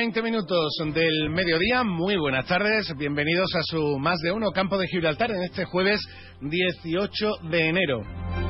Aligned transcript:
20 0.00 0.22
minutos 0.22 0.72
del 0.94 1.28
mediodía, 1.28 1.84
muy 1.84 2.16
buenas 2.16 2.46
tardes, 2.46 2.90
bienvenidos 2.96 3.54
a 3.54 3.60
su 3.64 3.98
Más 3.98 4.18
de 4.20 4.32
Uno 4.32 4.50
Campo 4.50 4.78
de 4.78 4.86
Gibraltar 4.86 5.30
en 5.30 5.42
este 5.42 5.66
jueves 5.66 6.00
18 6.40 7.30
de 7.50 7.68
enero. 7.68 8.49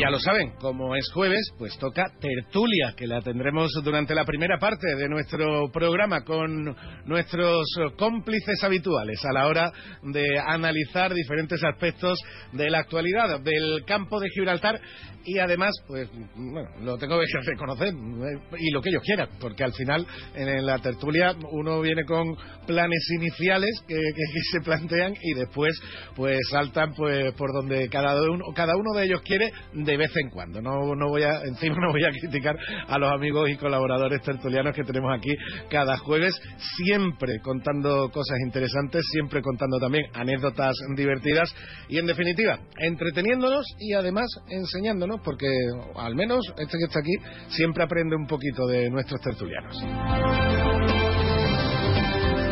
Ya 0.00 0.10
lo 0.10 0.18
saben, 0.18 0.52
como 0.60 0.94
es 0.96 1.10
jueves, 1.12 1.52
pues 1.58 1.76
toca 1.78 2.04
tertulia, 2.20 2.94
que 2.96 3.06
la 3.06 3.20
tendremos 3.20 3.70
durante 3.84 4.14
la 4.14 4.24
primera 4.24 4.58
parte 4.58 4.94
de 4.96 5.08
nuestro 5.08 5.70
programa 5.72 6.24
con 6.24 6.74
nuestros 7.06 7.66
cómplices 7.98 8.62
habituales 8.64 9.24
a 9.24 9.32
la 9.32 9.46
hora 9.46 9.72
de 10.02 10.26
analizar 10.46 11.12
diferentes 11.14 11.62
aspectos 11.64 12.18
de 12.52 12.70
la 12.70 12.78
actualidad 12.80 13.40
del 13.40 13.84
campo 13.86 14.18
de 14.20 14.28
Gibraltar. 14.30 14.80
Y 15.22 15.38
además, 15.38 15.72
pues, 15.86 16.08
bueno, 16.34 16.68
lo 16.82 16.96
tengo 16.96 17.18
que 17.20 17.26
reconocer 17.50 17.88
eh, 17.88 18.56
y 18.58 18.70
lo 18.70 18.80
que 18.80 18.88
ellos 18.88 19.02
quieran, 19.04 19.28
porque 19.38 19.64
al 19.64 19.74
final 19.74 20.06
en 20.34 20.64
la 20.64 20.78
tertulia 20.78 21.34
uno 21.52 21.80
viene 21.82 22.04
con 22.06 22.34
planes 22.66 23.06
iniciales 23.16 23.70
que, 23.86 23.94
que- 23.96 24.00
que 24.32 24.40
se 24.52 24.60
plantean 24.64 25.14
y 25.22 25.34
después, 25.34 25.78
pues, 26.16 26.38
saltan 26.50 26.94
pues 26.94 27.34
por 27.34 27.52
donde 27.52 27.88
cada 27.90 28.14
uno, 28.22 28.44
cada 28.54 28.74
uno 28.76 28.98
de 28.98 29.04
ellos 29.04 29.20
quiere 29.22 29.52
vez 29.96 30.10
en 30.16 30.30
cuando. 30.30 30.60
No, 30.60 30.94
no 30.94 31.08
voy 31.08 31.22
a, 31.22 31.42
encima 31.42 31.76
no 31.80 31.92
voy 31.92 32.04
a 32.04 32.10
criticar 32.10 32.56
a 32.86 32.98
los 32.98 33.12
amigos 33.12 33.50
y 33.50 33.56
colaboradores 33.56 34.22
tertulianos 34.22 34.74
que 34.74 34.84
tenemos 34.84 35.10
aquí 35.16 35.34
cada 35.70 35.96
jueves, 35.98 36.34
siempre 36.76 37.40
contando 37.40 38.10
cosas 38.10 38.38
interesantes, 38.44 39.04
siempre 39.12 39.42
contando 39.42 39.78
también 39.78 40.04
anécdotas 40.14 40.74
divertidas 40.96 41.54
y 41.88 41.98
en 41.98 42.06
definitiva, 42.06 42.58
entreteniéndonos 42.78 43.64
y 43.78 43.94
además 43.94 44.26
enseñándonos, 44.48 45.20
porque 45.24 45.48
al 45.96 46.14
menos 46.14 46.40
este 46.56 46.78
que 46.78 46.84
está 46.84 47.00
aquí 47.00 47.14
siempre 47.48 47.84
aprende 47.84 48.16
un 48.16 48.26
poquito 48.26 48.66
de 48.66 48.90
nuestros 48.90 49.20
tertulianos. 49.20 51.09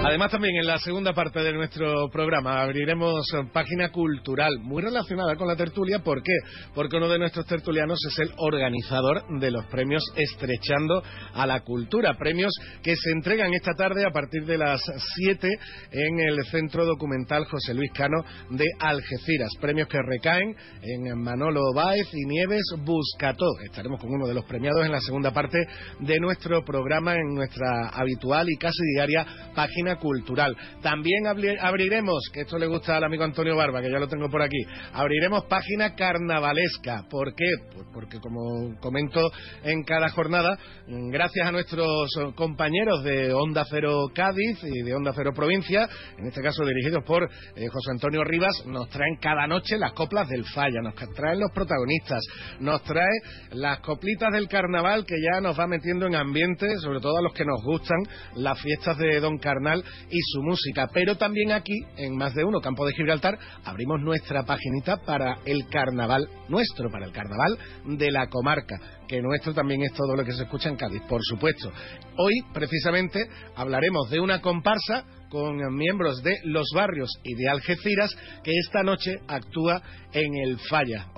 Además, 0.05 0.31
también 0.31 0.57
en 0.57 0.67
la 0.67 0.79
segunda 0.79 1.13
parte 1.13 1.41
de 1.41 1.53
nuestro 1.53 2.09
programa 2.09 2.63
abriremos 2.63 3.27
página 3.53 3.91
cultural 3.91 4.53
muy 4.63 4.81
relacionada 4.81 5.35
con 5.35 5.49
la 5.49 5.57
tertulia. 5.57 5.99
¿Por 5.99 6.23
qué? 6.23 6.33
Porque 6.73 6.97
uno 6.97 7.09
de 7.09 7.19
nuestros 7.19 7.45
tertulianos 7.47 7.99
es 8.07 8.19
el 8.21 8.33
organizador 8.39 9.23
de 9.41 9.51
los 9.51 9.67
premios 9.67 10.03
Estrechando 10.17 11.03
a 11.35 11.47
la 11.47 11.61
Cultura. 11.61 12.17
Premios 12.17 12.53
que 12.83 12.95
se 12.95 13.11
entregan 13.11 13.53
esta 13.53 13.73
tarde 13.75 14.07
a 14.07 14.13
partir 14.13 14.47
de 14.47 14.57
las 14.57 14.81
7 15.17 15.49
en 15.91 16.21
el 16.21 16.45
Centro 16.47 16.87
Documental 16.87 17.45
José 17.47 17.75
Luis 17.75 17.91
Cano 17.93 18.23
de 18.51 18.67
Algeciras. 18.79 19.51
Premios 19.61 19.89
que 19.89 19.99
recaen 20.01 20.55
en 20.81 21.21
Manolo 21.21 21.75
Báez 21.75 22.07
y 22.15 22.25
Nieves 22.25 22.65
Buscató. 22.85 23.47
Estaremos 23.65 24.01
con 24.01 24.15
uno 24.15 24.29
de 24.29 24.35
los 24.35 24.45
premiados 24.45 24.87
en 24.87 24.93
la 24.93 25.01
segunda 25.01 25.33
parte 25.33 25.59
de 25.99 26.21
nuestro 26.21 26.65
programa 26.65 27.15
en 27.15 27.35
nuestra 27.35 27.89
habitual 27.89 28.49
y 28.49 28.57
casi 28.57 28.83
diaria 28.95 29.27
página 29.55 29.88
cultural. 29.97 30.56
También 30.83 31.25
abri- 31.25 31.58
abriremos, 31.61 32.19
que 32.33 32.41
esto 32.42 32.58
le 32.58 32.67
gusta 32.67 32.97
al 32.97 33.04
amigo 33.04 33.25
Antonio 33.25 33.56
Barba, 33.56 33.81
que 33.81 33.91
ya 33.91 33.99
lo 33.99 34.09
tengo 34.09 34.28
por 34.31 34.43
aquí, 34.43 34.59
abriremos 34.93 35.44
página 35.44 35.94
carnavalesca. 35.94 37.04
¿Por 37.10 37.34
qué? 37.34 37.47
Pues 37.72 37.87
porque 37.93 38.19
como 38.21 38.78
comento 38.81 39.31
en 39.65 39.82
cada 39.84 40.10
jornada, 40.10 40.59
mm, 40.87 41.10
gracias 41.10 41.47
a 41.47 41.53
nuestros 41.53 42.09
eh, 42.21 42.32
compañeros 42.34 43.03
de 43.04 43.32
Onda 43.32 43.65
Cero 43.69 44.06
Cádiz 44.15 44.59
y 44.62 44.82
de 44.82 44.94
Onda 44.94 45.12
Cero 45.15 45.32
Provincia, 45.34 45.88
en 46.19 46.27
este 46.27 46.43
caso 46.43 46.65
dirigidos 46.65 47.04
por 47.04 47.25
eh, 47.25 47.66
José 47.69 47.91
Antonio 47.93 48.22
Rivas, 48.25 48.65
nos 48.66 48.88
traen 48.88 49.16
cada 49.21 49.47
noche 49.47 49.78
las 49.78 49.93
coplas 49.93 50.28
del 50.28 50.44
Falla, 50.44 50.81
nos 50.82 50.94
traen 50.94 51.41
los 51.41 51.50
protagonistas, 51.53 52.21
nos 52.60 52.82
trae 52.82 53.06
las 53.53 53.81
coplitas 53.81 54.32
del 54.32 54.48
carnaval 54.48 55.04
que 55.04 55.16
ya 55.21 55.41
nos 55.41 55.59
va 55.59 55.66
metiendo 55.66 56.06
en 56.06 56.15
ambiente, 56.15 56.66
sobre 56.78 57.00
todo 57.00 57.19
a 57.19 57.22
los 57.22 57.32
que 57.32 57.44
nos 57.44 57.62
gustan 57.65 57.98
las 58.37 58.60
fiestas 58.60 58.97
de 58.98 59.21
Don 59.21 59.38
Carnal 59.38 59.78
y 60.11 60.19
su 60.33 60.43
música. 60.43 60.89
Pero 60.93 61.16
también 61.16 61.53
aquí, 61.53 61.75
en 61.97 62.16
más 62.16 62.34
de 62.34 62.44
uno, 62.44 62.61
Campo 62.61 62.87
de 62.87 62.93
Gibraltar, 62.93 63.39
abrimos 63.65 64.00
nuestra 64.00 64.44
paginita 64.44 64.99
para 64.99 65.39
el 65.44 65.66
carnaval 65.69 66.28
nuestro, 66.49 66.91
para 66.91 67.06
el 67.06 67.12
carnaval 67.12 67.59
de 67.84 68.11
la 68.11 68.28
comarca, 68.28 68.81
que 69.06 69.21
nuestro 69.21 69.55
también 69.55 69.83
es 69.83 69.93
todo 69.93 70.15
lo 70.15 70.25
que 70.25 70.33
se 70.33 70.43
escucha 70.44 70.69
en 70.69 70.77
Cádiz, 70.77 71.03
por 71.09 71.21
supuesto. 71.22 71.71
Hoy, 72.16 72.34
precisamente, 72.53 73.21
hablaremos 73.55 74.11
de 74.11 74.21
una 74.21 74.41
comparsa 74.41 75.05
con 75.28 75.56
miembros 75.75 76.22
de 76.22 76.34
Los 76.44 76.66
Barrios 76.75 77.11
y 77.22 77.34
de 77.34 77.49
Algeciras 77.49 78.11
que 78.43 78.53
esta 78.65 78.83
noche 78.83 79.16
actúa 79.27 79.83
en 80.12 80.34
el 80.37 80.59
Falla. 80.59 81.09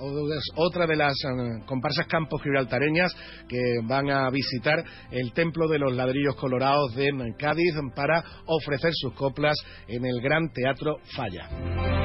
Otra 0.55 0.85
de 0.85 0.95
las 0.95 1.13
eh, 1.13 1.63
comparsas 1.65 2.07
campos 2.07 2.41
gibraltareñas 2.41 3.13
que 3.47 3.79
van 3.83 4.09
a 4.09 4.29
visitar 4.29 4.83
el 5.11 5.33
Templo 5.33 5.67
de 5.67 5.79
los 5.79 5.93
Ladrillos 5.93 6.35
Colorados 6.35 6.95
de 6.95 7.11
Cádiz 7.37 7.75
para 7.95 8.23
ofrecer 8.45 8.91
sus 8.93 9.13
coplas 9.13 9.55
en 9.87 10.05
el 10.05 10.21
Gran 10.21 10.51
Teatro 10.51 10.97
Falla. 11.15 12.00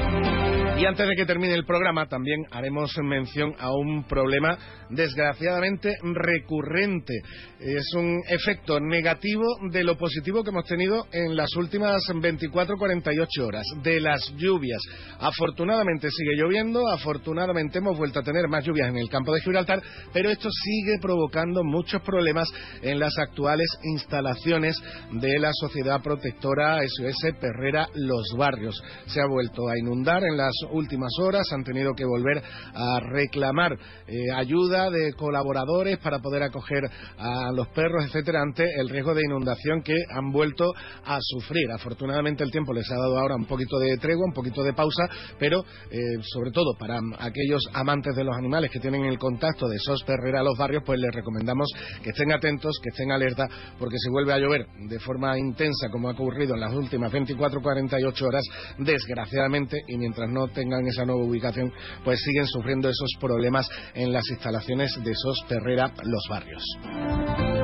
Y 0.77 0.85
antes 0.85 1.07
de 1.07 1.15
que 1.15 1.25
termine 1.25 1.55
el 1.55 1.65
programa, 1.65 2.05
también 2.05 2.45
haremos 2.51 2.95
mención 2.99 3.55
a 3.57 3.71
un 3.71 4.03
problema 4.03 4.59
desgraciadamente 4.91 5.91
recurrente. 6.03 7.13
Es 7.59 7.93
un 7.95 8.21
efecto 8.29 8.79
negativo 8.79 9.43
de 9.71 9.83
lo 9.83 9.97
positivo 9.97 10.43
que 10.43 10.51
hemos 10.51 10.65
tenido 10.65 11.07
en 11.11 11.35
las 11.35 11.55
últimas 11.55 11.99
24-48 12.13 13.39
horas, 13.41 13.65
de 13.81 13.99
las 13.99 14.31
lluvias. 14.37 14.79
Afortunadamente 15.19 16.09
sigue 16.11 16.35
lloviendo, 16.35 16.87
afortunadamente 16.89 17.79
hemos 17.79 17.97
vuelto 17.97 18.19
a 18.19 18.23
tener 18.23 18.47
más 18.47 18.63
lluvias 18.63 18.89
en 18.89 18.97
el 18.97 19.09
campo 19.09 19.33
de 19.33 19.41
Gibraltar, 19.41 19.81
pero 20.13 20.29
esto 20.29 20.49
sigue 20.51 20.99
provocando 21.01 21.63
muchos 21.63 22.03
problemas 22.03 22.47
en 22.83 22.99
las 22.99 23.17
actuales 23.17 23.67
instalaciones 23.81 24.79
de 25.11 25.39
la 25.39 25.49
Sociedad 25.53 26.03
Protectora 26.03 26.81
SOS 26.87 27.33
Perrera 27.41 27.89
Los 27.95 28.35
Barrios. 28.37 28.79
Se 29.07 29.19
ha 29.19 29.25
vuelto 29.25 29.67
a 29.67 29.77
inundar 29.79 30.23
en 30.23 30.37
las 30.37 30.53
últimas 30.71 31.11
horas, 31.21 31.47
han 31.51 31.63
tenido 31.63 31.93
que 31.93 32.05
volver 32.05 32.41
a 32.73 32.99
reclamar 32.99 33.73
eh, 34.07 34.31
ayuda 34.35 34.89
de 34.89 35.13
colaboradores 35.13 35.97
para 35.99 36.19
poder 36.19 36.43
acoger 36.43 36.83
a 37.17 37.51
los 37.51 37.67
perros, 37.69 38.05
etcétera, 38.05 38.41
ante 38.41 38.63
el 38.79 38.89
riesgo 38.89 39.13
de 39.13 39.23
inundación 39.23 39.81
que 39.81 39.95
han 40.15 40.31
vuelto 40.31 40.73
a 41.05 41.17
sufrir. 41.21 41.71
Afortunadamente 41.71 42.43
el 42.43 42.51
tiempo 42.51 42.73
les 42.73 42.89
ha 42.91 42.95
dado 42.95 43.17
ahora 43.17 43.35
un 43.35 43.45
poquito 43.45 43.77
de 43.79 43.97
tregua, 43.97 44.25
un 44.25 44.33
poquito 44.33 44.63
de 44.63 44.73
pausa, 44.73 45.09
pero 45.39 45.63
eh, 45.91 45.97
sobre 46.21 46.51
todo 46.51 46.75
para 46.77 46.99
aquellos 47.19 47.63
amantes 47.73 48.15
de 48.15 48.23
los 48.23 48.35
animales 48.35 48.71
que 48.71 48.79
tienen 48.79 49.05
el 49.05 49.17
contacto 49.17 49.67
de 49.67 49.77
SOS 49.79 50.03
Perrera 50.03 50.41
a 50.41 50.43
los 50.43 50.57
barrios, 50.57 50.83
pues 50.85 50.99
les 50.99 51.13
recomendamos 51.13 51.67
que 52.03 52.09
estén 52.09 52.31
atentos, 52.31 52.79
que 52.81 52.89
estén 52.89 53.11
alerta, 53.11 53.47
porque 53.79 53.97
si 53.97 54.09
vuelve 54.09 54.33
a 54.33 54.39
llover 54.39 54.67
de 54.87 54.99
forma 54.99 55.37
intensa 55.37 55.89
como 55.91 56.09
ha 56.09 56.11
ocurrido 56.11 56.55
en 56.55 56.61
las 56.61 56.73
últimas 56.73 57.11
24-48 57.11 58.21
horas, 58.23 58.43
desgraciadamente, 58.77 59.77
y 59.87 59.97
mientras 59.97 60.29
no 60.29 60.47
tengan 60.57 60.87
esa 60.87 61.05
nueva 61.05 61.23
ubicación, 61.23 61.71
pues 62.03 62.19
siguen 62.19 62.47
sufriendo 62.47 62.89
esos 62.89 63.11
problemas 63.19 63.69
en 63.93 64.11
las 64.11 64.27
instalaciones 64.27 64.91
de 65.03 65.13
SOS 65.13 65.45
Perrera 65.47 65.93
Los 66.03 66.23
Barrios. 66.27 67.56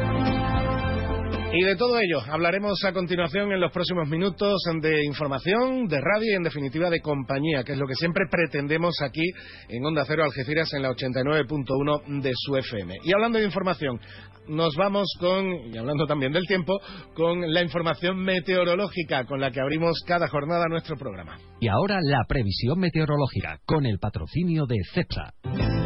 Y 1.55 1.61
de 1.61 1.75
todo 1.75 1.99
ello 1.99 2.19
hablaremos 2.31 2.83
a 2.83 2.93
continuación 2.93 3.51
en 3.51 3.61
los 3.61 3.71
próximos 3.71 4.09
minutos 4.09 4.59
de 4.81 5.05
información, 5.05 5.85
de 5.85 6.01
radio 6.01 6.31
y 6.31 6.35
en 6.35 6.41
definitiva 6.41 6.89
de 6.89 6.99
compañía, 6.99 7.63
que 7.63 7.73
es 7.73 7.77
lo 7.77 7.85
que 7.85 7.93
siempre 7.93 8.25
pretendemos 8.27 8.95
aquí 9.03 9.21
en 9.69 9.85
Onda 9.85 10.03
Cero 10.07 10.23
Algeciras 10.23 10.73
en 10.73 10.81
la 10.81 10.89
89.1 10.89 12.21
de 12.23 12.31
su 12.35 12.57
FM. 12.57 12.95
Y 13.03 13.13
hablando 13.13 13.37
de 13.37 13.45
información, 13.45 13.99
nos 14.47 14.75
vamos 14.75 15.05
con, 15.19 15.45
y 15.71 15.77
hablando 15.77 16.07
también 16.07 16.33
del 16.33 16.47
tiempo, 16.47 16.79
con 17.13 17.41
la 17.53 17.61
información 17.61 18.17
meteorológica 18.17 19.25
con 19.25 19.39
la 19.39 19.51
que 19.51 19.61
abrimos 19.61 20.01
cada 20.07 20.27
jornada 20.29 20.65
nuestro 20.67 20.97
programa. 20.97 21.37
Y 21.59 21.67
ahora 21.67 21.99
la 22.01 22.25
previsión 22.27 22.79
meteorológica 22.79 23.59
con 23.63 23.85
el 23.85 23.99
patrocinio 23.99 24.65
de 24.65 24.77
CEPSA. 24.91 25.82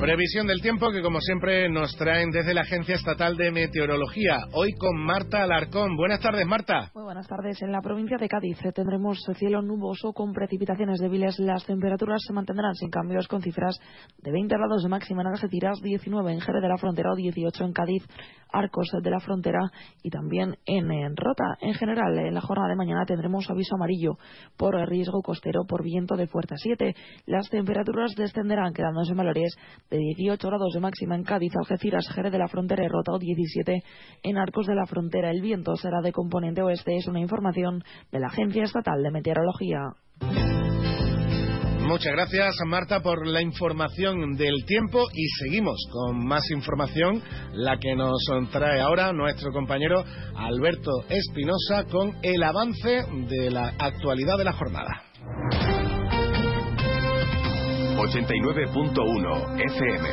Previsión 0.00 0.46
del 0.46 0.60
tiempo 0.60 0.92
que 0.92 1.02
como 1.02 1.20
siempre 1.20 1.68
nos 1.68 1.96
traen 1.96 2.30
desde 2.30 2.54
la 2.54 2.60
Agencia 2.60 2.94
Estatal 2.94 3.36
de 3.36 3.50
Meteorología. 3.50 4.38
Hoy 4.52 4.72
con 4.78 4.96
Marta 5.04 5.42
Alarcón. 5.42 5.96
Buenas 5.96 6.20
tardes, 6.20 6.46
Marta. 6.46 6.92
Muy 6.94 7.02
buenas 7.02 7.26
tardes. 7.26 7.60
En 7.62 7.72
la 7.72 7.80
provincia 7.80 8.16
de 8.16 8.28
Cádiz 8.28 8.64
eh, 8.64 8.70
tendremos 8.72 9.18
cielo 9.36 9.60
nuboso 9.60 10.12
con 10.12 10.32
precipitaciones 10.32 11.00
débiles. 11.00 11.40
Las 11.40 11.66
temperaturas 11.66 12.22
se 12.24 12.32
mantendrán 12.32 12.74
sin 12.74 12.90
cambios 12.90 13.26
con 13.26 13.42
cifras 13.42 13.76
de 14.22 14.30
20 14.30 14.54
grados 14.54 14.84
de 14.84 14.88
máxima 14.88 15.22
en 15.22 15.28
Algeciras, 15.28 15.80
19 15.82 16.32
en 16.32 16.40
Jerez 16.40 16.62
de 16.62 16.68
la 16.68 16.78
Frontera 16.78 17.10
o 17.12 17.16
18 17.16 17.64
en 17.64 17.72
Cádiz, 17.72 18.06
Arcos 18.52 18.90
de 19.02 19.10
la 19.10 19.18
Frontera 19.18 19.60
y 20.04 20.10
también 20.10 20.56
en, 20.64 20.92
en 20.92 21.16
Rota. 21.16 21.56
En 21.60 21.74
general, 21.74 22.16
en 22.18 22.34
la 22.34 22.40
jornada 22.40 22.68
de 22.68 22.76
mañana 22.76 23.04
tendremos 23.04 23.50
aviso 23.50 23.74
amarillo 23.74 24.16
por 24.56 24.76
riesgo 24.88 25.22
costero 25.22 25.64
por 25.68 25.82
viento 25.82 26.16
de 26.16 26.28
fuerza 26.28 26.54
7. 26.56 26.94
Las 27.26 27.50
temperaturas 27.50 28.14
descenderán 28.16 28.72
quedándose 28.72 29.10
en 29.10 29.18
valores 29.18 29.56
de 29.90 29.98
18 29.98 30.46
grados 30.48 30.72
de 30.74 30.80
máxima 30.80 31.16
en 31.16 31.24
Cádiz, 31.24 31.52
Algeciras, 31.56 32.08
Jerez 32.14 32.32
de 32.32 32.38
la 32.38 32.48
Frontera 32.48 32.84
y 32.84 32.88
Rota 32.88 33.12
17 33.18 33.82
en 34.22 34.38
Arcos 34.38 34.66
de 34.66 34.74
la 34.74 34.86
Frontera. 34.86 35.30
El 35.30 35.40
viento 35.40 35.76
será 35.76 36.00
de 36.02 36.12
componente 36.12 36.62
oeste, 36.62 36.96
es 36.96 37.06
una 37.06 37.20
información 37.20 37.82
de 38.12 38.20
la 38.20 38.28
Agencia 38.28 38.64
Estatal 38.64 39.02
de 39.02 39.10
Meteorología. 39.10 39.80
Muchas 41.88 42.12
gracias, 42.12 42.54
Marta, 42.66 43.00
por 43.00 43.26
la 43.26 43.40
información 43.40 44.36
del 44.36 44.66
tiempo 44.66 45.06
y 45.10 45.26
seguimos 45.42 45.78
con 45.90 46.26
más 46.26 46.50
información, 46.50 47.22
la 47.54 47.78
que 47.78 47.96
nos 47.96 48.22
trae 48.52 48.82
ahora 48.82 49.14
nuestro 49.14 49.50
compañero 49.52 50.04
Alberto 50.36 50.90
Espinosa 51.08 51.84
con 51.90 52.14
el 52.22 52.42
avance 52.42 53.04
de 53.30 53.50
la 53.50 53.72
actualidad 53.78 54.36
de 54.36 54.44
la 54.44 54.52
jornada. 54.52 55.02
89.1 57.98 59.60
FM. 59.72 60.08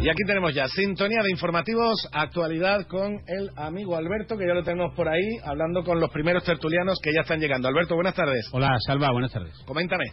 Y 0.00 0.10
aquí 0.10 0.22
tenemos 0.26 0.54
ya 0.54 0.66
sintonía 0.68 1.22
de 1.22 1.30
informativos, 1.30 2.08
actualidad 2.12 2.86
con 2.86 3.18
el 3.26 3.50
amigo 3.56 3.96
Alberto, 3.96 4.36
que 4.36 4.46
ya 4.46 4.54
lo 4.54 4.62
tenemos 4.62 4.94
por 4.94 5.08
ahí, 5.08 5.38
hablando 5.42 5.82
con 5.82 6.00
los 6.00 6.10
primeros 6.10 6.44
tertulianos 6.44 6.98
que 7.02 7.12
ya 7.12 7.22
están 7.22 7.40
llegando. 7.40 7.68
Alberto, 7.68 7.94
buenas 7.94 8.14
tardes. 8.14 8.46
Hola, 8.52 8.76
Salva, 8.86 9.10
buenas 9.10 9.32
tardes. 9.32 9.54
Coméntame. 9.66 10.04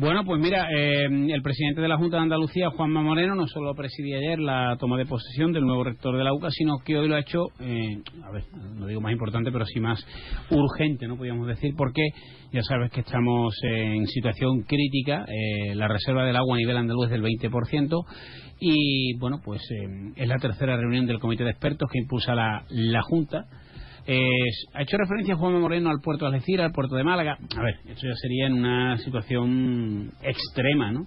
Bueno, 0.00 0.24
pues 0.24 0.40
mira, 0.40 0.66
eh, 0.74 1.04
el 1.04 1.42
presidente 1.42 1.82
de 1.82 1.88
la 1.88 1.98
Junta 1.98 2.16
de 2.16 2.22
Andalucía, 2.22 2.70
Juanma 2.70 3.02
Moreno, 3.02 3.34
no 3.34 3.46
solo 3.46 3.74
presidía 3.74 4.16
ayer 4.16 4.38
la 4.38 4.78
toma 4.80 4.96
de 4.96 5.04
posesión 5.04 5.52
del 5.52 5.66
nuevo 5.66 5.84
rector 5.84 6.16
de 6.16 6.24
la 6.24 6.32
UCA, 6.32 6.48
sino 6.50 6.78
que 6.78 6.96
hoy 6.96 7.06
lo 7.06 7.16
ha 7.16 7.20
hecho, 7.20 7.48
eh, 7.60 7.98
a 8.24 8.30
ver, 8.30 8.44
no 8.76 8.86
digo 8.86 9.02
más 9.02 9.12
importante, 9.12 9.52
pero 9.52 9.66
sí 9.66 9.78
más 9.78 10.02
urgente, 10.48 11.06
no 11.06 11.18
podríamos 11.18 11.46
decir, 11.46 11.74
porque 11.76 12.00
ya 12.50 12.62
sabes 12.62 12.90
que 12.92 13.00
estamos 13.00 13.54
en 13.62 14.06
situación 14.06 14.62
crítica, 14.62 15.26
eh, 15.28 15.74
la 15.74 15.86
reserva 15.86 16.24
del 16.24 16.36
agua 16.36 16.56
a 16.56 16.60
nivel 16.60 16.78
andaluz 16.78 17.04
es 17.04 17.10
del 17.10 17.22
20%, 17.22 18.06
y 18.58 19.18
bueno, 19.18 19.42
pues 19.44 19.60
eh, 19.70 20.12
es 20.16 20.28
la 20.28 20.38
tercera 20.38 20.78
reunión 20.78 21.04
del 21.04 21.18
comité 21.18 21.44
de 21.44 21.50
expertos 21.50 21.90
que 21.92 21.98
impulsa 21.98 22.34
la, 22.34 22.64
la 22.70 23.02
Junta. 23.02 23.44
Es- 24.12 24.66
ha 24.74 24.82
hecho 24.82 24.96
referencia 24.96 25.36
Juan 25.36 25.60
Moreno 25.60 25.88
al 25.90 26.00
puerto 26.00 26.24
de 26.28 26.34
Algeciras, 26.34 26.66
al 26.66 26.72
puerto 26.72 26.96
de 26.96 27.04
Málaga. 27.04 27.38
A 27.56 27.62
ver, 27.62 27.76
esto 27.86 28.08
ya 28.08 28.14
sería 28.16 28.46
en 28.48 28.54
una 28.54 28.96
situación 28.98 30.10
extrema, 30.22 30.90
¿no? 30.90 31.06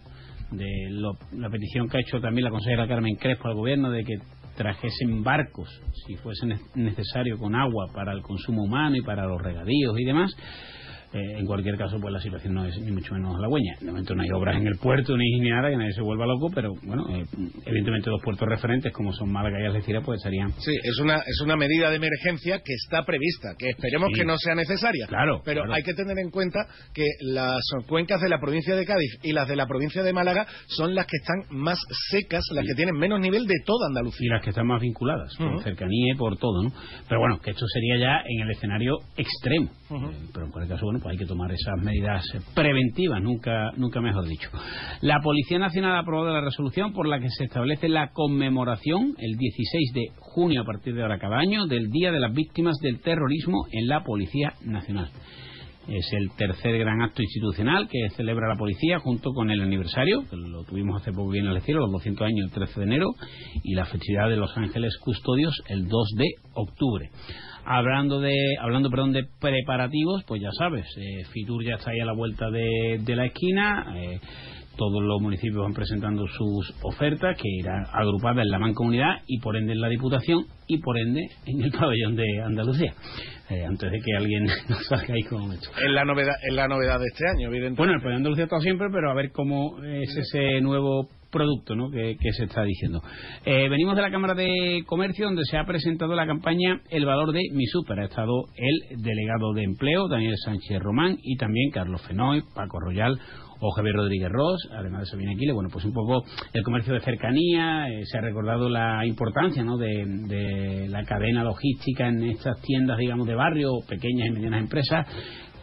De 0.52 0.90
lo- 0.90 1.18
la 1.34 1.50
petición 1.50 1.90
que 1.90 1.98
ha 1.98 2.02
hecho 2.02 2.22
también 2.22 2.46
la 2.46 2.52
consejera 2.52 2.88
Carmen 2.88 3.16
Crespo 3.16 3.50
al 3.50 3.56
gobierno 3.56 3.90
de 3.92 4.04
que 4.06 4.14
trajesen 4.56 5.24
barcos, 5.24 5.68
si 6.06 6.16
fuese 6.16 6.46
ne- 6.46 6.60
necesario, 6.76 7.38
con 7.40 7.56
agua 7.56 7.88
para 7.94 8.14
el 8.14 8.22
consumo 8.22 8.64
humano 8.64 8.96
y 8.96 9.02
para 9.02 9.26
los 9.26 9.42
regadíos 9.42 10.00
y 10.00 10.06
demás. 10.06 10.32
Eh, 11.14 11.38
en 11.40 11.46
cualquier 11.46 11.78
caso, 11.78 11.98
pues 12.02 12.12
la 12.12 12.20
situación 12.20 12.56
no 12.56 12.66
es 12.66 12.76
ni 12.80 12.92
mucho 12.92 13.14
menos 13.14 13.36
halagüeña. 13.36 13.76
De 13.80 13.86
momento 13.88 14.16
no 14.16 14.24
hay 14.24 14.32
obras 14.32 14.58
en 14.58 14.66
el 14.68 14.78
puerto 14.78 15.16
ni, 15.16 15.40
ni 15.40 15.50
nada, 15.50 15.70
que 15.70 15.78
nadie 15.78 15.94
se 15.94 16.02
vuelva 16.02 16.26
loco, 16.26 16.50
pero 16.54 16.74
bueno, 16.84 17.04
eh, 17.16 17.24
evidentemente 17.66 18.10
dos 18.10 18.20
puertos 18.24 18.48
referentes 18.48 18.92
como 18.92 19.14
son 19.14 19.32
Málaga 19.32 19.62
y 19.62 19.66
Algeciras, 19.66 20.04
pues 20.04 20.18
estarían 20.18 20.52
Sí, 20.60 20.72
es 20.82 21.00
una, 21.00 21.18
es 21.20 21.40
una 21.44 21.56
medida 21.56 21.90
de 21.92 21.98
emergencia 21.98 22.60
que 22.66 22.74
está 22.74 23.04
prevista, 23.06 23.50
que 23.60 23.70
esperemos 23.70 24.10
Sí. 24.14 24.20
que 24.22 24.26
no 24.26 24.38
sea 24.38 24.56
necesaria. 24.56 25.06
Claro, 25.08 25.42
Pero 25.46 25.62
claro. 25.62 25.74
hay 25.76 25.84
que 25.84 25.94
tener 25.94 26.18
en 26.18 26.32
cuenta 26.32 26.66
que 26.94 27.06
las 27.22 27.62
cuencas 27.88 28.20
de 28.20 28.30
la 28.30 28.40
provincia 28.40 28.76
de 28.76 28.86
Cádiz 28.86 29.20
y 29.22 29.34
las 29.34 29.48
de 29.48 29.56
la 29.56 29.68
provincia 29.68 30.02
de 30.04 30.14
Málaga 30.14 30.48
son 30.68 30.96
las 30.96 31.06
que 31.06 31.18
están 31.18 31.44
más 31.58 31.78
secas, 32.10 32.44
las 32.54 32.66
que 32.66 32.74
tienen 32.74 32.96
menos 32.98 33.20
nivel 33.20 33.46
de 33.46 33.56
toda 33.66 33.88
y 33.88 33.90
Andalucía. 33.92 34.34
las 34.34 34.44
que 34.44 34.50
están 34.50 34.66
más 34.68 34.82
vinculadas, 34.82 35.32
por 35.38 35.62
cercanía 35.64 36.14
y 36.14 36.18
por 36.18 36.38
todo, 36.38 36.64
¿no? 36.64 36.72
Pero 37.08 37.20
bueno, 37.22 37.40
que 37.40 37.52
esto 37.52 37.66
sería 37.68 37.98
ya 38.00 38.22
en 38.28 38.42
el 38.42 38.52
escenario 38.52 38.98
extremo. 39.16 39.70
Eh, 39.96 40.28
pero 40.34 40.46
en 40.46 40.52
cualquier 40.52 40.76
caso, 40.76 40.86
bueno, 40.86 41.00
pues 41.02 41.14
hay 41.14 41.18
que 41.18 41.26
tomar 41.26 41.52
esas 41.52 41.82
medidas 41.82 42.24
preventivas, 42.56 43.22
nunca, 43.22 43.72
nunca 43.78 44.02
mejor 44.02 44.28
dicho. 44.28 44.50
La 45.02 45.20
Policía 45.22 45.60
Nacional 45.60 45.96
ha 45.96 46.00
aprobado 46.00 46.34
la 46.34 46.42
resolución 46.42 46.94
por 46.94 47.08
la 47.08 47.20
que 47.20 47.30
se 47.30 47.46
establece 47.46 47.90
la 47.90 48.12
conmemoración 48.12 49.16
el 49.18 49.38
16 49.38 49.94
de 49.94 50.12
junio 50.20 50.62
a 50.62 50.66
partir 50.66 50.96
de 50.96 51.02
ahora 51.02 51.20
cada 51.20 51.38
año 51.38 51.66
del 51.66 51.90
Día 51.90 52.12
de 52.12 52.20
las 52.20 52.34
Víctimas 52.34 52.78
del 52.82 53.02
Terrorismo 53.02 53.66
en 53.72 53.88
la 53.88 54.04
Policía 54.04 54.54
Nacional. 54.64 55.12
Es 55.88 56.08
el 56.14 56.32
tercer 56.38 56.78
gran 56.78 57.02
acto 57.02 57.22
institucional 57.22 57.90
que 57.90 58.10
celebra 58.16 58.48
la 58.48 58.56
policía 58.56 59.00
junto 59.00 59.32
con 59.34 59.52
el 59.52 59.60
aniversario, 59.60 60.24
que 60.30 60.38
lo 60.38 60.64
tuvimos 60.64 61.02
hace 61.02 61.12
poco 61.12 61.32
bien 61.32 61.48
al 61.48 61.56
decirlo, 61.56 61.82
los 61.82 61.92
200 61.92 62.26
años 62.26 62.46
el 62.46 62.52
13 62.52 62.80
de 62.80 62.86
enero, 62.86 63.08
y 63.64 63.76
la 63.76 63.86
festividad 63.86 64.30
de 64.30 64.38
Los 64.38 64.56
Ángeles 64.56 64.98
Custodios 65.00 65.62
el 65.68 65.90
2 65.90 66.10
de 66.16 66.26
octubre. 66.54 67.10
Hablando 67.66 68.20
de, 68.20 68.36
hablando 68.60 68.90
perdón, 68.90 69.14
de 69.14 69.26
preparativos, 69.40 70.24
pues 70.26 70.42
ya 70.42 70.52
sabes, 70.58 70.86
eh, 70.98 71.24
Fitur 71.32 71.64
ya 71.64 71.76
está 71.76 71.92
ahí 71.92 72.00
a 72.00 72.06
la 72.06 72.14
vuelta 72.14 72.50
de, 72.50 73.00
de 73.00 73.16
la 73.16 73.26
esquina, 73.26 73.94
eh, 73.96 74.20
todos 74.78 75.04
los 75.04 75.22
municipios 75.22 75.64
van 75.64 75.74
presentando 75.74 76.26
sus 76.28 76.74
ofertas 76.82 77.38
que 77.38 77.48
irán 77.48 77.86
agrupadas 77.94 78.46
en 78.46 78.52
la 78.52 78.60
mancomunidad 78.60 79.22
y 79.28 79.40
por 79.40 79.56
ende 79.56 79.74
en 79.74 79.82
la 79.82 79.88
Diputación 79.88 80.46
y 80.68 80.80
por 80.80 80.98
ende 80.98 81.22
en 81.46 81.62
el 81.62 81.72
pabellón 81.72 82.16
de 82.16 82.42
Andalucía. 82.44 82.94
Eh, 83.50 83.66
antes 83.66 83.92
de 83.92 84.00
que 84.00 84.18
alguien 84.18 84.46
nos 84.70 84.86
salga 84.88 85.14
ahí 85.14 85.24
con 85.24 85.52
esto. 85.52 85.70
Es 85.78 85.92
la 85.92 86.06
novedad, 86.06 86.36
es 86.42 86.54
la 86.56 86.68
novedad 86.68 87.00
de 87.00 87.06
este 87.06 87.28
año, 87.30 87.50
evidentemente. 87.50 87.82
Bueno, 87.82 87.94
el 87.94 88.00
pabellón 88.00 88.24
de 88.24 88.30
Andalucía 88.30 88.44
está 88.46 88.60
siempre, 88.62 88.88
pero 88.92 89.12
a 89.12 89.14
ver 89.14 89.32
cómo 89.32 89.84
es 89.84 90.16
ese 90.16 90.60
nuevo 90.62 91.10
producto 91.34 91.76
¿no? 91.76 91.90
que, 91.90 92.16
se 92.38 92.46
está 92.46 92.64
diciendo. 92.64 93.02
Eh, 93.44 93.68
venimos 93.68 93.96
de 93.96 94.02
la 94.04 94.12
Cámara 94.12 94.36
de 94.36 94.84
Comercio, 94.86 95.26
donde 95.26 95.44
se 95.44 95.58
ha 95.58 95.66
presentado 95.66 96.16
la 96.16 96.26
campaña 96.26 96.82
El 96.90 97.06
Valor 97.06 97.34
de 97.34 97.42
mi 97.52 97.66
Super. 97.66 98.00
Ha 98.00 98.06
estado 98.06 98.46
el 98.56 99.02
delegado 99.02 99.54
de 99.54 99.64
empleo, 99.64 100.08
Daniel 100.08 100.36
Sánchez 100.38 100.80
Román, 100.80 101.18
y 101.22 101.36
también 101.36 101.72
Carlos 101.72 102.02
Fenoy, 102.04 102.44
Paco 102.54 102.80
Royal 102.80 103.20
o 103.66 103.72
Javier 103.72 103.96
Rodríguez 103.96 104.30
Ross, 104.30 104.70
además 104.78 105.02
de 105.02 105.06
Sabina 105.08 105.32
Aquile. 105.32 105.54
Bueno, 105.54 105.70
pues 105.72 105.86
un 105.86 105.94
poco 105.94 106.24
el 106.54 106.64
comercio 106.64 106.94
de 106.94 107.00
cercanía, 107.00 107.88
eh, 107.90 108.04
se 108.06 108.18
ha 108.18 108.22
recordado 108.22 108.70
la 108.70 109.06
importancia 109.06 109.64
¿no? 109.64 109.78
de 109.78 110.88
la 110.90 111.04
cadena 111.06 111.44
logística 111.44 112.08
en 112.08 112.24
estas 112.24 112.62
tiendas, 112.62 112.98
digamos, 112.98 113.26
de 113.26 113.36
barrio, 113.36 113.72
pequeñas 113.88 114.28
y 114.28 114.32
medianas 114.32 114.62
empresas, 114.62 115.08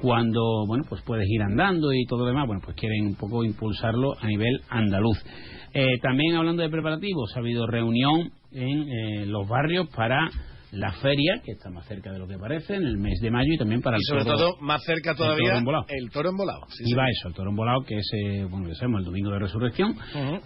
cuando 0.00 0.66
bueno 0.66 0.84
pues 0.88 1.02
puedes 1.02 1.26
ir 1.28 1.42
andando 1.42 1.92
y 1.92 2.04
todo 2.06 2.20
lo 2.20 2.26
demás 2.26 2.46
bueno 2.46 2.62
pues 2.64 2.76
quieren 2.76 3.06
un 3.06 3.14
poco 3.16 3.44
impulsarlo 3.44 4.14
a 4.20 4.26
nivel 4.26 4.60
andaluz 4.68 5.18
Eh, 5.72 5.98
también 6.02 6.34
hablando 6.34 6.62
de 6.62 6.68
preparativos 6.68 7.30
ha 7.36 7.40
habido 7.40 7.64
reunión 7.66 8.32
en 8.52 8.88
eh, 8.88 9.26
los 9.26 9.46
barrios 9.48 9.88
para 9.94 10.28
la 10.72 10.92
feria 10.94 11.40
que 11.44 11.52
está 11.52 11.68
más 11.70 11.84
cerca 11.86 12.12
de 12.12 12.18
lo 12.18 12.26
que 12.28 12.36
parece 12.38 12.74
en 12.76 12.82
el 12.84 12.96
mes 12.96 13.18
de 13.20 13.30
mayo 13.30 13.52
y 13.52 13.56
también 13.58 13.80
para 13.80 13.96
y 13.96 14.00
el 14.00 14.04
sobre 14.04 14.24
toro- 14.24 14.36
todo, 14.36 14.56
más 14.60 14.82
cerca 14.84 15.14
todavía, 15.16 15.46
toro 15.48 15.58
embolado. 15.58 15.84
el 15.88 16.10
toro 16.10 16.30
embolado. 16.30 16.60
Sí, 16.70 16.84
y 16.84 16.90
sí. 16.90 16.94
va 16.94 17.08
eso, 17.10 17.28
el 17.28 17.34
toro 17.34 17.50
embolado, 17.50 17.82
que 17.82 17.96
es, 17.98 18.08
eh, 18.24 18.46
bueno, 18.48 18.68
ya 18.68 18.74
sabemos, 18.76 19.00
el 19.00 19.06
domingo 19.06 19.30
de 19.30 19.38
resurrección, 19.40 19.94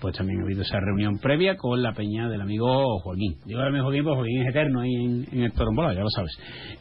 pues 0.00 0.16
también 0.16 0.40
ha 0.40 0.44
habido 0.44 0.62
esa 0.62 0.78
reunión 0.80 1.18
previa 1.18 1.56
con 1.56 1.82
la 1.82 1.92
peña 1.92 2.28
del 2.30 2.40
amigo 2.40 2.98
Joaquín. 3.00 3.36
Digo 3.44 3.60
el 3.60 3.68
amigo 3.68 3.84
Joaquín, 3.84 4.04
pues 4.04 4.16
Joaquín 4.16 4.42
es 4.42 4.48
eterno 4.48 4.80
ahí 4.80 4.94
en, 4.94 5.26
en 5.30 5.42
el 5.44 5.52
toro 5.52 5.70
embolado, 5.70 5.94
ya 5.94 6.00
lo 6.02 6.08
sabes. 6.10 6.32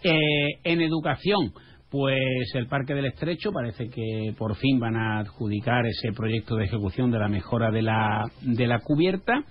Eh, 0.04 0.48
en 0.64 0.80
educación, 0.82 1.52
pues 1.94 2.50
el 2.56 2.66
Parque 2.66 2.96
del 2.96 3.06
Estrecho 3.06 3.52
parece 3.52 3.88
que 3.88 4.34
por 4.36 4.56
fin 4.56 4.80
van 4.80 4.96
a 4.96 5.20
adjudicar 5.20 5.86
ese 5.86 6.12
proyecto 6.12 6.56
de 6.56 6.66
ejecución 6.66 7.12
de 7.12 7.20
la 7.20 7.28
mejora 7.28 7.70
de 7.70 7.84
la, 7.84 8.24
de 8.42 8.66
la 8.66 8.80
cubierta. 8.80 9.46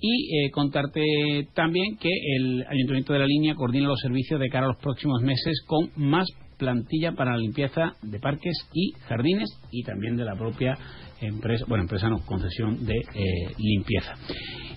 Y 0.00 0.46
eh, 0.46 0.50
contarte 0.52 1.48
también 1.52 1.96
que 1.96 2.08
el 2.08 2.64
Ayuntamiento 2.70 3.12
de 3.12 3.18
la 3.18 3.26
Línea 3.26 3.56
coordina 3.56 3.88
los 3.88 3.98
servicios 3.98 4.38
de 4.38 4.48
cara 4.48 4.66
a 4.66 4.68
los 4.68 4.80
próximos 4.80 5.20
meses 5.22 5.64
con 5.66 5.90
más 5.96 6.28
plantilla 6.58 7.10
para 7.12 7.32
la 7.32 7.38
limpieza 7.38 7.94
de 8.02 8.20
parques 8.20 8.56
y 8.72 8.92
jardines 9.08 9.50
y 9.72 9.82
también 9.82 10.16
de 10.16 10.24
la 10.24 10.36
propia 10.36 10.78
empresa, 11.20 11.64
bueno, 11.68 11.82
empresa 11.82 12.08
no, 12.08 12.20
concesión 12.24 12.84
de 12.84 12.94
eh, 12.94 13.54
limpieza. 13.58 14.14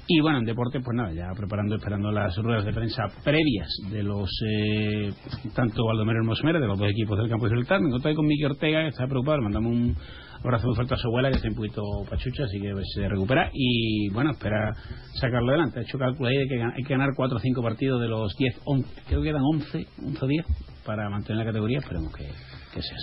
Y 0.05 0.19
bueno, 0.19 0.39
en 0.39 0.45
deporte, 0.45 0.81
pues 0.81 0.97
nada, 0.97 1.13
ya 1.13 1.31
preparando, 1.35 1.75
esperando 1.75 2.11
las 2.11 2.35
ruedas 2.35 2.65
de 2.65 2.73
prensa 2.73 3.03
previas 3.23 3.69
de 3.89 4.03
los, 4.03 4.29
eh, 4.45 5.13
tanto 5.55 5.85
Baldomero 5.85 6.19
Hermosmera, 6.19 6.59
de 6.59 6.67
los 6.67 6.77
dos 6.77 6.89
equipos 6.89 7.17
del 7.17 7.29
campo 7.29 7.45
de 7.45 7.51
Gibraltar. 7.51 7.79
Me 7.79 7.87
encontré 7.87 8.13
con 8.13 8.25
Miki 8.25 8.43
Ortega, 8.43 8.81
que 8.81 8.89
está 8.89 9.07
preocupado, 9.07 9.41
mandamos 9.41 9.71
un 9.71 9.95
abrazo 10.43 10.67
muy 10.67 10.75
fuerte 10.75 10.95
a 10.95 10.97
su 10.97 11.07
abuela, 11.07 11.29
que 11.29 11.37
está 11.37 11.47
un 11.47 11.55
poquito 11.55 11.81
pachucha, 12.09 12.43
así 12.43 12.59
que 12.59 12.73
se 12.93 13.07
recupera. 13.07 13.49
Y 13.53 14.09
bueno, 14.09 14.31
espera 14.31 14.73
sacarlo 15.13 15.51
adelante. 15.51 15.79
Ha 15.79 15.83
hecho 15.83 15.97
cálculo 15.97 16.27
ahí 16.27 16.37
de 16.37 16.47
que 16.47 16.61
hay 16.61 16.83
que 16.83 16.93
ganar 16.93 17.11
4 17.15 17.37
o 17.37 17.39
5 17.39 17.61
partidos 17.61 18.01
de 18.01 18.09
los 18.09 18.35
10, 18.35 18.61
11, 18.65 19.01
creo 19.07 19.21
que 19.21 19.29
quedan 19.29 19.41
11, 19.41 19.87
11 20.05 20.25
o 20.25 20.27
10 20.27 20.45
para 20.85 21.09
mantener 21.09 21.37
la 21.37 21.45
categoría. 21.45 21.79
Esperemos 21.79 22.13
que, 22.13 22.27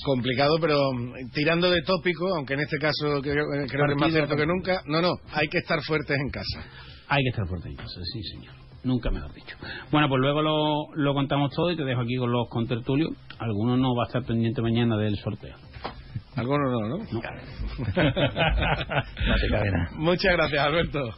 Complicado, 0.04 0.56
pero 0.60 0.76
mm, 0.92 1.30
tirando 1.32 1.70
de 1.70 1.82
tópico, 1.82 2.34
aunque 2.36 2.54
en 2.54 2.60
este 2.60 2.78
caso 2.78 3.20
creo, 3.22 3.46
creo 3.68 3.86
que 3.86 3.92
es 3.92 4.00
más 4.00 4.12
cierto 4.12 4.36
que 4.36 4.46
nunca. 4.46 4.82
No, 4.86 5.00
no, 5.00 5.12
hay 5.32 5.48
que 5.48 5.58
estar 5.58 5.80
fuertes 5.82 6.16
en 6.18 6.30
casa. 6.30 6.66
Hay 7.08 7.22
que 7.22 7.30
estar 7.30 7.46
fuerte 7.46 7.68
en 7.68 7.76
casa, 7.76 8.00
sí, 8.12 8.22
señor. 8.22 8.54
Nunca 8.82 9.10
mejor 9.10 9.32
dicho. 9.34 9.56
Bueno, 9.90 10.08
pues 10.08 10.20
luego 10.20 10.40
lo, 10.40 10.94
lo 10.94 11.12
contamos 11.12 11.50
todo 11.54 11.70
y 11.70 11.76
te 11.76 11.84
dejo 11.84 12.00
aquí 12.00 12.16
con 12.16 12.32
los 12.32 12.48
contertulios. 12.48 13.10
Alguno 13.38 13.76
no 13.76 13.94
va 13.94 14.04
a 14.04 14.06
estar 14.06 14.24
pendiente 14.24 14.62
mañana 14.62 14.96
del 14.96 15.16
sorteo. 15.16 15.54
Algunos 16.36 16.70
no, 16.70 16.88
¿no? 16.88 16.98
No. 16.98 17.20
No 17.80 19.34
te 19.40 19.48
cabe 19.50 19.70
nada. 19.70 19.90
Muchas 19.96 20.32
gracias, 20.32 20.64
Alberto. 20.64 21.10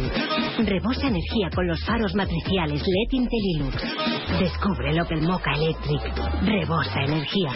Rebosa 0.67 1.09
energía 1.09 1.49
con 1.55 1.67
los 1.67 1.83
faros 1.85 2.15
matriciales 2.15 2.83
LED 2.83 3.13
Intellilux. 3.13 3.77
Descubre 4.39 4.91
el 4.91 5.01
Opel 5.01 5.23
Mocha 5.23 5.53
Electric. 5.57 6.03
Rebosa 6.43 7.01
energía. 7.03 7.51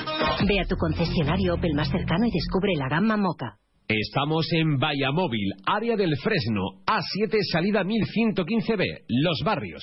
Ve 0.48 0.60
a 0.60 0.64
tu 0.64 0.76
concesionario 0.76 1.54
Opel 1.54 1.74
más 1.74 1.88
cercano 1.90 2.26
y 2.26 2.30
descubre 2.30 2.72
la 2.74 2.88
gama 2.88 3.16
Mocha. 3.16 3.60
Estamos 3.86 4.46
en 4.52 4.78
Vallamóvil, 4.78 5.52
área 5.66 5.96
del 5.96 6.16
Fresno, 6.16 6.62
A7, 6.86 7.36
salida 7.52 7.84
1115B, 7.84 8.84
Los 9.08 9.40
Barrios. 9.44 9.82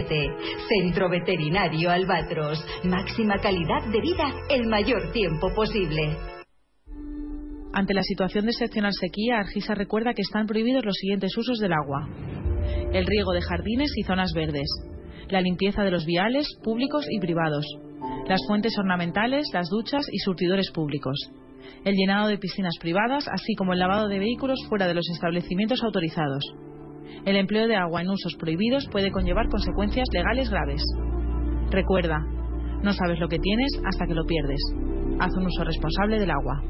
Centro 0.07 1.09
Veterinario 1.09 1.91
Albatros. 1.91 2.63
Máxima 2.83 3.37
calidad 3.37 3.83
de 3.91 4.01
vida 4.01 4.33
el 4.49 4.67
mayor 4.67 5.11
tiempo 5.11 5.53
posible. 5.53 6.17
Ante 7.73 7.93
la 7.93 8.03
situación 8.03 8.45
de 8.45 8.51
excepcional 8.51 8.91
sequía, 8.93 9.39
Argisa 9.39 9.75
recuerda 9.75 10.13
que 10.13 10.23
están 10.23 10.45
prohibidos 10.45 10.85
los 10.85 10.95
siguientes 10.95 11.37
usos 11.37 11.59
del 11.59 11.73
agua. 11.73 12.07
El 12.91 13.05
riego 13.05 13.31
de 13.31 13.41
jardines 13.41 13.91
y 13.95 14.03
zonas 14.03 14.33
verdes. 14.33 14.67
La 15.29 15.41
limpieza 15.41 15.83
de 15.83 15.91
los 15.91 16.05
viales 16.05 16.47
públicos 16.63 17.05
y 17.09 17.19
privados. 17.19 17.65
Las 18.27 18.41
fuentes 18.47 18.77
ornamentales, 18.77 19.47
las 19.53 19.69
duchas 19.69 20.05
y 20.11 20.17
surtidores 20.19 20.71
públicos. 20.71 21.17
El 21.85 21.95
llenado 21.95 22.27
de 22.27 22.37
piscinas 22.37 22.75
privadas, 22.79 23.27
así 23.27 23.55
como 23.55 23.73
el 23.73 23.79
lavado 23.79 24.07
de 24.07 24.19
vehículos 24.19 24.59
fuera 24.67 24.87
de 24.87 24.93
los 24.93 25.09
establecimientos 25.09 25.81
autorizados. 25.83 26.43
El 27.25 27.35
empleo 27.35 27.67
de 27.67 27.75
agua 27.75 28.01
en 28.01 28.09
usos 28.09 28.35
prohibidos 28.35 28.87
puede 28.91 29.11
conllevar 29.11 29.47
consecuencias 29.49 30.07
legales 30.13 30.49
graves. 30.49 30.81
Recuerda, 31.69 32.19
no 32.83 32.93
sabes 32.93 33.19
lo 33.19 33.27
que 33.27 33.39
tienes 33.39 33.71
hasta 33.85 34.05
que 34.07 34.15
lo 34.15 34.25
pierdes. 34.25 34.59
Haz 35.19 35.31
un 35.37 35.45
uso 35.45 35.63
responsable 35.63 36.19
del 36.19 36.31
agua. 36.31 36.63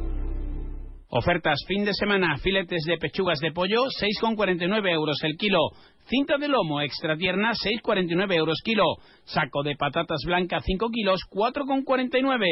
Ofertas 1.13 1.59
fin 1.67 1.83
de 1.83 1.93
semana, 1.93 2.37
filetes 2.37 2.83
de 2.85 2.97
pechugas 2.97 3.39
de 3.39 3.51
pollo, 3.51 3.83
6,49 4.23 4.93
euros 4.93 5.17
el 5.23 5.35
kilo. 5.35 5.59
Cinta 6.05 6.37
de 6.37 6.47
lomo 6.47 6.79
extra 6.81 7.17
tierna, 7.17 7.51
6,49 7.51 8.33
euros 8.33 8.59
kilo. 8.63 8.85
Saco 9.25 9.61
de 9.63 9.75
patatas 9.75 10.21
blancas, 10.25 10.63
5 10.65 10.89
kilos, 10.89 11.19
4,49. 11.29 12.45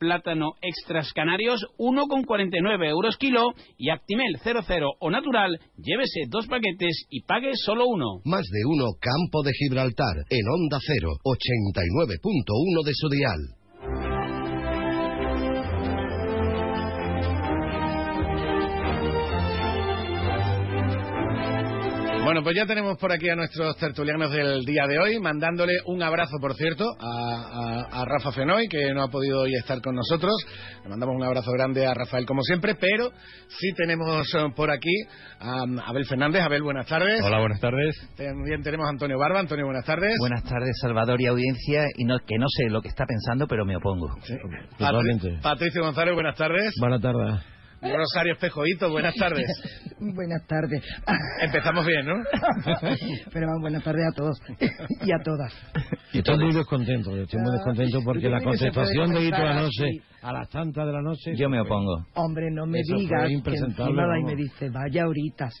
Plátano 0.00 0.54
extras 0.62 1.12
canarios, 1.12 1.60
1,49 1.76 2.88
euros 2.88 3.18
kilo. 3.18 3.52
Y 3.76 3.90
Actimel 3.90 4.38
00 4.42 4.88
o 4.98 5.10
natural, 5.10 5.60
llévese 5.76 6.24
dos 6.30 6.46
paquetes 6.46 7.04
y 7.10 7.20
pague 7.24 7.50
solo 7.54 7.84
uno. 7.86 8.22
Más 8.24 8.46
de 8.48 8.64
uno 8.64 8.92
Campo 8.98 9.42
de 9.44 9.52
Gibraltar 9.52 10.24
en 10.30 10.48
Onda 10.48 10.78
Cero, 10.80 11.12
89.1 11.22 12.82
de 12.86 12.94
su 12.94 13.08
dial. 13.10 13.59
Bueno, 22.22 22.42
pues 22.44 22.54
ya 22.54 22.66
tenemos 22.66 22.96
por 22.98 23.10
aquí 23.12 23.28
a 23.28 23.34
nuestros 23.34 23.76
tertulianos 23.78 24.30
del 24.30 24.64
día 24.64 24.86
de 24.86 24.98
hoy, 25.00 25.18
mandándole 25.18 25.72
un 25.86 26.00
abrazo, 26.02 26.36
por 26.40 26.54
cierto, 26.54 26.84
a, 27.00 27.86
a- 27.88 28.02
a 28.02 28.04
Rafa 28.04 28.30
Fenoy, 28.30 28.68
que 28.68 28.92
no 28.94 29.02
ha 29.02 29.08
podido 29.08 29.40
hoy 29.40 29.54
estar 29.54 29.80
con 29.80 29.96
nosotros. 29.96 30.32
Le 30.84 30.90
mandamos 30.90 31.16
un 31.16 31.24
abrazo 31.24 31.50
grande 31.50 31.86
a 31.86 31.94
Rafael, 31.94 32.26
como 32.26 32.42
siempre, 32.42 32.76
pero 32.76 33.10
sí 33.48 33.72
tenemos 33.74 34.32
eh, 34.34 34.46
por 34.54 34.70
aquí 34.70 34.92
a 35.40 35.64
um, 35.64 35.78
Abel 35.80 36.04
Fernández. 36.04 36.42
Abel, 36.42 36.62
buenas 36.62 36.86
tardes. 36.86 37.20
Hola, 37.22 37.40
buenas 37.40 37.58
tardes. 37.60 37.96
También 38.16 38.62
tenemos 38.62 38.86
a 38.86 38.90
Antonio 38.90 39.18
Barba. 39.18 39.40
Antonio, 39.40 39.64
buenas 39.64 39.84
tardes. 39.86 40.14
Buenas 40.20 40.44
tardes, 40.44 40.70
Salvador 40.80 41.20
y 41.20 41.26
audiencia. 41.26 41.86
Y 41.96 42.04
no, 42.04 42.18
que 42.24 42.36
no 42.38 42.46
sé 42.48 42.70
lo 42.70 42.80
que 42.82 42.88
está 42.88 43.06
pensando, 43.06 43.46
pero 43.48 43.64
me 43.64 43.76
opongo. 43.76 44.08
Patri- 44.78 45.40
Patricio 45.42 45.82
González, 45.82 46.14
buenas 46.14 46.36
tardes. 46.36 46.74
Buenas 46.78 47.00
tardes. 47.00 47.40
Rosario 47.82 48.34
Espejoito, 48.34 48.90
buenas 48.90 49.14
tardes. 49.14 49.46
Buenas 50.00 50.46
tardes. 50.46 50.82
Empezamos 51.42 51.86
bien, 51.86 52.06
¿no? 52.06 52.14
Pero 53.32 53.46
vamos, 53.46 53.60
buenas 53.60 53.82
tardes 53.82 54.02
a 54.10 54.16
todos 54.16 54.38
y 54.58 55.12
a 55.12 55.18
todas. 55.22 55.52
Y 56.12 56.18
estoy 56.18 56.38
muy 56.38 56.54
descontento, 56.54 57.14
yo 57.16 57.22
estoy 57.22 57.40
muy 57.40 57.52
descontento 57.52 58.00
porque 58.04 58.28
la 58.28 58.42
contestación 58.42 59.12
de 59.12 59.24
Hito 59.26 59.36
anoche 59.36 60.02
a 60.22 60.32
las 60.32 60.48
tantas 60.48 60.86
de 60.86 60.92
la 60.92 61.02
noche. 61.02 61.34
Yo 61.36 61.48
me 61.48 61.60
opongo. 61.60 62.06
Hombre, 62.14 62.50
no 62.50 62.66
me 62.66 62.80
Eso 62.80 62.96
digas 62.96 63.26
que 63.26 63.32
impresentable, 63.32 63.90
encima 63.90 64.06
va 64.06 64.18
y 64.18 64.24
me 64.24 64.36
dice, 64.36 64.70
vaya 64.70 65.06
horitas. 65.06 65.54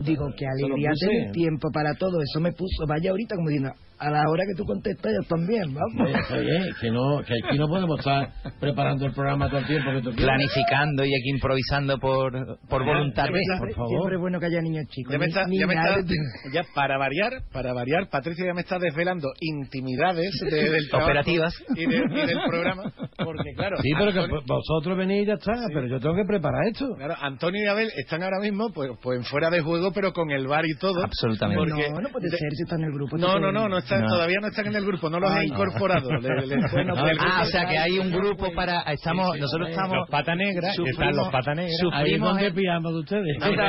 Digo, 0.00 0.26
que 0.36 0.46
alegría 0.46 0.90
tener 0.98 1.32
tiempo 1.32 1.68
para 1.72 1.94
todo. 1.94 2.20
Eso 2.20 2.40
me 2.40 2.52
puso, 2.52 2.86
vaya 2.86 3.10
ahorita, 3.10 3.36
como 3.36 3.48
diciendo, 3.48 3.72
a 3.98 4.10
la 4.10 4.28
hora 4.28 4.44
que 4.46 4.54
tú 4.56 4.64
contestas 4.64 5.12
ellos 5.12 5.26
también, 5.28 5.72
vamos. 5.72 6.12
Bien, 6.30 6.64
que, 6.80 6.90
no, 6.90 7.22
que 7.26 7.34
aquí 7.46 7.58
no 7.58 7.68
podemos 7.68 7.98
estar 7.98 8.30
preparando 8.60 9.06
el 9.06 9.12
programa 9.12 9.48
todo 9.48 9.60
el 9.60 9.66
tiempo 9.66 9.90
que 9.92 10.02
tú. 10.02 10.12
Planificando 10.16 11.04
y 11.04 11.08
aquí 11.14 11.30
improvisando 11.30 11.98
por, 11.98 12.32
por 12.68 12.84
voluntad. 12.84 13.26
Ya 13.26 13.30
me 13.32 13.38
está- 13.40 13.58
por 13.58 13.72
favor. 13.74 13.88
Siempre 13.90 14.14
es 14.16 14.20
bueno 14.20 14.40
que 14.40 14.46
haya 14.46 14.60
niños 14.60 14.84
chicos. 14.90 15.12
Ya, 15.12 15.18
me 15.18 15.26
está, 15.26 15.44
Ni- 15.46 15.58
ya, 15.58 15.66
me 15.66 15.74
está- 15.74 15.96
ya 16.52 16.62
para 16.74 16.98
variar, 16.98 17.32
para 17.52 17.72
variar, 17.72 18.08
Patricia 18.10 18.46
ya 18.46 18.54
me 18.54 18.62
está 18.62 18.78
desvelando 18.78 19.28
intimidades 19.40 20.30
de- 20.50 20.70
del 20.70 20.84
Operativas. 20.92 21.54
y, 21.76 21.86
de- 21.86 21.96
y 21.96 22.26
del 22.26 22.38
programa, 22.48 22.82
porque 23.16 23.52
claro, 23.56 23.76
Sí, 23.82 23.90
pero 23.98 24.12
que 24.12 24.18
Antonio, 24.20 24.42
vosotros 24.46 24.98
venís 24.98 25.22
y 25.22 25.26
ya 25.26 25.34
está, 25.34 25.52
pero 25.72 25.86
yo 25.86 26.00
tengo 26.00 26.14
que 26.16 26.24
preparar 26.26 26.66
esto. 26.66 26.88
claro, 26.96 27.14
Antonio 27.20 27.62
y 27.64 27.68
Abel 27.68 27.90
están 27.96 28.22
ahora 28.22 28.38
mismo 28.40 28.70
pues, 28.74 28.90
pues 29.02 29.26
fuera 29.28 29.50
de 29.50 29.60
juego, 29.60 29.92
pero 29.92 30.12
con 30.12 30.30
el 30.30 30.46
bar 30.46 30.64
y 30.66 30.76
todo. 30.78 31.02
Absolutamente. 31.04 31.70
porque- 31.70 31.90
No, 31.90 32.00
no 32.00 32.08
puede 32.10 32.30
de- 32.30 32.36
ser 32.38 32.50
si 32.52 32.62
está 32.64 32.76
en 32.76 32.84
el 32.84 32.92
grupo. 32.92 33.16
No, 33.16 33.38
no, 33.38 33.52
no, 33.52 33.68
no 33.68 33.76
están, 33.84 34.00
No. 34.02 34.08
todavía 34.08 34.36
no 34.40 34.48
están 34.48 34.66
en 34.66 34.76
el 34.76 34.84
grupo, 34.84 35.08
no 35.10 35.20
los 35.20 35.30
he 35.30 35.38
Ay. 35.38 35.46
incorporado. 35.46 36.10
Le- 36.10 36.46
le- 36.46 36.56
Bueno, 36.72 36.94
Ah, 36.96 37.04
grupo- 37.12 37.42
o 37.42 37.44
sea 37.46 37.66
que 37.66 37.78
hay 37.78 37.98
un 37.98 38.10
grupo 38.10 38.52
para... 38.54 38.80
Estamos, 38.92 39.38
nosotros 39.38 39.68
estamos... 39.70 39.96
Los 39.98 40.08
pata 40.10 40.34
negra, 40.34 40.68
están 40.72 41.16
los 41.16 41.28
pata 41.28 41.54
negra. 41.54 41.70
Sufrimos 41.80 42.28
donde 42.30 42.46
el- 42.46 42.54
pillamos 42.54 42.92
de 42.92 42.98
ustedes. 43.00 43.38
No, 43.38 43.46
hombre, 43.46 43.66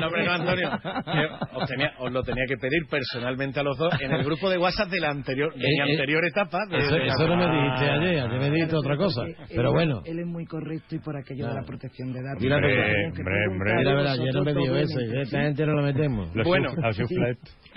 no, 0.00 0.06
hombre, 0.06 0.24
no, 0.26 0.32
Antonio. 0.32 0.70
Os, 1.54 1.68
tenía- 1.68 1.92
os 1.98 2.12
lo 2.12 2.22
tenía 2.22 2.44
que 2.48 2.56
pedir 2.56 2.86
personalmente 2.90 3.60
a 3.60 3.62
los 3.62 3.76
dos 3.78 3.92
en 4.00 4.12
el 4.12 4.24
grupo 4.24 4.50
de 4.50 4.58
WhatsApp 4.58 4.88
de 4.90 5.00
la 5.00 5.10
anterior, 5.10 5.52
de 5.54 5.58
mi 5.58 5.64
Eh, 5.64 5.76
eh, 5.88 5.92
anterior 5.92 6.24
etapa. 6.26 6.58
de- 6.70 6.76
Eso, 6.78 6.94
de- 6.94 7.06
eso 7.06 7.28
no 7.28 7.36
me 7.36 7.46
dijiste 7.46 7.90
ayer, 7.90 8.20
ayer 8.20 8.40
me 8.40 8.50
dijiste 8.50 8.76
otra 8.76 8.96
cosa. 8.96 9.22
Pero 9.54 9.72
bueno, 9.72 10.00
Él 10.04 10.18
es 10.20 10.26
muy 10.26 10.44
correcto 10.46 10.94
y 10.94 10.98
por 10.98 11.16
aquello 11.16 11.46
de 11.48 11.54
la 11.54 11.62
protección 11.62 12.12
de 12.12 12.22
datos. 12.22 12.42
Mira, 12.42 12.56
Hombre, 12.56 13.06
hombre, 13.50 13.74
mira, 13.78 13.94
verá, 13.94 14.12
ayer 14.12 14.34
no 14.34 14.42
me 14.42 14.52
dijo 14.54 14.74
eso, 14.76 14.94
doblemente, 14.98 15.22
esta 15.22 15.38
¿sí? 15.38 15.42
gente 15.44 15.66
no 15.66 15.74
la 15.74 15.82
metemos. 15.82 16.28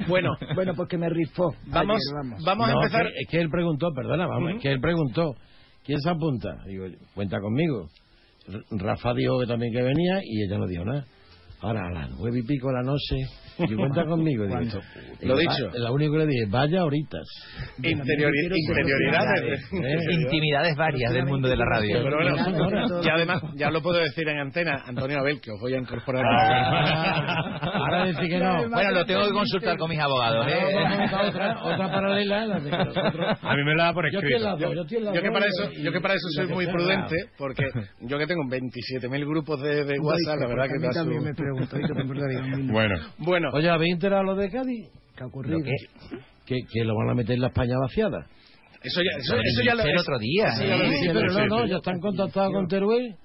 Bueno, 0.07 0.31
Bueno, 0.55 0.73
pues 0.75 0.89
que 0.89 0.97
me 0.97 1.09
rifó. 1.09 1.53
Vamos, 1.79 1.95
ayer, 1.97 2.15
vamos. 2.15 2.43
vamos 2.45 2.69
a 2.69 2.71
No, 2.73 2.81
empezar. 2.83 3.03
que- 3.03 3.19
es 3.21 3.27
que 3.29 3.39
él 3.41 3.49
preguntó, 3.49 3.91
perdona, 3.93 4.27
vamos, 4.27 4.51
es 4.55 4.61
que 4.61 4.71
él 4.71 4.79
preguntó, 4.81 5.35
¿quién 5.85 5.99
se 5.99 6.09
apunta? 6.09 6.49
Digo, 6.65 6.85
cuenta 7.15 7.39
conmigo. 7.39 7.87
R- 8.47 8.63
Rafa 8.71 9.13
dijo 9.13 9.39
que 9.39 9.47
también 9.47 9.73
que 9.73 9.81
venía 9.81 10.19
y 10.23 10.43
ella 10.43 10.57
no 10.57 10.67
dijo 10.67 10.85
nada. 10.85 11.05
Ahora 11.61 11.87
a 11.87 11.91
las 11.91 12.11
nueve 12.19 12.39
y 12.39 12.43
pico 12.43 12.67
de 12.67 12.73
la 12.75 12.83
noche, 12.83 13.15
y 13.59 13.75
cuenta 13.75 14.05
conmigo. 14.05 14.45
Digo, 14.45 14.59
esto, 14.59 14.81
Lo 15.21 15.37
dicho. 15.37 15.67
va- 15.67 15.79
Lo 15.79 15.93
único 15.93 16.13
que 16.13 16.19
le 16.19 16.25
dije, 16.27 16.45
vaya 16.49 16.83
horitas. 16.83 17.27
Interiori- 17.79 18.51
interioridades. 18.55 19.71
¿eh? 19.73 20.13
Intimidades 20.13 20.75
varias 20.75 21.13
del 21.13 21.25
mundo 21.25 21.47
de 21.47 21.57
la 21.57 21.65
radio. 21.65 21.99
Pero 22.03 22.17
bueno, 22.17 23.01
y 23.03 23.09
además, 23.09 23.41
ya 23.55 23.69
lo 23.71 23.81
puedo 23.81 23.99
decir 23.99 24.27
en 24.27 24.39
antena, 24.39 24.83
Antonio 24.85 25.19
Abel, 25.19 25.39
que 25.41 25.51
os 25.51 25.59
voy 25.59 25.73
a 25.73 25.77
incorporar. 25.77 26.23
Ahora 26.25 28.05
decir 28.05 28.29
que 28.29 28.39
no. 28.39 28.69
Bueno, 28.69 28.91
lo 28.91 29.05
tengo 29.05 29.25
que 29.25 29.31
consultar 29.33 29.77
con 29.77 29.89
mis 29.89 29.99
abogados. 29.99 30.47
¿eh? 30.47 31.07
otra, 31.27 31.63
otra 31.63 31.91
paralela, 31.91 32.45
la 32.45 32.59
de 32.59 32.69
que 32.69 32.77
nosotros... 32.77 33.37
A 33.41 33.55
mí 33.55 33.63
me 33.63 33.73
lo 33.75 33.83
da 33.83 33.93
por 33.93 34.11
Yo 34.11 34.19
escrito. 34.19 34.57
yo 34.59 34.81
estoy 34.81 34.97
en 34.97 35.05
las 35.05 35.15
Yo 35.15 35.21
que 35.21 35.31
para 35.31 35.45
y- 35.45 35.49
eso, 35.49 35.71
yo 35.83 35.91
que 35.91 36.01
para 36.01 36.13
eso 36.13 36.27
soy 36.35 36.47
la 36.47 36.53
muy 36.55 36.65
prudente, 36.67 37.15
porque 37.37 37.63
yo 38.01 38.17
que 38.17 38.27
tengo 38.27 38.41
27.000 38.49 39.25
grupos 39.27 39.61
de, 39.61 39.85
de 39.85 39.99
WhatsApp, 39.99 40.39
la 40.41 40.47
verdad 40.47 40.65
que 40.67 40.75
a 40.85 40.87
mí 40.87 40.93
también 40.93 41.23
me 41.23 41.33
pregunto, 41.33 41.75
minuto. 41.77 42.73
Bueno, 43.19 43.46
Bueno, 43.51 43.57
Oye, 43.57 43.69
¿habéis 43.69 43.93
enterado 43.93 44.23
lo 44.23 44.35
de 44.35 44.49
Cádiz? 44.49 44.89
¿Qué 45.15 45.23
ha 45.23 45.27
ocurrido? 45.27 45.57
Que, 46.45 46.55
que 46.71 46.83
lo 46.83 46.95
van 46.95 47.09
a 47.09 47.13
meter 47.13 47.35
en 47.35 47.41
la 47.41 47.47
España 47.47 47.75
vaciada. 47.79 48.25
eso 48.81 49.01
ya, 49.01 49.17
eso, 49.19 49.35
eso 49.35 49.61
ya 49.63 49.75
lo 49.75 49.83
el 49.83 49.97
otro 49.97 50.17
día. 50.19 50.45
¿eh? 50.61 50.91
Sí, 51.01 51.07
pero 51.13 51.33
no, 51.33 51.45
no, 51.47 51.65
ya 51.65 51.77
están 51.77 51.99
contactados 51.99 52.53
con 52.53 52.67
Teruel 52.67 53.15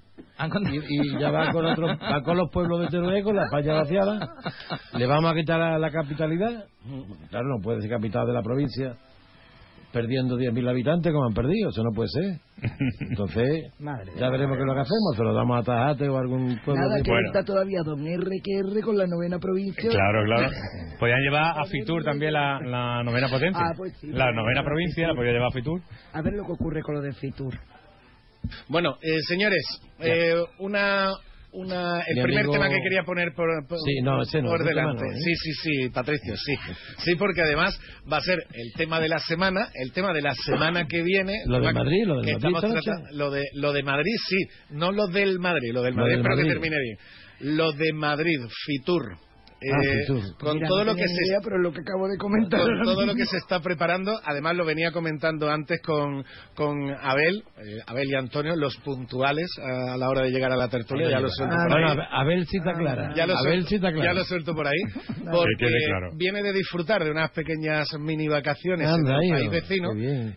y, 0.72 1.00
y 1.16 1.18
ya 1.20 1.30
va 1.30 1.52
con 1.52 1.64
otro, 1.64 1.86
va 1.86 2.22
con 2.22 2.36
los 2.36 2.50
pueblos 2.50 2.80
de 2.80 2.88
Teruel, 2.88 3.22
con 3.22 3.36
la 3.36 3.44
España 3.44 3.74
vaciada. 3.74 4.34
Le 4.94 5.06
vamos 5.06 5.30
a 5.30 5.34
quitar 5.34 5.58
la, 5.58 5.78
la 5.78 5.90
capitalidad. 5.90 6.64
Claro, 7.30 7.46
no 7.48 7.62
puede 7.62 7.80
ser 7.80 7.90
capital 7.90 8.26
de 8.26 8.32
la 8.32 8.42
provincia 8.42 8.96
perdiendo 9.92 10.36
10.000 10.36 10.68
habitantes 10.68 11.12
como 11.12 11.26
han 11.26 11.34
perdido, 11.34 11.70
eso 11.70 11.82
no 11.82 11.90
puede 11.94 12.08
ser. 12.08 12.40
Entonces, 13.00 13.72
Madre 13.78 14.12
ya 14.18 14.30
veremos 14.30 14.56
qué 14.56 14.62
es 14.62 14.66
lo 14.66 14.74
que 14.74 14.80
hacemos, 14.80 15.16
se 15.16 15.22
lo 15.22 15.34
damos 15.34 15.60
a 15.60 15.62
Tajate 15.62 16.08
o 16.08 16.16
a 16.16 16.20
algún 16.20 16.58
pueblo 16.64 16.82
Nada, 16.82 16.96
de... 16.96 17.02
que 17.02 17.12
está 17.26 17.44
todavía 17.44 17.80
Don 17.84 18.06
R 18.06 18.30
que 18.42 18.58
R 18.58 18.80
con 18.82 18.96
la 18.96 19.06
novena 19.06 19.38
provincia. 19.38 19.90
claro, 19.90 20.24
claro. 20.24 20.48
Podían 20.98 21.20
llevar 21.20 21.58
a 21.58 21.64
Fitur 21.66 22.04
también 22.04 22.32
la, 22.32 22.58
la 22.60 23.02
novena 23.02 23.28
potencia. 23.28 23.62
Ah, 23.62 23.72
pues 23.76 23.92
sí. 24.00 24.08
La 24.08 24.32
novena 24.32 24.62
provincia 24.64 25.08
la 25.08 25.14
podía 25.14 25.32
llevar 25.32 25.48
a 25.48 25.52
Fitur. 25.52 25.80
A 26.12 26.22
ver 26.22 26.32
lo 26.34 26.44
que 26.44 26.52
ocurre 26.52 26.82
con 26.82 26.94
lo 26.94 27.00
de 27.00 27.12
Fitur. 27.12 27.54
Bueno, 28.68 28.96
eh, 29.02 29.20
señores, 29.28 29.62
eh, 30.00 30.34
una, 30.58 31.10
una, 31.52 32.00
el 32.06 32.16
Mi 32.16 32.22
primer 32.22 32.40
amigo- 32.44 32.52
tema 32.54 32.68
que 32.68 32.80
quería 32.82 33.02
poner 33.04 33.32
por, 33.34 33.48
por- 33.68 33.78
Sí, 33.78 34.00
no, 34.02 34.22
ese 34.22 34.40
no, 34.42 34.48
por 34.50 34.64
delante. 34.64 35.04
no, 35.04 35.12
¿eh? 35.12 35.16
Sí, 35.16 35.34
sí, 35.36 35.52
sí, 35.62 35.88
Patricio, 35.90 36.34
sí. 36.36 36.54
Sí, 36.98 37.14
porque 37.16 37.42
además 37.42 37.78
va 38.10 38.16
a 38.18 38.20
ser 38.22 38.38
el 38.54 38.72
tema 38.76 39.00
de 39.00 39.08
la 39.08 39.18
semana, 39.18 39.68
el 39.74 39.92
tema 39.92 40.12
de 40.12 40.22
la 40.22 40.34
semana 40.34 40.86
que 40.86 41.02
viene. 41.02 41.42
Lo 41.46 41.60
de 41.60 41.72
Madrid, 41.72 42.04
lo 42.06 42.20
que 42.22 42.32
Madrid 42.34 42.56
tratando- 42.60 43.08
lo 43.12 43.30
de 43.30 43.44
lo 43.54 43.72
de 43.72 43.82
Madrid, 43.82 44.14
sí, 44.28 44.36
no 44.70 44.92
lo 44.92 45.06
del 45.08 45.38
Madrid, 45.38 45.72
lo 45.72 45.82
del 45.82 45.94
Lo 45.94 46.00
Madrid, 46.02 46.14
del 46.16 46.22
pero 46.22 46.36
que 46.36 46.44
termine 46.44 46.76
bien. 46.80 46.96
Lo 47.56 47.72
de 47.72 47.92
Madrid, 47.92 48.38
Fitur. 48.66 49.16
Ah, 49.70 49.78
Eh. 49.82 50.06
Con 50.38 50.54
Mira, 50.56 50.68
todo 50.68 50.78
no 50.84 50.92
lo 50.92 50.94
que 50.96 51.06
se 51.06 51.26
idea, 51.26 51.38
pero 51.42 51.58
lo 51.58 51.72
que 51.72 51.80
acabo 51.80 52.08
de 52.08 52.16
comentar. 52.18 52.60
con 52.60 52.82
todo 52.84 53.06
lo 53.06 53.14
que 53.14 53.26
se 53.26 53.36
está 53.36 53.60
preparando. 53.60 54.18
Además, 54.24 54.56
lo 54.56 54.64
venía 54.64 54.90
comentando 54.92 55.50
antes 55.50 55.80
con, 55.82 56.24
con 56.54 56.90
Abel, 57.00 57.44
eh, 57.58 57.78
Abel 57.86 58.08
y 58.10 58.14
Antonio, 58.16 58.56
los 58.56 58.76
puntuales 58.78 59.46
a, 59.62 59.94
a 59.94 59.96
la 59.96 60.08
hora 60.08 60.22
de 60.22 60.30
llegar 60.30 60.52
a 60.52 60.56
la 60.56 60.68
tertulia. 60.68 61.10
Ya 61.10 61.20
lo 61.20 61.28
suelto 61.28 61.54
por 61.56 61.70
Bueno, 61.70 61.88
ahí. 61.92 61.98
Abel 62.10 62.46
cita 62.46 62.72
clara. 62.76 63.12
Ya 63.14 63.26
lo, 63.26 63.34
Abel 63.36 63.52
suelto, 63.52 63.68
cita 63.68 63.92
clara. 63.92 64.04
ya 64.12 64.18
lo 64.18 64.24
suelto 64.24 64.54
por 64.54 64.66
ahí. 64.66 64.82
Que 64.94 65.30
Porque 65.30 65.66
claro. 65.86 66.10
viene 66.16 66.42
de 66.42 66.52
disfrutar 66.52 67.04
de 67.04 67.10
unas 67.10 67.30
pequeñas 67.30 67.86
mini 68.00 68.28
vacaciones 68.28 68.86
Anda, 68.88 69.16
en 69.16 69.16
el 69.18 69.24
hijo, 69.26 69.36
país 69.36 69.50
vecino 69.50 69.88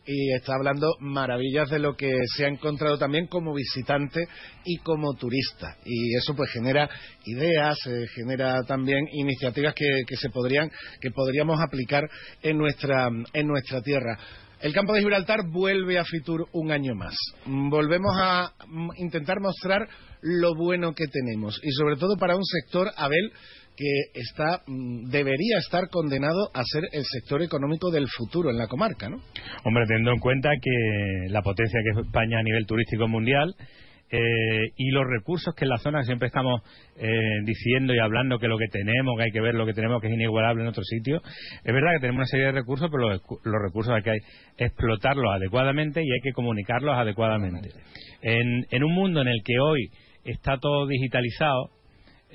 y 0.06 0.34
está 0.34 0.54
hablando 0.56 0.88
maravillas 1.00 1.70
de 1.70 1.80
lo 1.80 1.96
que 1.96 2.14
se 2.36 2.46
ha 2.46 2.48
encontrado 2.50 2.98
también 2.98 3.28
como 3.28 3.54
visitante 3.54 4.28
y 4.66 4.78
como 4.78 5.14
turista. 5.16 5.76
Y 5.86 6.16
eso 6.18 6.36
pues 6.36 6.52
genera 6.52 6.90
ideas, 7.26 7.78
eh, 7.88 8.06
genera 8.14 8.62
también 8.68 9.06
iniciativas 9.16 9.74
que, 9.74 10.04
que 10.08 10.16
se 10.16 10.30
podrían, 10.30 10.70
que 11.02 11.12
podríamos 11.12 11.60
aplicar 11.62 12.04
en 12.42 12.58
nuestra, 12.58 13.10
en 13.34 13.48
nuestra 13.48 13.82
tierra. 13.82 14.18
El 14.62 14.74
campo 14.74 14.94
de 14.94 15.02
Gibraltar 15.02 15.40
vuelve 15.52 16.00
a 16.00 16.06
Fitur 16.06 16.48
un 16.54 16.72
año 16.72 16.96
más. 16.96 17.16
Volvemos 17.46 18.16
a 18.18 18.52
intentar 18.98 19.40
mostrar 19.40 19.88
lo 20.22 20.56
bueno 20.56 20.94
que 20.94 21.06
tenemos 21.08 21.60
y 21.62 21.72
sobre 21.72 21.98
todo 21.98 22.18
para 22.18 22.36
un 22.36 22.44
sector, 22.44 22.90
Abel, 22.98 23.32
que 23.76 24.20
está 24.20 24.64
mm, 24.66 25.10
debería 25.10 25.58
estar 25.60 25.90
condenado 25.90 26.50
a 26.54 26.64
ser 26.64 26.84
el 26.92 27.04
sector 27.04 27.42
económico 27.44 27.92
del 27.92 28.08
futuro 28.08 28.50
en 28.50 28.58
la 28.58 28.68
comarca, 28.68 29.10
¿no? 29.10 29.18
Hombre, 29.66 29.84
teniendo 29.88 30.14
en 30.14 30.20
cuenta 30.20 30.50
que 30.62 31.30
la 31.30 31.42
potencia 31.42 31.80
que 31.84 32.00
es 32.00 32.06
España 32.08 32.40
a 32.40 32.44
nivel 32.44 32.66
turístico 32.66 33.08
mundial 33.08 33.54
eh, 34.16 34.72
y 34.78 34.92
los 34.92 35.04
recursos 35.06 35.54
que 35.56 35.66
en 35.66 35.70
la 35.70 35.78
zona 35.78 36.04
siempre 36.04 36.28
estamos 36.28 36.62
eh, 36.98 37.10
diciendo 37.44 37.94
y 37.94 38.00
hablando 38.00 38.40
que 38.40 38.48
lo 38.48 38.58
que 38.58 38.68
tenemos, 38.68 39.18
que 39.18 39.24
hay 39.24 39.32
que 39.32 39.42
ver 39.42 39.56
lo 39.56 39.66
que 39.66 39.74
tenemos, 39.74 40.02
que 40.02 40.08
es 40.08 40.14
inigualable 40.14 40.64
en 40.64 40.70
otros 40.70 40.86
sitios. 40.88 41.22
Es 41.64 41.74
verdad 41.74 41.92
que 41.96 42.00
tenemos 42.00 42.20
una 42.20 42.28
serie 42.28 42.46
de 42.46 42.52
recursos, 42.54 42.90
pero 42.90 43.10
los, 43.10 43.22
los 43.44 43.62
recursos 43.62 43.94
hay 43.94 44.04
que 44.04 44.18
explotarlos 44.58 45.34
adecuadamente 45.34 46.02
y 46.02 46.10
hay 46.10 46.22
que 46.24 46.32
comunicarlos 46.32 46.96
adecuadamente. 46.96 47.70
En, 48.22 48.66
en 48.70 48.84
un 48.84 48.94
mundo 48.94 49.22
en 49.22 49.28
el 49.28 49.42
que 49.44 49.60
hoy 49.60 49.90
está 50.24 50.58
todo 50.60 50.88
digitalizado, 50.88 51.72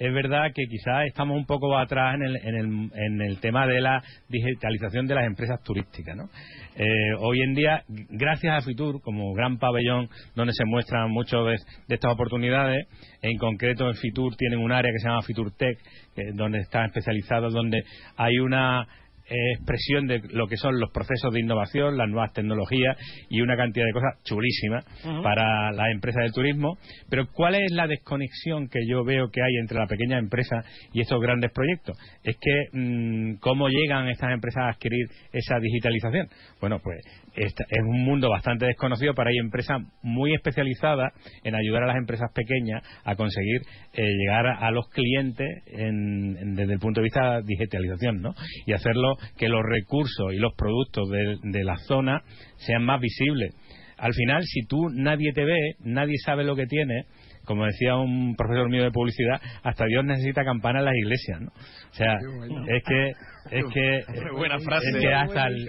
es 0.00 0.14
verdad 0.14 0.50
que 0.54 0.64
quizás 0.66 1.04
estamos 1.06 1.36
un 1.36 1.44
poco 1.44 1.76
atrás 1.76 2.14
en 2.14 2.22
el, 2.22 2.36
en 2.36 2.54
el, 2.54 2.90
en 2.94 3.20
el 3.20 3.38
tema 3.38 3.66
de 3.66 3.82
la 3.82 4.02
digitalización 4.30 5.06
de 5.06 5.14
las 5.14 5.26
empresas 5.26 5.62
turísticas. 5.62 6.16
¿no? 6.16 6.30
Eh, 6.74 7.12
hoy 7.18 7.42
en 7.42 7.52
día, 7.52 7.84
gracias 7.86 8.56
a 8.56 8.66
Fitur, 8.66 9.02
como 9.02 9.34
gran 9.34 9.58
pabellón 9.58 10.08
donde 10.34 10.54
se 10.54 10.64
muestran 10.64 11.10
muchas 11.10 11.44
de, 11.44 11.94
estas 11.94 12.14
oportunidades, 12.14 12.86
en 13.20 13.36
concreto 13.36 13.86
en 13.88 13.94
Fitur 13.94 14.34
tienen 14.36 14.60
un 14.60 14.72
área 14.72 14.90
que 14.90 15.00
se 15.00 15.06
llama 15.06 15.20
Fitur 15.20 15.52
Tech, 15.54 15.78
eh, 16.16 16.32
donde 16.32 16.60
están 16.60 16.86
especializados, 16.86 17.52
donde 17.52 17.84
hay 18.16 18.38
una 18.38 18.88
expresión 19.30 20.06
de 20.06 20.20
lo 20.30 20.46
que 20.46 20.56
son 20.56 20.78
los 20.80 20.90
procesos 20.90 21.32
de 21.32 21.40
innovación, 21.40 21.96
las 21.96 22.08
nuevas 22.08 22.32
tecnologías 22.32 22.96
y 23.28 23.40
una 23.40 23.56
cantidad 23.56 23.86
de 23.86 23.92
cosas 23.92 24.22
chulísimas 24.24 24.84
uh 25.04 25.08
-huh. 25.08 25.22
para 25.22 25.72
las 25.72 25.90
empresas 25.92 26.22
del 26.22 26.32
turismo. 26.32 26.78
Pero 27.08 27.26
¿cuál 27.32 27.54
es 27.54 27.70
la 27.72 27.86
desconexión 27.86 28.68
que 28.68 28.80
yo 28.88 29.04
veo 29.04 29.30
que 29.30 29.42
hay 29.42 29.56
entre 29.60 29.78
la 29.78 29.86
pequeña 29.86 30.18
empresa 30.18 30.62
y 30.92 31.00
estos 31.00 31.20
grandes 31.20 31.52
proyectos? 31.52 31.96
Es 32.24 32.36
que 32.40 32.68
mmm, 32.72 33.34
cómo 33.40 33.68
llegan 33.68 34.08
estas 34.08 34.32
empresas 34.32 34.64
a 34.64 34.68
adquirir 34.70 35.06
esa 35.32 35.58
digitalización. 35.58 36.28
Bueno, 36.60 36.78
pues 36.82 36.98
es 37.34 37.54
un 37.84 38.04
mundo 38.04 38.28
bastante 38.28 38.66
desconocido, 38.66 39.14
pero 39.14 39.30
hay 39.30 39.38
empresas 39.38 39.82
muy 40.02 40.34
especializadas 40.34 41.12
en 41.44 41.54
ayudar 41.54 41.84
a 41.84 41.86
las 41.86 41.96
empresas 41.96 42.30
pequeñas 42.34 42.82
a 43.04 43.14
conseguir 43.16 43.62
eh, 43.92 44.02
llegar 44.02 44.46
a, 44.46 44.70
los 44.70 44.88
clientes 44.88 45.48
en, 45.66 46.54
desde 46.54 46.74
el 46.74 46.78
punto 46.78 47.00
de 47.00 47.04
vista 47.04 47.36
de 47.36 47.42
digitalización, 47.46 48.20
¿no? 48.22 48.34
Y 48.66 48.72
hacerlo 48.72 49.16
que 49.36 49.48
los 49.48 49.62
recursos 49.62 50.32
y 50.32 50.36
los 50.36 50.54
productos 50.54 51.08
de 51.10 51.64
la 51.64 51.76
zona 51.76 52.22
sean 52.56 52.84
más 52.84 53.00
visibles. 53.00 53.54
Al 54.00 54.14
final, 54.14 54.42
si 54.44 54.62
tú 54.66 54.88
nadie 54.94 55.32
te 55.34 55.44
ve, 55.44 55.74
nadie 55.80 56.16
sabe 56.24 56.42
lo 56.42 56.56
que 56.56 56.66
tienes, 56.66 57.06
como 57.44 57.66
decía 57.66 57.96
un 57.96 58.34
profesor 58.34 58.70
mío 58.70 58.82
de 58.82 58.90
publicidad, 58.90 59.40
hasta 59.62 59.84
Dios 59.84 60.04
necesita 60.04 60.42
campana 60.42 60.78
en 60.78 60.84
las 60.86 60.94
iglesias, 60.96 61.40
¿no? 61.40 61.48
O 61.48 61.94
sea, 61.94 62.16
bueno. 62.38 62.64
es 62.66 62.82
que 62.82 63.12
es 63.50 63.64
que 63.72 64.02
buena 64.36 64.58
frase, 64.58 64.88
es 64.90 64.96
que 65.00 65.12
hasta 65.12 65.48
el, 65.48 65.68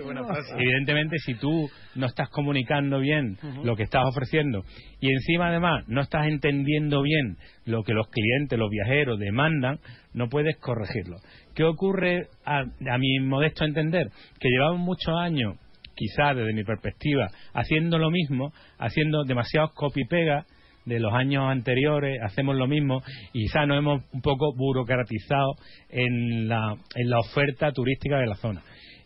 evidentemente 0.57 1.17
si 1.19 1.35
tú 1.35 1.69
no 1.95 2.05
estás 2.05 2.29
comunicando 2.29 2.99
bien 2.99 3.37
uh 3.41 3.45
-huh. 3.45 3.63
lo 3.63 3.75
que 3.75 3.83
estás 3.83 4.03
ofreciendo 4.05 4.63
y 4.99 5.11
encima 5.11 5.47
además 5.47 5.85
no 5.87 6.01
estás 6.01 6.27
entendiendo 6.27 7.01
bien 7.01 7.37
lo 7.65 7.83
que 7.83 7.93
los 7.93 8.07
clientes, 8.09 8.59
los 8.59 8.69
viajeros 8.69 9.19
demandan, 9.19 9.79
no 10.13 10.27
puedes 10.29 10.57
corregirlo. 10.57 11.17
¿Qué 11.55 11.63
ocurre 11.63 12.27
a, 12.45 12.59
a 12.59 12.97
mi 12.97 13.19
modesto 13.19 13.65
entender? 13.65 14.07
Que 14.39 14.49
llevamos 14.49 14.79
muchos 14.79 15.15
años 15.17 15.55
quizás 16.01 16.35
desde 16.35 16.53
mi 16.53 16.63
perspectiva, 16.63 17.27
haciendo 17.53 17.99
lo 17.99 18.09
mismo, 18.09 18.53
haciendo 18.79 19.23
demasiados 19.23 19.71
copy-pega 19.75 20.45
de 20.85 20.99
los 20.99 21.13
años 21.13 21.43
anteriores, 21.47 22.19
hacemos 22.23 22.55
lo 22.55 22.65
mismo 22.65 23.03
y 23.33 23.43
quizás 23.43 23.67
nos 23.67 23.77
hemos 23.77 24.01
un 24.11 24.21
poco 24.21 24.51
burocratizado 24.55 25.53
en 25.89 26.47
la, 26.49 26.75
en 26.95 27.09
la 27.09 27.19
oferta 27.19 27.71
turística 27.71 28.17
de 28.17 28.25
la 28.25 28.35
zona 28.35 28.63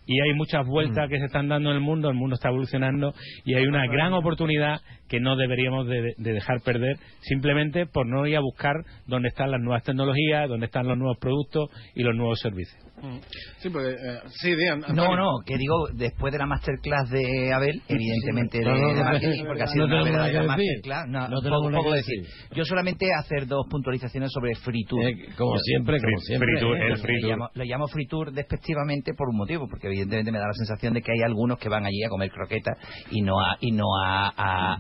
y 0.08 0.21
hay 0.21 0.34
muchas 0.36 0.65
vueltas 0.65 1.08
mm. 1.08 1.10
que 1.10 1.19
se 1.19 1.25
están 1.25 1.47
dando 1.47 1.71
en 1.71 1.77
el 1.77 1.81
mundo, 1.81 2.10
el 2.10 2.15
mundo 2.15 2.36
está 2.36 2.49
evolucionando 2.49 3.13
y 3.43 3.55
hay 3.55 3.65
una 3.65 3.86
gran 3.88 4.13
oportunidad 4.13 4.79
que 5.07 5.19
no 5.19 5.35
deberíamos 5.35 5.87
de, 5.87 6.13
de, 6.17 6.33
dejar 6.33 6.61
perder 6.61 6.97
simplemente 7.21 7.85
por 7.85 8.07
no 8.07 8.25
ir 8.25 8.37
a 8.37 8.41
buscar 8.41 8.73
dónde 9.07 9.29
están 9.29 9.51
las 9.51 9.61
nuevas 9.61 9.83
tecnologías, 9.83 10.49
dónde 10.49 10.65
están 10.65 10.87
los 10.87 10.97
nuevos 10.97 11.17
productos 11.19 11.69
y 11.93 12.03
los 12.03 12.15
nuevos 12.15 12.39
servicios. 12.39 12.81
Mm. 13.01 13.17
Sí, 13.57 13.69
porque, 13.69 13.89
eh, 13.89 14.19
sí, 14.29 14.55
Dian, 14.55 14.79
no, 14.93 15.15
no, 15.15 15.39
que 15.45 15.57
digo, 15.57 15.87
después 15.93 16.31
de 16.31 16.39
la 16.39 16.45
masterclass 16.45 17.09
de 17.09 17.53
Abel, 17.53 17.81
evidentemente 17.89 18.59
sí, 18.59 18.63
de, 18.63 18.71
no, 18.71 18.93
de, 18.93 19.03
marketing, 19.03 19.43
porque 19.45 19.63
ha 19.63 19.67
sido 19.67 19.87
no 19.87 19.95
una 19.95 20.03
verdadera 20.05 20.43
masterclass, 20.43 21.07
no, 21.09 21.27
no 21.27 21.41
poco, 21.41 21.71
poco 21.71 21.93
decir. 21.93 22.25
Yo 22.55 22.63
solamente 22.63 23.07
hacer 23.13 23.47
dos 23.47 23.65
puntualizaciones 23.69 24.31
sobre 24.31 24.55
Free 24.55 24.85
Tour. 24.85 25.03
Eh, 25.03 25.27
como 25.37 25.57
siempre, 25.57 25.99
como 25.99 26.17
siempre. 26.19 26.47
Free 26.47 26.61
Tour, 26.61 26.77
eh, 26.77 26.87
el 26.87 26.97
Free 26.97 27.21
le, 27.21 27.27
llamo, 27.27 27.49
le 27.53 27.65
llamo 27.65 27.87
Free 27.87 28.07
Tour 28.07 28.31
despectivamente 28.31 29.13
por 29.13 29.29
un 29.29 29.37
motivo, 29.37 29.67
porque 29.69 29.87
evidentemente 29.87 30.31
me 30.31 30.39
da 30.39 30.47
la 30.47 30.53
sensación 30.53 30.93
de 30.93 31.01
que 31.01 31.11
hay 31.11 31.21
algunos 31.23 31.59
que 31.59 31.67
van 31.67 31.85
allí 31.85 32.01
a 32.03 32.09
comer 32.09 32.31
croquetas 32.31 32.77
y 33.11 33.21
no 33.21 33.39
a... 33.39 33.57
Y 33.59 33.71
no 33.71 33.85
a, 34.01 34.33
a, 34.35 34.77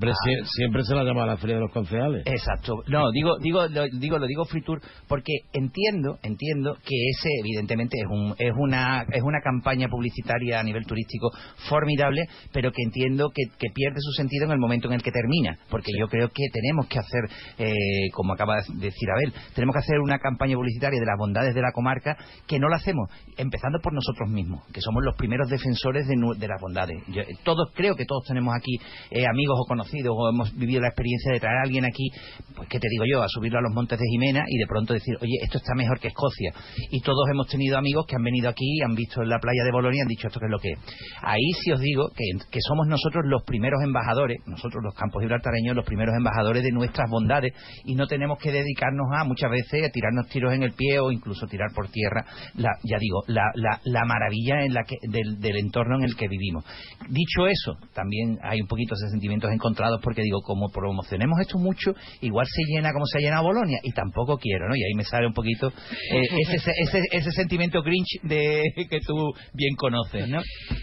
Siempre 0.55 0.83
se 0.83 0.95
la 0.95 1.03
llama 1.03 1.25
la 1.25 1.37
feria 1.37 1.55
de 1.55 1.61
los 1.61 1.71
concejales. 1.71 2.23
Exacto. 2.25 2.83
No, 2.87 3.11
digo, 3.11 3.37
digo, 3.39 3.67
lo, 3.67 3.87
digo, 3.87 4.19
lo 4.19 4.27
digo 4.27 4.45
Free 4.45 4.61
Tour 4.61 4.81
porque 5.07 5.33
entiendo, 5.53 6.17
entiendo 6.23 6.75
que 6.85 6.95
ese 7.09 7.29
evidentemente 7.39 7.97
es 7.97 8.07
un, 8.09 8.35
es 8.37 8.53
una 8.55 9.05
es 9.11 9.23
una 9.23 9.41
campaña 9.41 9.87
publicitaria 9.87 10.59
a 10.59 10.63
nivel 10.63 10.85
turístico 10.85 11.29
formidable, 11.69 12.27
pero 12.51 12.71
que 12.71 12.83
entiendo 12.83 13.31
que, 13.33 13.43
que, 13.57 13.69
pierde 13.73 13.97
su 13.99 14.11
sentido 14.13 14.45
en 14.45 14.51
el 14.51 14.59
momento 14.59 14.87
en 14.87 14.93
el 14.93 15.03
que 15.03 15.11
termina, 15.11 15.57
porque 15.69 15.91
sí. 15.91 15.99
yo 15.99 16.07
creo 16.07 16.29
que 16.29 16.43
tenemos 16.51 16.87
que 16.87 16.99
hacer, 16.99 17.23
eh, 17.57 18.09
como 18.13 18.33
acaba 18.33 18.55
de 18.55 18.85
decir 18.85 19.09
Abel, 19.09 19.33
tenemos 19.53 19.73
que 19.73 19.79
hacer 19.79 19.99
una 19.99 20.19
campaña 20.19 20.55
publicitaria 20.55 20.99
de 20.99 21.05
las 21.05 21.17
bondades 21.17 21.53
de 21.53 21.61
la 21.61 21.71
comarca 21.73 22.15
que 22.47 22.59
no 22.59 22.69
la 22.69 22.77
hacemos, 22.77 23.09
empezando 23.37 23.79
por 23.81 23.93
nosotros 23.93 24.29
mismos, 24.29 24.63
que 24.71 24.81
somos 24.81 25.03
los 25.03 25.15
primeros 25.15 25.49
defensores 25.49 26.07
de, 26.07 26.15
de 26.37 26.47
las 26.47 26.61
bondades. 26.61 26.97
Yo, 27.07 27.23
todos 27.43 27.71
creo 27.75 27.95
que 27.95 28.05
todos 28.05 28.23
tenemos 28.27 28.53
aquí 28.55 28.77
eh, 29.11 29.25
amigos 29.27 29.57
o 29.59 29.67
conocidos 29.67 30.04
o 30.09 30.29
hemos 30.29 30.55
vivido 30.55 30.81
la 30.81 30.87
experiencia 30.87 31.33
de 31.33 31.39
traer 31.39 31.57
a 31.57 31.63
alguien 31.63 31.85
aquí, 31.85 32.09
pues 32.55 32.67
qué 32.69 32.79
te 32.79 32.87
digo 32.89 33.05
yo, 33.09 33.21
a 33.21 33.27
subirlo 33.27 33.59
a 33.59 33.61
los 33.61 33.73
montes 33.73 33.99
de 33.99 34.05
Jimena 34.11 34.43
y 34.47 34.57
de 34.57 34.67
pronto 34.67 34.93
decir, 34.93 35.15
oye, 35.21 35.37
esto 35.41 35.57
está 35.57 35.73
mejor 35.75 35.99
que 35.99 36.07
Escocia. 36.09 36.53
Y 36.91 37.01
todos 37.01 37.27
hemos 37.31 37.47
tenido 37.47 37.77
amigos 37.77 38.05
que 38.07 38.15
han 38.15 38.23
venido 38.23 38.49
aquí 38.49 38.81
han 38.81 38.95
visto 38.95 39.21
en 39.21 39.29
la 39.29 39.39
playa 39.39 39.63
de 39.63 39.71
Bolonia 39.71 39.99
y 39.99 40.01
han 40.01 40.07
dicho 40.07 40.27
esto 40.27 40.39
que 40.39 40.45
es 40.45 40.51
lo 40.51 40.59
que 40.59 40.71
es. 40.71 40.79
Ahí 41.21 41.51
sí 41.63 41.71
os 41.71 41.79
digo 41.79 42.09
que, 42.15 42.25
que 42.49 42.59
somos 42.67 42.87
nosotros 42.87 43.23
los 43.25 43.43
primeros 43.43 43.81
embajadores, 43.83 44.39
nosotros 44.45 44.83
los 44.83 44.93
campos 44.93 45.21
gibraltareños, 45.21 45.75
los 45.75 45.85
primeros 45.85 46.15
embajadores 46.15 46.63
de 46.63 46.71
nuestras 46.71 47.09
bondades 47.09 47.53
y 47.83 47.95
no 47.95 48.07
tenemos 48.07 48.39
que 48.39 48.51
dedicarnos 48.51 49.07
a 49.13 49.23
muchas 49.23 49.51
veces 49.51 49.83
a 49.85 49.89
tirarnos 49.89 50.27
tiros 50.27 50.53
en 50.53 50.63
el 50.63 50.73
pie 50.73 50.99
o 50.99 51.11
incluso 51.11 51.47
tirar 51.47 51.71
por 51.73 51.89
tierra, 51.89 52.25
la, 52.55 52.69
ya 52.83 52.97
digo, 52.99 53.23
la, 53.27 53.43
la, 53.55 53.79
la 53.83 54.05
maravilla 54.05 54.63
en 54.63 54.73
la 54.73 54.83
que, 54.83 54.95
del, 55.01 55.39
del, 55.39 55.57
entorno 55.57 55.97
en 55.97 56.03
el 56.03 56.15
que 56.15 56.27
vivimos. 56.27 56.65
Dicho 57.09 57.47
eso, 57.47 57.77
también 57.93 58.37
hay 58.43 58.61
un 58.61 58.67
poquito 58.67 58.95
de 58.95 59.09
sentimientos 59.09 59.51
encontrados 59.51 59.94
porque 60.01 60.21
digo, 60.21 60.41
como 60.41 60.69
promocionemos 60.69 61.39
esto 61.39 61.57
mucho, 61.57 61.93
igual 62.21 62.45
se 62.47 62.61
llena 62.73 62.91
como 62.93 63.05
se 63.05 63.17
ha 63.17 63.21
llenado 63.21 63.43
Bolonia 63.43 63.79
y 63.83 63.91
tampoco 63.91 64.37
quiero, 64.37 64.67
¿no? 64.67 64.75
Y 64.75 64.83
ahí 64.83 64.93
me 64.95 65.03
sale 65.03 65.27
un 65.27 65.33
poquito 65.33 65.67
eh, 65.67 66.21
ese, 66.53 66.71
ese, 66.77 67.01
ese 67.11 67.31
sentimiento 67.31 67.81
grinch 67.81 68.21
de 68.23 68.63
que 68.89 68.99
tú 69.01 69.33
bien 69.53 69.75
conoces, 69.75 70.27
¿no? 70.27 70.41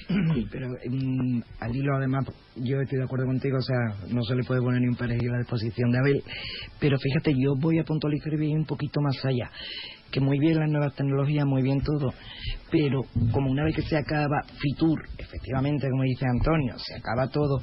Sí, 0.09 0.47
pero 0.51 0.69
um, 0.69 1.43
al 1.61 1.77
hilo 1.77 1.97
además 1.97 2.27
yo 2.57 2.81
estoy 2.81 2.99
de 2.99 3.05
acuerdo 3.05 3.27
contigo, 3.27 3.59
o 3.59 3.63
sea, 3.63 4.07
no 4.09 4.23
se 4.23 4.35
le 4.35 4.45
puede 4.45 4.61
poner 4.61 4.81
ni 4.81 4.89
un 4.89 4.97
perejil 4.97 5.31
a 5.31 5.33
la 5.33 5.39
disposición 5.39 5.91
de 5.91 5.99
Abel, 5.99 6.23
pero 6.79 6.99
fíjate, 6.99 7.33
yo 7.33 7.55
voy 7.57 7.79
a 7.79 7.85
puntualizar 7.85 8.37
bien 8.37 8.59
un 8.59 8.67
poquito 8.67 9.01
más 9.01 9.25
allá 9.25 9.51
que 10.13 10.21
muy 10.21 10.39
bien 10.39 10.61
las 10.61 10.69
nuevas 10.69 10.95
tecnologías, 10.95 11.47
muy 11.47 11.63
bien 11.63 11.81
todo, 11.81 12.13
pero 12.71 13.01
como 13.33 13.51
una 13.51 13.65
vez 13.65 13.75
que 13.75 13.83
se 13.83 13.97
acaba 13.97 14.43
Fitur, 14.61 15.03
efectivamente, 15.17 15.89
como 15.91 16.03
dice 16.03 16.27
Antonio, 16.27 16.75
se 16.79 16.95
acaba 16.97 17.29
todo, 17.29 17.63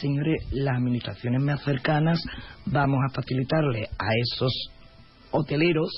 señores, 0.00 0.46
las 0.52 0.76
administraciones 0.76 1.42
más 1.42 1.62
cercanas 1.62 2.20
vamos 2.66 2.98
a 3.06 3.14
facilitarle 3.14 3.88
a 3.98 4.08
esos 4.32 4.52
hoteleros 5.30 5.90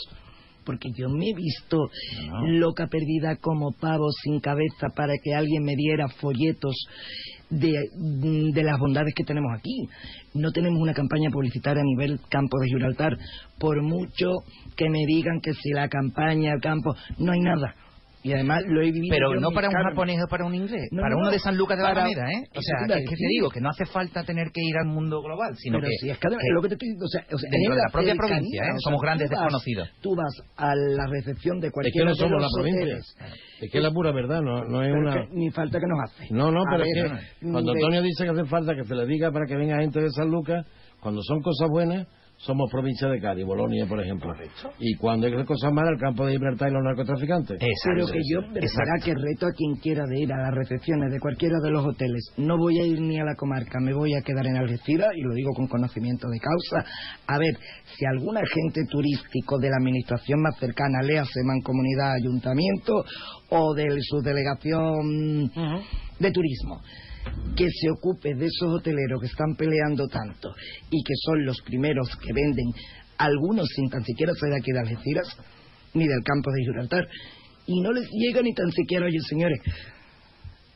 porque 0.65 0.91
yo 0.95 1.09
me 1.09 1.31
he 1.31 1.35
visto 1.35 1.79
no. 2.27 2.47
loca 2.59 2.87
perdida 2.87 3.37
como 3.37 3.73
pavo 3.73 4.11
sin 4.23 4.41
cabeza 4.41 4.89
para 4.95 5.15
que 5.23 5.35
alguien 5.35 5.65
me 5.65 5.75
diera 5.75 6.09
folletos 6.09 6.77
de, 7.49 7.73
de, 8.53 8.63
las 8.63 8.79
bondades 8.79 9.13
que 9.15 9.25
tenemos 9.25 9.51
aquí. 9.59 9.89
No 10.35 10.53
tenemos 10.53 10.81
una 10.81 10.95
campaña 10.95 11.31
publicitaria 11.31 11.83
a 11.83 11.85
nivel 11.85 12.21
campo 12.29 12.59
de 12.61 12.69
Gibraltar. 12.69 13.17
Por 13.59 13.83
mucho 13.83 14.45
que 14.77 14.89
me 14.89 15.05
digan 15.07 15.41
que 15.41 15.55
si 15.55 15.71
la 15.71 15.89
campaña, 15.89 16.53
el 16.53 16.61
campo, 16.61 16.95
no 17.19 17.33
hay 17.33 17.41
nada. 17.41 17.75
Y 18.23 18.33
además 18.33 18.63
lo 18.67 18.83
he 18.83 18.93
vivido. 18.93 19.15
Pero 19.15 19.41
no 19.41 19.51
para 19.51 19.69
un 19.69 19.75
japonés 19.75 20.19
o 20.23 20.29
para 20.29 20.45
un 20.45 20.55
inglés, 20.55 20.89
no, 20.93 21.01
para 21.01 21.15
no, 21.15 21.21
uno 21.23 21.31
de 21.31 21.39
San 21.39 21.57
Lucas 21.57 21.79
de 21.79 21.85
la 21.85 21.91
Alameda, 21.91 22.29
¿eh? 22.31 22.45
O 22.55 22.61
sea, 22.61 22.77
que, 22.87 23.05
que, 23.05 23.17
te 23.17 23.27
digo, 23.29 23.49
que 23.49 23.61
no 23.61 23.71
hace 23.71 23.87
falta 23.87 24.23
tener 24.25 24.49
que 24.53 24.61
ir 24.61 24.77
al 24.77 24.89
mundo 24.89 25.23
global, 25.23 25.57
sino 25.57 25.79
Pero 25.79 25.89
que. 25.89 25.97
Si 26.01 26.11
es 26.11 26.19
que, 26.19 26.29
que, 26.29 26.53
lo 26.53 26.61
que 26.61 26.69
te 26.69 26.75
estoy 26.75 26.89
diciendo, 26.89 27.07
o 27.07 27.09
sea, 27.09 27.25
o 27.33 27.39
sea 27.39 27.51
dentro 27.51 27.75
de 27.75 27.81
la 27.81 27.91
propia 27.91 28.15
provincia, 28.15 28.63
¿eh? 28.63 28.75
Somos 28.85 29.01
grandes 29.01 29.31
tú 29.31 29.37
vas, 29.37 29.43
desconocidos. 29.45 29.89
Tú 30.03 30.17
vas 30.17 30.43
a 30.57 30.75
la 30.75 31.07
recepción 31.07 31.61
de 31.61 31.71
cualquier 31.71 31.95
es 31.95 31.99
que 31.99 32.05
no 32.05 32.15
somos 32.15 32.43
la 32.43 32.49
provincia. 32.55 32.99
Es 33.61 33.71
que 33.71 33.79
es 33.79 33.85
la 33.85 33.91
pura 33.91 34.13
verdad, 34.13 34.43
no, 34.43 34.65
no 34.65 34.83
es 34.83 34.93
una. 34.93 35.27
Ni 35.33 35.51
falta 35.51 35.79
que 35.79 35.87
nos 35.87 35.99
hace. 36.05 36.35
No, 36.35 36.51
no, 36.51 36.61
pero 36.71 36.85
es 36.85 36.93
que 36.93 37.51
cuando 37.51 37.73
Antonio 37.73 38.03
dice 38.03 38.25
que 38.25 38.31
hace 38.31 38.45
falta 38.45 38.75
que 38.75 38.85
se 38.85 38.95
le 38.95 39.07
diga 39.07 39.33
para 39.33 39.47
que 39.47 39.57
venga 39.57 39.81
gente 39.81 40.01
de 40.01 40.11
San 40.11 40.29
Lucas, 40.29 40.67
cuando 41.01 41.23
son 41.23 41.41
cosas 41.41 41.69
buenas 41.71 42.07
somos 42.41 42.71
provincia 42.71 43.07
de 43.09 43.21
Cádiz, 43.21 43.45
Bolonia, 43.45 43.87
por 43.87 44.01
ejemplo. 44.01 44.33
Correcto. 44.33 44.73
Y 44.79 44.95
cuando 44.97 45.27
hay 45.27 45.45
cosas 45.45 45.73
malas, 45.73 45.93
el 45.93 46.01
campo 46.01 46.25
de 46.25 46.33
Gibraltar 46.33 46.71
y 46.71 46.73
los 46.73 46.83
narcotraficantes. 46.83 47.59
Pero 47.85 48.07
que 48.07 48.21
yo, 48.27 48.41
verdad 48.53 49.05
que 49.05 49.15
reto 49.15 49.47
a 49.47 49.53
quien 49.53 49.77
quiera 49.77 50.05
de 50.07 50.21
ir 50.21 50.33
a 50.33 50.39
las 50.39 50.55
recepciones 50.55 51.13
de 51.13 51.21
cualquiera 51.21 51.59
de 51.63 51.71
los 51.71 51.85
hoteles. 51.85 52.33
No 52.39 52.57
voy 52.57 52.79
a 52.81 52.87
ir 52.87 52.99
ni 53.01 53.21
a 53.21 53.25
la 53.25 53.35
comarca, 53.35 53.79
me 53.81 53.93
voy 53.93 54.15
a 54.15 54.23
quedar 54.23 54.47
en 54.47 54.57
Algeciras, 54.57 55.11
y 55.15 55.21
lo 55.21 55.35
digo 55.35 55.51
con 55.55 55.69
conocimiento 55.69 56.29
de 56.29 56.39
causa. 56.39 56.89
A 57.27 57.39
ver, 57.39 57.59
si 57.95 58.07
algún 58.07 58.39
agente 58.39 58.87
turístico 58.89 59.59
de 59.59 59.69
la 59.69 59.77
administración 59.77 60.41
más 60.41 60.57
cercana, 60.59 61.03
le 61.03 61.19
hace 61.19 61.41
mancomunidad, 61.45 62.15
ayuntamiento, 62.15 63.05
o 63.51 63.75
de 63.75 63.87
su 64.01 64.23
delegación 64.23 65.45
uh 65.45 65.51
-huh. 65.51 65.83
de 66.19 66.31
turismo, 66.31 66.81
que 67.57 67.69
se 67.71 67.91
ocupe 67.91 68.35
de 68.35 68.47
esos 68.47 68.75
hoteleros 68.75 69.21
que 69.21 69.27
están 69.27 69.55
peleando 69.57 70.07
tanto 70.09 70.51
y 70.91 71.03
que 71.03 71.15
son 71.25 71.45
los 71.45 71.61
primeros 71.63 72.09
que 72.17 72.33
venden 72.33 72.73
algunos 73.19 73.69
sin 73.75 73.89
tan 73.91 74.05
siquiera 74.05 74.33
ser 74.35 74.51
de 74.51 74.57
aquí 74.57 74.73
de 74.73 74.81
Algeciras, 74.81 75.29
ni 75.95 76.07
del 76.07 76.23
campo 76.25 76.51
de 76.51 76.65
Gibraltar. 76.65 77.07
Y 77.67 77.81
no 77.81 77.93
les 77.93 78.09
llega 78.11 78.43
ni 78.43 78.55
tan 78.55 78.71
siquiera, 78.73 79.07
oye 79.07 79.21
señores, 79.29 79.61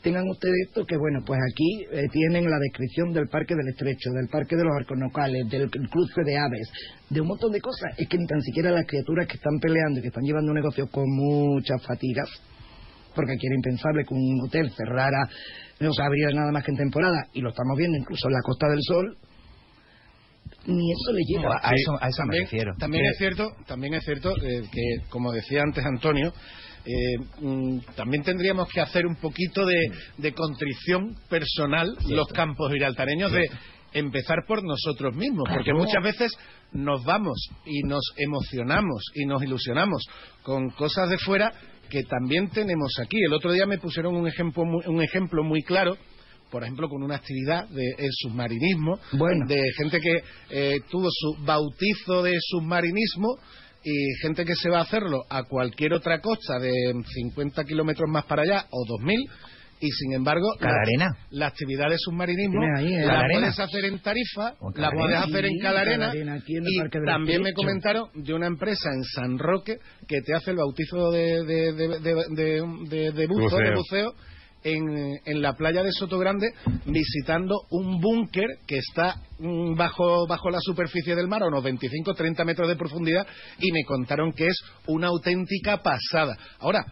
tengan 0.03 0.29
ustedes 0.29 0.69
esto 0.69 0.85
que 0.85 0.99
bueno, 0.99 1.21
pues 1.25 1.41
aquí 1.41 1.87
eh, 1.91 2.07
tienen 2.13 2.45
la 2.45 2.59
descripción 2.59 3.13
del 3.15 3.29
Parque 3.29 3.55
del 3.57 3.69
Estrecho, 3.69 4.11
del 4.11 4.29
Parque 4.29 4.55
de 4.55 4.65
los 4.65 4.77
Arconocales, 4.77 5.49
del 5.49 5.71
cruce 5.71 6.23
de 6.23 6.37
aves, 6.37 6.71
de 7.09 7.21
un 7.23 7.29
montón 7.29 7.51
de 7.51 7.61
cosas. 7.61 7.99
Es 7.99 8.07
que 8.07 8.19
ni 8.19 8.27
tan 8.27 8.43
siquiera 8.43 8.71
las 8.71 8.87
criaturas 8.87 9.27
que 9.27 9.37
están 9.37 9.59
peleando 9.59 9.99
y 9.99 10.03
que 10.03 10.09
están 10.09 10.25
llevando 10.25 10.51
un 10.53 10.57
negocio 10.57 10.87
con 10.89 11.09
muchas 11.09 11.83
fatigas, 11.87 12.29
porque 13.15 13.33
aquí 13.33 13.47
era 13.47 13.57
impensable 13.57 14.05
que 14.05 14.15
un 14.15 14.41
hotel 14.45 14.71
cerrara, 14.73 15.27
no 15.81 15.93
se 15.93 16.03
nada 16.35 16.53
más 16.53 16.65
que 16.65 16.71
en 16.71 16.77
temporada, 16.77 17.27
y 17.33 17.41
lo 17.41 17.51
estamos 17.51 17.77
viendo 17.77 17.99
incluso 17.99 18.29
en 18.29 18.35
la 18.35 18.43
Costa 18.43 18.69
del 18.69 18.81
Sol, 18.83 19.17
ni 20.67 20.93
eso 20.93 21.13
le 21.13 21.23
llega. 21.27 21.61
a, 21.63 21.73
eso, 21.75 21.93
a 22.01 22.09
eso 22.09 22.17
también, 22.19 22.43
me 22.43 22.45
refiero. 22.45 22.75
También 22.79 23.05
es 23.07 23.19
cierto, 23.19 23.51
también 23.67 23.95
es 23.95 24.05
cierto 24.05 24.31
eh, 24.37 24.63
que, 24.71 25.09
como 25.09 25.33
decía 25.33 25.63
antes 25.63 25.85
Antonio, 25.85 26.33
eh, 26.85 27.17
mm, 27.41 27.79
también 27.97 28.23
tendríamos 28.23 28.69
que 28.69 28.81
hacer 28.81 29.07
un 29.07 29.17
poquito 29.17 29.65
de, 29.67 29.77
de 30.19 30.33
contrición 30.33 31.17
personal 31.29 31.95
los 32.09 32.29
campos 32.29 32.73
giraltareños 32.73 33.33
de 33.33 33.49
empezar 33.95 34.45
por 34.47 34.63
nosotros 34.65 35.15
mismos, 35.15 35.49
porque 35.49 35.73
muchas 35.73 36.03
veces 36.03 36.33
nos 36.73 37.05
vamos 37.05 37.39
y 37.65 37.83
nos 37.83 38.03
emocionamos 38.17 39.05
y 39.15 39.25
nos 39.25 39.43
ilusionamos 39.43 40.05
con 40.43 40.71
cosas 40.71 41.09
de 41.11 41.19
fuera 41.19 41.53
que 41.95 42.03
también 42.03 42.51
tenemos 42.51 42.93
aquí. 43.01 43.17
El 43.25 43.33
otro 43.33 43.53
día 43.53 43.67
me 43.67 43.79
pusieron 43.79 44.17
un 44.17 44.27
ejemplo 44.27 44.65
muy, 44.65 44.83
un 44.87 45.01
ejemplo 45.01 45.45
muy 45.45 45.63
claro 45.63 45.97
por 46.51 46.63
ejemplo, 46.63 46.89
con 46.89 47.03
una 47.03 47.17
actividad 47.17 47.69
de 47.69 47.83
el 47.99 48.11
submarinismo, 48.13 49.01
de 49.49 49.73
gente 49.77 49.99
que 49.99 50.23
eh, 50.51 50.81
tuvo 50.89 51.09
su 51.11 51.43
bautizo 51.43 52.23
de 52.23 52.37
submarinismo 52.39 53.39
y 53.83 54.15
gente 54.23 54.45
que 54.45 54.55
se 54.55 54.71
va 54.71 54.79
a 54.79 54.83
hacerlo 54.83 55.25
a 55.29 55.43
cualquier 55.43 55.95
otra 55.95 56.21
costa 56.21 56.61
de 56.61 56.71
50 57.05 57.65
kilómetros 57.65 58.09
más 58.09 58.25
para 58.27 58.43
allá 58.43 58.67
o 58.71 58.85
2000 58.87 59.29
y 59.81 59.91
sin 59.91 60.13
embargo 60.15 60.47
Calarena. 60.59 61.07
la, 61.31 61.39
la 61.39 61.47
actividad 61.49 61.89
de 61.91 61.97
submarinismo 61.99 62.61
ahí, 62.77 62.95
¿eh? 62.95 63.01
la 63.01 63.15
Calarena. 63.15 63.41
puedes 63.41 63.59
hacer 63.61 63.85
en 63.85 63.99
Tarifa 64.01 64.55
la 64.77 64.91
puedes 64.91 65.17
hacer 65.19 65.45
en 65.45 65.59
Calarena, 65.61 66.07
Calarena, 66.07 66.35
aquí 66.35 66.57
en 66.57 66.65
el 66.67 66.73
y 66.73 67.05
también 67.05 67.43
me 67.43 67.53
comentaron 67.53 68.09
de 68.15 68.33
una 68.35 68.47
empresa 68.47 68.91
en 68.95 69.03
San 69.05 69.39
Roque 69.39 69.79
que 70.09 70.21
te 70.23 70.35
hace 70.35 70.53
el 70.53 70.57
bautizo 70.59 71.11
de, 71.11 71.45
de, 71.45 71.73
de, 71.73 71.89
de, 72.01 72.15
de- 72.31 72.89
de- 72.89 73.13
de 73.13 73.27
buzo, 73.27 73.43
Buceo. 73.57 73.59
de 73.59 73.75
buceo 73.75 74.15
en, 74.67 75.19
en 75.27 75.43
la 75.43 75.53
playa 75.55 75.83
de 75.83 75.93
Sotogrande 75.93 76.49
visitando 76.87 77.55
un 77.71 78.01
búnker 78.01 78.47
que 78.67 78.79
está 78.79 79.17
mm, 79.39 79.75
bajo, 79.77 80.27
bajo 80.27 80.49
la 80.51 80.59
superficie 80.61 81.15
del 81.15 81.29
mar 81.29 81.43
a 81.43 81.49
unos 81.49 81.63
25-30 81.65 82.45
metros 82.47 82.69
de 82.69 82.77
profundidad 82.77 83.27
y 83.59 83.73
me 83.73 83.85
contaron 83.85 84.33
que 84.33 84.47
es 84.47 84.57
una 84.87 85.09
auténtica 85.09 85.83
pasada. 85.83 86.39
Ahora, 86.61 86.85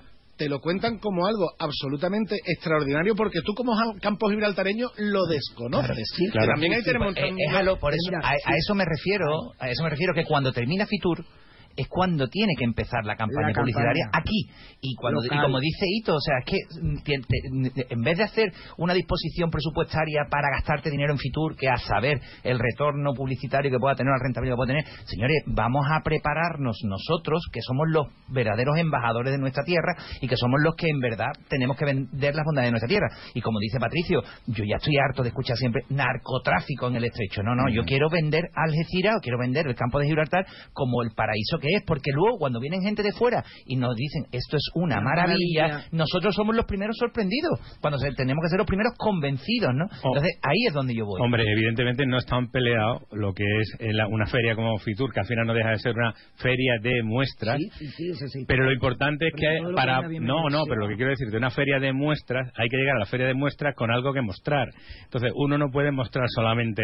te 0.42 0.48
lo 0.48 0.58
cuentan 0.60 0.98
como 0.98 1.24
algo 1.24 1.52
absolutamente 1.56 2.34
extraordinario 2.44 3.14
porque 3.14 3.42
tú 3.42 3.54
como 3.54 3.74
campo 4.00 4.28
gibraltareño 4.28 4.88
lo 4.96 5.24
desconoces. 5.26 6.04
Sí, 6.16 6.24
también 6.32 6.72
ahí 6.72 6.82
tenemos... 6.82 7.14
Eh, 7.16 7.76
por 7.80 7.92
eso, 7.94 8.10
a, 8.20 8.30
a 8.30 8.56
eso 8.56 8.74
me 8.74 8.84
refiero, 8.84 9.52
a 9.60 9.70
eso 9.70 9.84
me 9.84 9.90
refiero 9.90 10.12
que 10.14 10.24
cuando 10.24 10.52
termina 10.52 10.84
Fitur 10.86 11.24
es 11.76 11.88
cuando 11.88 12.26
tiene 12.28 12.52
que 12.58 12.64
empezar 12.64 13.04
la 13.04 13.16
campaña 13.16 13.48
La 13.48 13.54
publicitaria 13.54 14.04
campaña. 14.04 14.22
aquí 14.22 14.50
y 14.80 14.94
cuando 14.96 15.20
y 15.24 15.28
como 15.28 15.60
dice 15.60 15.86
Ito, 16.00 16.14
o 16.16 16.20
sea, 16.20 16.38
es 16.38 16.44
que 16.44 16.56
mm, 16.82 16.96
te- 17.74 17.86
en 17.94 18.02
vez 18.02 18.18
de 18.18 18.24
hacer 18.24 18.52
una 18.78 18.94
disposición 18.94 19.50
presupuestaria 19.50 20.22
para 20.30 20.48
gastarte 20.50 20.90
dinero 20.90 21.12
en 21.12 21.18
Fitur, 21.18 21.56
que 21.56 21.68
a 21.68 21.76
saber 21.76 22.20
el 22.42 22.58
retorno 22.58 23.14
publicitario 23.14 23.70
que 23.70 23.78
pueda 23.78 23.94
tener, 23.94 24.12
la 24.12 24.22
rentabilidad 24.22 24.54
que 24.54 24.56
pueda 24.56 24.72
tener, 24.74 24.84
señores, 25.06 25.42
vamos 25.46 25.86
a 25.90 26.00
prepararnos 26.02 26.78
nosotros, 26.84 27.42
que 27.52 27.60
somos 27.62 27.86
los 27.88 28.06
verdaderos 28.28 28.76
embajadores 28.78 29.32
de 29.32 29.38
nuestra 29.38 29.62
tierra 29.64 29.94
y 30.20 30.28
que 30.28 30.36
somos 30.36 30.60
los 30.62 30.74
que 30.76 30.88
en 30.88 31.00
verdad 31.00 31.30
tenemos 31.48 31.76
que 31.76 31.84
vender 31.84 32.34
las 32.34 32.44
bondades 32.44 32.68
de 32.68 32.72
nuestra 32.72 32.88
tierra. 32.88 33.08
Y 33.34 33.40
como 33.40 33.58
dice 33.60 33.78
Patricio, 33.78 34.22
yo 34.46 34.64
ya 34.64 34.76
estoy 34.76 34.96
harto 34.98 35.22
de 35.22 35.28
escuchar 35.28 35.56
siempre 35.56 35.82
narcotráfico 35.90 36.88
en 36.88 36.96
el 36.96 37.04
estrecho. 37.04 37.42
No, 37.42 37.54
no, 37.54 37.68
yo 37.68 37.82
quiero 37.84 38.08
vender 38.10 38.42
Algeciras 38.54 39.16
o 39.16 39.20
quiero 39.20 39.38
vender 39.38 39.66
el 39.66 39.74
campo 39.74 39.98
de 39.98 40.06
Gibraltar 40.06 40.44
como 40.72 41.02
el 41.02 41.10
paraíso 41.14 41.58
que 41.62 41.68
es, 41.76 41.82
porque 41.86 42.10
luego 42.12 42.36
cuando 42.38 42.60
vienen 42.60 42.82
gente 42.82 43.02
de 43.02 43.12
fuera 43.12 43.42
y 43.66 43.76
nos 43.76 43.94
dicen 43.96 44.24
esto 44.32 44.56
es 44.56 44.64
una 44.74 45.00
maravilla, 45.00 45.62
maravilla. 45.68 45.88
nosotros 45.92 46.34
somos 46.34 46.54
los 46.56 46.66
primeros 46.66 46.96
sorprendidos, 46.98 47.58
cuando 47.80 47.98
se- 47.98 48.12
tenemos 48.12 48.42
que 48.44 48.50
ser 48.50 48.58
los 48.58 48.66
primeros 48.66 48.92
convencidos, 48.98 49.70
¿no? 49.74 49.84
Entonces 50.04 50.38
ahí 50.42 50.66
es 50.68 50.74
donde 50.74 50.94
yo 50.94 51.06
voy. 51.06 51.20
Hombre, 51.22 51.44
evidentemente 51.50 52.04
no 52.06 52.18
están 52.18 52.50
peleados 52.50 53.02
lo 53.12 53.32
que 53.32 53.44
es 53.60 53.76
eh, 53.78 53.92
la- 53.92 54.08
una 54.08 54.26
feria 54.26 54.54
como 54.56 54.76
Fitur, 54.78 55.12
que 55.12 55.20
al 55.20 55.26
final 55.26 55.46
no 55.46 55.54
deja 55.54 55.70
de 55.70 55.78
ser 55.78 55.94
una 55.94 56.12
feria 56.36 56.74
de 56.82 57.02
muestras. 57.02 57.58
Sí, 57.78 57.88
sí, 58.14 58.28
sí. 58.28 58.44
Pero 58.48 58.64
lo 58.64 58.72
importante 58.72 59.28
es 59.28 59.32
Pero 59.38 59.68
que 59.68 59.74
para 59.74 60.02
no 60.20 60.48
no 60.50 60.64
pero 60.68 60.80
lo 60.82 60.88
que 60.88 60.96
quiero 60.96 61.10
decir 61.10 61.28
de 61.30 61.36
una 61.38 61.50
feria 61.50 61.78
de 61.78 61.92
muestras 61.92 62.50
hay 62.56 62.68
que 62.68 62.76
llegar 62.76 62.96
a 62.96 63.00
la 63.00 63.06
feria 63.06 63.26
de 63.26 63.34
muestras 63.34 63.74
con 63.76 63.90
algo 63.90 64.12
que 64.12 64.20
mostrar 64.22 64.68
entonces 65.04 65.30
uno 65.36 65.58
no 65.58 65.70
puede 65.70 65.92
mostrar 65.92 66.24
solamente 66.34 66.82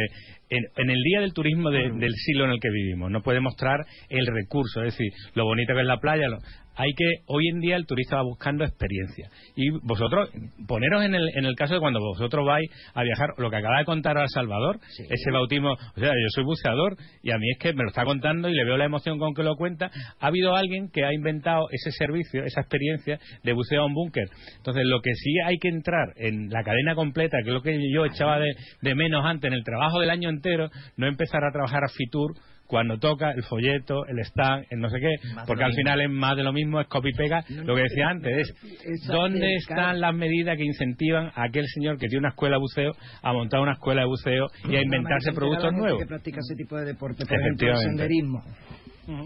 en, 0.50 0.64
en 0.76 0.90
el 0.90 1.02
día 1.02 1.20
del 1.20 1.32
turismo 1.32 1.70
de- 1.70 1.90
del 1.90 2.12
siglo 2.14 2.44
en 2.44 2.50
el 2.52 2.60
que 2.60 2.70
vivimos 2.70 3.10
no 3.10 3.22
puede 3.22 3.40
mostrar 3.40 3.80
el 4.08 4.26
recurso 4.26 4.67
es 4.76 4.92
decir 4.96 5.12
lo 5.34 5.44
bonito 5.44 5.74
que 5.74 5.80
es 5.80 5.86
la 5.86 5.98
playa 5.98 6.28
lo- 6.28 6.38
hay 6.80 6.92
que 6.96 7.04
hoy 7.26 7.48
en 7.48 7.58
día 7.58 7.74
el 7.74 7.86
turista 7.86 8.18
va 8.18 8.22
buscando 8.22 8.62
experiencia. 8.64 9.28
Y 9.56 9.68
vosotros 9.82 10.30
poneros 10.68 11.02
en 11.04 11.16
el, 11.16 11.28
en 11.34 11.44
el 11.44 11.56
caso 11.56 11.74
de 11.74 11.80
cuando 11.80 11.98
vosotros 11.98 12.46
vais 12.46 12.70
a 12.94 13.02
viajar 13.02 13.30
lo 13.36 13.50
que 13.50 13.56
acaba 13.56 13.80
de 13.80 13.84
contar 13.84 14.16
al 14.16 14.28
Salvador 14.28 14.78
ese 15.10 15.30
bautismo 15.32 15.72
o 15.72 15.98
sea 16.00 16.10
yo 16.10 16.28
soy 16.28 16.44
buceador 16.44 16.96
y 17.20 17.32
a 17.32 17.38
mí 17.38 17.50
es 17.50 17.58
que 17.58 17.72
me 17.72 17.82
lo 17.82 17.88
está 17.88 18.04
contando 18.04 18.48
y 18.48 18.54
le 18.54 18.64
veo 18.64 18.76
la 18.76 18.84
emoción 18.84 19.18
con 19.18 19.34
que 19.34 19.42
lo 19.42 19.56
cuenta. 19.56 19.90
Ha 20.20 20.26
habido 20.28 20.54
alguien 20.54 20.88
que 20.92 21.04
ha 21.04 21.12
inventado 21.12 21.66
ese 21.72 21.90
servicio 21.90 22.44
esa 22.44 22.60
experiencia 22.60 23.18
de 23.42 23.52
buceo 23.54 23.82
a 23.82 23.86
un 23.86 23.94
búnker. 23.94 24.28
Entonces 24.58 24.84
lo 24.86 25.00
que 25.00 25.10
sí 25.14 25.32
hay 25.44 25.58
que 25.58 25.68
entrar 25.70 26.06
en 26.14 26.48
la 26.48 26.62
cadena 26.62 26.94
completa 26.94 27.38
que 27.42 27.48
es 27.48 27.54
lo 27.54 27.62
que 27.62 27.76
yo 27.92 28.04
echaba 28.04 28.38
de, 28.38 28.54
de 28.82 28.94
menos 28.94 29.24
antes 29.24 29.48
en 29.48 29.54
el 29.54 29.64
trabajo 29.64 29.98
del 29.98 30.10
año 30.10 30.28
entero 30.30 30.70
no 30.96 31.08
empezar 31.08 31.42
a 31.44 31.50
trabajar 31.50 31.82
a 31.82 31.88
Fitur 31.88 32.34
cuando 32.68 32.98
toca 32.98 33.32
el 33.32 33.42
folleto, 33.44 34.06
el 34.06 34.18
stand, 34.20 34.66
el 34.70 34.78
no 34.78 34.90
sé 34.90 34.98
qué, 35.00 35.28
Más 35.34 35.46
porque 35.46 35.64
al 35.64 35.72
final 35.72 36.02
es 36.02 36.10
más 36.10 36.36
de 36.36 36.44
lo 36.44 36.52
mismo, 36.52 36.80
es 36.80 36.86
copy 36.86 37.08
y 37.08 37.12
pega. 37.14 37.42
Lo 37.48 37.74
que 37.74 37.82
decía 37.82 38.10
antes 38.10 38.48
es, 38.84 39.06
¿dónde 39.06 39.54
están 39.56 40.00
las 40.00 40.14
medidas 40.14 40.56
que 40.56 40.64
incentivan 40.64 41.32
a 41.34 41.44
aquel 41.44 41.66
señor 41.66 41.98
que 41.98 42.06
tiene 42.08 42.20
una 42.20 42.28
escuela 42.28 42.56
de 42.56 42.60
buceo 42.60 42.92
a 43.22 43.32
montar 43.32 43.60
una 43.60 43.72
escuela 43.72 44.02
de 44.02 44.06
buceo 44.06 44.46
y 44.68 44.76
a 44.76 44.82
inventarse 44.82 45.32
productos 45.32 45.72
nuevos? 45.72 45.98
que 46.00 46.06
practica 46.06 46.40
ese 46.40 46.54
tipo 46.54 46.76
de 46.76 46.84
deporte, 46.84 47.24
por 47.24 47.40
ejemplo, 47.40 47.70
el 47.70 47.78
senderismo. 47.78 48.42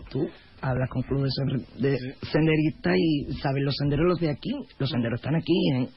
Tú 0.08 0.30
hablas 0.60 0.88
con 0.88 1.02
clubes 1.02 1.32
de 1.78 1.98
senderistas 2.30 2.94
y 2.96 3.32
sabes 3.40 3.64
los 3.64 3.74
senderos 3.76 4.06
los 4.06 4.20
de 4.20 4.30
aquí, 4.30 4.52
los 4.78 4.88
senderos 4.88 5.18
están 5.18 5.34
aquí 5.34 5.52
¿eh? 5.74 5.88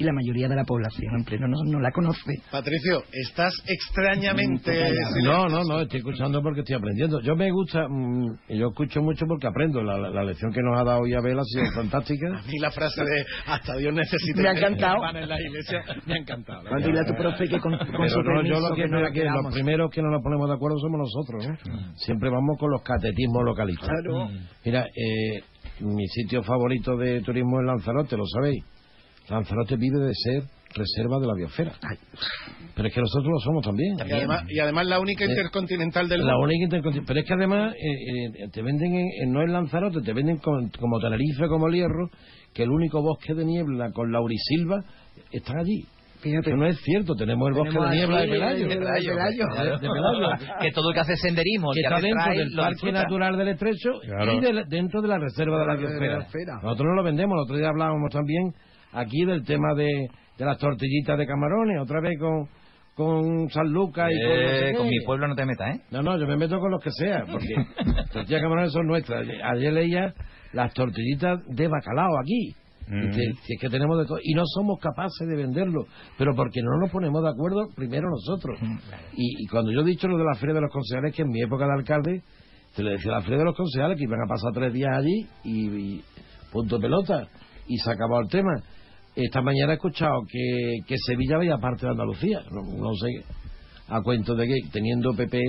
Y 0.00 0.04
la 0.04 0.12
mayoría 0.14 0.48
de 0.48 0.56
la 0.56 0.64
población 0.64 1.14
en 1.18 1.24
pleno 1.24 1.46
no, 1.46 1.62
no 1.64 1.78
la 1.78 1.90
conoce. 1.92 2.40
Patricio, 2.50 3.02
estás 3.12 3.52
extrañamente... 3.68 4.82
No, 5.22 5.46
no, 5.46 5.62
no, 5.64 5.80
estoy 5.80 5.98
escuchando 5.98 6.42
porque 6.42 6.60
estoy 6.60 6.76
aprendiendo. 6.76 7.20
Yo 7.20 7.36
me 7.36 7.50
gusta, 7.50 7.86
mm, 7.88 8.38
yo 8.58 8.68
escucho 8.68 9.02
mucho 9.02 9.26
porque 9.26 9.46
aprendo. 9.46 9.82
La, 9.82 9.98
la- 9.98 10.10
la 10.10 10.24
lección 10.24 10.52
que 10.52 10.62
nos 10.62 10.80
ha 10.80 10.84
dado 10.84 11.00
hoy 11.02 11.12
Abel 11.14 11.38
ha 11.38 11.44
sido 11.44 11.64
fantástica. 11.74 12.28
A 12.28 12.42
mí 12.42 12.58
la 12.58 12.70
frase 12.70 13.02
de 13.02 13.24
hasta 13.46 13.76
Dios 13.76 13.92
necesita 13.94 14.40
Me 14.42 14.48
ha 14.48 14.52
que 14.54 14.58
encantado. 14.60 15.00
van 15.00 15.16
en 15.16 15.28
la 15.28 15.40
iglesia 15.40 15.82
me 16.06 16.14
ha 16.14 16.16
encantado. 16.16 16.62
Cuando 16.68 16.86
dile 16.86 17.00
a 17.00 17.04
tu 17.04 17.14
profe 17.14 17.46
que 17.48 17.58
con, 17.60 17.76
con 17.76 17.86
Pero 17.90 18.08
su 18.08 18.22
no, 18.22 18.42
yo 18.42 18.58
lo 18.60 18.74
que, 18.74 18.82
que 18.82 18.88
no 18.88 19.12
que 19.12 19.24
los 19.24 19.52
primeros 19.54 19.90
que 19.90 20.00
no 20.02 20.10
nos 20.10 20.22
ponemos 20.22 20.48
de 20.48 20.54
acuerdo 20.54 20.78
somos 20.78 20.98
nosotros. 20.98 21.46
¿no? 21.46 21.94
Siempre 21.96 22.30
vamos 22.30 22.56
con 22.58 22.70
los 22.70 22.82
catetismos 22.82 23.44
localistas. 23.44 23.88
Claro. 23.88 24.28
Mira, 24.64 24.84
eh, 24.86 25.42
mi 25.80 26.06
sitio 26.08 26.42
favorito 26.42 26.96
de 26.96 27.20
turismo 27.20 27.60
es 27.60 27.66
Lanzarote, 27.66 28.16
lo 28.16 28.24
sabéis. 28.26 28.64
Lanzarote 29.30 29.76
vive 29.76 29.98
de 29.98 30.12
ser 30.14 30.42
reserva 30.74 31.18
de 31.20 31.26
la 31.26 31.34
biosfera. 31.34 31.72
Pero 32.74 32.88
es 32.88 32.94
que 32.94 33.00
nosotros 33.00 33.28
lo 33.32 33.38
somos 33.40 33.64
también. 33.64 33.96
Y 33.98 34.12
además, 34.12 34.44
y 34.48 34.58
además 34.60 34.86
la 34.86 35.00
única 35.00 35.24
Eh, 35.24 35.28
intercontinental 35.30 36.08
del 36.08 36.20
La 36.20 36.32
mundo. 36.34 36.44
única 36.46 36.64
intercontinental. 36.64 37.06
Pero 37.06 37.20
es 37.20 37.26
que 37.26 37.34
además 37.34 37.74
eh, 37.74 38.44
eh, 38.44 38.48
te 38.52 38.62
venden, 38.62 38.94
en- 38.94 39.08
en- 39.22 39.32
no 39.32 39.42
en 39.42 39.52
Lanzarote, 39.52 40.00
te 40.02 40.12
venden 40.12 40.38
con- 40.38 40.68
como 40.78 40.98
Tenerife, 41.00 41.48
como 41.48 41.66
El 41.68 41.74
Hierro, 41.74 42.08
que 42.54 42.62
el 42.62 42.70
único 42.70 43.02
bosque 43.02 43.34
de 43.34 43.44
niebla 43.44 43.90
con 43.92 44.12
laurisilva 44.12 44.84
está 45.32 45.54
allí. 45.58 45.84
Fíjate. 46.20 46.50
Que 46.50 46.56
no 46.56 46.66
es 46.66 46.78
cierto, 46.82 47.14
tenemos 47.14 47.48
el 47.48 47.54
bosque 47.54 47.70
Tenemos 47.70 47.90
de 47.90 47.96
niebla 47.96 48.20
de 48.20 48.28
Pelayo. 48.28 48.62
el 48.64 48.68
de 48.68 48.76
Pelayo. 48.76 49.10
De 49.14 49.78
Pelayo. 49.88 50.58
que 50.60 50.70
todo 50.72 50.88
el 50.90 50.94
que 50.94 51.00
hace 51.00 51.16
senderismo 51.16 51.70
que 51.72 51.80
está 51.80 51.98
dentro 52.00 52.32
del 52.34 52.50
Parque 52.54 52.72
disfruta. 52.74 53.02
Natural 53.02 53.36
del 53.38 53.48
Estrecho 53.48 53.90
Claro. 54.04 54.32
y 54.34 54.40
del- 54.40 54.64
dentro 54.68 55.00
de 55.00 55.08
la 55.08 55.18
Reserva 55.18 55.58
de 55.60 55.66
la 55.66 55.72
De 55.76 55.80
la 55.82 55.88
Biosfera. 55.88 56.18
biosfera. 56.18 56.52
Nosotros 56.62 56.86
no 56.90 56.94
lo 56.94 57.02
vendemos, 57.04 57.34
el 57.36 57.42
otro 57.44 57.56
día 57.56 57.68
hablábamos 57.68 58.10
también 58.12 58.52
aquí 58.92 59.24
del 59.24 59.44
tema 59.44 59.74
de, 59.74 60.08
de 60.38 60.44
las 60.44 60.58
tortillitas 60.58 61.18
de 61.18 61.26
camarones, 61.26 61.80
otra 61.80 62.00
vez 62.00 62.18
con, 62.18 62.48
con 62.94 63.48
San 63.50 63.68
Lucas 63.72 64.08
y 64.10 64.20
con, 64.20 64.30
no 64.30 64.48
sé 64.48 64.70
Eh, 64.70 64.74
con 64.76 64.88
mi 64.88 65.00
pueblo 65.04 65.28
no 65.28 65.34
te 65.34 65.44
metas, 65.44 65.76
¿eh? 65.76 65.80
No, 65.90 66.02
no, 66.02 66.18
yo 66.18 66.26
me 66.26 66.36
meto 66.36 66.58
con 66.58 66.70
los 66.70 66.82
que 66.82 66.90
sea, 66.92 67.24
porque 67.30 67.54
tortillas 68.12 68.28
de 68.28 68.40
camarones 68.40 68.72
son 68.72 68.86
nuestras. 68.86 69.26
Ayer 69.54 69.72
leía 69.72 70.14
las 70.52 70.72
tortillitas 70.74 71.40
de 71.48 71.68
bacalao 71.68 72.18
aquí. 72.20 72.54
Mm. 72.88 73.12
Si 73.12 73.54
es 73.54 73.60
que 73.60 73.68
tenemos 73.68 73.96
de 73.98 74.04
todo. 74.06 74.18
Y 74.20 74.34
no 74.34 74.42
somos 74.46 74.80
capaces 74.80 75.28
de 75.28 75.36
venderlo, 75.36 75.86
pero 76.18 76.34
porque 76.34 76.60
no 76.60 76.76
nos 76.80 76.90
ponemos 76.90 77.22
de 77.22 77.28
acuerdo 77.28 77.68
primero 77.76 78.08
nosotros. 78.10 78.58
Y, 79.14 79.44
y 79.44 79.46
cuando 79.46 79.70
yo 79.70 79.82
he 79.82 79.84
dicho 79.84 80.08
lo 80.08 80.18
de 80.18 80.24
la 80.24 80.34
Feria 80.34 80.56
de 80.56 80.62
los 80.62 80.72
Concejales, 80.72 81.14
que 81.14 81.22
en 81.22 81.28
mi 81.28 81.40
época 81.40 81.66
de 81.66 81.72
alcalde 81.72 82.22
Se 82.72 82.82
le 82.82 82.92
decía 82.92 83.12
a 83.12 83.16
Alfredo 83.18 83.40
de 83.40 83.44
los 83.46 83.56
concejales 83.56 83.96
que 83.96 84.04
iban 84.04 84.20
a 84.20 84.28
pasar 84.28 84.52
tres 84.52 84.72
días 84.72 84.90
allí 84.96 85.26
y, 85.44 85.68
y 85.68 86.04
punto 86.52 86.78
pelota. 86.78 87.28
Y 87.66 87.76
se 87.78 87.90
acabó 87.92 88.20
el 88.20 88.28
tema. 88.28 88.54
Esta 89.16 89.42
mañana 89.42 89.72
he 89.72 89.76
escuchado 89.76 90.22
que, 90.30 90.78
que 90.86 90.96
Sevilla 91.06 91.38
veía 91.38 91.56
parte 91.58 91.86
de 91.86 91.92
Andalucía. 91.92 92.40
No, 92.50 92.62
no 92.62 92.94
sé 92.94 93.24
a 93.88 94.00
cuento 94.02 94.34
de 94.34 94.46
que 94.46 94.54
teniendo 94.72 95.12
PP 95.14 95.40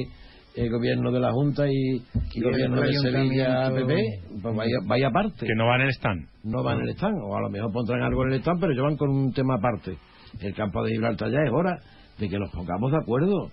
el 0.56 0.69
gobierno 0.69 1.12
de 1.12 1.19
la 1.19 1.32
Junta 1.32 1.67
y, 1.67 1.71
y 1.74 2.39
el 2.39 2.43
gobierno 2.43 2.82
de 2.82 2.93
Sevilla 2.93 3.71
PP, 3.71 3.95
pues 4.41 4.56
vaya, 4.56 4.76
vaya 4.86 5.08
aparte. 5.08 5.45
Que 5.45 5.56
no 5.56 5.67
van 5.67 5.82
en 5.82 5.88
el 5.88 5.93
stand. 5.93 6.28
No 6.43 6.63
van 6.63 6.80
en 6.80 6.89
el 6.89 6.95
stand, 6.95 7.17
o 7.24 7.38
a 7.38 7.41
lo 7.41 7.50
mejor 7.50 7.71
pondrán 7.71 8.02
algo 8.02 8.24
en 8.26 8.34
el 8.34 8.39
stand, 8.39 8.60
pero 8.60 8.74
ellos 8.74 8.84
van 8.84 8.97
con 8.97 9.10
un 9.10 9.32
tema 9.32 9.56
aparte. 9.56 9.97
El 10.39 10.54
campo 10.54 10.84
de 10.84 10.91
Gibraltar 10.91 11.30
ya 11.30 11.39
es 11.45 11.52
hora 11.52 11.78
de 12.17 12.30
que 12.30 12.38
nos 12.38 12.52
pongamos 12.52 12.91
de 12.91 12.97
acuerdo 12.97 13.52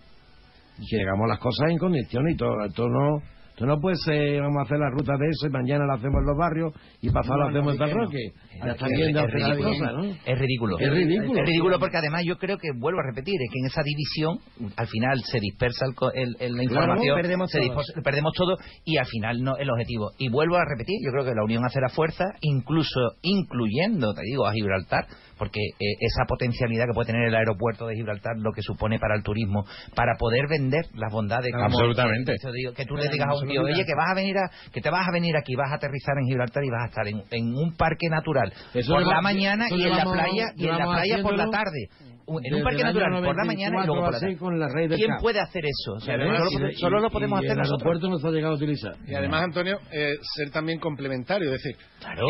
y 0.79 0.87
que 0.87 1.03
hagamos 1.03 1.29
las 1.29 1.39
cosas 1.39 1.71
en 1.71 1.79
condiciones 1.79 2.35
y 2.35 2.37
todo. 2.37 2.65
Esto 2.65 2.89
no, 2.89 3.23
esto 3.59 3.67
no 3.67 3.81
puede 3.81 3.97
ser, 3.97 4.41
vamos 4.41 4.59
a 4.61 4.63
hacer 4.63 4.79
la 4.79 4.89
ruta 4.91 5.15
de 5.19 5.27
eso 5.31 5.49
y 5.49 5.51
mañana 5.51 5.85
la 5.85 5.95
hacemos 5.95 6.21
en 6.21 6.27
los 6.27 6.37
barrios 6.39 6.73
y 7.03 7.11
pasado 7.11 7.39
No, 7.39 7.43
la 7.43 7.51
hacemos 7.51 7.67
no, 7.67 7.73
en 7.73 7.79
que 7.79 7.85
no. 7.85 7.91
Talroque. 7.91 8.33
Ya 8.65 8.71
están 8.73 8.93
Es- 8.93 9.33
ridículo. 9.33 9.93
¿no? 9.99 10.05
Es 10.25 10.39
ridículo. 10.39 10.79
Es 10.79 10.91
ridículo. 10.93 11.41
Es 11.41 11.47
ridículo 11.47 11.79
porque 11.81 11.97
además 11.97 12.23
yo 12.25 12.37
creo 12.39 12.57
que, 12.59 12.69
vuelvo 12.79 13.01
a 13.01 13.07
repetir, 13.11 13.35
es 13.43 13.51
que 13.51 13.59
en 13.59 13.67
esa 13.67 13.83
división 13.83 14.39
al 14.77 14.87
final 14.87 15.21
se 15.25 15.41
dispersa 15.41 15.87
el, 15.87 15.93
el- 16.15 16.37
el- 16.39 16.57
la 16.57 16.63
Claro, 16.71 16.85
información, 16.85 17.17
perdemos 17.21 17.51
se 17.51 17.59
todos. 17.59 17.71
dispos- 17.87 18.03
perdemos 18.05 18.33
todo 18.37 18.57
y 18.85 18.97
al 18.97 19.07
final 19.07 19.43
no 19.43 19.57
el 19.57 19.69
objetivo. 19.71 20.11
Y 20.19 20.29
vuelvo 20.29 20.55
a 20.57 20.63
repetir, 20.65 20.95
yo 21.05 21.11
creo 21.11 21.25
que 21.25 21.35
la 21.35 21.43
unión 21.43 21.65
hace 21.65 21.81
la 21.81 21.89
fuerza, 21.89 22.27
incluso 22.43 23.01
incluyendo, 23.23 24.15
te 24.15 24.23
digo, 24.23 24.47
a 24.47 24.53
Gibraltar, 24.53 25.07
porque 25.39 25.61
eh, 25.79 25.95
esa 26.01 26.25
potencialidad 26.27 26.87
que 26.87 26.93
puede 26.95 27.07
tener 27.13 27.29
el 27.29 27.35
aeropuerto 27.35 27.87
de 27.87 27.95
Gibraltar, 27.95 28.37
lo 28.39 28.53
que 28.53 28.63
supone 28.63 28.99
para 28.99 29.15
el 29.17 29.23
turismo, 29.23 29.65
para 29.95 30.15
poder 30.19 30.47
vender 30.49 30.85
las 30.95 31.13
bondades. 31.13 31.53
como- 31.53 31.65
Absolutamente. 31.65 32.35
eso 32.35 32.51
digo, 32.53 32.73
que 32.73 32.85
tú 32.85 32.97
le 32.97 33.09
digas 33.09 33.29
a 33.29 33.35
un 33.35 33.49
tío, 33.49 33.63
oye, 33.63 33.85
que 33.87 33.95
vas 33.95 34.11
a 34.11 34.15
venir 34.15 34.37
a, 34.39 34.51
que 34.73 34.81
te 34.81 34.91
vas 34.91 35.07
a 35.07 35.11
venir 35.13 35.37
aquí, 35.37 35.55
vas 35.57 35.71
a 35.73 35.77
aterrizar 35.77 36.15
en 36.19 36.27
Gibraltar 36.27 36.65
y 36.65 36.71
vas 36.71 36.83
a 36.85 36.89
estar 36.89 37.07
en, 37.09 37.23
en 37.31 37.55
un 37.55 37.77
parque 37.77 38.09
natural 38.09 38.53
Eso 38.75 38.93
por 38.95 39.07
la 39.07 39.21
mañana 39.21 39.67
y 39.71 39.83
en 39.83 39.91
la 39.97 40.05
playa 40.05 40.53
y 40.57 40.67
en 40.67 40.79
la 40.79 40.85
playa 40.87 41.23
por 41.23 41.37
la 41.37 41.49
tarde. 41.51 41.89
Un- 42.29 42.45
En 42.45 42.55
un 42.57 42.63
parque 42.63 42.83
el 42.83 42.87
natural 42.89 43.25
por 43.25 43.37
la 43.37 43.45
mañana 43.45 43.83
y 43.83 43.87
luego 43.87 44.03
por 44.05 44.13
la 44.13 44.21
94 44.21 44.21
tarde. 44.21 44.37
con 44.39 44.61
la 44.61 44.69
Rey 44.69 44.87
del 44.89 44.99
¿Quién 44.99 45.11
Cap. 45.13 45.21
puede 45.23 45.41
hacer 45.41 45.65
eso? 45.65 45.93
O 45.95 46.01
sea, 46.01 46.15
Y 46.15 46.21
además- 46.21 46.53
solo, 46.53 46.69
y- 46.71 46.75
solo 46.77 46.99
y- 46.99 47.03
lo 47.03 47.11
podemos 47.11 47.41
y 47.41 47.45
hacer 47.47 47.51
el 47.53 47.59
nosotros. 47.59 47.81
aeropuerto 47.83 48.09
no 48.11 48.19
se 48.19 48.29
ha 48.29 48.31
llegado 48.31 48.53
a 48.53 48.57
utilizar. 48.57 48.93
Y 49.07 49.15
además, 49.15 49.43
Antonio, 49.45 49.79
eh, 49.91 50.15
ser 50.37 50.51
también 50.51 50.79
complementario. 50.79 51.53
Es 51.55 51.63
decir, 51.63 51.77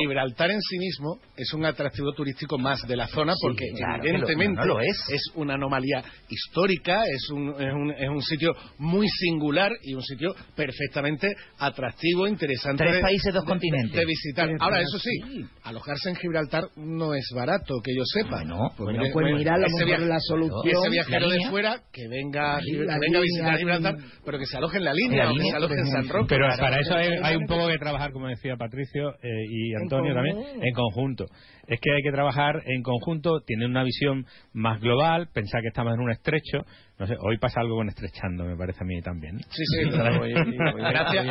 Gibraltar 0.01 0.51
en 0.51 0.61
sí 0.63 0.79
mismo 0.79 1.19
es 1.37 1.53
un 1.53 1.65
atractivo 1.67 2.13
turístico 2.13 2.57
más 2.59 2.81
de 2.87 2.97
la 2.97 3.07
zona 3.09 3.33
Sí, 3.35 3.39
porque 3.43 3.65
claro 3.77 4.03
que 4.03 4.09
lo- 4.09 4.15
evidentemente 4.19 4.61
no 4.61 4.67
lo 4.67 4.81
es. 4.81 4.97
una 5.35 5.55
anomalía 5.55 6.03
histórica, 6.29 7.03
es 7.07 7.31
un, 7.31 7.51
es, 7.61 7.73
un, 7.75 7.91
es 7.91 8.09
un 8.09 8.23
sitio 8.23 8.53
muy 8.79 9.09
singular 9.09 9.73
y 9.83 9.95
un 9.95 10.03
sitio 10.03 10.35
perfectamente 10.55 11.35
atractivo, 11.59 12.27
interesante. 12.27 12.85
Tres 12.85 12.95
de- 12.97 13.01
países, 13.01 13.35
dos 13.35 13.43
de- 13.45 13.49
continentes. 13.49 13.93
De 13.99 14.05
visitar. 14.07 14.47
Tres 14.47 14.59
Ahora, 14.61 14.81
eso 14.81 14.99
sí, 14.99 15.45
alojarse 15.65 16.11
en 16.11 16.17
Gibraltar 16.17 16.65
no 16.77 17.15
es 17.15 17.29
barato, 17.35 17.75
que 17.83 17.95
yo 17.95 18.03
sepa. 18.05 18.45
No, 18.45 18.71
Bueno, 18.79 19.03
pues 19.13 19.27
mira, 19.35 19.55
a 19.55 19.59
lo 19.59 19.67
ese 19.67 19.85
mejor 19.89 19.99
viaje- 20.07 20.07
la 20.15 20.21
solución- 20.21 20.61
y 20.65 20.71
ese 20.71 20.91
viajero 20.91 21.21
la 21.21 21.27
de 21.27 21.33
línea. 21.35 21.51
fuera 21.51 21.77
que 21.93 22.09
venga, 22.09 22.59
que 22.65 22.79
venga 22.79 22.95
a 22.95 22.99
línea, 22.99 23.21
visitar 23.21 23.57
Gibraltar, 23.59 23.95
pero 24.25 24.39
que 24.39 24.47
se 24.47 24.57
aloje 24.57 24.79
en 24.79 24.85
la 24.85 24.93
línea, 24.95 25.25
la 25.25 25.31
o 25.31 25.33
que 25.33 25.39
línea, 25.39 25.51
se 25.53 25.57
aloje 25.57 25.75
en 25.75 25.87
San. 25.87 26.09
Roque. 26.09 26.27
Pero 26.29 26.47
para 26.59 26.81
eso 26.81 26.95
hay, 26.95 27.09
hay 27.23 27.37
un 27.37 27.47
poco 27.47 27.69
que 27.69 27.79
trabajar, 27.79 28.13
como 28.13 28.29
decía 28.29 28.57
Patricio 28.57 29.11
eh, 29.23 29.29
y 29.51 29.75
Antonio 29.75 30.15
también, 30.15 30.37
en 30.63 30.75
conjunto. 30.75 31.25
Es 31.67 31.79
que 31.81 31.93
hay 31.93 32.03
que 32.03 32.13
trabajar 32.13 32.63
en 32.67 32.83
conjunto, 32.83 33.41
tienen 33.47 33.71
una 33.71 33.83
visión 33.85 34.25
más 34.53 34.81
global, 34.81 35.29
pensar 35.35 35.61
que 35.63 35.69
estamos 35.69 35.95
en 35.95 36.01
un 36.01 36.11
estrecho. 36.11 36.65
No 36.99 37.07
sé, 37.07 37.15
hoy 37.21 37.39
pasa 37.39 37.61
algo 37.61 37.77
con 37.77 37.89
estrechando, 37.89 38.45
me 38.45 38.57
parece 38.57 38.79
a 38.83 38.85
mí 38.87 39.01
también. 39.03 39.39
Sí, 39.51 39.63
sí, 39.65 39.89
claro. 39.91 40.21
Gracias, 40.79 41.27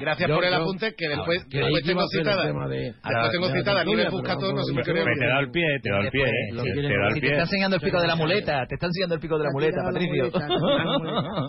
gracias 0.00 0.28
por 0.30 0.44
el 0.44 0.54
apunte 0.54 0.94
que 0.96 1.08
después, 1.08 1.44
que 1.48 1.58
después 1.58 1.84
tengo 1.86 2.00
citada. 2.18 2.46
Después 2.90 3.30
tengo 3.30 3.46
citada 3.58 3.84
Nieves 3.84 4.10
Buscato, 4.10 4.52
no 4.52 4.62
sé 4.64 4.72
por 4.74 4.82
qué. 4.84 4.92
Te 5.20 5.26
dado 5.28 5.40
el 5.40 5.50
pie, 5.50 5.62
te 5.82 5.90
dado 5.90 6.02
el 6.02 6.10
pie, 6.10 6.24
eh. 6.24 6.54
Te- 6.62 6.70
el 7.06 7.20
está 7.30 7.42
enseñando 7.42 7.76
el 7.76 7.82
pico 7.82 8.00
de 8.00 8.06
la 8.08 8.16
muleta, 8.16 8.66
te 8.66 8.74
está 8.74 8.86
enseñando 8.86 9.14
el 9.14 9.20
pico 9.20 9.38
de 9.38 9.44
la 9.44 9.50
muleta, 9.52 9.76
Patricio. 9.84 10.30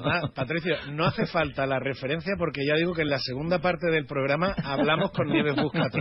Ah, 0.06 0.22
Patricio, 0.36 0.76
no 0.94 1.06
hace 1.06 1.26
falta 1.26 1.66
la 1.66 1.80
referencia 1.80 2.34
porque 2.38 2.62
ya 2.66 2.76
digo 2.76 2.94
que 2.94 3.02
en 3.02 3.10
la 3.10 3.18
segunda 3.20 3.60
parte 3.60 3.90
del 3.92 4.06
programa 4.06 4.54
hablamos 4.64 5.12
con 5.12 5.28
Nieves 5.28 5.56
Buscato. 5.56 5.98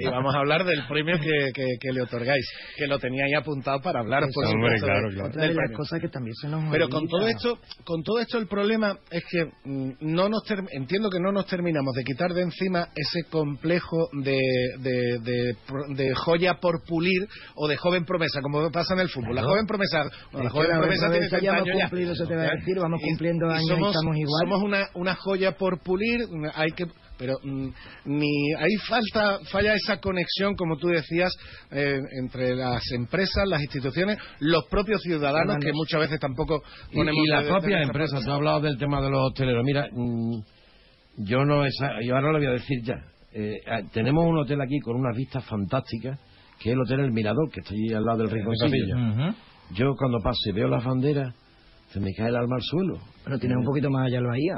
Y 0.00 0.04
vamos 0.06 0.34
a 0.34 0.38
hablar 0.38 0.64
del 0.64 0.82
premio 0.88 1.16
que, 1.20 1.52
que- 1.54 1.76
que 1.80 1.92
le 1.92 2.02
otorgáis, 2.02 2.44
que 2.76 2.86
lo 2.86 2.98
tenía 2.98 3.24
ahí 3.24 3.34
apuntado 3.34 3.80
para 3.80 4.00
hablar, 4.00 4.22
por 4.34 4.44
supuesto, 4.52 4.86
otra 4.86 4.94
del- 4.94 5.14
de 5.40 5.46
del 5.48 5.56
las 5.56 5.70
cosas 5.76 6.00
que 6.00 6.08
también 6.08 6.34
Pero 6.70 6.88
con 6.88 7.06
todo 7.08 7.26
esto, 7.26 7.58
con 7.84 8.02
todo 8.02 8.18
esto 8.20 8.38
el 8.38 8.46
problema 8.46 8.96
es 9.10 9.22
que 9.30 9.44
mm, 9.64 9.90
no 10.00 10.28
nos 10.28 10.42
ter- 10.44 10.64
entiendo 10.72 11.10
que 11.10 11.18
no 11.20 11.32
nos 11.32 11.46
terminamos 11.46 11.94
de 11.94 12.04
quitar 12.04 12.32
de 12.32 12.42
encima 12.42 12.88
ese 12.94 13.28
complejo 13.30 14.08
de, 14.12 14.38
de, 14.78 15.18
de 15.20 15.56
de 15.94 16.14
joya 16.14 16.54
por 16.60 16.82
pulir 16.86 17.28
o 17.54 17.68
de 17.68 17.76
joven 17.76 18.04
promesa, 18.04 18.40
como 18.42 18.70
pasa 18.70 18.94
en 18.94 19.00
el 19.00 19.08
fútbol. 19.08 19.34
La 19.34 19.42
Claro. 19.42 19.48
joven 19.50 19.66
promesa, 19.66 19.98
bueno, 20.32 20.44
la 20.44 20.50
joven 20.50 20.68
la 20.70 20.78
promesa 20.80 21.10
tiene 21.10 21.28
promesa 21.28 21.38
30 21.38 21.40
ya 21.40 21.50
hemos 21.50 21.62
años 21.62 21.76
ya. 21.78 21.88
cumplido, 21.88 22.14
te 22.14 22.34
a 22.34 22.50
decir, 22.56 22.78
vamos 22.80 23.00
cumpliendo 23.02 23.50
años 23.50 23.64
y 23.64 23.68
somos, 23.68 23.94
estamos 23.96 24.16
igual. 24.16 24.40
Somos 24.44 24.62
una, 24.62 24.88
una 24.94 25.14
joya 25.16 25.52
por 25.56 25.80
pulir, 25.82 26.20
hay 26.54 26.70
que 26.72 26.86
pero 27.20 27.34
mm, 27.44 27.68
ni 28.06 28.54
ahí 28.58 28.74
falta 28.88 29.38
falla 29.52 29.74
esa 29.74 29.98
conexión 30.00 30.54
como 30.56 30.76
tú 30.78 30.88
decías 30.88 31.30
eh, 31.70 32.00
entre 32.20 32.56
las 32.56 32.82
empresas 32.92 33.46
las 33.46 33.60
instituciones 33.60 34.16
los 34.40 34.64
propios 34.70 35.02
ciudadanos 35.02 35.56
que 35.60 35.72
muchas 35.72 36.00
veces 36.00 36.18
tampoco 36.18 36.62
Y, 36.90 36.96
ponemos 36.96 37.24
y 37.24 37.28
las 37.28 37.40
de- 37.40 37.44
de 37.46 37.52
propias 37.52 37.82
empresas, 37.82 38.24
tú 38.24 38.30
has 38.30 38.36
hablado 38.36 38.60
del 38.62 38.78
tema 38.78 39.02
de 39.02 39.10
los 39.10 39.20
hosteleros. 39.28 39.62
Mira, 39.64 39.86
mm, 39.92 40.38
yo 41.18 41.44
no 41.44 41.64
esa- 41.66 42.00
yo 42.02 42.14
ahora 42.16 42.32
lo 42.32 42.38
voy 42.38 42.46
a 42.46 42.52
decir 42.52 42.78
ya. 42.82 42.94
Eh, 43.32 43.60
ah, 43.68 43.82
tenemos 43.92 44.24
un 44.26 44.38
hotel 44.38 44.60
aquí 44.60 44.80
con 44.80 44.96
unas 44.96 45.14
vistas 45.16 45.44
fantásticas, 45.44 46.18
que 46.58 46.70
es 46.70 46.74
el 46.74 46.80
Hotel 46.80 47.00
El 47.00 47.12
Mirador, 47.12 47.50
que 47.50 47.60
está 47.60 47.74
allí 47.74 47.92
al 47.94 48.04
lado 48.04 48.18
del 48.18 48.30
Rinconcillo. 48.30 48.96
Ujú. 48.96 49.34
Yo 49.74 49.94
cuando 49.96 50.18
paso 50.18 50.38
y 50.46 50.52
veo 50.52 50.68
las 50.68 50.84
banderas, 50.84 51.34
se 51.92 52.00
me 52.00 52.12
cae 52.14 52.28
el 52.28 52.36
alma 52.36 52.56
al 52.56 52.62
suelo. 52.62 52.98
Pero 53.24 53.38
tienes 53.38 53.58
un 53.58 53.64
poquito 53.64 53.90
más 53.90 54.06
allá 54.06 54.20
lo 54.20 54.28
bahía. 54.30 54.54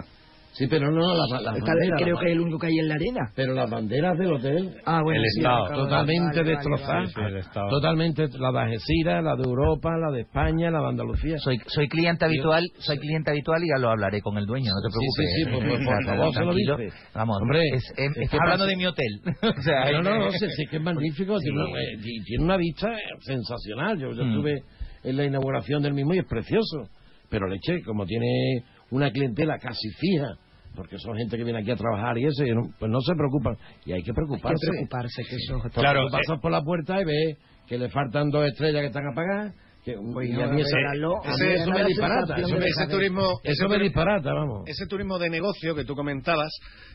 Sí, 0.55 0.67
pero 0.69 0.91
no, 0.91 1.01
las 1.15 1.31
las 1.43 1.57
Está- 1.57 1.73
banderas. 1.73 2.03
creo 2.03 2.19
que 2.19 2.27
es 2.27 2.33
el 2.33 2.41
único 2.41 2.59
que 2.59 2.67
hay 2.67 2.79
en 2.79 2.89
la 2.89 2.95
arena. 2.97 3.21
Pero 3.35 3.55
las 3.55 3.71
banderas 3.71 4.19
del 4.19 4.33
hotel. 4.35 4.77
Ah, 4.85 5.01
bueno, 5.03 5.21
el 5.23 5.27
sí, 5.33 5.41
Estado. 5.41 5.67
Totalmente 5.73 6.45
destrozadas. 6.45 7.09
Sí, 7.09 7.15
sí. 7.43 7.49
Totalmente. 7.71 8.29
La 8.39 8.53
de 8.53 8.59
Algeciras, 8.59 9.25
la 9.25 9.35
de 9.35 9.43
Europa, 9.45 9.91
la 9.97 10.11
de 10.15 10.21
España, 10.23 10.71
la 10.71 10.81
de 10.81 10.89
Andalucía. 10.89 11.39
Soy, 11.39 11.59
soy 11.67 11.89
cliente 11.89 12.27
habitual, 12.27 12.65
soy 12.79 12.99
cliente 12.99 13.31
habitual 13.31 13.65
y 13.65 13.69
ya 13.69 13.81
lo 13.81 13.91
hablaré 13.91 14.21
con 14.21 14.37
el 14.37 14.45
dueño, 14.45 14.71
no 14.75 14.81
te 14.83 14.93
Sí, 14.93 14.99
preocupes. 14.99 15.27
sí, 15.27 15.45
sí, 15.45 15.51
pues, 15.51 15.87
por 15.87 15.95
O 15.95 16.05
sea, 16.05 16.17
favor, 16.17 16.35
se 16.35 16.41
lo 16.41 16.47
tranquilo. 16.47 16.77
dice. 16.77 16.97
Vamos, 17.15 17.39
Hombre, 17.41 17.63
es- 17.73 17.95
em- 17.97 18.13
es 18.13 18.19
estás 18.19 18.41
hablando 18.41 18.65
pasa- 18.65 18.71
de 18.71 18.77
mi 18.77 18.87
hotel. 18.87 19.21
o 19.59 19.63
sea, 19.63 19.91
no, 19.93 20.03
no, 20.03 20.19
no, 20.19 20.27
eh, 20.29 20.39
sí, 20.39 20.47
sí, 20.55 20.65
que 20.71 20.77
es 20.77 20.83
magnífico. 20.83 21.39
Sí. 21.39 21.45
Tiene, 21.47 21.61
una, 21.65 21.81
eh, 21.81 21.97
y 22.05 22.25
tiene 22.25 22.45
una 22.45 22.57
vista 22.59 22.89
sensacional. 23.21 23.99
Yo, 23.99 24.13
yo 24.13 24.25
Mm. 24.25 24.29
estuve 24.31 24.63
en 25.05 25.17
la 25.17 25.25
inauguración 25.25 25.83
del 25.83 25.95
mismo 25.95 26.13
y 26.15 26.19
es 26.19 26.27
precioso. 26.27 26.89
Pero 27.31 27.49
leche, 27.49 27.81
como 27.87 28.05
tiene 28.05 28.63
una 28.91 29.11
clientela 29.11 29.57
casi 29.59 29.89
fija, 29.99 30.35
porque 30.75 30.99
son 30.99 31.17
gente 31.17 31.37
que 31.37 31.45
viene 31.45 31.61
aquí 31.61 31.71
a 31.71 31.77
trabajar 31.77 32.17
y 32.19 32.25
eso, 32.27 32.45
y 32.45 32.51
no- 32.55 32.71
pues 32.79 32.91
no 32.91 33.01
se 33.01 33.15
preocupan. 33.15 33.57
Y 33.85 33.93
hay 33.93 34.03
que 34.03 34.11
Hay 34.11 34.15
preocuparse. 34.15 34.57
que 34.67 34.71
preocuparse 34.71 35.23
que 35.29 35.37
eso... 35.37 35.61
Claro, 35.81 36.07
pasas 36.11 36.39
por 36.41 36.51
la 36.51 36.63
puerta 36.63 37.01
y 37.01 37.05
ves 37.05 37.39
que 37.67 37.79
le 37.79 37.89
faltan 37.91 38.31
dos 38.31 38.47
estrellas 38.47 38.81
que 38.83 38.87
están 38.89 39.07
apagadas. 39.07 39.55
Que, 39.85 39.93
y 39.93 39.97
no, 39.97 40.45
a 40.45 40.47
mí 40.53 40.63
a 40.63 41.31
ese- 41.33 41.55
eso 41.55 41.71
me 41.73 41.85
disparata. 41.85 42.37
Eso 42.37 42.57
ese 42.57 42.87
turismo 42.89 43.41
eso 43.43 43.69
me 43.69 43.79
disparata, 43.81 44.33
vamos. 44.33 44.63
ese 44.67 44.87
turismo 44.87 45.19
de 45.19 45.29
negocio 45.29 45.75
que 45.75 45.85
tú 45.85 45.97
comentabas 45.97 46.51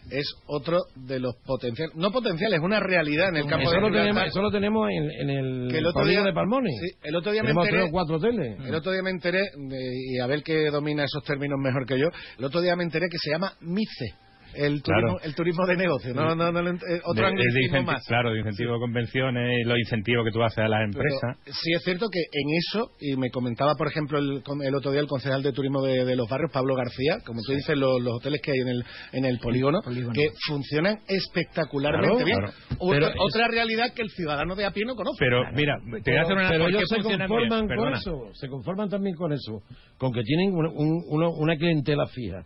es 0.09 0.25
otro 0.47 0.77
de 0.95 1.19
los 1.19 1.35
potenciales, 1.45 1.93
no 1.97 2.11
potenciales, 2.11 2.61
una 2.61 2.79
realidad 2.79 3.27
en 3.29 3.35
el 3.37 3.45
campo 3.47 3.63
eso, 3.69 3.75
de 3.75 3.81
lo 3.81 3.91
tenemos, 3.91 4.23
eso 4.23 4.41
lo 4.41 4.51
tenemos 4.51 4.89
en, 4.89 5.11
en 5.11 5.29
el 5.29 5.67
Que 5.69 5.79
el 5.79 5.85
otro 5.85 6.05
día- 6.05 6.23
de 6.23 6.31
Palmones. 6.31 6.73
Sí, 6.79 6.97
el 7.03 7.15
otro 7.17 7.31
día 7.33 7.43
me 7.43 7.51
enteré- 7.51 7.91
cuatro 7.91 8.15
hoteles. 8.17 8.57
El 8.65 8.75
otro 8.75 8.91
día 8.93 9.01
me 9.03 9.09
enteré, 9.11 9.41
de- 9.41 10.13
y 10.13 10.19
a 10.19 10.27
ver 10.27 10.41
que 10.43 10.69
domina 10.71 11.03
esos 11.03 11.23
términos 11.25 11.59
mejor 11.61 11.85
que 11.85 11.99
yo, 11.99 12.07
el 12.39 12.45
otro 12.45 12.61
día 12.61 12.77
me 12.77 12.83
enteré 12.83 13.07
que 13.09 13.17
se 13.17 13.31
llama 13.31 13.51
MICE, 13.59 14.13
el 14.57 14.81
turismo, 14.83 15.13
Claro. 15.17 15.19
el 15.23 15.35
turismo 15.35 15.65
de 15.67 15.75
negocio, 15.77 16.13
no, 16.13 16.35
no, 16.35 16.51
no, 16.51 16.59
eh, 16.69 17.01
otro 17.05 17.25
De- 17.27 17.81
más. 17.83 18.05
Claro, 18.07 18.31
de 18.31 18.39
incentivo 18.39 18.73
de 18.73 18.79
convenciones, 18.79 19.65
los 19.65 19.77
incentivos 19.77 20.25
que 20.25 20.31
tú 20.31 20.41
haces 20.43 20.59
a 20.59 20.67
las 20.67 20.79
Pero 20.91 21.03
empresas. 21.03 21.37
sí 21.61 21.71
es 21.73 21.83
cierto 21.83 22.07
que 22.11 22.19
en 22.19 22.49
eso, 22.57 22.91
y 22.99 23.15
me 23.15 23.29
comentaba, 23.29 23.73
por 23.77 23.87
ejemplo, 23.87 24.19
el, 24.19 24.43
con- 24.43 24.61
el 24.63 24.73
otro 24.75 24.91
día 24.91 25.01
el 25.01 25.07
concejal 25.07 25.43
de 25.43 25.51
turismo 25.53 25.81
de, 25.83 26.03
de 26.05 26.15
los 26.15 26.27
barrios, 26.29 26.51
Pablo 26.51 26.75
García, 26.75 27.17
como 27.25 27.41
tú 27.45 27.53
dices, 27.53 27.77
los, 27.77 28.01
los 28.01 28.15
hoteles 28.15 28.41
que 28.41 28.51
hay 28.51 28.57
en 28.59 28.67
el, 28.69 28.83
en 29.13 29.25
el 29.25 29.39
polígono, 29.39 29.79
que 29.81 30.29
funcionan 30.47 30.95
Claro, 30.97 31.05
espectacularmente 31.17 32.23
bien. 32.23 32.37
claro. 32.39 32.53
Otra, 32.79 32.99
Pero 32.99 33.07
es- 33.07 33.15
otra 33.19 33.47
realidad 33.47 33.93
que 33.95 34.01
el 34.01 34.09
ciudadano 34.09 34.55
de 34.55 34.65
a 34.65 34.71
pie 34.71 34.85
no 34.85 34.95
conoce. 34.95 35.17
Pero 35.19 35.43
mira, 35.53 35.77
te 36.03 36.11
voy 36.11 36.19
a 36.19 36.21
hacer 36.23 36.35
una 36.37 36.49
pero 36.49 36.63
¿por 36.63 36.71
qué 36.71 36.77
ellos 36.77 36.89
se 36.89 36.95
conforman 37.03 37.47
bien? 37.47 37.49
con 37.49 37.67
Perdona. 37.67 37.97
eso, 37.97 38.11
se 38.33 38.47
conforman 38.49 38.89
también 38.89 39.15
con 39.15 39.33
eso, 39.33 39.61
con 39.97 40.11
que 40.11 40.21
tienen 40.23 40.51
un- 40.53 40.67
un- 40.67 41.03
uno- 41.09 41.31
una 41.31 41.55
clientela 41.55 42.05
fija. 42.07 42.43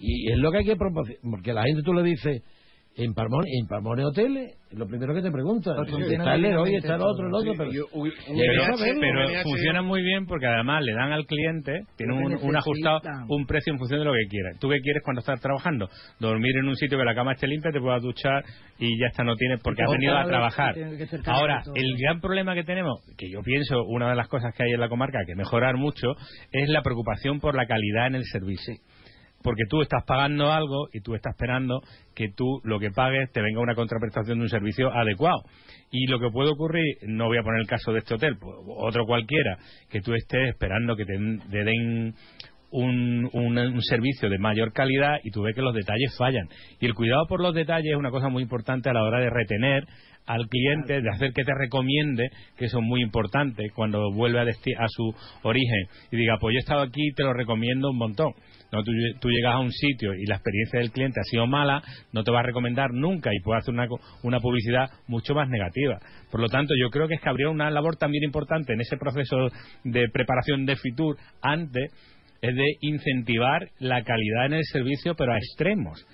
Y 0.00 0.32
es 0.32 0.38
lo 0.38 0.50
que 0.50 0.58
hay 0.58 0.64
que 0.64 0.76
proporcionar, 0.76 1.20
porque 1.30 1.52
la 1.52 1.62
gente 1.64 1.82
tú 1.82 1.92
le 1.94 2.02
dices, 2.02 2.42
En 2.96 3.14
Palmone, 3.14 3.46
en 3.56 3.66
Palmone 3.68 4.04
Hoteles, 4.04 4.58
lo 4.72 4.84
primero 4.88 5.14
que 5.14 5.22
te 5.22 5.30
preguntan. 5.30 5.74
Porque 5.76 5.92
Está 6.18 6.34
el 6.34 6.42
directamente 6.42 6.76
está 6.78 6.94
el 6.96 7.00
otro, 7.02 7.26
el 7.28 7.34
otro, 7.34 7.52
pero... 7.56 7.70
yo- 7.72 7.86
Pero, 8.36 8.62
pero 9.00 9.20
funciona 9.44 9.82
muy 9.82 10.02
bien 10.02 10.26
porque 10.26 10.46
además 10.46 10.82
le 10.84 10.92
dan 10.94 11.12
al 11.12 11.24
cliente, 11.24 11.72
tiene 11.96 12.14
un, 12.14 12.32
ajustado, 12.58 13.00
un 13.28 13.46
precio 13.46 13.72
en 13.72 13.78
función 13.78 14.00
de 14.00 14.04
lo 14.06 14.12
que 14.12 14.26
quiera. 14.28 14.50
¿Tú 14.58 14.68
qué 14.68 14.80
quieres 14.80 15.02
cuando 15.04 15.20
estás 15.20 15.40
trabajando? 15.40 15.88
Dormir 16.18 16.50
en 16.58 16.66
un 16.66 16.74
sitio 16.74 16.98
que 16.98 17.04
la 17.04 17.14
cama 17.14 17.32
esté 17.34 17.46
limpia, 17.46 17.70
te 17.70 17.78
puedas 17.80 18.02
duchar 18.02 18.42
y 18.80 18.88
ya 19.00 19.06
está, 19.06 19.22
no 19.22 19.36
tienes 19.36 19.60
porque 19.62 19.82
has 19.84 19.88
venido 19.92 20.12
a 20.18 20.22
trabajar. 20.28 20.74
Ahora, 21.30 21.62
el 21.76 21.96
gran 21.96 22.20
problema 22.20 22.54
que 22.56 22.64
tenemos, 22.64 22.98
que 23.16 23.30
yo 23.30 23.40
pienso 23.42 23.84
una 23.86 24.10
de 24.10 24.16
las 24.16 24.26
cosas 24.26 24.52
que 24.56 24.64
hay 24.64 24.72
en 24.72 24.80
la 24.80 24.88
comarca 24.88 25.20
que 25.24 25.36
mejorar 25.36 25.76
mucho, 25.76 26.08
es 26.50 26.68
la 26.68 26.82
preocupación 26.82 27.38
por 27.38 27.54
la 27.54 27.66
calidad 27.66 28.08
en 28.08 28.16
el 28.16 28.24
servicio. 28.24 28.74
Porque 29.42 29.62
tú 29.68 29.80
estás 29.82 30.04
pagando 30.04 30.52
algo 30.52 30.88
y 30.92 31.00
tú 31.00 31.14
estás 31.14 31.32
esperando 31.34 31.80
que 32.14 32.28
tú 32.36 32.60
lo 32.64 32.78
que 32.78 32.90
pagues 32.90 33.30
te 33.32 33.40
venga 33.40 33.60
una 33.60 33.74
contraprestación 33.74 34.38
de 34.38 34.44
un 34.44 34.50
servicio 34.50 34.92
adecuado. 34.92 35.42
Y 35.90 36.06
lo 36.06 36.18
que 36.20 36.30
puede 36.30 36.50
ocurrir, 36.50 36.84
no 37.06 37.26
voy 37.26 37.38
a 37.38 37.42
poner 37.42 37.60
el 37.62 37.66
caso 37.66 37.92
de 37.92 38.00
este 38.00 38.14
hotel, 38.14 38.36
pues, 38.38 38.54
otro 38.76 39.06
cualquiera, 39.06 39.58
que 39.88 40.00
tú 40.00 40.12
estés 40.14 40.48
esperando 40.50 40.94
que 40.96 41.04
te, 41.04 41.12
den 41.14 42.14
un, 42.70 43.28
un- 43.32 43.58
servicio 43.82 44.28
de 44.28 44.38
mayor 44.38 44.72
calidad 44.72 45.16
y 45.24 45.30
tú 45.30 45.42
ves 45.42 45.54
que 45.54 45.62
los 45.62 45.74
detalles 45.74 46.14
fallan. 46.16 46.46
Y 46.80 46.86
el 46.86 46.94
cuidado 46.94 47.26
por 47.28 47.40
los 47.40 47.54
detalles 47.54 47.92
es 47.92 47.98
una 47.98 48.10
cosa 48.10 48.28
muy 48.28 48.42
importante 48.42 48.90
a 48.90 48.92
la 48.92 49.02
hora 49.02 49.20
de 49.20 49.30
retener 49.30 49.84
al 50.26 50.46
cliente, 50.48 51.00
de 51.00 51.10
hacer 51.10 51.32
que 51.32 51.42
te 51.44 51.52
recomiende, 51.54 52.30
que 52.56 52.66
eso 52.66 52.78
es 52.78 52.84
muy 52.84 53.02
importante 53.02 53.70
cuando 53.74 54.12
vuelve 54.12 54.38
a, 54.38 54.42
a 54.42 54.86
su 54.88 55.14
origen 55.42 55.86
y 56.12 56.16
diga, 56.16 56.36
pues 56.40 56.52
yo 56.54 56.58
he 56.58 56.60
estado 56.60 56.82
aquí 56.82 57.08
y 57.08 57.14
te 57.14 57.24
lo 57.24 57.32
recomiendo 57.32 57.90
un 57.90 57.96
montón. 57.98 58.32
No, 58.72 58.84
tú, 58.84 58.92
tú 59.20 59.28
llegas 59.28 59.54
a 59.54 59.58
un 59.58 59.72
sitio 59.72 60.14
y 60.14 60.26
la 60.26 60.36
experiencia 60.36 60.78
del 60.78 60.92
cliente 60.92 61.20
ha 61.20 61.24
sido 61.24 61.46
mala, 61.46 61.82
no 62.12 62.22
te 62.22 62.30
va 62.30 62.40
a 62.40 62.44
recomendar 62.44 62.92
nunca 62.92 63.30
y 63.34 63.40
puede 63.40 63.58
hacer 63.58 63.74
una, 63.74 63.88
una 64.22 64.38
publicidad 64.38 64.90
mucho 65.08 65.34
más 65.34 65.48
negativa. 65.48 65.98
Por 66.30 66.40
lo 66.40 66.48
tanto, 66.48 66.74
yo 66.80 66.90
creo 66.90 67.08
que 67.08 67.14
es 67.14 67.20
que 67.20 67.28
habría 67.28 67.48
una 67.48 67.70
labor 67.70 67.96
también 67.96 68.22
importante 68.22 68.72
en 68.72 68.80
ese 68.80 68.96
proceso 68.96 69.48
de 69.82 70.08
preparación 70.12 70.66
de 70.66 70.76
Fitur 70.76 71.16
antes, 71.42 71.92
es 72.40 72.54
de 72.54 72.76
incentivar 72.80 73.68
la 73.80 74.02
calidad 74.02 74.46
en 74.46 74.54
el 74.54 74.64
servicio, 74.64 75.14
pero 75.14 75.32
a 75.32 75.36
extremos. 75.36 76.06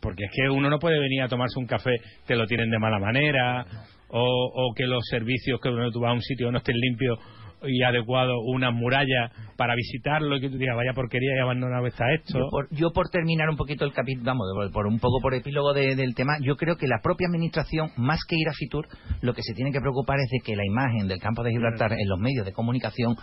Porque 0.00 0.24
es 0.24 0.30
que 0.34 0.50
uno 0.50 0.68
no 0.68 0.78
puede 0.78 0.98
venir 0.98 1.22
a 1.22 1.28
tomarse 1.28 1.58
un 1.58 1.66
café, 1.66 1.92
te 2.26 2.36
lo 2.36 2.46
tienen 2.46 2.70
de 2.70 2.78
mala 2.78 2.98
manera, 2.98 3.64
o, 4.08 4.20
o 4.20 4.74
que 4.74 4.84
los 4.84 5.02
servicios 5.08 5.60
que 5.60 5.70
uno 5.70 5.90
tú 5.90 6.00
vas 6.00 6.10
a 6.10 6.14
un 6.14 6.22
sitio 6.22 6.50
no 6.50 6.58
estén 6.58 6.76
limpios 6.76 7.18
y 7.66 7.82
adecuados, 7.82 8.36
unas 8.46 8.72
murallas 8.74 9.30
para 9.56 9.74
visitarlo 9.76 10.36
y 10.36 10.40
que 10.40 10.50
tú 10.50 10.58
digas, 10.58 10.76
vaya 10.76 10.92
porquería 10.94 11.30
y 11.36 11.40
abandonado 11.40 11.86
está 11.86 12.04
esto. 12.12 12.38
Yo 12.38 12.48
por, 12.50 12.68
yo 12.74 12.90
por 12.92 13.08
terminar 13.08 13.48
un 13.48 13.56
poquito 13.56 13.84
el 13.84 13.92
capítulo, 13.92 14.24
vamos, 14.26 14.46
por, 14.54 14.72
por 14.72 14.86
un 14.86 14.98
poco 14.98 15.20
por 15.22 15.32
epílogo 15.34 15.72
de- 15.72 15.94
del 15.94 16.14
tema, 16.14 16.38
yo 16.42 16.56
creo 16.56 16.76
que 16.76 16.86
la 16.88 16.98
propia 17.02 17.28
administración, 17.28 17.90
más 17.96 18.18
que 18.28 18.36
ir 18.36 18.48
a 18.48 18.52
Fitur, 18.52 18.86
lo 19.20 19.32
que 19.32 19.42
se 19.42 19.54
tiene 19.54 19.70
que 19.70 19.80
preocupar 19.80 20.18
es 20.18 20.28
de 20.30 20.38
que 20.44 20.56
la 20.56 20.64
imagen 20.66 21.06
del 21.06 21.20
campo 21.20 21.42
de 21.44 21.50
Gibraltar 21.52 21.92
en 21.92 22.08
los 22.08 22.18
medios 22.18 22.44
de 22.44 22.52
comunicación 22.52 23.14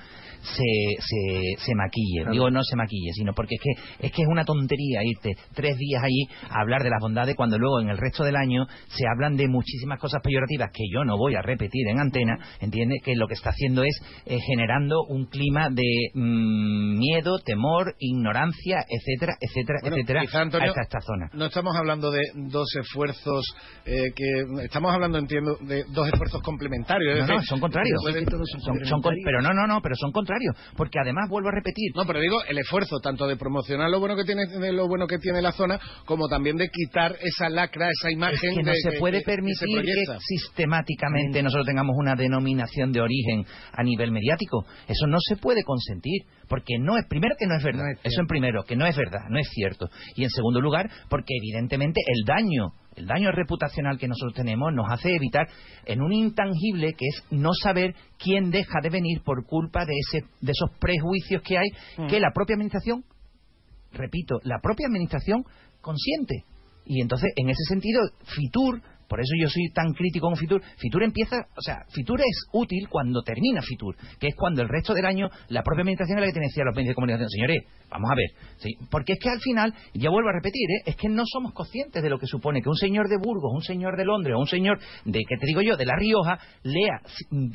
se, 0.42 0.64
se, 1.00 1.64
se 1.66 1.76
maquille. 1.76 2.22
Claro. 2.22 2.32
Digo, 2.32 2.50
no 2.52 2.64
se 2.64 2.76
maquille, 2.76 3.12
sino 3.14 3.34
porque 3.34 3.56
es 3.56 3.62
que, 3.62 4.08
es 4.08 4.12
que 4.12 4.22
es 4.22 4.28
una 4.28 4.44
tontería 4.46 5.02
irte 5.04 5.36
tres 5.54 5.78
días 5.78 6.02
allí 6.04 6.28
a 6.50 6.62
hablar 6.62 6.82
de 6.84 6.90
las 6.90 7.00
bondades 7.02 7.36
cuando 7.36 7.58
luego 7.60 7.80
en 7.82 7.90
el 7.90 7.98
resto 7.98 8.24
del 8.24 8.36
año 8.36 8.66
se 8.88 9.06
hablan 9.08 9.36
de 9.36 9.48
muchísimas 9.48 10.00
cosas 10.00 10.22
peyorativas 10.24 10.72
que 10.74 10.84
yo 10.94 11.04
no 11.04 11.18
voy 11.18 11.36
a 11.36 11.42
repetir 11.42 11.88
en 11.90 12.00
antena, 12.00 12.38
¿entiende? 12.60 12.96
Que 13.04 13.16
lo 13.16 13.28
que 13.28 13.34
está 13.34 13.50
haciendo 13.52 13.84
es 13.84 14.00
eh, 14.32 14.40
generando 14.48 14.96
un 15.10 15.26
clima 15.26 15.68
de 15.70 15.84
mm, 16.14 16.98
miedo, 16.98 17.40
temor, 17.40 17.94
ignorancia, 18.00 18.78
etcétera, 18.88 19.34
etcétera, 19.42 19.80
Bueno, 19.82 19.96
etcétera, 19.98 20.22
quizá, 20.22 20.42
Antonio, 20.42 20.68
a 20.68 20.70
esta, 20.70 20.82
esta 20.84 21.02
zona. 21.02 21.30
No 21.34 21.46
estamos 21.48 21.76
hablando 21.76 22.12
de 22.12 22.22
dos 22.36 22.68
esfuerzos 22.80 23.44
eh, 23.86 24.12
que 24.16 24.64
estamos 24.64 24.94
hablando, 24.94 25.18
entiendo, 25.18 25.58
de 25.62 25.84
dos 25.90 26.08
esfuerzos 26.08 26.42
complementarios. 26.44 27.16
es 27.16 27.22
No, 27.22 27.28
no, 27.28 27.34
decir, 27.34 27.50
son 27.50 27.60
contrarios. 27.60 28.00
pueden- 28.04 28.26
Son- 28.26 28.86
son 28.86 29.02
pero 29.26 29.42
no, 29.42 29.54
no, 29.54 29.68
no, 29.68 29.82
pero 29.82 29.96
son 29.96 30.12
contrarios. 30.12 30.56
Porque 30.78 30.98
además, 31.02 31.28
vuelvo 31.30 31.50
a 31.50 31.52
repetir. 31.52 31.92
No, 31.96 32.06
pero 32.06 32.22
digo 32.22 32.38
el 32.48 32.58
esfuerzo 32.58 33.00
tanto 33.02 33.28
de 33.28 33.36
promocionar 33.36 33.90
lo 33.90 34.00
bueno 34.00 34.16
que 34.16 34.24
tiene 34.24 34.46
de 34.48 34.72
lo 34.72 34.88
bueno 34.88 35.08
que 35.08 35.18
tiene 35.18 35.42
la 35.42 35.52
zona, 35.52 35.80
como 36.06 36.28
también 36.30 36.56
de 36.56 36.70
quitar 36.70 37.16
esa 37.22 37.50
lacra, 37.50 37.90
esa 37.90 38.10
imagen 38.12 38.36
Es 38.52 38.56
que 38.56 38.64
no 38.64 38.72
de- 38.72 38.78
se 38.92 39.00
puede 39.00 39.20
que- 39.20 39.26
que 39.26 39.32
se 39.56 39.66
permitir 39.66 39.84
que, 39.84 40.18
sistemáticamente 40.20 41.44
nosotros 41.44 41.66
tengamos 41.66 41.96
una 41.98 42.16
denominación 42.16 42.92
de 42.92 43.02
origen 43.02 43.46
a 43.74 43.84
nivel 43.84 44.11
mediático. 44.12 44.66
Eso 44.88 45.08
no 45.08 45.18
se 45.20 45.38
puede 45.38 45.64
consentir, 45.64 46.24
porque 46.48 46.78
no 46.80 46.98
es, 46.98 47.06
primero 47.08 47.36
que 47.40 47.48
no 47.48 47.56
es 47.56 47.64
verdad, 47.64 47.86
eso 48.04 48.22
en 48.22 48.28
primero, 48.28 48.64
que 48.64 48.76
no 48.76 48.86
es 48.86 48.96
verdad, 48.96 49.22
no 49.30 49.40
es 49.40 49.48
cierto. 49.50 49.90
Y 50.16 50.24
en 50.24 50.30
segundo 50.30 50.62
lugar, 50.62 50.90
porque 51.10 51.34
evidentemente 51.36 52.02
el 52.06 52.26
daño, 52.26 52.74
el 52.96 53.08
daño 53.08 53.32
reputacional 53.32 53.98
que 53.98 54.08
nosotros 54.08 54.34
tenemos 54.36 54.74
nos 54.74 54.92
hace 54.92 55.16
evitar 55.16 55.48
en 55.86 56.02
un 56.02 56.14
intangible 56.14 56.94
que 56.94 57.06
es 57.08 57.24
no 57.32 57.52
saber 57.54 57.96
quién 58.18 58.52
deja 58.52 58.80
de 58.82 58.90
venir 58.90 59.22
por 59.24 59.46
culpa 59.46 59.86
de, 59.86 59.94
ese, 59.98 60.26
de 60.42 60.52
esos 60.52 60.78
prejuicios 60.80 61.42
que 61.42 61.58
hay, 61.58 61.70
que 62.08 62.20
la 62.20 62.32
propia 62.34 62.56
administración 62.56 63.04
repito, 63.94 64.40
la 64.44 64.60
propia 64.62 64.88
administración 64.88 65.44
consiente. 65.82 66.46
Y 66.86 67.02
entonces, 67.02 67.32
en 67.36 67.50
ese 67.50 67.64
sentido, 67.68 68.02
Fitur, 68.24 68.82
por 69.12 69.20
eso 69.20 69.34
yo 69.38 69.50
soy 69.50 69.68
tan 69.74 69.92
crítico 69.92 70.28
con 70.28 70.38
Fitur, 70.38 70.62
Fitur 70.78 71.04
empieza, 71.04 71.36
o 71.58 71.62
sea, 71.62 71.84
Fitur 71.94 72.22
es 72.22 72.48
útil 72.54 72.88
cuando 72.88 73.22
termina 73.24 73.62
Fitur, 73.62 73.98
que 74.18 74.28
es 74.28 74.36
cuando 74.38 74.62
el 74.62 74.70
resto 74.70 74.94
del 74.94 75.06
año 75.06 75.28
la 75.50 75.64
propia 75.64 75.82
administración 75.82 76.20
es 76.20 76.22
la 76.22 76.28
que 76.28 76.40
tiene 76.40 76.48
los 76.66 76.74
medios 76.74 76.92
de 76.92 76.96
comunicación, 76.96 77.30
señores, 77.30 77.58
vamos 77.90 78.10
a 78.10 78.16
ver, 78.16 78.78
porque 78.90 79.12
es 79.12 79.20
que 79.20 79.30
al 79.30 79.42
final, 79.42 79.74
ya 79.94 80.10
vuelvo 80.10 80.30
a 80.30 80.32
repetir, 80.32 80.64
¿eh? 80.72 80.84
es 80.86 80.96
que 80.96 81.10
no 81.10 81.24
somos 81.26 81.52
conscientes 81.52 82.02
de 82.02 82.10
lo 82.10 82.20
que 82.20 82.26
supone 82.26 82.62
que 82.62 82.70
un 82.70 82.78
señor 82.78 83.10
de 83.10 83.18
Burgos, 83.18 83.52
un 83.54 83.64
señor 83.64 83.98
de 83.98 84.06
Londres, 84.06 84.34
o 84.38 84.40
un 84.40 84.48
señor 84.48 84.80
de, 85.04 85.20
¿qué 85.28 85.36
te 85.36 85.46
digo 85.46 85.62
yo?, 85.62 85.76
de 85.76 85.86
La 85.86 85.98
Rioja, 85.98 86.40
lea 86.64 87.02
mm, 87.32 87.52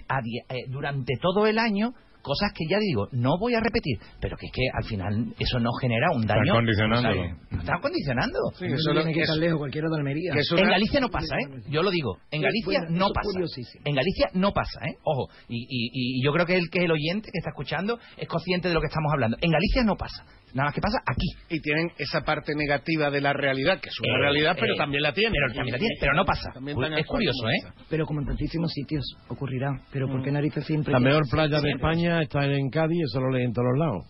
eh, 0.50 0.64
durante 0.68 1.14
todo 1.16 1.46
el 1.46 1.58
año 1.58 1.94
cosas 2.26 2.50
que 2.52 2.64
ya 2.68 2.78
digo, 2.80 3.06
no 3.12 3.38
voy 3.38 3.54
a 3.54 3.60
repetir, 3.60 3.98
pero 4.20 4.36
que 4.36 4.46
es 4.46 4.52
que 4.52 4.62
al 4.74 4.82
final 4.84 5.32
eso 5.38 5.60
no 5.60 5.70
genera 5.80 6.08
un 6.12 6.26
daño. 6.26 6.52
condicionándolo. 6.52 7.20
O 7.22 7.24
sea, 7.24 7.36
no 7.52 7.58
están 7.60 7.80
condicionando. 7.80 8.38
Sí, 8.58 8.66
eso 8.66 8.92
no 8.92 9.00
tiene 9.02 9.14
que 9.14 9.20
estar 9.22 9.36
lejos, 9.38 9.58
cualquiera 9.58 9.88
de 9.88 9.96
Almería. 9.96 10.32
En 10.34 10.68
Galicia 10.68 11.00
no 11.00 11.08
pasa, 11.08 11.36
¿eh? 11.38 11.62
Yo 11.70 11.82
lo 11.82 11.90
digo. 11.90 12.16
En 12.32 12.40
Pues, 12.40 12.50
Galicia 12.50 12.80
bueno, 12.82 12.98
no 12.98 13.06
es 13.06 13.12
pasa. 13.14 13.28
curiosísimo. 13.32 13.82
En 13.86 13.94
Galicia 13.94 14.26
no 14.34 14.50
pasa, 14.52 14.80
¿eh? 14.84 14.94
Ojo. 15.04 15.28
Y, 15.48 15.56
y- 15.70 16.18
y 16.18 16.24
yo 16.24 16.32
creo 16.32 16.46
que 16.46 16.56
el 16.56 16.68
que 16.70 16.84
el 16.84 16.90
oyente 16.90 17.30
que 17.32 17.38
está 17.38 17.50
escuchando 17.50 17.98
es 18.16 18.26
consciente 18.28 18.66
de 18.68 18.74
lo 18.74 18.80
que 18.80 18.88
estamos 18.88 19.12
hablando. 19.12 19.36
En 19.40 19.50
Galicia 19.52 19.84
no 19.84 19.94
pasa. 19.96 20.24
Nada 20.56 20.68
más 20.68 20.74
que 20.74 20.80
pasa 20.80 20.98
aquí. 21.06 21.28
Y 21.54 21.60
tienen 21.60 21.90
esa 21.98 22.22
parte 22.22 22.54
negativa 22.56 23.10
de 23.10 23.20
la 23.20 23.32
realidad, 23.34 23.78
que 23.78 23.90
es 23.90 24.00
una 24.00 24.16
Eh, 24.16 24.20
realidad, 24.22 24.56
pero 24.58 24.72
eh, 24.72 24.76
también 24.78 25.02
la 25.02 25.12
tienen. 25.12 25.32
pero 25.32 25.54
también 25.54 25.72
la 25.74 25.78
tienen, 25.78 25.98
pero 26.00 26.14
no 26.14 26.24
pasa. 26.24 26.50
También 26.54 26.76
Uy, 26.78 26.84
tan 26.88 26.98
es 26.98 27.06
curioso, 27.06 27.48
¿eh? 27.48 27.72
Pero 27.90 28.06
como 28.06 28.20
en 28.20 28.26
tantísimos 28.26 28.72
sitios 28.72 29.04
ocurrirá. 29.28 29.68
Pero 29.92 30.08
¿por 30.08 30.22
qué 30.22 30.32
narices 30.32 30.64
siempre? 30.64 30.92
La 30.92 30.98
mejor 31.00 31.24
playa 31.30 31.60
de? 31.60 31.70
España 31.72 32.22
está 32.22 32.44
en 32.46 32.70
Cádiz, 32.70 33.02
eso 33.04 33.20
lo 33.20 33.30
leen 33.30 33.48
en 33.48 33.52
todos 33.52 33.68
los 33.74 33.78
lados. 33.78 34.04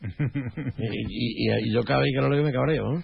y, 0.78 1.48
y- 1.50 1.68
y 1.68 1.74
yo 1.74 1.82
cada 1.82 2.00
vez 2.00 2.10
que 2.14 2.20
lo 2.20 2.30
leo 2.30 2.44
me 2.44 2.52
cabreo. 2.52 2.84
¿eh? 2.98 3.02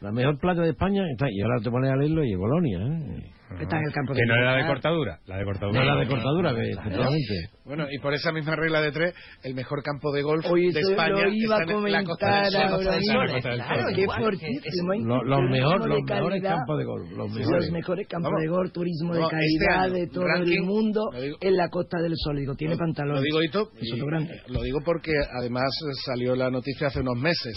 La 0.00 0.12
mejor 0.12 0.38
playa 0.38 0.60
de 0.62 0.70
España 0.70 1.02
está, 1.10 1.26
y 1.30 1.40
ahora 1.40 1.56
te 1.62 1.70
pones 1.70 1.90
a 1.90 1.96
leerlo 1.96 2.22
y 2.24 2.32
en 2.32 2.38
Bolonia. 2.38 2.78
¿eh? 2.78 3.32
Está 3.60 3.78
en 3.78 3.84
el 3.86 3.92
campo 3.92 4.12
de 4.12 4.20
Que 4.20 4.26
no 4.26 4.34
era 4.34 4.52
la 4.52 4.56
de 4.58 4.66
cortadura, 4.66 5.18
la 5.26 5.38
de 5.38 5.44
cortadura. 5.44 5.78
No 5.80 5.86
la 5.86 5.96
de 6.00 6.06
cortadura, 6.08 6.50
efectivamente. 6.50 7.48
Bueno, 7.64 7.86
y 7.90 7.98
por 8.00 8.12
esa 8.12 8.32
misma 8.32 8.56
regla 8.56 8.80
de 8.82 8.90
tres, 8.92 9.14
el 9.44 9.54
mejor 9.54 9.82
campo 9.82 10.12
de 10.12 10.22
golf 10.22 10.44
Oye, 10.50 10.72
de 10.72 10.80
España 10.80 11.08
lo 11.10 11.32
iba 11.32 11.56
está 11.62 11.72
a 11.72 11.76
en 11.76 11.92
la 11.92 12.04
Costa 12.04 12.26
del 12.26 12.52
comentar 12.52 12.52
Sol. 12.52 12.60
ahora 12.60 12.76
Costa 12.76 12.90
del 12.90 13.00
mismo. 13.00 13.14
Sol, 13.16 13.30
Costa 13.32 13.48
del 13.50 13.58
Claro, 13.60 13.82
Sol. 13.82 13.92
qué 13.96 14.06
fortísimo. 14.06 14.92
¿eh? 14.92 14.98
Lo- 15.00 15.24
los 15.24 15.40
mejor- 15.50 16.02
mejores 16.04 16.42
campos 16.42 16.78
de 16.78 16.84
golf, 16.84 17.10
los 17.12 17.30
mejores. 17.32 17.62
Los 17.64 17.70
mejores 17.70 18.08
campos 18.08 18.30
Vamos. 18.32 18.42
de 18.42 18.48
golf, 18.48 18.72
turismo 18.72 19.14
de 19.14 19.20
No, 19.20 19.26
este 19.30 19.36
calidad 19.36 19.90
de 19.94 20.06
todo 20.08 20.24
ranking, 20.26 20.52
el 20.52 20.62
mundo 20.64 21.00
en 21.40 21.56
la 21.56 21.68
Costa 21.70 21.98
del 22.02 22.12
Sol. 22.16 22.36
Digo, 22.36 22.54
tiene 22.56 22.76
pantalones. 22.76 23.20
Lo 23.20 23.24
digo, 23.24 23.42
Hito, 23.42 23.70
Es 23.80 23.88
y, 23.88 23.92
otro 23.94 24.06
grande. 24.06 24.34
eh, 24.34 24.40
lo 24.48 24.60
digo 24.62 24.80
porque 24.84 25.12
además 25.40 25.64
eh, 25.64 25.92
salió 26.04 26.34
la 26.36 26.50
noticia 26.50 26.88
hace 26.88 27.00
unos 27.00 27.16
meses. 27.16 27.54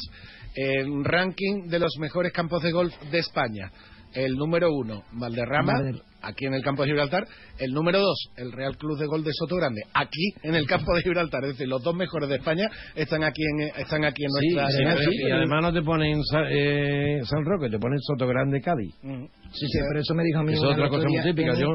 En 0.55 1.03
ranking 1.03 1.67
de 1.67 1.79
los 1.79 1.95
mejores 1.99 2.31
campos 2.33 2.61
de 2.63 2.71
golf 2.71 2.93
de 3.11 3.19
España, 3.19 3.71
el 4.13 4.35
número 4.35 4.73
uno, 4.73 5.03
Valderrama, 5.13 5.73
Valder- 5.73 6.01
aquí 6.21 6.45
en 6.47 6.55
el 6.55 6.63
campo 6.63 6.81
de 6.83 6.89
Gibraltar. 6.89 7.25
El 7.59 7.71
número 7.71 7.99
dos, 7.99 8.29
el 8.35 8.51
Real 8.51 8.75
Club 8.77 8.97
de 8.97 9.05
Golf 9.05 9.23
de 9.25 9.31
Soto 9.33 9.55
Grande, 9.55 9.81
aquí 9.93 10.33
en 10.43 10.55
el 10.55 10.65
campo 10.65 10.93
de 10.95 11.01
Gibraltar. 11.03 11.43
Es 11.43 11.51
decir, 11.51 11.67
los 11.67 11.83
dos 11.83 11.95
mejores 11.95 12.27
de 12.29 12.35
España 12.37 12.67
están 12.95 13.23
aquí 13.23 13.41
en, 13.43 13.67
están 13.79 14.03
aquí 14.05 14.23
en 14.25 14.31
Sí, 14.31 14.55
nuestra... 14.55 14.71
y 14.71 14.83
además, 14.85 15.05
en 15.05 15.11
sí, 15.11 15.17
y 15.27 15.31
además 15.31 15.61
no 15.61 15.73
te 15.73 15.81
ponen 15.83 16.21
eh, 16.49 17.19
San 17.25 17.45
Roque, 17.45 17.69
te 17.69 17.77
ponen 17.79 17.99
Soto 17.99 18.25
Grande 18.27 18.59
Cádiz. 18.61 18.93
Sí, 19.01 19.65
sí, 19.67 19.79
pero 19.87 19.99
eso 20.01 20.13
me 20.15 20.23
dijo 20.23 20.39
a 20.39 20.43
mí 20.43 20.53
Es 20.53 20.63
otra 20.63 20.89
cosa 20.89 21.07
muy 21.07 21.21
típica. 21.21 21.53
Yo, 21.53 21.67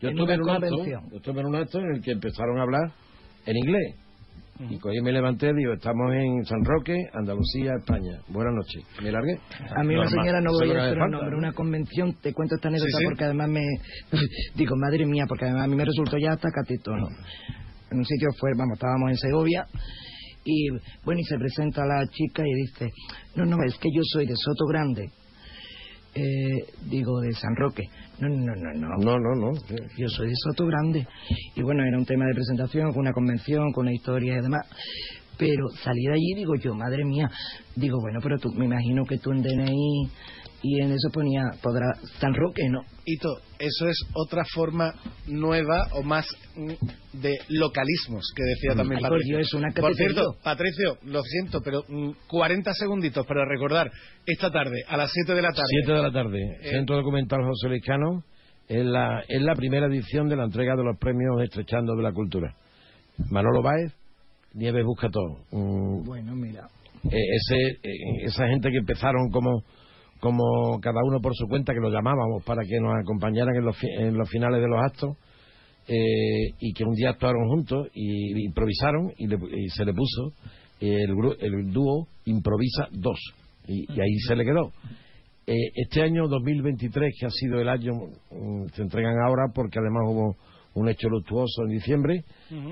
yo 0.00 0.08
en 0.08 0.18
estuve 0.18 0.22
una 0.22 0.34
en 0.34 0.40
un 0.42 0.50
acto, 0.50 0.84
yo 1.10 1.16
estuve 1.16 1.40
en 1.40 1.46
un 1.46 1.56
acto 1.56 1.78
en 1.80 1.94
el 1.96 2.00
que 2.02 2.12
empezaron 2.12 2.58
a 2.58 2.62
hablar 2.62 2.92
en 3.46 3.56
inglés. 3.56 3.96
Y 4.68 4.78
cogí, 4.78 5.00
me 5.00 5.12
levanté 5.12 5.48
y 5.48 5.54
digo, 5.54 5.72
estamos 5.72 6.12
en 6.12 6.44
San 6.44 6.62
Roque, 6.64 6.94
Andalucía, 7.14 7.72
España. 7.78 8.20
Buenas 8.28 8.54
noches. 8.54 8.84
Me 9.02 9.10
largué. 9.10 9.38
A 9.74 9.82
mí 9.82 9.94
una 9.94 10.06
señora, 10.06 10.40
no 10.42 10.52
voy 10.52 10.70
a 10.70 10.84
decir 10.84 10.98
nombre, 10.98 11.30
¿no? 11.30 11.38
una 11.38 11.52
convención, 11.52 12.14
te 12.20 12.34
cuento 12.34 12.56
esta 12.56 12.68
anécdota 12.68 12.98
sí. 12.98 13.04
porque 13.04 13.24
además 13.24 13.48
me... 13.48 13.62
Digo, 14.54 14.76
madre 14.76 15.06
mía, 15.06 15.24
porque 15.26 15.46
además 15.46 15.64
a 15.64 15.66
mí 15.66 15.76
me 15.76 15.84
resultó 15.84 16.18
ya 16.18 16.32
hasta 16.32 16.50
catetono. 16.50 17.08
En 17.90 17.98
un 17.98 18.04
sitio 18.04 18.28
fue, 18.38 18.50
vamos, 18.56 18.74
estábamos 18.74 19.10
en 19.10 19.16
Segovia 19.16 19.66
y 20.44 20.68
bueno, 21.04 21.20
y 21.20 21.24
se 21.24 21.38
presenta 21.38 21.84
la 21.86 22.06
chica 22.08 22.42
y 22.46 22.54
dice, 22.54 22.90
no, 23.36 23.46
no, 23.46 23.56
es 23.64 23.76
que 23.78 23.88
yo 23.94 24.02
soy 24.04 24.26
de 24.26 24.34
Soto 24.36 24.66
Grande. 24.66 25.10
Eh, 26.14 26.64
digo, 26.86 27.20
de 27.20 27.32
San 27.32 27.54
Roque. 27.56 27.88
No, 28.18 28.28
no, 28.28 28.54
no, 28.54 28.72
no. 28.74 28.88
No, 28.98 29.18
no, 29.18 29.34
no. 29.34 29.52
Yo 29.96 30.08
soy 30.08 30.28
de 30.28 30.34
Soto 30.36 30.66
Grande. 30.66 31.06
Y 31.54 31.62
bueno, 31.62 31.84
era 31.84 31.96
un 31.96 32.04
tema 32.04 32.26
de 32.26 32.34
presentación, 32.34 32.92
con 32.92 33.00
una 33.00 33.12
convención, 33.12 33.72
con 33.72 33.86
una 33.86 33.94
historia 33.94 34.38
y 34.38 34.42
demás. 34.42 34.66
Pero 35.38 35.68
salí 35.82 36.02
de 36.02 36.12
allí 36.12 36.34
digo 36.34 36.54
yo, 36.56 36.74
madre 36.74 37.04
mía. 37.04 37.30
Digo, 37.74 37.98
bueno, 38.00 38.18
pero 38.22 38.38
tú, 38.38 38.50
me 38.52 38.66
imagino 38.66 39.04
que 39.04 39.18
tú 39.18 39.30
en 39.32 39.42
DNI 39.42 40.10
y 40.62 40.80
en 40.82 40.92
eso 40.92 41.08
ponía, 41.12 41.44
podrá, 41.62 41.94
San 42.18 42.34
Roque, 42.34 42.68
¿no? 42.68 42.80
Hito, 43.06 43.28
eso 43.58 43.88
es 43.88 43.96
otra 44.14 44.44
forma 44.54 44.94
nueva 45.26 45.86
o 45.94 46.02
más 46.02 46.26
mm, 46.56 47.18
de 47.18 47.38
localismos 47.48 48.30
que 48.36 48.42
decía 48.42 48.74
también 48.76 48.98
Ay, 48.98 49.02
por 49.08 49.18
Patricio. 49.18 49.36
Dios, 49.38 49.54
una 49.54 49.68
por 49.70 49.94
cierto, 49.94 50.22
Patricio, 50.44 50.98
lo 51.04 51.22
siento, 51.22 51.60
pero 51.64 51.82
mm, 51.88 52.10
40 52.28 52.72
segunditos 52.74 53.26
para 53.26 53.44
recordar 53.46 53.90
esta 54.26 54.50
tarde, 54.50 54.82
a 54.86 54.96
las 54.96 55.10
7 55.12 55.34
de 55.34 55.42
la 55.42 55.48
tarde. 55.48 55.66
7 55.84 55.92
de 55.92 56.02
la 56.02 56.12
tarde, 56.12 56.38
Eh, 56.62 56.70
Centro 56.70 56.96
Documental 56.96 57.40
José 57.44 57.68
Luis 57.68 57.82
Cano, 57.84 58.22
es 58.68 58.84
la, 58.84 59.24
es 59.28 59.42
la 59.42 59.54
primera 59.54 59.86
edición 59.86 60.28
de 60.28 60.36
la 60.36 60.44
entrega 60.44 60.76
de 60.76 60.84
los 60.84 60.96
premios 60.98 61.42
Estrechando 61.42 61.96
de 61.96 62.02
la 62.02 62.12
Cultura. 62.12 62.54
Manolo 63.30 63.62
Báez, 63.62 63.92
Nieves 64.54 64.84
Busca 64.84 65.08
todo. 65.10 65.38
Mm, 65.50 66.04
Bueno, 66.04 66.34
mira. 66.36 66.68
eh, 67.04 67.08
ese, 67.10 67.56
eh, 67.82 68.24
esa 68.26 68.46
gente 68.48 68.70
que 68.70 68.78
empezaron 68.78 69.30
como, 69.30 69.62
como 70.20 70.78
cada 70.80 71.00
uno 71.04 71.18
por 71.20 71.34
su 71.34 71.46
cuenta, 71.48 71.72
que 71.72 71.80
lo 71.80 71.90
llamábamos 71.90 72.44
para 72.44 72.62
que 72.62 72.78
nos 72.80 72.92
acompañaran 73.02 73.56
en 73.56 73.64
los, 73.64 73.76
fi- 73.76 73.92
en 73.98 74.16
los 74.16 74.28
finales 74.28 74.60
de 74.60 74.68
los 74.68 74.78
actos, 74.80 75.16
eh, 75.88 76.54
y 76.60 76.72
que 76.72 76.84
un 76.84 76.94
día 76.94 77.10
actuaron 77.10 77.48
juntos 77.48 77.88
y 77.94 78.44
improvisaron 78.44 79.12
y, 79.16 79.26
le- 79.26 79.38
y 79.64 79.68
se 79.70 79.84
le 79.84 79.92
puso 79.94 80.32
eh, 80.80 81.04
el, 81.04 81.14
el 81.40 81.72
dúo 81.72 82.06
Improvisa 82.26 82.86
2 82.92 83.18
y, 83.68 83.92
y 83.92 84.00
ahí 84.00 84.14
se 84.26 84.36
le 84.36 84.44
quedó. 84.44 84.70
Eh, 85.46 85.54
este 85.74 86.02
año 86.02 86.28
2023, 86.28 87.12
que 87.18 87.26
ha 87.26 87.30
sido 87.30 87.60
el 87.60 87.68
año, 87.68 87.92
mm, 88.30 88.66
se 88.74 88.82
entregan 88.82 89.14
ahora 89.26 89.46
porque 89.54 89.78
además 89.80 90.02
hubo 90.06 90.36
un 90.74 90.88
hecho 90.88 91.08
luctuoso 91.08 91.62
en 91.64 91.70
diciembre 91.70 92.22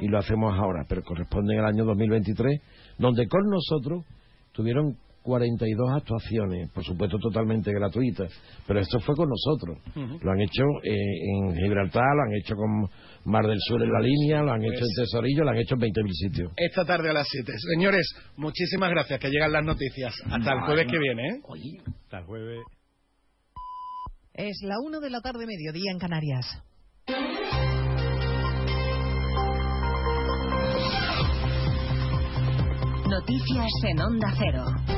y 0.00 0.06
lo 0.08 0.18
hacemos 0.18 0.54
ahora, 0.54 0.84
pero 0.88 1.02
corresponde 1.02 1.58
al 1.58 1.64
año 1.66 1.84
2023, 1.84 2.60
donde 2.98 3.26
con 3.26 3.40
nosotros 3.50 4.04
tuvieron 4.52 4.96
42 5.22 5.90
actuaciones, 5.94 6.70
por 6.72 6.84
supuesto 6.84 7.18
totalmente 7.18 7.72
gratuitas, 7.72 8.32
pero 8.66 8.80
esto 8.80 8.98
fue 9.00 9.14
con 9.14 9.28
nosotros. 9.28 9.78
Lo 10.22 10.30
han 10.30 10.40
hecho 10.40 10.62
eh, 10.82 10.90
en 10.90 11.54
Gibraltar, 11.54 12.14
lo 12.16 12.22
han 12.22 12.34
hecho 12.34 12.54
con 12.54 12.88
Mar 13.24 13.46
del 13.46 13.58
Sur 13.60 13.82
en 13.82 13.92
la 13.92 14.00
línea, 14.00 14.42
lo 14.42 14.52
han 14.52 14.62
hecho 14.62 14.84
en 14.84 14.94
Tesorillo, 14.96 15.44
lo 15.44 15.50
han 15.50 15.58
hecho 15.58 15.74
en 15.74 15.80
20.000 15.80 16.12
sitios. 16.12 16.52
Esta 16.56 16.84
tarde 16.84 17.10
a 17.10 17.12
las 17.12 17.26
7. 17.28 17.52
Señores, 17.74 18.14
muchísimas 18.36 18.90
gracias, 18.90 19.20
que 19.20 19.28
llegan 19.28 19.52
las 19.52 19.64
noticias. 19.64 20.14
Hasta 20.30 20.52
el 20.52 20.60
jueves 20.60 20.86
no. 20.86 20.92
que 20.92 20.98
viene, 20.98 21.28
¿eh? 21.28 21.40
Hasta 22.04 22.18
el 22.18 22.24
jueves. 22.24 22.60
Es 24.34 24.56
la 24.62 24.76
una 24.84 25.00
de 25.00 25.10
la 25.10 25.20
tarde, 25.20 25.46
mediodía 25.46 25.90
en 25.92 25.98
Canarias. 25.98 26.46
Noticias 33.08 33.72
en 33.84 34.00
Onda 34.00 34.32
Cero. 34.38 34.97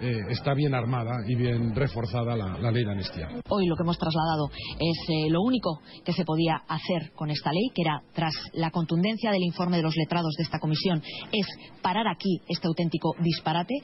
eh, 0.00 0.20
está 0.30 0.54
bien 0.54 0.74
armada 0.74 1.22
y 1.26 1.34
bien 1.34 1.74
reforzada 1.74 2.36
la, 2.36 2.70
ley 2.70 2.84
de 2.84 2.90
amnistía. 2.90 3.28
Hoy 3.48 3.66
lo 3.66 3.76
que 3.76 3.82
hemos 3.82 3.98
trasladado 3.98 4.50
es 4.78 4.98
eh, 5.08 5.30
lo 5.30 5.42
único 5.42 5.80
que 6.04 6.12
se 6.12 6.24
podía 6.24 6.62
hacer 6.68 7.12
con 7.14 7.30
esta 7.30 7.52
ley, 7.52 7.70
que 7.74 7.82
era, 7.82 8.02
tras 8.14 8.34
la 8.52 8.70
contundencia 8.70 9.30
del 9.30 9.42
informe 9.42 9.76
de 9.78 9.82
los 9.82 9.96
letrados 9.96 10.34
de 10.36 10.44
esta 10.44 10.58
comisión, 10.58 11.02
es 11.32 11.46
parar 11.82 12.06
aquí 12.08 12.40
este 12.48 12.68
auténtico 12.68 13.14
disparate. 13.20 13.74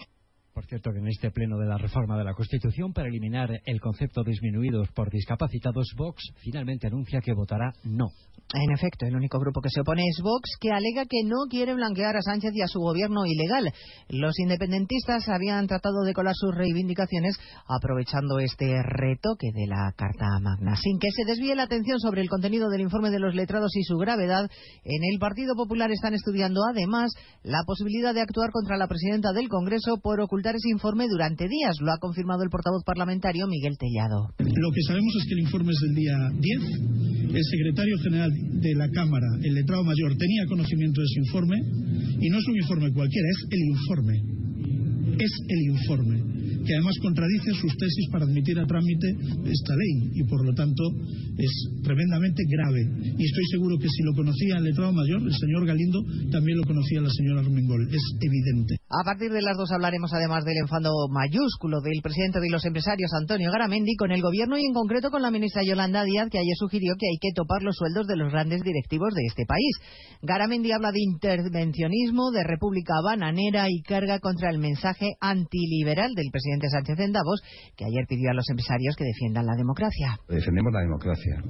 Por 0.54 0.66
cierto, 0.66 0.92
que 0.92 1.00
en 1.00 1.08
este 1.08 1.32
pleno 1.32 1.58
de 1.58 1.66
la 1.66 1.78
reforma 1.78 2.16
de 2.16 2.22
la 2.22 2.32
Constitución 2.32 2.92
para 2.92 3.08
eliminar 3.08 3.50
el 3.66 3.80
concepto 3.80 4.22
disminuidos 4.22 4.88
por 4.94 5.10
discapacitados, 5.10 5.92
Vox 5.96 6.22
finalmente 6.36 6.86
anuncia 6.86 7.20
que 7.20 7.32
votará 7.32 7.72
no. 7.82 8.06
En 8.54 8.70
efecto, 8.70 9.04
el 9.04 9.16
único 9.16 9.40
grupo 9.40 9.60
que 9.60 9.70
se 9.70 9.80
opone 9.80 10.02
es 10.06 10.22
Vox, 10.22 10.50
que 10.60 10.70
alega 10.70 11.06
que 11.06 11.24
no 11.24 11.50
quiere 11.50 11.74
blanquear 11.74 12.16
a 12.16 12.22
Sánchez 12.22 12.52
y 12.54 12.62
a 12.62 12.68
su 12.68 12.78
gobierno 12.78 13.26
ilegal. 13.26 13.72
Los 14.08 14.38
independentistas 14.38 15.28
habían 15.28 15.66
tratado 15.66 16.02
de 16.06 16.14
colar 16.14 16.34
sus 16.36 16.54
reivindicaciones 16.54 17.36
aprovechando 17.66 18.38
este 18.38 18.80
retoque 18.84 19.50
de 19.52 19.66
la 19.66 19.92
Carta 19.96 20.38
Magna. 20.40 20.76
Sin 20.76 21.00
que 21.00 21.10
se 21.10 21.24
desvíe 21.24 21.56
la 21.56 21.64
atención 21.64 21.98
sobre 21.98 22.20
el 22.20 22.28
contenido 22.28 22.68
del 22.68 22.82
informe 22.82 23.10
de 23.10 23.18
los 23.18 23.34
letrados 23.34 23.74
y 23.74 23.82
su 23.82 23.96
gravedad, 23.96 24.48
en 24.84 25.02
el 25.12 25.18
Partido 25.18 25.56
Popular 25.56 25.90
están 25.90 26.14
estudiando 26.14 26.60
además 26.70 27.12
la 27.42 27.64
posibilidad 27.66 28.14
de 28.14 28.20
actuar 28.20 28.50
contra 28.52 28.76
la 28.76 28.86
presidenta 28.86 29.32
del 29.32 29.48
Congreso 29.48 29.98
por 30.00 30.20
ocultar 30.20 30.43
ese 30.52 30.68
informe 30.68 31.08
durante 31.08 31.48
días. 31.48 31.80
Lo 31.80 31.92
ha 31.92 31.98
confirmado 31.98 32.42
el 32.42 32.50
portavoz 32.50 32.84
parlamentario 32.84 33.46
Miguel 33.48 33.78
Tellado. 33.78 34.28
Lo 34.36 34.70
que 34.70 34.82
sabemos 34.86 35.12
es 35.16 35.24
que 35.24 35.34
el 35.34 35.40
informe 35.40 35.72
es 35.72 35.80
del 35.80 35.94
día 35.94 36.16
10. 36.36 37.32
El 37.32 37.44
secretario 37.44 37.96
general 38.04 38.30
de 38.60 38.74
la 38.74 38.88
Cámara, 38.90 39.26
el 39.42 39.54
letrado 39.54 39.82
mayor, 39.84 40.14
tenía 40.16 40.44
conocimiento 40.46 41.00
de 41.00 41.06
ese 41.08 41.20
informe 41.24 41.56
y 42.20 42.28
no 42.28 42.38
es 42.38 42.46
un 42.46 42.56
informe 42.56 42.92
cualquiera, 42.92 43.28
es 43.32 43.40
el 43.50 43.60
informe. 43.72 44.14
Es 45.18 45.32
el 45.48 45.60
informe 45.72 46.43
que 46.64 46.74
además 46.74 46.94
contradice 47.02 47.50
sus 47.60 47.76
tesis 47.76 48.06
para 48.12 48.24
admitir 48.24 48.58
a 48.58 48.66
trámite 48.66 49.08
esta 49.50 49.74
ley 49.74 50.14
y 50.14 50.22
por 50.24 50.44
lo 50.44 50.54
tanto 50.54 50.82
es 51.36 51.52
tremendamente 51.82 52.42
grave. 52.48 52.80
Y 53.18 53.24
estoy 53.24 53.46
seguro 53.50 53.76
que 53.78 53.88
si 53.88 54.02
lo 54.04 54.14
conocía 54.14 54.56
el 54.58 54.64
letrado 54.64 54.92
mayor, 54.92 55.22
el 55.22 55.34
señor 55.34 55.66
Galindo, 55.66 56.00
también 56.30 56.58
lo 56.58 56.64
conocía 56.64 57.00
la 57.00 57.10
señora 57.10 57.40
Armengol. 57.40 57.88
Es 57.90 58.02
evidente. 58.20 58.76
A 58.88 59.04
partir 59.04 59.32
de 59.32 59.42
las 59.42 59.56
dos 59.56 59.72
hablaremos 59.72 60.12
además 60.14 60.44
del 60.44 60.58
enfado 60.62 60.90
mayúsculo 61.10 61.80
del 61.80 62.00
presidente 62.02 62.40
de 62.40 62.50
los 62.50 62.64
empresarios, 62.64 63.10
Antonio 63.12 63.50
Garamendi, 63.50 63.96
con 63.96 64.12
el 64.12 64.22
gobierno 64.22 64.56
y 64.56 64.64
en 64.64 64.72
concreto 64.72 65.10
con 65.10 65.22
la 65.22 65.30
ministra 65.30 65.62
Yolanda 65.64 66.04
Díaz, 66.04 66.28
que 66.30 66.38
ayer 66.38 66.56
sugirió 66.56 66.94
que 66.98 67.08
hay 67.10 67.18
que 67.20 67.34
topar 67.34 67.62
los 67.62 67.76
sueldos 67.76 68.06
de 68.06 68.16
los 68.16 68.30
grandes 68.30 68.62
directivos 68.62 69.12
de 69.14 69.26
este 69.26 69.44
país. 69.46 69.74
Garamendi 70.22 70.70
habla 70.72 70.92
de 70.92 71.02
intervencionismo, 71.02 72.30
de 72.30 72.44
república 72.44 72.94
bananera 73.04 73.66
y 73.68 73.82
carga 73.82 74.20
contra 74.20 74.50
el 74.50 74.58
mensaje 74.58 75.16
antiliberal 75.20 76.14
del 76.14 76.30
presidente 76.30 76.43
Sánchez 76.44 76.98
en 76.98 77.12
Davos, 77.12 77.42
que 77.76 77.84
ayer 77.84 78.04
pidió 78.08 78.30
a 78.30 78.34
los 78.34 78.48
empresarios 78.50 78.94
que 78.96 79.04
defiendan 79.04 79.46
la 79.46 79.56
democracia. 79.56 80.18
Defendemos 80.28 80.72
la 80.72 80.80
democracia, 80.80 81.42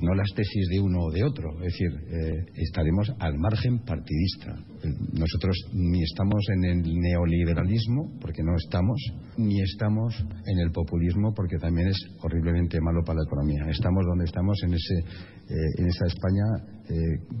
no 0.00 0.14
las 0.14 0.32
tesis 0.34 0.68
de 0.68 0.80
uno 0.80 1.00
o 1.00 1.10
de 1.10 1.24
otro. 1.24 1.50
Es 1.62 1.72
decir, 1.72 1.90
eh, 2.10 2.44
estaremos 2.54 3.12
al 3.18 3.38
margen 3.38 3.78
partidista. 3.84 4.52
Eh, 4.82 4.88
Nosotros 5.12 5.56
ni 5.72 6.02
estamos 6.02 6.44
en 6.54 6.64
el 6.64 6.82
neoliberalismo, 6.82 8.18
porque 8.20 8.42
no 8.42 8.54
estamos, 8.56 9.00
ni 9.36 9.60
estamos 9.60 10.14
en 10.46 10.58
el 10.58 10.70
populismo, 10.72 11.32
porque 11.34 11.58
también 11.58 11.88
es 11.88 11.98
horriblemente 12.22 12.80
malo 12.80 13.02
para 13.04 13.18
la 13.20 13.24
economía. 13.26 13.70
Estamos 13.70 14.04
donde 14.06 14.24
estamos 14.24 14.56
en, 14.64 14.74
ese, 14.74 14.98
eh, 14.98 15.54
en 15.78 15.86
esa 15.86 16.06
España 16.06 16.44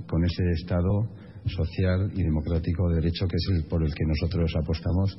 con 0.08 0.24
ese 0.24 0.42
Estado 0.50 1.08
social 1.46 2.10
y 2.14 2.22
democrático 2.22 2.88
de 2.88 2.96
derecho 2.96 3.26
que 3.28 3.36
es 3.36 3.46
el 3.54 3.64
por 3.68 3.82
el 3.84 3.94
que 3.94 4.04
nosotros 4.04 4.52
apostamos. 4.60 5.18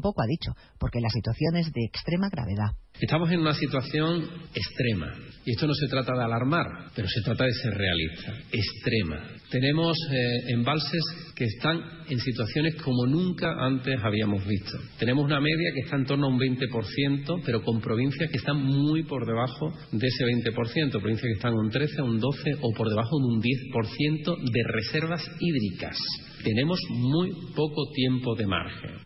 poco, 0.00 0.22
ha 0.22 0.26
dicho, 0.26 0.52
porque 0.78 1.00
la 1.00 1.10
situación 1.10 1.56
es 1.56 1.72
de 1.72 1.84
extrema 1.84 2.28
gravedad. 2.30 2.72
Estamos 2.98 3.30
en 3.30 3.40
una 3.40 3.52
situación 3.52 4.24
extrema. 4.54 5.12
Y 5.44 5.50
esto 5.50 5.66
no 5.66 5.74
se 5.74 5.86
trata 5.86 6.14
de 6.14 6.24
alarmar, 6.24 6.64
pero 6.94 7.06
se 7.06 7.20
trata 7.20 7.44
de 7.44 7.52
ser 7.52 7.74
realista. 7.74 8.32
Extrema. 8.50 9.36
Tenemos 9.50 9.94
eh, 10.10 10.52
embalses 10.52 11.02
que 11.34 11.44
están 11.44 11.78
en 12.08 12.18
situaciones 12.18 12.76
como 12.76 13.06
nunca 13.06 13.52
antes 13.60 14.00
habíamos 14.02 14.46
visto. 14.46 14.78
Tenemos 14.98 15.26
una 15.26 15.40
media 15.40 15.72
que 15.74 15.80
está 15.80 15.96
en 15.96 16.06
torno 16.06 16.26
a 16.26 16.30
un 16.30 16.38
20%, 16.38 17.42
pero 17.44 17.62
con 17.62 17.82
provincias 17.82 18.30
que 18.30 18.38
están 18.38 18.62
muy 18.62 19.02
por 19.02 19.26
debajo 19.26 19.74
de 19.92 20.06
ese 20.06 20.24
20%. 20.24 20.90
Provincias 20.90 21.26
que 21.26 21.36
están 21.36 21.52
a 21.52 21.60
un 21.60 21.70
13, 21.70 22.00
a 22.00 22.04
un 22.04 22.18
12 22.18 22.50
o 22.62 22.72
por 22.72 22.88
debajo 22.88 23.18
de 23.18 23.26
un 23.26 23.42
10% 23.42 24.36
de 24.50 24.62
reservas 24.72 25.22
hídricas. 25.38 25.98
Tenemos 26.42 26.80
muy 26.88 27.30
poco 27.54 27.90
tiempo 27.92 28.34
de 28.34 28.46
margen. 28.46 29.05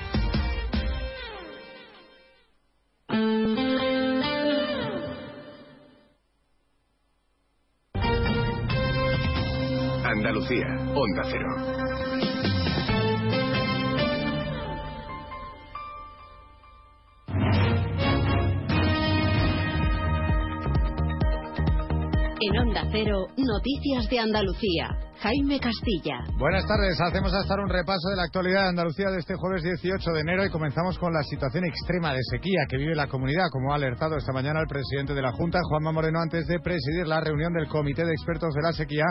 Onda 10.53 11.23
Cero. 11.31 11.47
En 22.41 22.57
Onda 22.57 22.85
Cero, 22.91 23.27
Noticias 23.37 24.09
de 24.09 24.19
Andalucía. 24.19 25.10
Jaime 25.21 25.59
Castilla. 25.59 26.25
Buenas 26.39 26.65
tardes, 26.65 26.99
hacemos 26.99 27.31
hasta 27.31 27.53
un 27.61 27.69
repaso 27.69 28.09
de 28.09 28.15
la 28.15 28.23
actualidad 28.23 28.63
de 28.63 28.69
Andalucía 28.69 29.11
de 29.11 29.19
este 29.19 29.35
jueves 29.35 29.61
18 29.61 30.13
de 30.13 30.19
enero 30.19 30.43
y 30.43 30.49
comenzamos 30.49 30.97
con 30.97 31.13
la 31.13 31.21
situación 31.21 31.63
extrema 31.63 32.11
de 32.11 32.21
sequía 32.23 32.65
que 32.67 32.77
vive 32.77 32.95
la 32.95 33.05
comunidad, 33.05 33.49
como 33.51 33.71
ha 33.71 33.75
alertado 33.75 34.17
esta 34.17 34.33
mañana 34.33 34.61
el 34.61 34.67
presidente 34.67 35.13
de 35.13 35.21
la 35.21 35.31
Junta, 35.31 35.59
Juanma 35.61 35.91
Moreno, 35.91 36.19
antes 36.19 36.47
de 36.47 36.59
presidir 36.59 37.05
la 37.05 37.21
reunión 37.21 37.53
del 37.53 37.67
Comité 37.67 38.03
de 38.03 38.13
Expertos 38.13 38.51
de 38.55 38.63
la 38.63 38.73
Sequía 38.73 39.05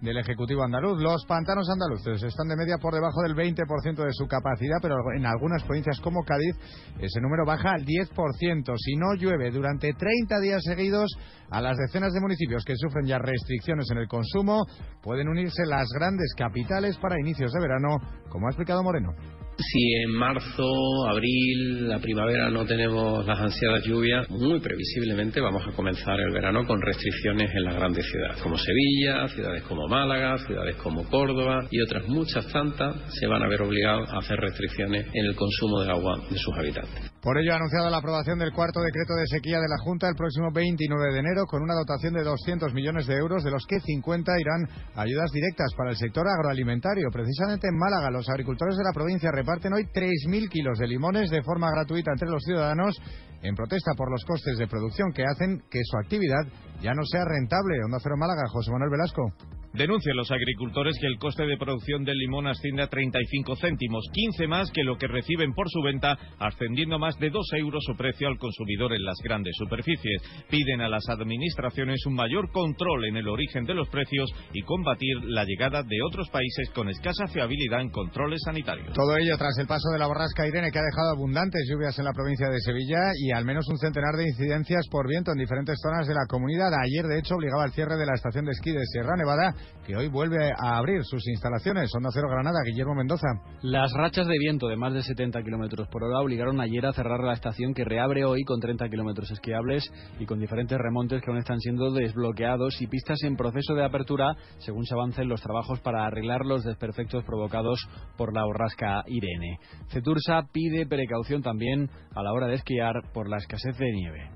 del 0.00 0.16
Ejecutivo 0.16 0.62
Andaluz. 0.62 0.98
Los 0.98 1.26
pantanos 1.26 1.68
andaluces 1.68 2.22
están 2.22 2.48
de 2.48 2.56
media 2.56 2.78
por 2.78 2.94
debajo 2.94 3.20
del 3.20 3.34
20% 3.34 4.02
de 4.02 4.12
su 4.12 4.26
capacidad, 4.26 4.78
pero 4.80 4.96
en 5.14 5.26
algunas 5.26 5.62
provincias 5.64 6.00
como 6.00 6.24
Cádiz 6.24 6.56
ese 6.98 7.20
número 7.20 7.44
baja 7.44 7.72
al 7.72 7.84
10%. 7.84 8.74
Si 8.78 8.96
no 8.96 9.14
llueve 9.14 9.50
durante 9.50 9.92
30 9.92 10.40
días 10.40 10.62
seguidos, 10.64 11.10
a 11.50 11.60
las 11.60 11.76
decenas 11.76 12.12
de 12.12 12.20
municipios 12.20 12.64
que 12.64 12.76
sufren 12.76 13.06
ya 13.06 13.18
restricciones 13.18 13.90
en 13.90 13.98
el 13.98 14.08
consumo 14.08 14.64
pueden 15.02 15.28
las 15.66 15.88
grandes 15.92 16.34
capitales 16.36 16.96
para 16.98 17.20
inicios 17.20 17.52
de 17.52 17.60
verano, 17.60 17.98
como 18.28 18.46
ha 18.46 18.50
explicado 18.50 18.82
Moreno. 18.82 19.14
Si 19.62 19.92
en 19.92 20.12
marzo, 20.12 20.64
abril, 21.06 21.86
la 21.86 21.98
primavera 21.98 22.48
no 22.48 22.64
tenemos 22.64 23.26
las 23.26 23.38
ansiadas 23.38 23.84
lluvias, 23.84 24.28
muy 24.30 24.58
previsiblemente 24.58 25.38
vamos 25.38 25.62
a 25.68 25.72
comenzar 25.72 26.18
el 26.18 26.32
verano 26.32 26.66
con 26.66 26.80
restricciones 26.80 27.50
en 27.54 27.64
las 27.64 27.76
grandes 27.76 28.06
ciudades, 28.10 28.40
como 28.40 28.56
Sevilla, 28.56 29.28
ciudades 29.28 29.62
como 29.64 29.86
Málaga, 29.86 30.38
ciudades 30.46 30.76
como 30.76 31.04
Córdoba 31.04 31.66
y 31.70 31.82
otras 31.82 32.08
muchas 32.08 32.46
tantas 32.48 32.96
se 33.18 33.26
van 33.26 33.42
a 33.42 33.48
ver 33.48 33.60
obligados 33.60 34.08
a 34.10 34.18
hacer 34.18 34.38
restricciones 34.38 35.06
en 35.12 35.26
el 35.26 35.36
consumo 35.36 35.82
de 35.82 35.90
agua 35.90 36.18
de 36.30 36.38
sus 36.38 36.54
habitantes. 36.56 37.12
Por 37.20 37.36
ello 37.36 37.52
ha 37.52 37.56
anunciado 37.56 37.90
la 37.90 37.98
aprobación 37.98 38.38
del 38.38 38.52
cuarto 38.52 38.80
decreto 38.80 39.12
de 39.12 39.26
sequía 39.26 39.60
de 39.60 39.68
la 39.68 39.76
Junta 39.84 40.08
el 40.08 40.16
próximo 40.16 40.48
29 40.54 41.12
de 41.12 41.18
enero 41.20 41.44
con 41.44 41.62
una 41.62 41.74
dotación 41.74 42.14
de 42.14 42.24
200 42.24 42.72
millones 42.72 43.06
de 43.06 43.16
euros, 43.16 43.44
de 43.44 43.50
los 43.50 43.66
que 43.66 43.78
50 43.78 44.32
irán 44.40 44.64
a 44.94 45.02
ayudas 45.02 45.30
directas 45.30 45.68
para 45.76 45.90
el 45.90 45.96
sector 45.96 46.24
agroalimentario. 46.26 47.10
Precisamente 47.12 47.68
en 47.68 47.76
Málaga, 47.76 48.10
los 48.10 48.26
agricultores 48.30 48.74
de 48.78 48.84
la 48.84 48.94
provincia 48.94 49.30
reparten 49.50 49.72
hoy 49.72 49.84
3.000 49.92 50.48
kilos 50.48 50.78
de 50.78 50.86
limones 50.86 51.28
de 51.28 51.42
forma 51.42 51.70
gratuita 51.70 52.12
entre 52.12 52.28
los 52.28 52.42
ciudadanos 52.44 52.96
en 53.42 53.56
protesta 53.56 53.94
por 53.96 54.08
los 54.10 54.24
costes 54.24 54.58
de 54.58 54.68
producción 54.68 55.12
que 55.12 55.24
hacen 55.24 55.62
que 55.68 55.80
su 55.82 55.96
actividad 55.96 56.46
ya 56.80 56.92
no 56.94 57.02
sea 57.04 57.24
rentable. 57.24 57.82
Onda 57.84 57.98
Cero 58.00 58.14
Málaga, 58.16 58.42
José 58.48 58.70
Manuel 58.70 58.90
Velasco. 58.90 59.59
Denuncian 59.72 60.16
los 60.16 60.30
agricultores 60.32 60.96
que 61.00 61.06
el 61.06 61.18
coste 61.18 61.46
de 61.46 61.56
producción 61.56 62.02
del 62.02 62.18
limón 62.18 62.48
asciende 62.48 62.82
a 62.82 62.88
35 62.88 63.54
céntimos, 63.54 64.04
15 64.12 64.48
más 64.48 64.70
que 64.72 64.82
lo 64.82 64.98
que 64.98 65.06
reciben 65.06 65.54
por 65.54 65.70
su 65.70 65.80
venta, 65.80 66.18
ascendiendo 66.40 66.98
más 66.98 67.16
de 67.18 67.30
2 67.30 67.46
euros 67.54 67.84
su 67.86 67.96
precio 67.96 68.26
al 68.26 68.38
consumidor 68.38 68.92
en 68.92 69.04
las 69.04 69.16
grandes 69.22 69.54
superficies. 69.56 70.22
Piden 70.50 70.80
a 70.80 70.88
las 70.88 71.08
administraciones 71.08 72.04
un 72.06 72.14
mayor 72.14 72.50
control 72.50 73.04
en 73.04 73.16
el 73.16 73.28
origen 73.28 73.64
de 73.64 73.74
los 73.74 73.88
precios 73.88 74.28
y 74.52 74.62
combatir 74.62 75.22
la 75.24 75.44
llegada 75.44 75.84
de 75.84 76.02
otros 76.02 76.28
países 76.30 76.70
con 76.74 76.88
escasa 76.88 77.28
fiabilidad 77.28 77.80
en 77.80 77.90
controles 77.90 78.40
sanitarios. 78.44 78.92
Todo 78.92 79.16
ello 79.16 79.38
tras 79.38 79.56
el 79.58 79.68
paso 79.68 79.90
de 79.92 80.00
la 80.00 80.08
borrasca 80.08 80.48
Irene 80.48 80.72
que 80.72 80.80
ha 80.80 80.82
dejado 80.82 81.12
abundantes 81.14 81.68
lluvias 81.70 81.96
en 81.98 82.06
la 82.06 82.12
provincia 82.12 82.48
de 82.48 82.60
Sevilla 82.60 83.12
y 83.16 83.30
al 83.30 83.44
menos 83.44 83.68
un 83.68 83.78
centenar 83.78 84.16
de 84.16 84.28
incidencias 84.28 84.88
por 84.90 85.06
viento 85.06 85.30
en 85.30 85.38
diferentes 85.38 85.78
zonas 85.80 86.08
de 86.08 86.14
la 86.14 86.26
comunidad. 86.28 86.72
Ayer, 86.74 87.06
de 87.06 87.20
hecho, 87.20 87.36
obligaba 87.36 87.64
al 87.64 87.72
cierre 87.72 87.96
de 87.96 88.06
la 88.06 88.14
estación 88.14 88.44
de 88.44 88.52
esquí 88.52 88.72
de 88.72 88.84
Sierra 88.86 89.16
Nevada, 89.16 89.54
que 89.86 89.96
hoy 89.96 90.08
vuelve 90.08 90.52
a 90.56 90.76
abrir 90.76 91.02
sus 91.04 91.26
instalaciones. 91.28 91.90
Onda 91.94 92.10
Cero 92.12 92.28
Granada, 92.30 92.58
Guillermo 92.64 92.94
Mendoza. 92.94 93.26
Las 93.62 93.92
rachas 93.92 94.26
de 94.26 94.38
viento 94.38 94.68
de 94.68 94.76
más 94.76 94.92
de 94.92 95.02
70 95.02 95.42
kilómetros 95.42 95.88
por 95.88 96.04
hora 96.04 96.20
obligaron 96.20 96.60
ayer 96.60 96.86
a 96.86 96.92
cerrar 96.92 97.20
la 97.24 97.32
estación 97.32 97.74
que 97.74 97.84
reabre 97.84 98.24
hoy 98.24 98.42
con 98.44 98.60
30 98.60 98.88
kilómetros 98.88 99.30
esquiables 99.30 99.90
y 100.18 100.26
con 100.26 100.38
diferentes 100.38 100.78
remontes 100.78 101.22
que 101.22 101.30
aún 101.30 101.38
están 101.38 101.58
siendo 101.58 101.90
desbloqueados 101.92 102.80
y 102.80 102.86
pistas 102.86 103.22
en 103.22 103.36
proceso 103.36 103.74
de 103.74 103.84
apertura 103.84 104.36
según 104.58 104.84
se 104.84 104.94
avancen 104.94 105.28
los 105.28 105.40
trabajos 105.40 105.80
para 105.80 106.06
arreglar 106.06 106.44
los 106.44 106.64
desperfectos 106.64 107.24
provocados 107.24 107.80
por 108.16 108.34
la 108.34 108.44
borrasca 108.44 109.02
Irene. 109.06 109.58
Cetursa 109.88 110.42
pide 110.52 110.86
precaución 110.86 111.42
también 111.42 111.90
a 112.14 112.22
la 112.22 112.32
hora 112.32 112.46
de 112.46 112.54
esquiar 112.54 112.94
por 113.12 113.28
la 113.28 113.38
escasez 113.38 113.76
de 113.76 113.92
nieve. 113.92 114.30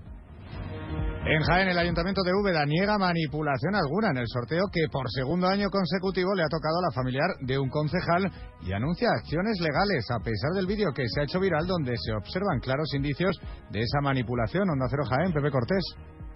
En 1.27 1.41
Jaén, 1.43 1.69
el 1.69 1.79
Ayuntamiento 1.79 2.23
de 2.23 2.35
Úbeda 2.35 2.67
niega 2.67 2.99
manipulación 2.99 3.75
alguna 3.75 4.11
en 4.11 4.19
el 4.19 4.29
sorteo 4.29 4.65
que 4.71 4.89
por 4.93 5.11
segundo 5.11 5.49
año 5.49 5.71
consecutivo 5.71 6.35
le 6.35 6.43
ha 6.43 6.49
tocado 6.49 6.77
a 6.81 6.83
la 6.83 6.95
familiar 6.95 7.31
de 7.41 7.59
un 7.59 7.71
concejal 7.71 8.31
y 8.61 8.75
anuncia 8.75 9.09
acciones 9.09 9.59
legales 9.59 10.05
a 10.11 10.21
pesar 10.21 10.51
del 10.53 10.67
vídeo 10.67 10.93
que 10.93 11.09
se 11.09 11.21
ha 11.21 11.25
hecho 11.25 11.41
viral 11.41 11.67
donde 11.67 11.95
se 11.97 12.13
observan 12.13 12.61
claros 12.61 12.93
indicios 12.93 13.41
de 13.71 13.81
esa 13.81 14.03
manipulación. 14.03 14.69
Onda 14.69 14.85
Cero 14.91 15.05
Jaén, 15.09 15.33
Pepe 15.33 15.51
Cortés. 15.51 15.83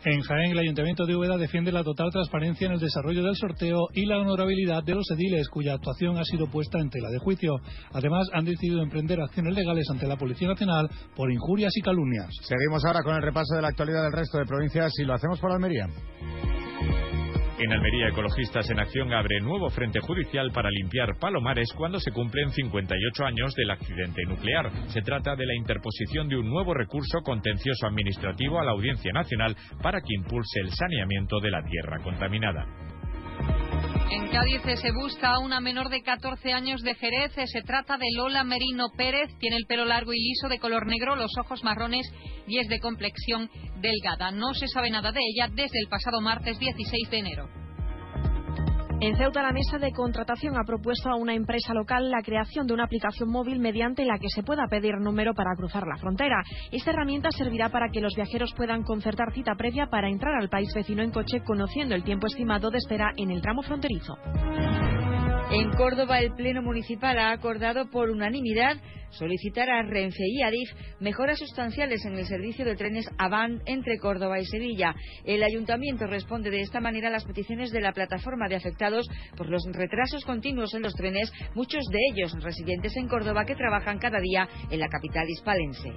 En 0.04 0.20
Jaén, 0.20 0.52
el 0.52 0.58
Ayuntamiento 0.58 1.06
de 1.06 1.16
Úbeda 1.16 1.36
defiende 1.36 1.72
la 1.72 1.82
total 1.82 2.10
transparencia 2.12 2.66
en 2.66 2.74
el 2.74 2.78
desarrollo 2.78 3.24
del 3.24 3.34
sorteo 3.34 3.88
y 3.92 4.06
la 4.06 4.18
honorabilidad 4.18 4.84
de 4.84 4.94
los 4.94 5.10
ediles, 5.10 5.48
cuya 5.48 5.74
actuación 5.74 6.16
ha 6.18 6.24
sido 6.24 6.46
puesta 6.46 6.78
en 6.78 6.88
tela 6.88 7.10
de 7.10 7.18
juicio. 7.18 7.56
Además, 7.92 8.28
han 8.32 8.44
decidido 8.44 8.80
emprender 8.80 9.20
acciones 9.20 9.54
legales 9.54 9.86
ante 9.90 10.06
la 10.06 10.16
Policía 10.16 10.48
Nacional 10.48 10.88
por 11.16 11.32
injurias 11.32 11.76
y 11.76 11.80
calumnias. 11.80 12.28
Seguimos 12.42 12.84
ahora 12.84 13.02
con 13.02 13.16
el 13.16 13.22
repaso 13.22 13.56
de 13.56 13.62
la 13.62 13.68
actualidad 13.68 14.04
del 14.04 14.12
resto 14.12 14.38
de 14.38 14.44
provincias 14.44 14.92
y 14.98 15.04
lo 15.04 15.14
hacemos 15.14 15.40
por 15.40 15.50
Almería. 15.50 15.88
En 17.60 17.72
Almería, 17.72 18.06
Ecologistas 18.06 18.70
en 18.70 18.78
Acción 18.78 19.12
abre 19.12 19.40
nuevo 19.40 19.68
frente 19.68 19.98
judicial 19.98 20.52
para 20.52 20.70
limpiar 20.70 21.18
Palomares 21.18 21.68
cuando 21.76 21.98
se 21.98 22.12
cumplen 22.12 22.52
58 22.52 23.24
años 23.24 23.52
del 23.56 23.72
accidente 23.72 24.22
nuclear. 24.26 24.70
Se 24.90 25.02
trata 25.02 25.34
de 25.34 25.44
la 25.44 25.56
interposición 25.56 26.28
de 26.28 26.36
un 26.36 26.48
nuevo 26.48 26.72
recurso 26.72 27.20
contencioso 27.20 27.88
administrativo 27.88 28.60
a 28.60 28.64
la 28.64 28.70
Audiencia 28.70 29.12
Nacional 29.12 29.56
para 29.82 30.00
que 30.00 30.14
impulse 30.14 30.60
el 30.60 30.70
saneamiento 30.70 31.40
de 31.40 31.50
la 31.50 31.64
tierra 31.64 31.98
contaminada. 31.98 32.64
En 34.10 34.28
Cádiz 34.28 34.62
se 34.80 34.90
busca 34.92 35.34
a 35.34 35.38
una 35.38 35.60
menor 35.60 35.90
de 35.90 36.02
14 36.02 36.52
años 36.52 36.80
de 36.82 36.94
Jerez. 36.94 37.32
Se 37.34 37.62
trata 37.62 37.98
de 37.98 38.06
Lola 38.16 38.42
Merino 38.42 38.86
Pérez. 38.96 39.28
Tiene 39.38 39.56
el 39.56 39.66
pelo 39.66 39.84
largo 39.84 40.12
y 40.12 40.18
liso 40.18 40.48
de 40.48 40.58
color 40.58 40.86
negro, 40.86 41.14
los 41.14 41.36
ojos 41.38 41.62
marrones 41.62 42.10
y 42.46 42.58
es 42.58 42.68
de 42.68 42.80
complexión 42.80 43.50
delgada. 43.80 44.30
No 44.30 44.54
se 44.54 44.68
sabe 44.68 44.90
nada 44.90 45.12
de 45.12 45.20
ella 45.20 45.48
desde 45.48 45.78
el 45.78 45.88
pasado 45.88 46.20
martes 46.20 46.58
16 46.58 47.10
de 47.10 47.18
enero. 47.18 47.67
En 49.00 49.16
Ceuta, 49.16 49.42
la 49.42 49.52
mesa 49.52 49.78
de 49.78 49.92
contratación 49.92 50.56
ha 50.58 50.64
propuesto 50.64 51.08
a 51.08 51.14
una 51.14 51.32
empresa 51.32 51.72
local 51.72 52.10
la 52.10 52.20
creación 52.20 52.66
de 52.66 52.74
una 52.74 52.84
aplicación 52.84 53.30
móvil 53.30 53.60
mediante 53.60 54.04
la 54.04 54.18
que 54.18 54.28
se 54.28 54.42
pueda 54.42 54.66
pedir 54.68 54.96
número 54.98 55.34
para 55.34 55.54
cruzar 55.56 55.86
la 55.86 55.98
frontera. 55.98 56.42
Esta 56.72 56.90
herramienta 56.90 57.30
servirá 57.30 57.68
para 57.68 57.90
que 57.90 58.00
los 58.00 58.16
viajeros 58.16 58.52
puedan 58.56 58.82
concertar 58.82 59.32
cita 59.32 59.54
previa 59.54 59.86
para 59.86 60.08
entrar 60.08 60.34
al 60.34 60.48
país 60.48 60.74
vecino 60.74 61.04
en 61.04 61.12
coche 61.12 61.42
conociendo 61.46 61.94
el 61.94 62.02
tiempo 62.02 62.26
estimado 62.26 62.70
de 62.70 62.78
espera 62.78 63.12
en 63.16 63.30
el 63.30 63.40
tramo 63.40 63.62
fronterizo. 63.62 64.18
En 65.50 65.70
Córdoba, 65.70 66.20
el 66.20 66.34
Pleno 66.34 66.60
Municipal 66.60 67.18
ha 67.18 67.32
acordado 67.32 67.88
por 67.88 68.10
unanimidad 68.10 68.76
solicitar 69.08 69.70
a 69.70 69.82
Renfe 69.82 70.24
y 70.26 70.42
Adif 70.42 70.68
mejoras 71.00 71.38
sustanciales 71.38 72.04
en 72.04 72.18
el 72.18 72.26
servicio 72.26 72.66
de 72.66 72.76
trenes 72.76 73.08
Avant 73.16 73.62
entre 73.64 73.98
Córdoba 73.98 74.38
y 74.38 74.44
Sevilla. 74.44 74.94
El 75.24 75.42
ayuntamiento 75.42 76.06
responde 76.06 76.50
de 76.50 76.60
esta 76.60 76.80
manera 76.80 77.08
a 77.08 77.12
las 77.12 77.24
peticiones 77.24 77.70
de 77.70 77.80
la 77.80 77.92
plataforma 77.92 78.46
de 78.48 78.56
afectados 78.56 79.08
por 79.38 79.48
los 79.48 79.62
retrasos 79.72 80.22
continuos 80.26 80.74
en 80.74 80.82
los 80.82 80.92
trenes, 80.92 81.32
muchos 81.54 81.82
de 81.90 81.98
ellos 82.12 82.32
residentes 82.42 82.94
en 82.98 83.08
Córdoba 83.08 83.46
que 83.46 83.54
trabajan 83.54 83.98
cada 83.98 84.20
día 84.20 84.46
en 84.70 84.80
la 84.80 84.88
capital 84.88 85.26
hispalense. 85.30 85.88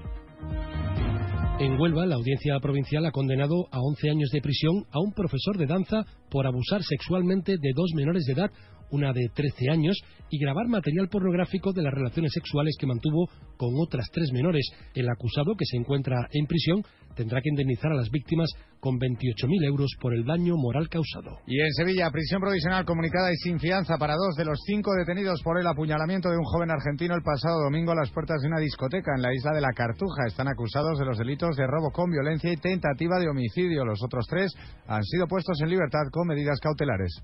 En 1.60 1.80
Huelva, 1.80 2.06
la 2.06 2.16
audiencia 2.16 2.58
provincial 2.62 3.06
ha 3.06 3.12
condenado 3.12 3.68
a 3.70 3.82
11 3.82 4.10
años 4.10 4.30
de 4.32 4.42
prisión 4.42 4.86
a 4.92 5.00
un 5.00 5.12
profesor 5.12 5.58
de 5.58 5.68
danza 5.68 6.06
por 6.30 6.48
abusar 6.48 6.82
sexualmente 6.84 7.52
de 7.52 7.72
dos 7.76 7.92
menores 7.94 8.24
de 8.24 8.34
edad 8.34 8.52
una 8.92 9.14
de 9.14 9.30
13 9.34 9.70
años, 9.70 9.98
y 10.30 10.40
grabar 10.40 10.68
material 10.68 11.10
pornográfico 11.10 11.74
de 11.74 11.84
las 11.84 11.94
relaciones 11.94 12.32
sexuales 12.34 12.76
que 12.80 12.88
mantuvo 12.88 13.30
con 13.58 13.70
otras 13.78 14.08
tres 14.12 14.32
menores. 14.32 14.66
El 14.96 15.10
acusado, 15.10 15.56
que 15.58 15.66
se 15.66 15.78
encuentra 15.78 16.28
en 16.32 16.48
prisión, 16.48 16.84
tendrá 17.16 17.42
que 17.42 17.50
indemnizar 17.50 17.92
a 17.92 17.96
las 17.96 18.10
víctimas 18.10 18.50
con 18.80 18.98
28.000 18.98 19.66
euros 19.66 19.92
por 20.00 20.14
el 20.16 20.26
daño 20.26 20.56
moral 20.56 20.90
causado. 20.90 21.40
Y 21.46 21.60
en 21.60 21.72
Sevilla, 21.74 22.10
prisión 22.10 22.42
provisional 22.42 22.86
comunicada 22.86 23.32
y 23.32 23.36
sin 23.36 23.60
fianza 23.60 23.98
para 23.98 24.16
dos 24.16 24.36
de 24.36 24.46
los 24.46 24.60
cinco 24.66 24.92
detenidos 24.98 25.42
por 25.44 25.60
el 25.60 25.68
apuñalamiento 25.68 26.30
de 26.30 26.38
un 26.38 26.46
joven 26.46 26.72
argentino 26.72 27.14
el 27.14 27.22
pasado 27.22 27.62
domingo 27.64 27.92
a 27.92 27.96
las 27.96 28.10
puertas 28.12 28.42
de 28.42 28.48
una 28.48 28.60
discoteca 28.60 29.12
en 29.16 29.22
la 29.22 29.34
isla 29.34 29.52
de 29.52 29.62
la 29.62 29.74
Cartuja. 29.76 30.26
Están 30.28 30.48
acusados 30.48 30.98
de 30.98 31.06
los 31.06 31.18
delitos 31.18 31.56
de 31.58 31.68
robo 31.68 31.92
con 31.92 32.10
violencia 32.10 32.52
y 32.52 32.58
tentativa 32.58 33.20
de 33.20 33.30
homicidio. 33.30 33.86
Los 33.86 34.02
otros 34.04 34.26
tres 34.28 34.52
han 34.88 35.04
sido 35.04 35.28
puestos 35.28 35.60
en 35.62 35.70
libertad 35.70 36.08
con 36.12 36.28
medidas 36.28 36.60
cautelares. 36.60 37.22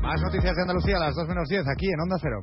Más 0.00 0.20
noticias 0.22 0.54
de 0.54 0.62
Andalucía 0.62 0.96
a 0.96 1.00
las 1.00 1.14
2 1.14 1.28
menos 1.28 1.48
10 1.48 1.64
aquí 1.74 1.86
en 1.86 2.00
Onda 2.00 2.16
Cero. 2.20 2.38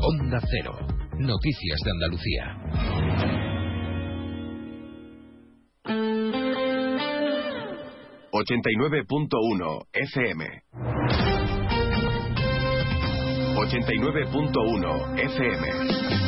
Onda 0.00 0.40
Cero. 0.40 0.72
Noticias 1.18 1.80
de 1.84 1.90
Andalucía. 1.90 2.58
89.1 8.30 9.86
FM. 9.92 10.44
89.1 13.56 15.18
FM. 15.18 16.27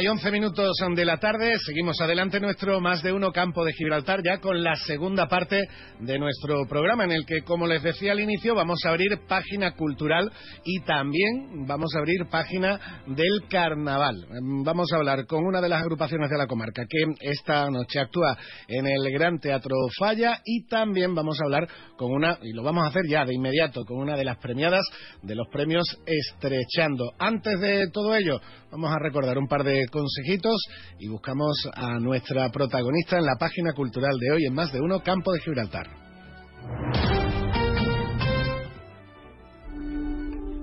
Y 0.00 0.06
once 0.06 0.30
minutos 0.30 0.76
de 0.94 1.04
la 1.04 1.16
tarde, 1.16 1.54
seguimos 1.66 2.00
adelante 2.00 2.38
nuestro 2.38 2.80
más 2.80 3.02
de 3.02 3.10
uno 3.10 3.32
campo 3.32 3.64
de 3.64 3.72
Gibraltar 3.72 4.20
ya 4.22 4.38
con 4.38 4.62
la 4.62 4.76
segunda 4.76 5.26
parte 5.26 5.66
de 5.98 6.18
nuestro 6.20 6.66
programa 6.68 7.02
en 7.04 7.10
el 7.10 7.26
que, 7.26 7.42
como 7.42 7.66
les 7.66 7.82
decía 7.82 8.12
al 8.12 8.20
inicio, 8.20 8.54
vamos 8.54 8.78
a 8.84 8.90
abrir 8.90 9.18
página 9.26 9.72
cultural 9.72 10.30
y 10.64 10.80
también 10.82 11.66
vamos 11.66 11.94
a 11.96 11.98
abrir 11.98 12.26
página 12.30 13.02
del 13.06 13.48
carnaval. 13.48 14.24
Vamos 14.64 14.92
a 14.92 14.98
hablar 14.98 15.26
con 15.26 15.44
una 15.44 15.60
de 15.60 15.68
las 15.68 15.82
agrupaciones 15.82 16.30
de 16.30 16.38
la 16.38 16.46
comarca 16.46 16.84
que 16.88 17.28
esta 17.28 17.68
noche 17.68 17.98
actúa 17.98 18.36
en 18.68 18.86
el 18.86 19.10
Gran 19.12 19.40
Teatro 19.40 19.74
Falla 19.98 20.42
y 20.44 20.66
también 20.66 21.12
vamos 21.14 21.40
a 21.40 21.44
hablar 21.44 21.66
con 21.96 22.12
una, 22.12 22.38
y 22.42 22.52
lo 22.52 22.62
vamos 22.62 22.84
a 22.84 22.88
hacer 22.88 23.02
ya 23.08 23.24
de 23.24 23.34
inmediato, 23.34 23.84
con 23.84 23.98
una 23.98 24.16
de 24.16 24.24
las 24.24 24.38
premiadas 24.38 24.84
de 25.22 25.34
los 25.34 25.48
premios 25.48 25.86
Estrechando. 26.06 27.14
Antes 27.18 27.58
de 27.58 27.90
todo 27.90 28.14
ello, 28.14 28.40
vamos 28.70 28.92
a 28.92 28.98
recordar 29.00 29.36
un 29.38 29.48
par 29.48 29.64
de 29.64 29.87
consejitos 29.90 30.60
y 30.98 31.08
buscamos 31.08 31.56
a 31.74 31.98
nuestra 31.98 32.48
protagonista 32.50 33.18
en 33.18 33.24
la 33.24 33.36
página 33.38 33.72
cultural 33.72 34.18
de 34.18 34.30
hoy 34.32 34.44
en 34.46 34.54
más 34.54 34.72
de 34.72 34.80
uno, 34.80 35.02
Campo 35.02 35.32
de 35.32 35.40
Gibraltar. 35.40 35.86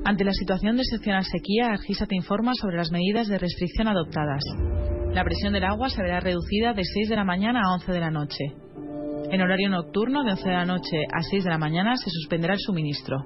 Ante 0.07 0.23
la 0.23 0.33
situación 0.33 0.75
de 0.75 0.83
excepcional 0.83 1.23
sequía, 1.23 1.71
Argisa 1.71 2.05
te 2.05 2.15
informa 2.15 2.51
sobre 2.61 2.77
las 2.77 2.91
medidas 2.91 3.27
de 3.27 3.39
restricción 3.39 3.87
adoptadas. 3.87 4.43
La 5.11 5.23
presión 5.23 5.53
del 5.53 5.63
agua 5.63 5.89
se 5.89 6.03
verá 6.03 6.19
reducida 6.19 6.73
de 6.73 6.83
6 6.83 7.09
de 7.09 7.15
la 7.15 7.23
mañana 7.23 7.61
a 7.65 7.73
11 7.73 7.91
de 7.91 7.99
la 7.99 8.11
noche. 8.11 8.43
En 9.31 9.41
horario 9.41 9.69
nocturno, 9.69 10.23
de 10.23 10.31
11 10.31 10.47
de 10.47 10.53
la 10.53 10.65
noche 10.65 10.97
a 11.11 11.23
6 11.23 11.43
de 11.45 11.49
la 11.49 11.57
mañana, 11.57 11.95
se 11.95 12.11
suspenderá 12.11 12.53
el 12.53 12.59
suministro. 12.59 13.17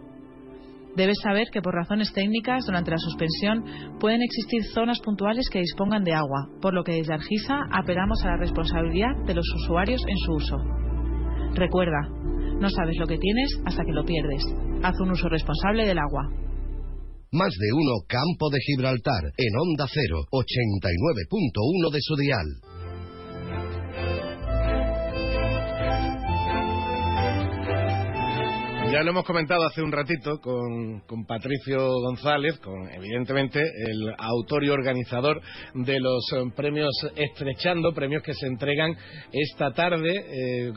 Debes 0.99 1.15
saber 1.23 1.47
que 1.49 1.61
por 1.61 1.73
razones 1.73 2.11
técnicas, 2.11 2.65
durante 2.65 2.91
la 2.91 2.97
suspensión, 2.97 3.63
pueden 4.01 4.21
existir 4.21 4.65
zonas 4.73 4.99
puntuales 4.99 5.47
que 5.49 5.59
dispongan 5.59 6.03
de 6.03 6.11
agua, 6.11 6.49
por 6.61 6.73
lo 6.73 6.83
que 6.83 6.91
desde 6.91 7.13
Argisa 7.13 7.55
apelamos 7.71 8.21
a 8.25 8.31
la 8.31 8.37
responsabilidad 8.37 9.15
de 9.25 9.33
los 9.33 9.47
usuarios 9.63 10.01
en 10.05 10.17
su 10.17 10.33
uso. 10.33 10.57
Recuerda, 11.55 12.01
no 12.59 12.69
sabes 12.69 12.97
lo 12.97 13.07
que 13.07 13.17
tienes 13.17 13.61
hasta 13.63 13.85
que 13.85 13.93
lo 13.93 14.03
pierdes. 14.03 14.43
Haz 14.83 14.99
un 14.99 15.11
uso 15.11 15.29
responsable 15.29 15.87
del 15.87 15.99
agua. 15.99 16.27
Más 17.31 17.53
de 17.55 17.71
uno 17.71 18.03
Campo 18.05 18.49
de 18.51 18.59
Gibraltar 18.59 19.23
en 19.37 19.55
Onda 19.55 19.85
0, 19.87 20.25
89.1 20.33 21.91
de 21.93 21.99
su 22.01 22.15
dial. 22.17 22.68
Ya 28.91 29.03
lo 29.03 29.11
hemos 29.11 29.23
comentado 29.23 29.63
hace 29.67 29.83
un 29.83 29.91
ratito 29.91 30.39
con, 30.41 31.01
con, 31.01 31.23
Patricio 31.23 31.77
González, 32.01 32.57
con 32.57 32.89
evidentemente 32.91 33.59
el 33.59 34.15
autor 34.17 34.63
y 34.63 34.69
organizador 34.69 35.39
de 35.75 35.99
los 35.99 36.23
eh, 36.33 36.51
premios 36.55 36.89
Estrechando, 37.15 37.93
premios 37.93 38.23
que 38.23 38.33
se 38.33 38.47
entregan 38.47 38.95
esta 39.31 39.71
tarde, 39.73 40.09
eh, 40.11 40.71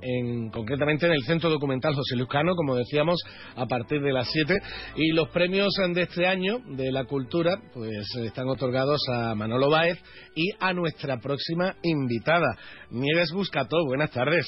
en, 0.00 0.48
concretamente 0.48 1.04
en 1.04 1.12
el 1.12 1.22
Centro 1.24 1.50
Documental 1.50 1.94
José 1.94 2.16
Luzcano, 2.16 2.54
como 2.54 2.76
decíamos, 2.76 3.20
a 3.54 3.66
partir 3.66 4.00
de 4.00 4.12
las 4.14 4.30
7. 4.32 4.54
Y 4.96 5.12
los 5.12 5.28
premios 5.28 5.68
de 5.92 6.02
este 6.02 6.26
año 6.26 6.60
de 6.76 6.90
la 6.90 7.04
cultura, 7.04 7.60
pues 7.74 8.06
están 8.24 8.48
otorgados 8.48 9.02
a 9.12 9.34
Manolo 9.34 9.68
Báez 9.68 9.98
y 10.34 10.48
a 10.60 10.72
nuestra 10.72 11.18
próxima 11.18 11.76
invitada, 11.82 12.56
Nieves 12.90 13.32
Buscato. 13.32 13.76
Buenas 13.86 14.10
tardes. 14.12 14.46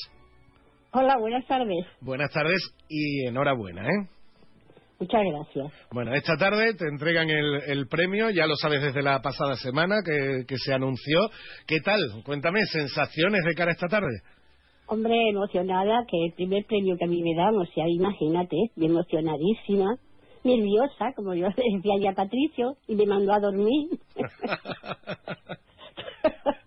Hola, 0.95 1.17
buenas 1.17 1.47
tardes. 1.47 1.87
Buenas 2.03 2.31
tardes 2.31 2.61
y 2.87 3.27
enhorabuena, 3.27 3.83
¿eh? 3.83 4.09
Muchas 5.01 5.23
gracias. 5.25 5.73
Bueno, 5.91 6.13
esta 6.13 6.37
tarde 6.37 6.75
te 6.75 6.87
entregan 6.87 7.31
el, 7.31 7.89
premio, 7.89 8.29
ya 8.29 8.47
lo 8.47 8.57
sabes 8.57 8.83
desde 8.83 9.03
la 9.03 9.23
pasada 9.23 9.57
semana 9.57 9.95
que, 10.05 10.57
se 10.59 10.75
anunció. 10.75 11.31
¿Qué 11.67 11.81
tal? 11.81 11.99
Cuéntame, 12.27 12.61
sensaciones 12.67 13.43
de 13.43 13.55
cara 13.55 13.71
a 13.71 13.73
esta 13.73 13.89
tarde. 13.89 14.21
Hombre, 14.87 15.31
emocionada, 15.31 16.05
que 16.07 16.27
el 16.27 16.35
primer 16.35 16.67
premio 16.67 16.99
que 16.99 17.07
a 17.07 17.09
mí 17.09 17.23
me 17.23 17.35
dan, 17.37 17.57
o 17.57 17.65
sea, 17.65 17.89
imagínate, 17.89 18.57
emocionadísima, 18.77 19.97
nerviosa, 20.45 21.15
como 21.17 21.35
yo 21.35 21.47
decía 21.57 21.95
ya 22.03 22.11
a 22.11 22.15
Patricio, 22.15 22.77
y 22.87 22.97
me 22.97 23.07
mandó 23.07 23.33
a 23.33 23.41
dormir. 23.41 23.99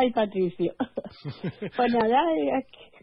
Ay, 0.00 0.12
Patricio. 0.12 0.72
pues 1.76 1.92
nada, 1.92 2.22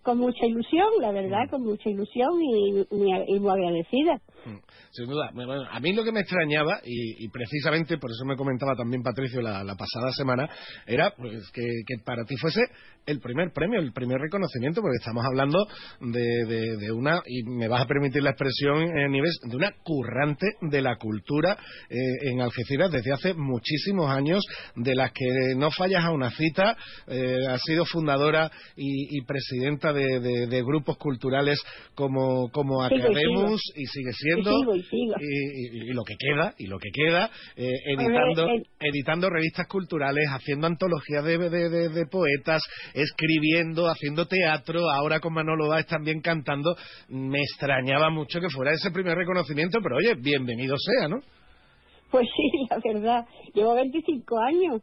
con 0.01 0.17
mucha 0.17 0.47
ilusión, 0.47 0.87
la 0.99 1.11
verdad, 1.11 1.45
mm. 1.45 1.49
con 1.49 1.63
mucha 1.63 1.89
ilusión 1.89 2.41
y, 2.41 2.87
y 2.89 3.39
muy 3.39 3.51
agradecida. 3.51 4.19
Mm. 4.45 4.57
Sin 4.91 5.07
duda. 5.07 5.31
a 5.71 5.79
mí 5.79 5.93
lo 5.93 6.03
que 6.03 6.11
me 6.11 6.21
extrañaba, 6.21 6.79
y, 6.83 7.27
precisamente 7.29 7.97
por 7.97 8.11
eso 8.11 8.25
me 8.25 8.35
comentaba 8.35 8.75
también 8.75 9.03
Patricio 9.03 9.41
la, 9.41 9.63
pasada 9.75 10.11
semana, 10.13 10.49
era 10.85 11.13
pues, 11.15 11.49
que, 11.51 11.63
para 12.05 12.23
ti 12.23 12.35
fuese 12.37 12.61
el 13.05 13.19
primer 13.19 13.51
premio, 13.53 13.79
el 13.79 13.93
primer 13.93 14.19
reconocimiento, 14.19 14.81
porque 14.81 14.97
estamos 14.99 15.25
hablando 15.25 15.65
de, 16.01 16.91
una, 16.91 17.21
y 17.25 17.43
me 17.43 17.67
vas 17.67 17.83
a 17.83 17.87
permitir 17.87 18.23
la 18.23 18.31
expresión, 18.31 18.83
eh, 18.97 19.09
Nives, 19.09 19.39
de 19.43 19.55
una 19.55 19.71
currante 19.83 20.45
de 20.61 20.81
la 20.81 20.97
cultura 20.97 21.57
eh, 21.89 21.95
en 22.31 22.41
Algeciras 22.41 22.91
desde 22.91 23.13
hace 23.13 23.33
muchísimos 23.33 24.09
años, 24.09 24.43
de 24.75 24.95
las 24.95 25.11
que 25.11 25.55
no 25.55 25.71
fallas 25.71 26.03
a 26.03 26.11
una 26.11 26.31
cita, 26.31 26.75
eh, 27.07 27.37
ha 27.47 27.57
sido 27.59 27.85
fundadora 27.85 28.51
y, 28.75 29.21
presidenta 29.25 29.93
de, 29.93 30.63
grupos 30.63 30.97
culturales 30.97 31.61
como, 31.95 32.49
como 32.51 32.83
Academus 32.83 33.61
y 33.75 33.85
sigue 33.85 34.11
siendo 34.13 34.26
y, 34.35 35.93
lo 35.93 36.03
que 36.03 36.15
queda, 36.17 36.53
y 36.57 36.67
lo 36.67 36.77
que 36.79 36.89
queda, 36.91 37.29
eh, 37.55 37.71
editando, 37.85 38.47
editando 38.79 39.29
revistas 39.29 39.67
culturales, 39.67 40.25
haciendo 40.29 40.67
antologías 40.67 41.23
de, 41.23 41.37
de, 41.89 42.05
poetas, 42.07 42.61
escribiendo, 42.93 43.87
haciendo 43.87 44.25
teatro, 44.27 44.89
ahora 44.89 45.19
con 45.19 45.33
Manolo 45.33 45.69
Báez 45.69 45.87
también 45.87 46.21
cantando. 46.21 46.75
Me 47.09 47.39
extrañaba 47.39 48.09
mucho 48.09 48.39
que 48.39 48.49
fuera 48.49 48.71
ese 48.73 48.91
primer 48.91 49.17
reconocimiento, 49.17 49.79
pero 49.81 49.97
oye, 49.97 50.15
bienvenido 50.15 50.75
sea, 50.77 51.07
¿no? 51.07 51.17
Pues 52.11 52.27
sí, 52.35 52.67
la 52.69 52.79
verdad. 52.93 53.25
Llevo 53.53 53.75
25 53.75 54.39
años. 54.39 54.81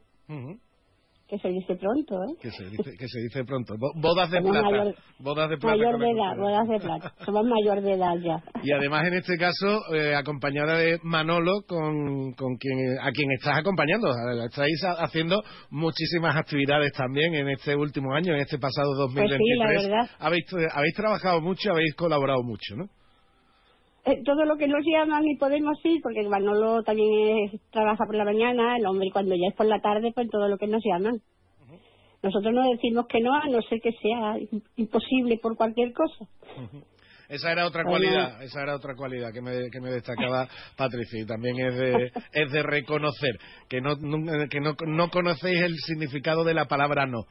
Que 1.29 1.39
se 1.39 1.49
dice 1.49 1.75
pronto, 1.77 2.23
¿eh? 2.23 2.37
Que 2.41 2.51
se 2.51 2.65
dice, 2.69 2.91
que 2.99 3.09
se 3.09 3.21
dice 3.21 3.45
pronto. 3.45 3.75
Bodas 3.97 4.31
de 4.31 4.43
plata. 4.43 4.63
Mayor, 4.63 4.95
bodas 5.19 5.49
de 5.49 5.57
plata. 5.57 5.77
Mayor 5.77 5.99
de 5.99 6.11
edad, 6.11 6.37
bodas 6.37 6.69
de 6.69 6.79
plata. 6.79 7.15
Somos 7.25 7.47
mayor 7.47 7.81
de 7.81 7.93
edad 7.95 8.15
ya. 8.23 8.43
Y 8.63 8.73
además, 8.73 9.07
en 9.07 9.15
este 9.15 9.39
caso, 9.39 9.95
eh, 9.95 10.15
acompañada 10.15 10.77
de 10.77 10.99
Manolo, 11.03 11.63
con, 11.67 12.33
con 12.35 12.57
quien, 12.57 12.79
a 13.01 13.11
quien 13.13 13.31
estás 13.33 13.59
acompañando. 13.59 14.09
Estáis 14.45 14.81
haciendo 14.99 15.43
muchísimas 15.71 16.37
actividades 16.37 16.93
también 16.93 17.35
en 17.35 17.49
este 17.49 17.75
último 17.75 18.13
año, 18.13 18.35
en 18.35 18.41
este 18.41 18.59
pasado 18.59 18.95
2023. 18.95 19.39
Pues 19.39 19.83
sí, 19.83 19.89
la 19.89 19.97
verdad. 19.97 20.11
Habéis, 20.19 20.45
habéis 20.73 20.95
trabajado 20.95 21.41
mucho, 21.41 21.71
habéis 21.71 21.95
colaborado 21.95 22.43
mucho, 22.43 22.77
¿no? 22.77 22.85
Eh, 24.07 24.23
todo 24.23 24.45
lo 24.45 24.57
que 24.57 24.69
nos 24.69 24.85
llaman 24.85 25.25
y 25.27 25.37
podemos 25.37 25.79
ir, 25.85 26.03
porque 26.03 26.29
Manolo 26.29 26.83
también 26.83 27.59
trabaja 27.71 28.05
por 28.05 28.15
la 28.15 28.25
mañana, 28.25 28.77
el 28.77 28.85
hombre 28.87 29.11
cuando 29.11 29.35
ya 29.35 29.49
es 29.49 29.55
por 29.55 29.67
la 29.67 29.81
tarde, 29.81 30.13
pues 30.15 30.29
todo 30.31 30.47
lo 30.49 30.59
que 30.59 30.67
nos 30.67 30.83
llaman. 30.85 31.23
Nosotros 32.23 32.55
no 32.55 32.71
decimos 32.71 33.07
que 33.07 33.21
no, 33.21 33.35
a 33.35 33.49
no 33.49 33.61
ser 33.63 33.81
que 33.81 33.93
sea 33.93 34.37
imposible 34.77 35.39
por 35.39 35.57
cualquier 35.57 35.93
cosa. 35.93 36.27
Esa 37.29 37.53
era 37.53 37.67
otra 37.67 37.85
cualidad, 37.85 38.43
esa 38.43 38.63
era 38.63 38.77
otra 38.77 38.95
cualidad 38.95 39.33
que 39.33 39.41
me, 39.41 39.71
que 39.71 39.81
me 39.81 39.91
destacaba 39.91 40.49
Patricia 40.77 41.21
y 41.21 41.27
también 41.27 41.59
es 41.59 41.75
de, 41.75 42.13
es 42.33 42.53
de 42.53 42.63
reconocer 42.63 43.39
que 43.69 43.81
no, 43.81 43.97
que 44.51 44.61
no, 44.61 44.75
no 44.87 45.11
conocéis 45.11 45.63
el 45.63 45.77
significado 45.77 46.45
de 46.45 46.55
la 46.55 46.67
palabra 46.67 47.07
no. 47.07 47.25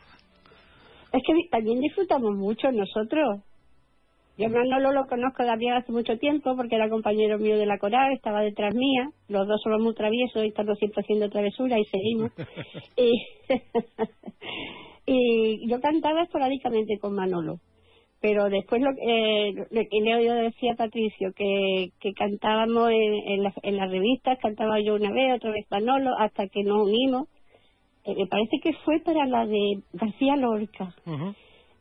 Es 1.12 1.22
que 1.26 1.34
también 1.52 1.80
disfrutamos 1.80 2.36
mucho 2.36 2.72
nosotros. 2.72 3.42
Yo 4.36 4.50
Manolo 4.50 4.92
lo 4.92 5.06
conozco 5.06 5.46
también 5.46 5.74
hace 5.74 5.92
mucho 5.92 6.18
tiempo 6.18 6.56
porque 6.56 6.76
era 6.76 6.90
compañero 6.90 7.38
mío 7.38 7.56
de 7.56 7.68
la 7.68 7.78
coral, 7.78 8.14
estaba 8.14 8.42
detrás 8.42 8.74
mía, 8.74 9.10
los 9.28 9.48
dos 9.48 9.62
somos 9.62 9.80
muy 9.80 9.94
traviesos 9.94 10.44
y 10.44 10.48
estamos 10.48 10.80
siempre 10.80 11.02
haciendo 11.02 11.30
travesuras 11.30 11.80
y 11.80 11.86
seguimos. 11.86 12.32
y, 15.06 15.70
yo 15.70 15.80
cantaba 15.80 16.24
esporádicamente 16.24 16.98
con 17.00 17.14
Manolo, 17.14 17.60
pero 18.22 18.50
después 18.50 18.82
lo, 18.82 18.90
eh, 18.90 19.54
que 19.70 20.02
le 20.02 20.16
oído 20.16 20.34
decía 20.34 20.74
a 20.74 20.78
Patricio, 20.78 21.32
que, 21.36 21.90
que 22.00 22.14
cantábamos 22.14 22.90
en, 22.90 23.54
en, 23.62 23.78
las 23.78 23.92
revistas, 23.92 24.40
cantaba 24.40 24.80
yo 24.80 24.96
una 24.96 25.12
vez, 25.12 25.36
otra 25.36 25.52
vez 25.52 25.68
Manolo, 25.70 26.10
hasta 26.18 26.48
que 26.48 26.64
nos 26.64 26.88
unimos. 26.88 27.28
Eh, 28.06 28.16
me 28.18 28.26
parece 28.26 28.58
que 28.64 28.74
fue 28.84 29.00
para 29.00 29.28
la 29.28 29.46
de 29.46 29.84
García 29.94 30.36
Lorca. 30.38 30.96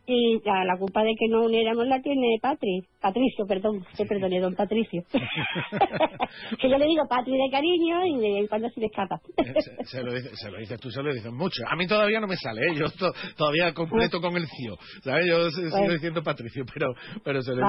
Y 0.04 0.40
la 0.44 0.76
culpa 0.78 1.02
de 1.04 1.14
que 1.16 1.28
no 1.28 1.44
uniéramos 1.44 1.86
la 1.86 2.00
tiene 2.02 2.36
Patri, 2.40 2.82
Patricio, 3.00 3.46
perdón, 3.46 3.84
se 3.92 4.04
perdone, 4.04 4.40
don 4.40 4.54
Patricio. 4.54 5.02
que 6.60 6.68
yo 6.68 6.76
le 6.76 6.86
digo 6.86 7.06
Patri 7.08 7.32
de 7.32 7.50
cariño 7.50 8.04
y 8.06 8.18
de 8.18 8.48
cuando 8.48 8.68
se 8.70 8.80
le 8.80 8.86
escapa. 8.86 9.20
Eh, 9.36 9.54
se, 9.84 10.02
lo 10.02 10.12
dices, 10.12 10.32
se 10.40 10.50
lo 10.50 10.58
dices 10.58 10.80
tú, 10.80 10.90
se 10.90 11.02
lo 11.02 11.12
dices 11.12 11.32
mucho. 11.32 11.62
A 11.68 11.76
mí 11.76 11.86
todavía 11.86 12.18
no 12.20 12.26
me 12.26 12.36
sale, 12.36 12.62
¿eh? 12.62 12.74
yo 12.74 12.86
todavía 13.36 13.72
completo 13.74 14.20
con 14.20 14.36
el 14.36 14.46
CIO. 14.46 14.76
¿sabes? 15.02 15.26
Yo 15.26 15.50
sigo 15.50 15.92
diciendo 15.92 16.22
Patricio, 16.22 16.64
pero 16.72 16.92
pero 17.24 17.42
se 17.42 17.54
lo, 17.54 17.64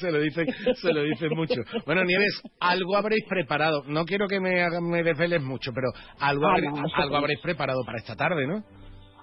se, 0.00 0.10
lo 0.12 0.20
dicen 0.20 0.46
se 0.74 0.92
lo 0.92 1.02
dicen 1.02 1.30
mucho. 1.34 1.60
Bueno, 1.84 2.04
Nieves, 2.04 2.42
algo 2.60 2.96
habréis 2.96 3.24
preparado. 3.28 3.82
No 3.86 4.04
quiero 4.04 4.26
que 4.28 4.40
me, 4.40 4.64
me 4.80 5.02
desveles 5.02 5.42
mucho, 5.42 5.72
pero 5.74 5.88
algo, 6.20 6.46
ah, 6.46 6.84
algo 6.96 7.16
habréis 7.16 7.40
preparado 7.40 7.82
para 7.84 7.98
esta 7.98 8.14
tarde, 8.14 8.46
¿no? 8.46 8.62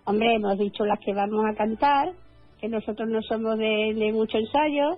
Hombre, 0.06 0.36
hemos 0.36 0.58
dicho 0.58 0.86
las 0.86 1.00
que 1.00 1.14
vamos 1.14 1.46
a 1.46 1.56
cantar, 1.56 2.14
que 2.60 2.68
nosotros 2.68 3.08
no 3.10 3.22
somos 3.22 3.58
de, 3.58 4.12
mucho 4.14 4.38
ensayo, 4.38 4.98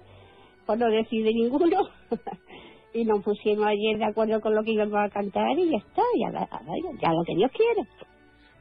pues 0.65 0.79
no 0.79 0.87
decide 0.87 1.33
ninguno. 1.33 1.89
y 2.93 3.03
nos 3.05 3.23
pusimos 3.23 3.65
ayer 3.65 3.97
de 3.97 4.05
acuerdo 4.05 4.39
con 4.39 4.55
lo 4.55 4.63
que 4.63 4.71
íbamos 4.71 4.99
a 4.99 5.09
cantar 5.09 5.57
y 5.57 5.71
ya 5.71 5.77
está, 5.77 6.03
ya, 6.19 6.47
ya 7.01 7.13
lo 7.13 7.23
que 7.23 7.35
Dios 7.35 7.51
quiere. 7.51 7.87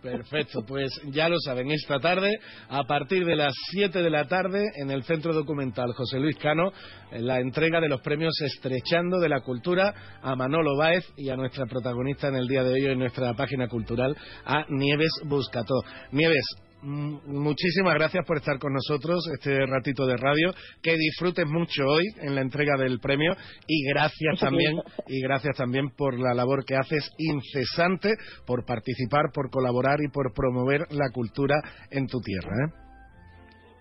Perfecto, 0.03 0.65
pues 0.67 0.91
ya 1.13 1.29
lo 1.29 1.37
saben, 1.39 1.71
esta 1.71 2.01
tarde, 2.01 2.37
a 2.69 2.83
partir 2.83 3.25
de 3.25 3.37
las 3.37 3.55
7 3.71 4.03
de 4.03 4.11
la 4.11 4.27
tarde, 4.27 4.61
en 4.75 4.91
el 4.91 5.05
Centro 5.05 5.33
Documental 5.33 5.93
José 5.93 6.19
Luis 6.19 6.37
Cano, 6.39 6.73
la 7.13 7.39
entrega 7.39 7.81
de 7.81 7.89
los 7.89 8.01
premios 8.01 8.35
Estrechando 8.41 9.21
de 9.21 9.29
la 9.29 9.43
Cultura 9.43 9.95
a 10.21 10.35
Manolo 10.35 10.77
Báez 10.77 11.05
y 11.17 11.31
a 11.31 11.37
nuestra 11.37 11.67
protagonista 11.67 12.27
en 12.27 12.35
el 12.35 12.49
día 12.49 12.65
de 12.65 12.73
hoy 12.73 12.87
en 12.87 12.99
nuestra 12.99 13.33
página 13.35 13.69
cultural, 13.69 14.17
a 14.45 14.67
Nieves 14.71 15.13
Buscató. 15.25 15.85
Nieves, 16.11 16.45
muchísimas 16.83 17.95
gracias 17.95 18.25
por 18.27 18.39
estar 18.39 18.59
con 18.59 18.73
nosotros 18.73 19.27
este 19.33 19.67
ratito 19.67 20.07
de 20.07 20.17
radio. 20.17 20.53
Que 20.83 20.97
disfrutes 20.97 21.47
mucho 21.47 21.85
hoy 21.87 22.05
en 22.21 22.35
la 22.35 22.41
entrega 22.41 22.77
del 22.77 22.99
premio 22.99 23.33
y 23.67 23.85
gracias 23.89 24.41
también 24.41 24.77
y 25.07 25.21
gracias 25.23 25.57
también 25.57 25.91
por 25.97 26.19
la 26.19 26.35
labor 26.35 26.65
que 26.65 26.77
haces 26.77 27.11
incesante 27.19 28.15
por 28.47 28.65
participar, 28.65 29.27
por 29.33 29.51
colaborar 29.51 29.99
y 30.01 30.11
por 30.11 30.33
promover 30.35 30.81
la 30.91 31.11
cultura 31.13 31.55
en 31.91 32.07
tu 32.07 32.21
tierra. 32.21 32.51
¿eh? 32.51 32.83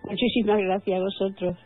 Muchísimas 0.04 0.58
gracias 0.60 0.96
a 0.96 1.00
vosotros. 1.00 1.58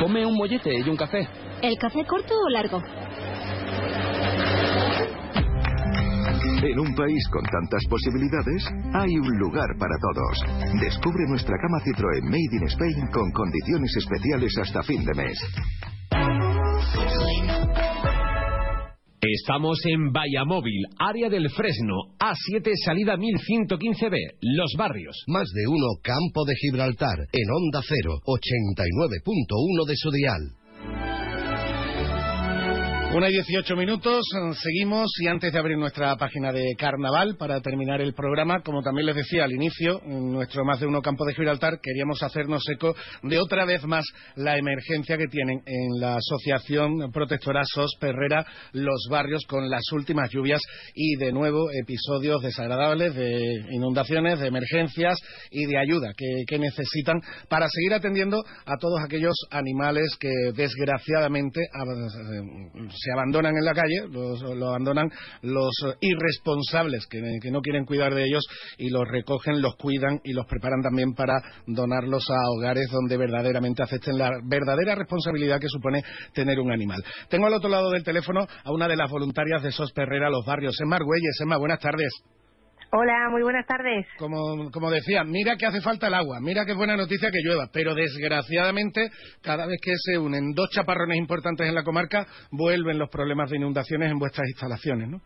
Come 0.00 0.26
un 0.26 0.36
mollete 0.36 0.70
y 0.84 0.88
un 0.88 0.96
café. 0.96 1.28
¿El 1.62 1.78
café 1.78 2.04
corto 2.04 2.34
o 2.34 2.48
largo? 2.48 2.82
En 6.62 6.78
un 6.78 6.94
país 6.94 7.26
con 7.32 7.42
tantas 7.42 7.82
posibilidades, 7.90 8.62
hay 8.94 9.18
un 9.18 9.36
lugar 9.36 9.66
para 9.80 9.96
todos. 9.98 10.80
Descubre 10.80 11.26
nuestra 11.28 11.56
cama 11.58 11.82
Citroën 11.82 12.22
Made 12.22 12.54
in 12.54 12.66
Spain 12.68 13.06
con 13.12 13.32
condiciones 13.32 13.90
especiales 13.96 14.56
hasta 14.58 14.82
fin 14.84 15.04
de 15.04 15.12
mes. 15.12 15.38
Estamos 19.20 19.78
en 19.86 20.12
Vallamóvil, 20.12 20.86
área 20.98 21.28
del 21.28 21.50
Fresno, 21.50 21.94
A7, 22.20 22.70
salida 22.84 23.16
1115B, 23.16 24.16
Los 24.40 24.74
Barrios. 24.78 25.16
Más 25.26 25.48
de 25.52 25.66
uno 25.66 25.98
Campo 26.00 26.44
de 26.44 26.54
Gibraltar, 26.54 27.18
en 27.32 27.50
Onda 27.50 27.80
0, 27.82 28.20
89.1 28.24 29.86
de 29.88 29.96
su 29.96 30.10
dial. 30.12 31.11
Una 33.14 33.28
y 33.28 33.32
18 33.32 33.76
minutos, 33.76 34.24
seguimos 34.62 35.10
y 35.20 35.26
antes 35.28 35.52
de 35.52 35.58
abrir 35.58 35.76
nuestra 35.76 36.16
página 36.16 36.50
de 36.50 36.74
carnaval 36.78 37.36
para 37.36 37.60
terminar 37.60 38.00
el 38.00 38.14
programa, 38.14 38.62
como 38.62 38.80
también 38.80 39.04
les 39.04 39.16
decía 39.16 39.44
al 39.44 39.52
inicio, 39.52 40.00
en 40.06 40.32
nuestro 40.32 40.64
más 40.64 40.80
de 40.80 40.86
uno 40.86 41.02
campo 41.02 41.26
de 41.26 41.34
Gibraltar, 41.34 41.78
queríamos 41.82 42.22
hacernos 42.22 42.62
eco 42.70 42.96
de 43.22 43.38
otra 43.38 43.66
vez 43.66 43.84
más 43.84 44.06
la 44.36 44.56
emergencia 44.56 45.18
que 45.18 45.26
tienen 45.26 45.60
en 45.66 46.00
la 46.00 46.16
Asociación 46.16 47.12
Protectora 47.12 47.60
SOS 47.64 47.96
Perrera 48.00 48.46
los 48.72 49.06
barrios 49.10 49.44
con 49.46 49.68
las 49.68 49.82
últimas 49.92 50.30
lluvias 50.30 50.62
y 50.94 51.16
de 51.16 51.32
nuevo 51.32 51.68
episodios 51.70 52.40
desagradables 52.40 53.14
de 53.14 53.38
inundaciones, 53.72 54.40
de 54.40 54.46
emergencias 54.46 55.18
y 55.50 55.66
de 55.66 55.78
ayuda 55.78 56.14
que, 56.16 56.44
que 56.46 56.58
necesitan 56.58 57.20
para 57.50 57.68
seguir 57.68 57.92
atendiendo 57.92 58.42
a 58.64 58.78
todos 58.78 59.00
aquellos 59.04 59.34
animales 59.50 60.16
que 60.18 60.30
desgraciadamente 60.54 61.60
se 63.02 63.12
abandonan 63.12 63.56
en 63.56 63.64
la 63.64 63.72
calle, 63.72 64.06
los, 64.10 64.40
lo 64.42 64.68
abandonan 64.68 65.10
los 65.42 65.72
irresponsables 66.00 67.06
que, 67.06 67.20
no 67.50 67.60
quieren 67.60 67.84
cuidar 67.84 68.14
de 68.14 68.24
ellos 68.24 68.44
y 68.78 68.90
los 68.90 69.06
recogen, 69.08 69.60
los 69.60 69.76
cuidan 69.76 70.20
y 70.24 70.32
los 70.32 70.46
preparan 70.46 70.82
también 70.82 71.14
para 71.14 71.42
donarlos 71.66 72.24
a 72.30 72.50
hogares 72.56 72.86
donde 72.90 73.16
verdaderamente 73.16 73.82
acepten 73.82 74.18
la 74.18 74.30
verdadera 74.44 74.94
responsabilidad 74.94 75.60
que 75.60 75.68
supone 75.68 76.02
tener 76.32 76.60
un 76.60 76.72
animal. 76.72 77.02
Tengo 77.28 77.46
al 77.46 77.54
otro 77.54 77.68
lado 77.68 77.90
del 77.90 78.04
teléfono 78.04 78.46
a 78.64 78.72
una 78.72 78.88
de 78.88 78.96
las 78.96 79.10
voluntarias 79.10 79.62
de 79.62 79.72
SOS 79.72 79.92
Perrera 79.92 80.30
Los 80.30 80.46
Barrios, 80.46 80.80
Emma 80.80 80.96
Argüelles. 80.96 81.38
Emma, 81.40 81.56
buenas 81.56 81.80
tardes. 81.80 82.12
Hola, 82.94 83.30
muy 83.30 83.42
buenas 83.42 83.64
tardes. 83.64 84.06
Como, 84.18 84.70
como 84.70 84.90
decía, 84.90 85.24
mira 85.24 85.56
que 85.56 85.64
hace 85.64 85.80
falta 85.80 86.08
el 86.08 86.14
agua, 86.14 86.40
mira 86.42 86.66
que 86.66 86.72
es 86.72 86.76
buena 86.76 86.94
noticia 86.94 87.30
que 87.32 87.40
llueva, 87.42 87.70
pero 87.72 87.94
desgraciadamente 87.94 89.08
cada 89.40 89.64
vez 89.64 89.80
que 89.82 89.92
se 89.96 90.18
unen 90.18 90.52
dos 90.52 90.68
chaparrones 90.68 91.16
importantes 91.16 91.66
en 91.66 91.74
la 91.74 91.84
comarca, 91.84 92.26
vuelven 92.50 92.98
los 92.98 93.08
problemas 93.08 93.48
de 93.48 93.56
inundaciones 93.56 94.10
en 94.10 94.18
vuestras 94.18 94.46
instalaciones, 94.46 95.08
¿no? 95.08 95.22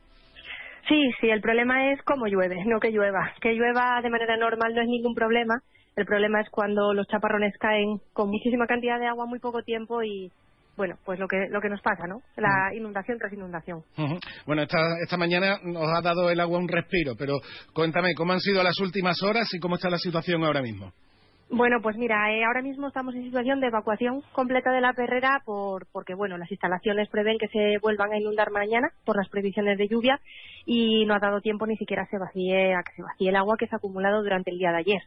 Sí, 0.86 1.10
sí, 1.20 1.28
el 1.28 1.40
problema 1.40 1.90
es 1.90 2.00
cómo 2.02 2.28
llueve, 2.28 2.54
no 2.66 2.78
que 2.78 2.92
llueva. 2.92 3.34
Que 3.40 3.54
llueva 3.54 4.00
de 4.00 4.10
manera 4.10 4.36
normal 4.36 4.72
no 4.72 4.82
es 4.82 4.86
ningún 4.86 5.16
problema. 5.16 5.60
El 5.96 6.06
problema 6.06 6.40
es 6.42 6.48
cuando 6.50 6.94
los 6.94 7.08
chaparrones 7.08 7.52
caen 7.58 7.98
con 8.12 8.30
muchísima 8.30 8.68
cantidad 8.68 9.00
de 9.00 9.08
agua 9.08 9.26
muy 9.26 9.40
poco 9.40 9.64
tiempo 9.64 10.04
y, 10.04 10.30
bueno, 10.76 10.96
pues 11.04 11.18
lo 11.18 11.26
que, 11.26 11.48
lo 11.50 11.60
que 11.60 11.68
nos 11.68 11.80
pasa, 11.80 12.06
¿no? 12.06 12.20
La 12.36 12.74
inundación 12.74 13.18
tras 13.18 13.32
inundación. 13.32 13.78
Uh 13.96 14.02
-huh. 14.02 14.20
Bueno, 14.46 14.62
esta, 14.62 14.78
esta 15.02 15.16
mañana 15.16 15.58
nos 15.62 15.88
ha 15.88 16.02
dado 16.02 16.30
el 16.30 16.40
agua 16.40 16.58
un 16.58 16.68
respiro, 16.68 17.14
pero 17.18 17.34
cuéntame, 17.72 18.14
¿cómo 18.14 18.32
han 18.32 18.40
sido 18.40 18.62
las 18.62 18.78
últimas 18.80 19.22
horas 19.22 19.48
y 19.54 19.58
cómo 19.58 19.76
está 19.76 19.88
la 19.90 19.98
situación 19.98 20.44
ahora 20.44 20.62
mismo? 20.62 20.92
Bueno, 21.48 21.76
pues 21.80 21.96
mira, 21.96 22.32
eh, 22.32 22.42
ahora 22.44 22.60
mismo 22.60 22.88
estamos 22.88 23.14
en 23.14 23.22
situación 23.22 23.60
de 23.60 23.68
evacuación 23.68 24.20
completa 24.32 24.72
de 24.72 24.80
la 24.80 24.92
perrera 24.94 25.42
por, 25.44 25.86
porque, 25.92 26.14
bueno, 26.14 26.36
las 26.38 26.50
instalaciones 26.50 27.08
prevén 27.08 27.38
que 27.38 27.46
se 27.46 27.78
vuelvan 27.80 28.12
a 28.12 28.18
inundar 28.18 28.50
mañana 28.50 28.88
por 29.04 29.16
las 29.16 29.28
previsiones 29.28 29.78
de 29.78 29.86
lluvia 29.86 30.18
y 30.64 31.04
no 31.06 31.14
ha 31.14 31.20
dado 31.20 31.40
tiempo 31.40 31.64
ni 31.68 31.76
siquiera 31.76 32.04
se 32.06 32.18
vacíe, 32.18 32.74
a 32.74 32.82
que 32.82 32.92
se 32.96 33.02
vacíe 33.02 33.28
el 33.28 33.36
agua 33.36 33.56
que 33.56 33.68
se 33.68 33.76
ha 33.76 33.78
acumulado 33.78 34.24
durante 34.24 34.50
el 34.50 34.58
día 34.58 34.72
de 34.72 34.78
ayer. 34.78 35.02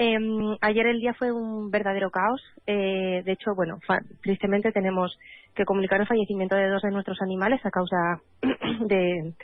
Eh, 0.00 0.16
ayer 0.60 0.86
el 0.86 1.00
día 1.00 1.12
fue 1.14 1.32
un 1.32 1.72
verdadero 1.72 2.12
caos. 2.12 2.40
Eh, 2.68 3.20
de 3.24 3.32
hecho, 3.32 3.56
bueno, 3.56 3.80
tristemente 4.22 4.70
tenemos 4.70 5.18
que 5.56 5.64
comunicar 5.64 6.00
el 6.00 6.06
fallecimiento 6.06 6.54
de 6.54 6.68
dos 6.68 6.82
de 6.82 6.92
nuestros 6.92 7.20
animales 7.20 7.60
a 7.66 7.70
causa 7.70 8.20
de, 8.86 9.34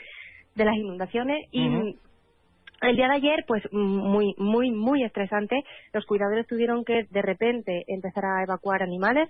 de 0.54 0.64
las 0.64 0.76
inundaciones. 0.76 1.48
Y 1.50 1.66
uh 1.66 1.72
-huh. 1.72 1.98
el 2.82 2.96
día 2.96 3.08
de 3.08 3.14
ayer, 3.14 3.44
pues 3.48 3.64
muy, 3.72 4.36
muy, 4.38 4.70
muy 4.70 5.02
estresante. 5.02 5.64
Los 5.92 6.06
cuidadores 6.06 6.46
tuvieron 6.46 6.84
que 6.84 7.02
de 7.10 7.22
repente 7.22 7.82
empezar 7.88 8.24
a 8.24 8.44
evacuar 8.44 8.80
animales. 8.80 9.28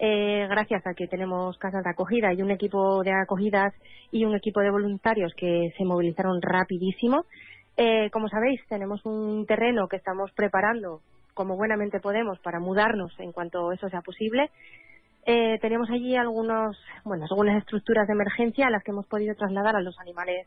Eh, 0.00 0.48
gracias 0.50 0.84
a 0.84 0.94
que 0.94 1.06
tenemos 1.06 1.56
casas 1.58 1.84
de 1.84 1.90
acogida 1.90 2.34
y 2.34 2.42
un 2.42 2.50
equipo 2.50 3.04
de 3.04 3.12
acogidas 3.12 3.72
y 4.10 4.24
un 4.24 4.34
equipo 4.34 4.60
de 4.60 4.70
voluntarios 4.70 5.32
que 5.36 5.72
se 5.78 5.84
movilizaron 5.84 6.42
rapidísimo. 6.42 7.24
Eh, 7.76 8.08
como 8.10 8.28
sabéis, 8.28 8.60
tenemos 8.68 9.04
un 9.04 9.44
terreno 9.46 9.88
que 9.88 9.96
estamos 9.96 10.32
preparando 10.32 11.00
como 11.34 11.56
buenamente 11.56 12.00
podemos 12.00 12.38
para 12.38 12.58
mudarnos 12.58 13.12
en 13.20 13.32
cuanto 13.32 13.70
eso 13.72 13.90
sea 13.90 14.00
posible. 14.00 14.50
Eh, 15.26 15.58
tenemos 15.60 15.90
allí 15.90 16.16
algunos, 16.16 16.78
bueno, 17.04 17.26
algunas 17.28 17.58
estructuras 17.58 18.06
de 18.06 18.14
emergencia 18.14 18.66
a 18.66 18.70
las 18.70 18.82
que 18.82 18.92
hemos 18.92 19.06
podido 19.06 19.34
trasladar 19.34 19.76
a 19.76 19.82
los 19.82 19.98
animales 19.98 20.46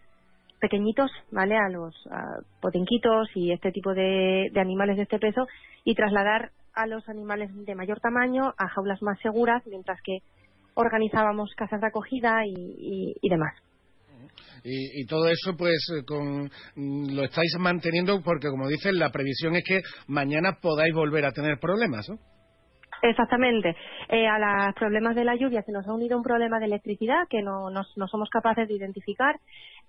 pequeñitos, 0.59 1.11
¿vale? 1.31 1.55
A 1.57 1.69
los 1.69 1.93
a 2.09 2.39
potenquitos 2.59 3.29
y 3.35 3.51
este 3.51 3.71
tipo 3.71 3.93
de, 3.93 4.51
animales 4.55 4.97
de 4.97 5.03
este 5.03 5.19
peso 5.19 5.47
y 5.83 5.93
trasladar 5.93 6.49
a 6.73 6.87
los 6.87 7.07
animales 7.07 7.51
de 7.53 7.75
mayor 7.75 7.99
tamaño 7.99 8.53
a 8.57 8.67
jaulas 8.69 9.01
más 9.03 9.19
seguras 9.19 9.61
mientras 9.67 10.01
que 10.01 10.19
organizábamos 10.73 11.53
casas 11.55 11.81
de 11.81 11.87
acogida 11.87 12.45
y 12.45 13.29
demás. 13.29 13.53
Y, 14.63 15.01
y, 15.01 15.05
todo 15.05 15.27
eso 15.29 15.55
pues 15.57 15.79
con, 16.05 16.49
lo 16.75 17.23
estáis 17.23 17.55
manteniendo 17.59 18.21
porque 18.21 18.49
como 18.49 18.67
dicen 18.67 18.99
la 18.99 19.09
previsión 19.09 19.55
es 19.55 19.63
que 19.63 19.81
mañana 20.07 20.57
podáis 20.61 20.93
volver 20.93 21.25
a 21.25 21.31
tener 21.31 21.59
problemas 21.59 22.09
¿no? 22.09 22.17
Exactamente. 23.01 23.75
Eh, 24.09 24.27
a 24.27 24.39
los 24.39 24.75
problemas 24.75 25.15
de 25.15 25.23
la 25.23 25.35
lluvia 25.35 25.61
se 25.61 25.71
nos 25.71 25.87
ha 25.87 25.93
unido 25.93 26.17
un 26.17 26.23
problema 26.23 26.59
de 26.59 26.65
electricidad 26.65 27.27
que 27.29 27.41
no, 27.41 27.69
no, 27.69 27.81
no 27.95 28.07
somos 28.07 28.29
capaces 28.29 28.67
de 28.67 28.73
identificar 28.73 29.35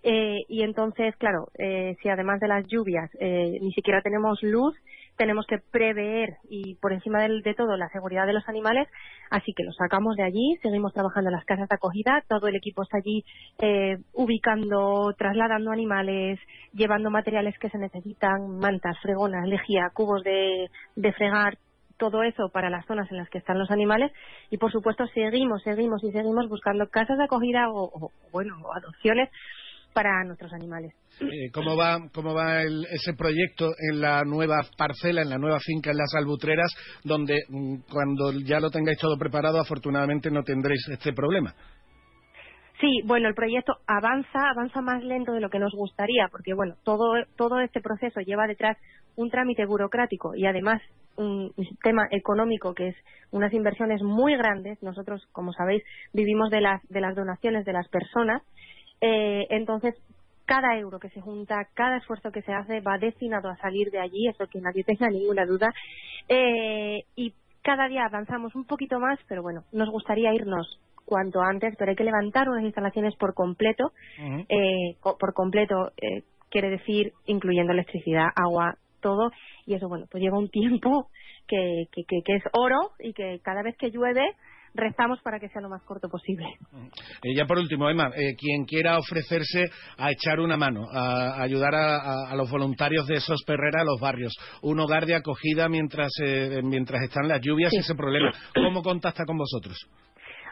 eh, 0.03 0.39
y 0.49 0.63
entonces, 0.63 1.15
claro, 1.17 1.49
eh, 1.59 1.95
si 2.03 2.09
además 2.09 2.41
de 2.41 2.49
las 2.49 2.67
lluvias 2.67 3.11
eh, 3.21 3.59
ni 3.61 3.73
siquiera 3.73 4.01
tenemos 4.01 4.39
luz, 4.43 4.75
tenemos 5.21 5.45
que 5.47 5.59
prever 5.59 6.39
y 6.49 6.77
por 6.77 6.95
encima 6.95 7.21
de, 7.21 7.43
de, 7.43 7.53
todo 7.53 7.77
la 7.77 7.91
seguridad 7.91 8.27
de 8.27 8.33
los 8.33 8.49
animales, 8.49 8.89
así 9.29 9.53
que 9.55 9.64
los 9.64 9.77
sacamos 9.77 10.16
de 10.16 10.23
allí, 10.23 10.57
seguimos 10.62 10.95
trabajando 10.95 11.29
en 11.29 11.37
las 11.37 11.45
casas 11.45 11.68
de 11.68 11.75
acogida, 11.75 12.25
todo 12.27 12.47
el 12.47 12.57
equipo 12.57 12.83
está 12.83 12.97
allí 12.97 13.23
eh, 13.59 13.99
ubicando, 14.14 15.12
trasladando 15.18 15.73
animales, 15.73 16.41
llevando 16.73 17.11
materiales 17.11 17.55
que 17.59 17.68
se 17.68 17.77
necesitan, 17.77 18.57
mantas, 18.61 18.97
fregonas, 19.03 19.47
lejía, 19.47 19.91
cubos 19.93 20.25
de, 20.25 20.71
fregar, 21.12 21.59
todo 21.99 22.23
eso 22.23 22.49
para 22.49 22.71
las 22.71 22.87
zonas 22.87 23.11
en 23.11 23.18
las 23.18 23.29
que 23.29 23.37
están 23.37 23.59
los 23.59 23.71
animales. 23.71 24.11
Y 24.49 24.57
por 24.57 24.73
supuesto 24.73 25.07
seguimos, 25.09 25.62
seguimos 25.62 26.03
y 26.03 26.12
seguimos 26.12 26.49
buscando 26.49 26.89
casas 26.89 27.18
de 27.18 27.25
acogida 27.25 27.68
o, 27.68 27.91
o 27.93 28.11
bueno, 28.33 28.57
o 28.64 28.73
adopciones 28.73 29.29
para 29.93 30.24
nuestros 30.24 30.53
animales. 30.53 30.93
Eh, 31.20 31.51
¿Cómo 31.53 31.76
va, 31.76 31.99
cómo 32.12 32.34
va 32.34 32.62
el, 32.62 32.84
ese 32.91 33.14
proyecto 33.14 33.70
en 33.91 34.01
la 34.01 34.22
nueva 34.24 34.57
parcela, 34.76 35.22
en 35.22 35.30
la 35.30 35.38
nueva 35.38 35.59
finca 35.61 35.91
en 35.91 35.99
las 35.99 36.14
albutreras, 36.14 36.72
donde 37.05 37.43
mm, 37.49 37.76
cuando 37.93 38.32
ya 38.45 38.61
lo 38.61 38.70
tengáis 38.70 38.99
todo 38.99 39.16
preparado, 39.18 39.61
afortunadamente 39.61 40.30
no 40.30 40.43
tendréis 40.43 40.86
este 40.88 41.12
problema? 41.12 41.55
Sí, 42.80 43.03
bueno, 43.05 43.28
el 43.28 43.34
proyecto 43.34 43.74
avanza, 43.86 44.51
avanza 44.51 44.80
más 44.80 45.05
lento 45.05 45.32
de 45.32 45.41
lo 45.41 45.51
que 45.51 45.59
nos 45.59 45.72
gustaría, 45.72 46.28
porque 46.30 46.55
bueno, 46.55 46.76
todo, 46.82 47.12
todo 47.36 47.61
este 47.61 47.82
proceso 47.82 48.20
lleva 48.20 48.47
detrás 48.47 48.78
un 49.16 49.28
trámite 49.28 49.66
burocrático 49.66 50.34
y 50.34 50.47
además 50.47 50.80
un 51.16 51.53
tema 51.82 52.07
económico 52.11 52.74
que 52.74 52.88
es 52.88 52.97
unas 53.30 53.53
inversiones 53.53 54.03
muy 54.03 54.36
grandes. 54.36 54.82
Nosotros, 54.82 55.22
como 55.32 55.53
sabéis, 55.53 55.82
vivimos 56.14 56.51
de 56.51 56.62
las, 56.62 56.82
de 56.88 57.01
las 57.01 57.14
donaciones 57.14 57.66
de 57.66 57.72
las 57.72 57.88
personas. 57.88 58.43
Eh, 59.01 59.47
entonces, 59.51 59.95
cada 60.45 60.77
euro 60.77 60.99
que 60.99 61.11
se 61.11 61.21
junta, 61.21 61.69
cada 61.75 61.99
esfuerzo 61.99 62.33
que 62.33 62.43
se 62.43 62.53
hace 62.53 62.81
va 62.81 62.99
destinado 62.99 63.49
a 63.49 63.57
salir 63.59 63.91
de 63.91 64.01
allí, 64.01 64.27
eso 64.27 64.47
que 64.47 64.61
nadie 64.61 64.85
tenga 64.85 65.09
ninguna 65.09 65.47
duda. 65.47 65.73
Eh, 66.29 67.05
y 67.15 67.33
cada 67.63 67.89
día 67.89 68.05
avanzamos 68.05 68.55
un 68.55 68.65
poquito 68.65 68.99
más, 68.99 69.19
pero 69.29 69.43
bueno, 69.43 69.65
nos 69.73 69.91
gustaría 69.91 70.35
irnos 70.35 70.81
cuanto 71.05 71.41
antes, 71.41 71.75
pero 71.79 71.91
hay 71.91 71.97
que 71.97 72.05
levantar 72.05 72.49
unas 72.49 72.65
instalaciones 72.65 73.15
por 73.17 73.35
completo, 73.35 73.93
uh 74.19 74.23
-huh. 74.23 74.47
eh, 74.49 74.97
por 75.03 75.35
completo, 75.35 75.93
eh, 75.97 76.23
quiere 76.51 76.71
decir 76.71 77.13
incluyendo 77.27 77.73
electricidad, 77.73 78.29
agua, 78.35 78.77
todo, 79.01 79.31
y 79.67 79.75
eso, 79.75 79.89
bueno, 79.89 80.07
pues 80.11 80.23
lleva 80.23 80.39
un 80.39 80.49
tiempo 80.51 81.09
que, 81.47 81.87
que, 81.93 82.03
que, 82.05 82.23
que, 82.25 82.35
es 82.37 82.45
oro 82.53 82.91
y 82.99 83.13
que 83.13 83.41
cada 83.43 83.63
vez 83.63 83.77
que 83.77 83.91
llueve, 83.91 84.23
rezamos 84.75 85.21
para 85.23 85.39
que 85.39 85.49
sea 85.49 85.62
lo 85.62 85.68
más 85.68 85.83
corto 85.83 86.09
posible. 86.09 86.47
Eh, 87.23 87.35
ya 87.37 87.47
por 87.47 87.59
último, 87.59 87.89
Emma, 87.89 88.11
eh, 88.14 88.35
quien 88.37 88.64
quiera 88.64 88.99
ofrecerse 88.99 89.71
a 89.99 90.11
echar 90.11 90.41
una 90.41 90.57
mano, 90.57 90.87
a, 90.93 91.43
ayudar 91.43 91.75
a, 91.75 92.35
los 92.37 92.51
voluntarios 92.51 93.07
de 93.07 93.16
esos 93.16 93.43
Perrera 93.45 93.83
a 93.83 93.85
los 93.85 94.01
barrios, 94.01 94.35
un 94.62 94.79
hogar 94.81 95.07
de 95.07 95.16
acogida 95.16 95.68
mientras, 95.68 96.11
eh, 96.23 96.61
mientras 96.62 97.03
están 97.03 97.29
las 97.29 97.41
lluvias 97.41 97.73
y 97.73 97.79
ese 97.79 97.95
problema, 97.95 98.31
¿cómo 98.55 98.83
contacta 98.83 99.25
con 99.25 99.37
vosotros? 99.37 99.77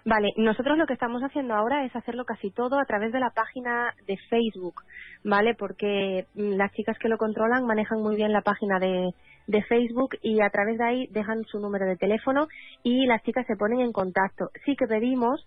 Vale, 0.04 0.28
nosotros 0.36 0.78
lo 0.78 0.86
que 0.86 0.94
estamos 0.94 1.22
haciendo 1.22 1.54
ahora 1.54 1.84
es 1.84 1.94
hacerlo 1.94 2.24
casi 2.24 2.50
todo 2.50 2.78
a 2.78 2.84
través 2.84 3.12
de 3.12 3.20
la 3.20 3.30
página 3.30 3.92
de 4.06 4.16
Facebook, 4.30 4.82
¿vale? 5.24 5.54
Porque 5.54 6.26
mm, 6.34 6.56
las 6.56 6.72
chicas 6.72 6.96
que 6.98 7.08
lo 7.08 7.18
controlan 7.18 7.66
manejan 7.66 8.00
muy 8.00 8.16
bien 8.16 8.32
la 8.32 8.42
página 8.42 8.78
de, 8.78 9.10
de 9.48 9.62
Facebook 9.62 10.16
y 10.22 10.40
a 10.40 10.50
través 10.50 10.78
de 10.78 10.84
ahí 10.84 11.06
dejan 11.10 11.42
su 11.44 11.58
número 11.58 11.86
de 11.86 11.96
teléfono 11.96 12.46
y 12.84 13.06
las 13.06 13.22
chicas 13.24 13.46
se 13.46 13.56
ponen 13.56 13.80
en 13.80 13.92
contacto. 13.92 14.50
Sí 14.64 14.76
que 14.76 14.86
pedimos 14.86 15.44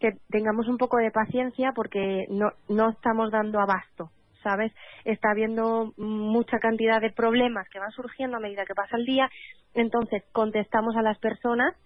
que 0.00 0.14
tengamos 0.30 0.66
un 0.66 0.78
poco 0.78 0.96
de 0.96 1.12
paciencia 1.12 1.72
porque 1.74 2.24
no, 2.30 2.50
no 2.68 2.90
estamos 2.90 3.30
dando 3.30 3.60
abasto, 3.60 4.10
¿sabes? 4.42 4.72
Está 5.04 5.30
habiendo 5.30 5.92
mucha 5.96 6.58
cantidad 6.58 7.00
de 7.00 7.12
problemas 7.12 7.68
que 7.68 7.78
van 7.78 7.92
surgiendo 7.92 8.38
a 8.38 8.40
medida 8.40 8.64
que 8.64 8.74
pasa 8.74 8.96
el 8.96 9.04
día, 9.04 9.30
entonces 9.74 10.24
contestamos 10.32 10.96
a 10.96 11.02
las 11.02 11.18
personas 11.18 11.76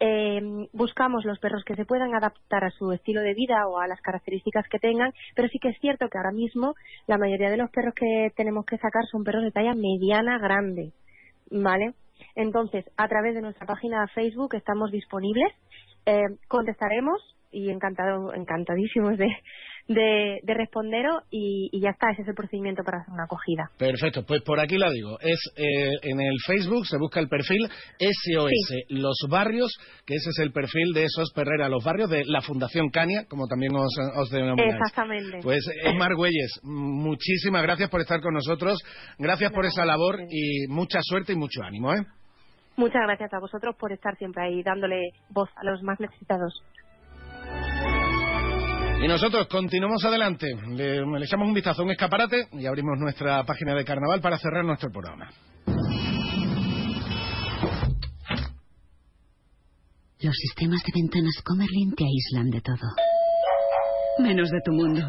eh, 0.00 0.40
buscamos 0.72 1.24
los 1.24 1.38
perros 1.38 1.62
que 1.64 1.76
se 1.76 1.84
puedan 1.84 2.14
adaptar 2.14 2.64
a 2.64 2.70
su 2.70 2.90
estilo 2.92 3.20
de 3.20 3.34
vida 3.34 3.66
o 3.68 3.78
a 3.78 3.86
las 3.86 4.00
características 4.00 4.66
que 4.68 4.78
tengan, 4.78 5.12
pero 5.34 5.48
sí 5.48 5.58
que 5.58 5.68
es 5.68 5.78
cierto 5.80 6.08
que 6.08 6.18
ahora 6.18 6.32
mismo 6.32 6.74
la 7.06 7.16
mayoría 7.16 7.50
de 7.50 7.56
los 7.56 7.70
perros 7.70 7.94
que 7.94 8.30
tenemos 8.36 8.66
que 8.66 8.78
sacar 8.78 9.04
son 9.10 9.24
perros 9.24 9.44
de 9.44 9.52
talla 9.52 9.74
mediana 9.74 10.38
grande, 10.38 10.92
¿vale? 11.50 11.94
Entonces, 12.34 12.84
a 12.96 13.08
través 13.08 13.34
de 13.34 13.42
nuestra 13.42 13.66
página 13.66 14.06
Facebook 14.08 14.54
estamos 14.54 14.90
disponibles, 14.90 15.52
eh, 16.06 16.22
contestaremos 16.48 17.20
y 17.50 17.70
encantado, 17.70 18.34
encantadísimos 18.34 19.16
de, 19.18 19.28
de, 19.88 20.40
de 20.42 20.54
responderos 20.54 21.22
y, 21.30 21.68
ya 21.80 21.90
está, 21.90 22.10
ese 22.10 22.22
es 22.22 22.28
el 22.28 22.34
procedimiento 22.34 22.82
para 22.84 22.98
hacer 22.98 23.12
una 23.12 23.24
acogida. 23.24 23.70
Perfecto, 23.76 24.24
pues 24.26 24.42
por 24.42 24.60
aquí 24.60 24.78
la 24.78 24.90
digo. 24.90 25.18
Es 25.20 25.38
eh, 25.56 25.90
en 26.02 26.20
el 26.20 26.36
Facebook 26.46 26.86
se 26.86 26.98
busca 26.98 27.20
el 27.20 27.28
perfil 27.28 27.68
SOS 27.98 28.84
Los 28.88 29.16
Barrios, 29.28 29.72
que 30.06 30.14
ese 30.14 30.30
es 30.30 30.38
el 30.38 30.52
perfil 30.52 30.92
de 30.94 31.04
esos 31.04 31.32
Perrera 31.32 31.68
Los 31.68 31.84
Barrios 31.84 32.08
de 32.08 32.24
la 32.26 32.40
Fundación 32.40 32.90
Cania, 32.90 33.26
como 33.28 33.46
también 33.46 33.74
os, 33.76 33.94
os 34.16 34.30
denomináis. 34.30 34.74
Exactamente. 34.74 35.40
Pues 35.42 35.64
Emar 35.84 36.14
Güelles, 36.14 36.60
muchísimas 36.62 37.62
gracias 37.62 37.90
por 37.90 38.00
estar 38.00 38.20
con 38.20 38.34
nosotros, 38.34 38.78
gracias 39.18 39.52
por 39.52 39.66
esa 39.66 39.84
labor 39.84 40.20
y 40.30 40.66
mucha 40.68 41.00
suerte 41.02 41.32
y 41.32 41.36
mucho 41.36 41.62
ánimo, 41.62 41.92
¿eh? 41.92 42.04
Muchas 42.76 43.02
gracias 43.02 43.32
a 43.32 43.38
vosotros 43.38 43.76
por 43.76 43.92
estar 43.92 44.16
siempre 44.16 44.44
ahí 44.44 44.62
dándole 44.62 45.10
voz 45.30 45.48
a 45.56 45.64
los 45.64 45.82
más 45.82 46.00
necesitados. 46.00 46.60
Y 49.02 49.08
nosotros 49.08 49.46
continuamos 49.48 50.04
adelante. 50.04 50.46
Le, 50.68 51.02
echamos 51.24 51.48
un 51.48 51.54
vistazo 51.54 51.82
a 51.82 51.84
un 51.84 51.90
escaparate 51.90 52.48
y 52.52 52.66
abrimos 52.66 52.98
nuestra 52.98 53.44
página 53.44 53.74
de 53.74 53.84
carnaval 53.84 54.20
para 54.20 54.38
cerrar 54.38 54.64
nuestro 54.64 54.90
programa. 54.90 55.30
Los 60.20 60.34
sistemas 60.36 60.80
de 60.86 60.92
ventanas 60.94 61.34
Comerlin 61.44 61.94
te 61.94 62.04
aíslan 62.04 62.50
de 62.50 62.60
todo. 62.62 62.88
Menos 64.20 64.48
de 64.48 64.60
tu 64.64 64.72
mundo. 64.72 65.06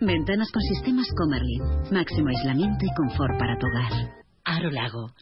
Ventanas 0.00 0.50
con 0.50 0.62
sistemas 0.62 1.06
Comerlin. 1.16 1.92
Máximo 1.92 2.28
aislamiento 2.28 2.84
y 2.84 2.94
confort 2.96 3.38
para 3.38 3.56
tu 3.58 3.66
hogar. 3.66 3.92
Aro 4.44 4.70
Lago 4.70 5.12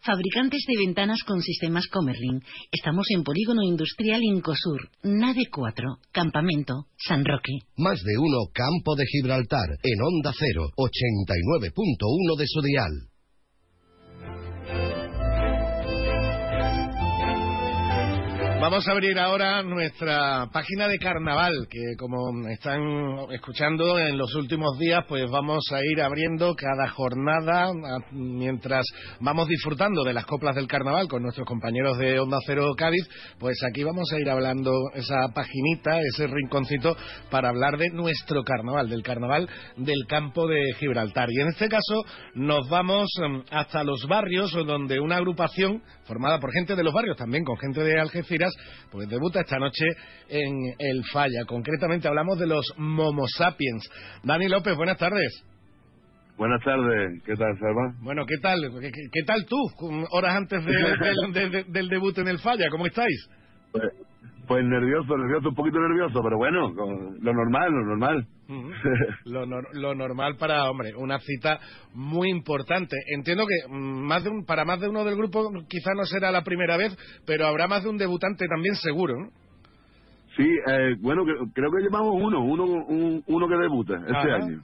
Fabricantes 0.00 0.64
de 0.66 0.86
ventanas 0.86 1.18
con 1.26 1.42
sistemas 1.42 1.86
Comerlin. 1.88 2.40
Estamos 2.70 3.06
en 3.10 3.24
Polígono 3.24 3.62
Industrial 3.62 4.22
Incosur, 4.22 4.88
Nave 5.02 5.46
4, 5.50 5.98
Campamento, 6.12 6.86
San 6.96 7.24
Roque. 7.24 7.66
Más 7.76 8.02
de 8.04 8.16
uno 8.16 8.46
Campo 8.52 8.94
de 8.94 9.04
Gibraltar, 9.06 9.68
en 9.82 10.00
Onda 10.00 10.32
0, 10.32 10.70
89.1 10.76 12.38
de 12.38 12.46
su 12.46 12.62
dial. 12.62 13.17
Vamos 18.60 18.88
a 18.88 18.90
abrir 18.90 19.16
ahora 19.20 19.62
nuestra 19.62 20.48
página 20.52 20.88
de 20.88 20.98
carnaval, 20.98 21.68
que 21.70 21.94
como 21.96 22.48
están 22.48 23.30
escuchando 23.30 24.00
en 24.00 24.18
los 24.18 24.34
últimos 24.34 24.76
días, 24.80 25.04
pues 25.08 25.30
vamos 25.30 25.64
a 25.72 25.78
ir 25.80 26.02
abriendo 26.02 26.56
cada 26.56 26.88
jornada 26.88 27.70
mientras 28.10 28.84
vamos 29.20 29.46
disfrutando 29.46 30.02
de 30.02 30.12
las 30.12 30.26
coplas 30.26 30.56
del 30.56 30.66
carnaval 30.66 31.06
con 31.06 31.22
nuestros 31.22 31.46
compañeros 31.46 31.98
de 31.98 32.18
Onda 32.18 32.38
Cero 32.44 32.74
Cádiz, 32.76 33.08
pues 33.38 33.56
aquí 33.70 33.84
vamos 33.84 34.12
a 34.12 34.18
ir 34.20 34.28
hablando 34.28 34.72
esa 34.92 35.28
paginita, 35.32 36.00
ese 36.00 36.26
rinconcito 36.26 36.96
para 37.30 37.50
hablar 37.50 37.78
de 37.78 37.90
nuestro 37.90 38.42
carnaval, 38.42 38.88
del 38.88 39.02
carnaval 39.02 39.48
del 39.76 40.04
campo 40.08 40.48
de 40.48 40.60
Gibraltar. 40.80 41.28
Y 41.30 41.40
en 41.40 41.48
este 41.48 41.68
caso 41.68 42.02
nos 42.34 42.68
vamos 42.68 43.08
mm, 43.18 43.38
hasta 43.52 43.84
los 43.84 44.04
barrios 44.08 44.50
donde 44.52 44.98
una 44.98 45.16
agrupación 45.16 45.80
formada 46.08 46.40
por 46.40 46.52
gente 46.52 46.74
de 46.74 46.82
los 46.82 46.92
barrios, 46.92 47.16
también 47.16 47.44
con 47.44 47.56
gente 47.56 47.84
de 47.84 48.00
Algeciras, 48.00 48.47
pues 48.90 49.08
debuta 49.08 49.40
esta 49.40 49.58
noche 49.58 49.84
en 50.28 50.74
El 50.78 51.04
Falla. 51.12 51.44
Concretamente 51.46 52.08
hablamos 52.08 52.38
de 52.38 52.46
los 52.46 52.64
Momo 52.76 53.26
Sapiens. 53.26 53.88
Dani 54.22 54.48
López, 54.48 54.76
buenas 54.76 54.98
tardes. 54.98 55.44
Buenas 56.36 56.62
tardes, 56.62 57.20
¿qué 57.24 57.34
tal, 57.34 57.58
Salva? 57.58 57.94
Bueno, 58.00 58.24
¿qué 58.24 58.36
tal? 58.38 58.60
¿Qué, 58.80 59.22
tal 59.26 59.44
tú, 59.44 59.56
horas 60.10 60.36
antes 60.36 60.64
del 60.64 61.88
debut 61.88 62.16
en 62.18 62.28
El 62.28 62.38
Falla? 62.38 62.66
¿Cómo 62.70 62.86
estáis? 62.86 63.28
Pues, 63.72 63.84
pues 64.48 64.64
nervioso, 64.64 65.16
nervioso, 65.16 65.50
un 65.50 65.54
poquito 65.54 65.78
nervioso, 65.78 66.20
pero 66.22 66.38
bueno, 66.38 66.72
lo 67.20 67.34
normal, 67.34 67.70
lo 67.70 67.84
normal. 67.84 68.26
lo, 69.24 69.94
normal 69.94 70.36
para, 70.38 70.70
hombre, 70.70 70.96
una 70.96 71.18
cita 71.18 71.60
muy 71.94 72.30
importante. 72.30 72.96
Entiendo 73.14 73.44
que 73.46 73.70
mm, 73.70 74.06
más 74.06 74.24
de 74.24 74.30
un, 74.30 74.46
para 74.46 74.64
más 74.64 74.80
de 74.80 74.88
uno 74.88 75.04
del 75.04 75.16
grupo 75.16 75.50
quizá 75.68 75.92
no 75.94 76.04
será 76.04 76.30
la 76.30 76.42
primera 76.42 76.78
vez, 76.78 76.96
pero 77.26 77.46
habrá 77.46 77.68
más 77.68 77.84
de 77.84 77.90
un 77.90 77.98
debutante 77.98 78.46
también 78.48 78.74
seguro, 78.76 79.14
¿no? 79.18 79.28
Sí, 80.34 80.44
eh, 80.44 80.96
bueno, 81.00 81.24
creo 81.52 81.70
que 81.70 81.82
llevamos 81.82 82.14
uno, 82.14 82.40
uno, 82.40 82.64
uno 83.26 83.48
que 83.48 83.56
debuta 83.56 83.94
este 83.96 84.32
año. 84.32 84.62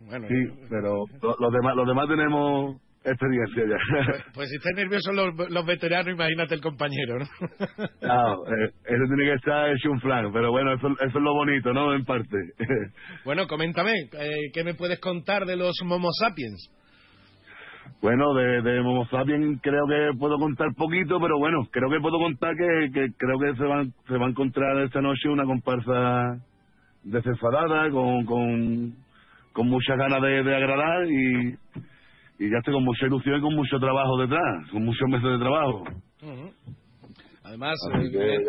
Bueno, 0.00 0.26
sí, 0.28 0.66
pero 0.70 1.04
los 1.20 1.52
demás, 1.52 1.76
los 1.76 1.86
demás 1.86 2.08
tenemos 2.08 2.80
experiencia 3.10 3.64
ya. 3.64 4.04
Pues, 4.04 4.24
pues 4.34 4.48
si 4.48 4.56
están 4.56 4.74
nerviosos 4.74 5.14
los, 5.14 5.50
los, 5.50 5.66
veteranos, 5.66 6.14
imagínate 6.14 6.54
el 6.54 6.60
compañero, 6.60 7.18
¿no? 7.18 7.26
Claro, 8.00 8.44
eh, 8.46 8.70
eso 8.84 9.04
tiene 9.06 9.24
que 9.24 9.34
estar 9.34 9.70
hecho 9.70 9.90
un 9.90 10.00
flan, 10.00 10.32
pero 10.32 10.50
bueno, 10.50 10.74
eso, 10.74 10.88
eso, 10.88 11.18
es 11.18 11.22
lo 11.22 11.34
bonito, 11.34 11.72
¿no? 11.72 11.94
En 11.94 12.04
parte. 12.04 12.36
bueno, 13.24 13.46
coméntame, 13.46 13.92
eh, 14.18 14.50
¿qué 14.52 14.64
me 14.64 14.74
puedes 14.74 15.00
contar 15.00 15.44
de 15.44 15.56
los 15.56 15.76
Momo 15.84 16.08
Sapiens? 16.12 16.70
Bueno, 18.00 18.32
de, 18.34 18.62
de 18.62 18.80
Momo 18.80 19.06
Sapiens 19.08 19.60
creo 19.60 19.86
que 19.88 20.16
puedo 20.18 20.38
contar 20.38 20.68
poquito, 20.76 21.18
pero 21.20 21.38
bueno, 21.38 21.66
creo 21.70 21.90
que 21.90 22.00
puedo 22.00 22.18
contar 22.18 22.54
que, 22.56 22.90
que 22.92 23.08
creo 23.16 23.38
que 23.38 23.56
se 23.56 23.64
va, 23.64 23.84
se 24.06 24.16
va 24.16 24.26
a 24.26 24.30
encontrar 24.30 24.78
esta 24.82 25.00
noche 25.00 25.28
una 25.28 25.44
comparsa 25.44 26.38
desenfadada, 27.02 27.90
con, 27.90 28.24
con, 28.24 28.94
con 29.52 29.68
muchas 29.68 29.96
ganas 29.96 30.22
de, 30.22 30.42
de 30.44 30.56
agradar 30.56 31.06
y 31.10 31.56
y 32.38 32.50
ya 32.50 32.58
estoy 32.58 32.74
con 32.74 32.84
mucha 32.84 33.06
ilusión 33.06 33.38
y 33.38 33.40
con 33.40 33.54
mucho 33.54 33.78
trabajo 33.78 34.18
detrás, 34.18 34.70
con 34.70 34.84
muchos 34.84 35.08
meses 35.08 35.28
de 35.28 35.38
trabajo. 35.38 35.84
Además, 37.42 37.76
eh, 37.94 38.44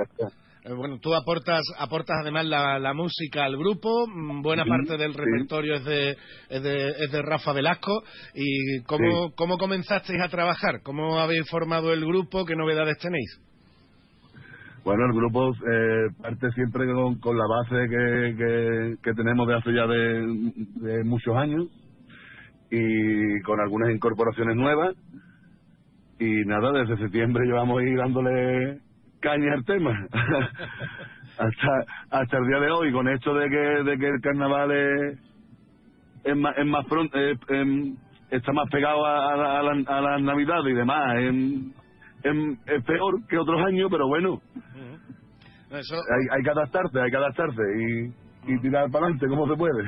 eh, 0.65 0.73
bueno, 0.73 0.99
tú 0.99 1.15
aportas 1.15 1.63
aportas 1.79 2.17
además 2.21 2.45
la, 2.45 2.93
música 2.93 3.45
al 3.45 3.57
grupo, 3.57 4.05
mm, 4.07 4.41
buena 4.41 4.65
parte 4.65 4.97
del 4.97 5.13
repertorio 5.13 5.75
es, 5.75 5.85
de, 5.85 6.17
es, 6.49 6.63
de, 6.63 6.87
es 6.99 7.11
de 7.11 7.21
Rafa 7.21 7.53
Velasco. 7.53 8.03
¿Y 8.35 8.83
cómo, 8.83 9.31
cómo 9.35 9.57
comenzasteis 9.57 10.21
a 10.21 10.29
trabajar? 10.29 10.81
¿Cómo 10.83 11.19
habéis 11.19 11.49
formado 11.49 11.91
el 11.91 12.05
grupo? 12.05 12.45
¿Qué 12.45 12.55
novedades 12.55 12.97
tenéis? 12.99 13.41
Bueno, 14.83 15.05
el 15.05 15.13
grupo 15.13 15.51
eh, 15.51 16.07
parte 16.21 16.51
siempre 16.51 16.85
con, 17.19 17.37
la 17.37 17.45
base 17.47 17.89
que, 17.89 18.95
que, 19.01 19.13
tenemos 19.13 19.47
de 19.47 19.55
hace 19.55 19.73
ya 19.73 19.85
de 19.87 21.03
muchos 21.03 21.35
años 21.35 21.65
y 22.71 23.41
con 23.41 23.59
algunas 23.59 23.91
incorporaciones 23.91 24.55
nuevas. 24.55 24.95
Y 26.19 26.45
nada, 26.45 26.71
desde 26.71 26.97
septiembre 26.97 27.45
llevamos 27.45 27.79
ahí 27.79 27.95
dándole 27.95 28.79
caña 29.21 29.53
al 29.53 29.65
tema. 29.65 30.07
hasta 31.37 31.85
hasta 32.09 32.37
el 32.37 32.47
día 32.47 32.59
de 32.59 32.71
hoy, 32.71 32.91
con 32.91 33.07
esto 33.07 33.33
de 33.33 33.49
que, 33.49 33.89
de 33.89 33.97
que 33.97 34.07
el 34.07 34.21
carnaval 34.21 34.71
es, 34.71 35.19
es 36.25 36.35
más, 36.35 36.57
es 36.57 36.65
más 36.65 36.85
pronto, 36.85 37.17
está 38.29 38.51
más 38.51 38.69
pegado 38.69 39.05
a, 39.05 39.59
a, 39.59 39.63
la, 39.63 39.71
a 39.87 40.01
las 40.01 40.21
navidades 40.21 40.73
y 40.73 40.75
demás. 40.75 41.15
Es, 42.23 42.83
peor 42.83 43.25
que 43.27 43.37
otros 43.37 43.65
años, 43.65 43.87
pero 43.89 44.07
bueno. 44.07 44.41
Hay, 45.71 46.37
hay 46.37 46.43
que 46.43 46.49
adaptarse, 46.49 46.99
hay 46.99 47.11
que 47.11 47.17
adaptarse. 47.17 47.61
Y 47.79 48.28
y 48.49 48.59
tirar 48.61 48.89
para 48.89 49.05
adelante 49.05 49.27
como 49.27 49.47
se 49.47 49.55
puede. 49.55 49.83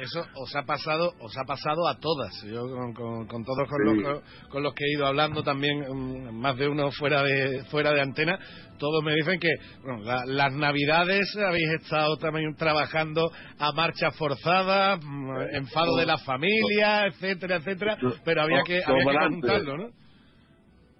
Eso 0.00 0.20
os 0.34 0.54
ha 0.54 0.62
pasado, 0.64 1.12
os 1.18 1.36
ha 1.38 1.44
pasado 1.44 1.88
a 1.88 1.98
todas. 1.98 2.44
Yo 2.44 2.62
con, 2.94 3.26
con, 3.26 3.44
todos 3.44 3.68
con, 3.68 3.84
los, 3.84 4.22
con, 4.50 4.62
los 4.62 4.74
que 4.74 4.84
he 4.84 4.92
ido 4.92 5.06
hablando 5.06 5.42
también, 5.42 5.80
mm, 5.80 6.38
más 6.38 6.56
de 6.58 6.68
uno 6.68 6.90
fuera 6.90 7.22
de 7.22 7.64
fuera 7.70 7.92
de 7.92 8.02
antena, 8.02 8.38
todos 8.78 9.02
me 9.02 9.14
dicen 9.14 9.40
que 9.40 9.48
bueno, 9.82 10.02
las 10.26 10.52
navidades 10.52 11.34
habéis 11.36 11.68
estado 11.80 12.18
también 12.18 12.54
trabajando 12.56 13.30
a 13.58 13.72
marcha 13.72 14.10
forzada, 14.10 14.96
mm, 14.96 15.54
enfado 15.54 15.96
de 15.96 16.06
la 16.06 16.18
familia, 16.18 17.06
etcétera, 17.06 17.56
etcétera, 17.56 17.96
pero 18.24 18.42
había 18.42 18.62
que, 18.62 18.82
había 18.84 19.28
que 19.40 19.64
¿no? 19.64 19.88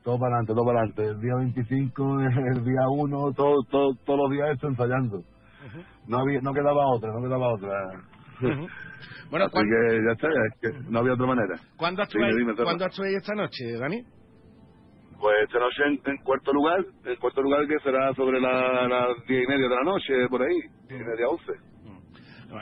Todo 0.03 0.18
para 0.18 0.36
adelante, 0.36 0.55
todo 0.55 0.64
para 0.64 0.78
adelante. 0.78 1.03
El 1.03 1.20
día 1.20 1.34
25, 1.36 2.20
el 2.57 2.64
día 2.64 2.88
1, 2.88 3.32
todo, 3.36 3.57
todo, 3.68 3.94
todos 4.07 4.18
los 4.20 4.30
días 4.30 4.51
esto 4.55 4.68
ensayando 4.68 5.36
no 6.06 6.18
había 6.18 6.40
no 6.40 6.52
quedaba 6.52 6.86
otra 6.86 7.12
no 7.12 7.22
quedaba 7.22 7.54
otra. 7.54 7.72
Bueno 9.28 9.46
Así 9.46 9.58
que 9.58 10.00
ya 10.06 10.12
está 10.12 10.28
es 10.28 10.60
que 10.60 10.90
no 10.90 11.00
había 11.00 11.14
otra 11.14 11.26
manera. 11.26 11.54
¿cuándo 11.76 12.02
actuáis, 12.02 13.16
esta 13.16 13.34
noche 13.34 13.72
Dani? 13.78 14.02
pues 15.18 15.34
esta 15.44 15.58
noche 15.58 15.82
en, 16.04 16.16
cuarto 16.18 16.52
lugar 16.52 16.84
en 17.04 17.16
cuarto 17.16 17.42
lugar 17.42 17.66
que 17.66 17.78
será 17.80 18.12
sobre 18.14 18.40
las 18.40 18.88
la 18.88 19.08
diez 19.26 19.44
y 19.44 19.46
media 19.48 19.68
de 19.68 19.74
la 19.74 19.82
noche 19.82 20.28
por 20.30 20.42
ahí 20.42 20.60
diez 20.88 21.00
y 21.00 21.04
media 21.04 21.28
once. 21.28 21.52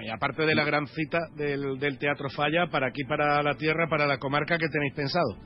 Y 0.03 0.09
aparte 0.11 0.45
de 0.47 0.55
la 0.55 0.65
gran 0.65 0.87
cita 0.87 1.19
del, 1.37 1.79
del 1.79 1.99
Teatro 1.99 2.29
Falla, 2.31 2.67
para 2.69 2.89
aquí, 2.89 3.05
para 3.05 3.43
la 3.43 3.55
tierra, 3.55 3.87
para 3.89 4.07
la 4.07 4.19
comarca, 4.19 4.57
¿qué 4.59 4.67
tenéis 4.69 4.95
pensado? 4.95 5.37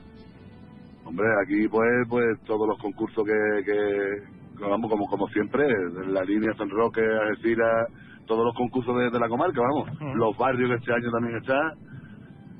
Hombre, 1.04 1.26
aquí 1.42 1.68
pues 1.68 1.88
pues 2.08 2.38
todos 2.44 2.68
los 2.68 2.78
concursos 2.78 3.24
que, 3.24 3.64
que, 3.64 4.37
vamos, 4.60 4.90
como, 4.90 5.06
como 5.06 5.28
siempre, 5.28 5.66
la 6.06 6.22
línea 6.24 6.54
San 6.56 6.70
Roque, 6.70 7.00
Algeciras, 7.00 7.88
todos 8.26 8.44
los 8.44 8.54
concursos 8.54 8.94
de, 9.12 9.18
la 9.18 9.28
comarca, 9.28 9.60
vamos. 9.60 10.16
Los 10.16 10.36
barrios 10.36 10.70
que 10.70 10.76
este 10.76 10.92
año 10.92 11.10
también 11.10 11.36
está, 11.38 11.72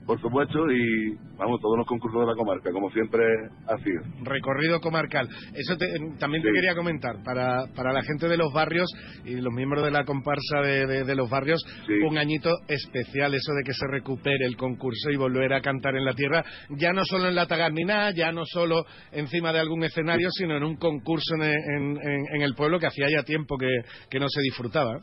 por 0.08 0.18
supuesto, 0.22 0.58
y 0.72 1.18
vamos, 1.36 1.60
todos 1.60 1.76
los 1.76 1.86
concursos 1.86 2.22
de 2.22 2.28
la 2.28 2.34
comarca, 2.34 2.72
como 2.72 2.90
siempre 2.92 3.22
ha 3.66 3.76
sido. 3.84 4.00
Recorrido 4.22 4.80
comarcal. 4.80 5.28
Eso 5.52 5.76
también 6.18 6.42
te 6.42 6.50
quería 6.50 6.74
comentar, 6.74 7.22
para, 7.22 7.66
para 7.76 7.92
la 7.92 8.02
gente 8.02 8.26
de 8.26 8.38
los 8.38 8.50
barrios 8.50 8.88
y 9.26 9.34
los 9.34 9.52
miembros 9.52 9.84
de 9.84 9.90
la 9.90 10.04
comparsa 10.04 10.62
de, 10.62 11.04
de, 11.04 11.14
los 11.14 11.28
barrios, 11.28 11.62
un 12.08 12.16
añito 12.16 12.48
especial, 12.68 13.34
eso 13.34 13.52
de 13.52 13.62
que 13.62 13.74
se 13.74 13.86
recupere 13.86 14.46
el 14.46 14.56
concurso 14.56 15.10
y 15.10 15.16
volver 15.16 15.52
a 15.52 15.60
cantar 15.60 15.94
en 15.94 16.06
la 16.06 16.14
tierra, 16.14 16.42
ya 16.70 16.94
no 16.94 17.04
solo 17.04 17.28
en 17.28 17.34
la 17.34 17.44
Tagarminá, 17.44 18.10
ya 18.12 18.32
no 18.32 18.46
solo 18.46 18.86
encima 19.12 19.52
de 19.52 19.58
algún 19.58 19.84
escenario, 19.84 20.30
sino 20.30 20.56
en 20.56 20.64
un 20.64 20.76
concurso 20.76 21.34
en, 21.34 21.98
en, 22.32 22.40
el 22.40 22.54
pueblo 22.54 22.78
que 22.78 22.86
hacía 22.86 23.08
ya 23.14 23.24
tiempo 23.24 23.58
que, 23.58 23.68
que 24.08 24.18
no 24.18 24.26
se 24.30 24.40
disfrutaba. 24.40 25.02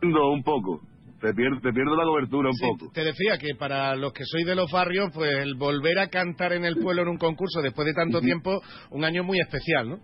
Un 0.00 0.42
poco, 0.42 0.80
te 1.24 1.32
pierdo, 1.32 1.58
te 1.60 1.72
pierdo 1.72 1.96
la 1.96 2.04
cobertura 2.04 2.50
un 2.50 2.56
poco. 2.60 2.92
Te 2.92 3.02
decía 3.02 3.38
que 3.38 3.54
para 3.58 3.96
los 3.96 4.12
que 4.12 4.24
sois 4.26 4.44
de 4.44 4.54
los 4.54 4.70
barrios, 4.70 5.08
pues 5.14 5.30
el 5.38 5.54
volver 5.54 5.98
a 5.98 6.08
cantar 6.08 6.52
en 6.52 6.66
el 6.66 6.76
pueblo 6.76 7.00
en 7.00 7.08
un 7.08 7.16
concurso 7.16 7.62
después 7.62 7.86
de 7.86 7.94
tanto 7.94 8.20
tiempo, 8.20 8.60
un 8.90 9.04
año 9.04 9.24
muy 9.24 9.40
especial, 9.40 9.88
¿no? 9.88 9.98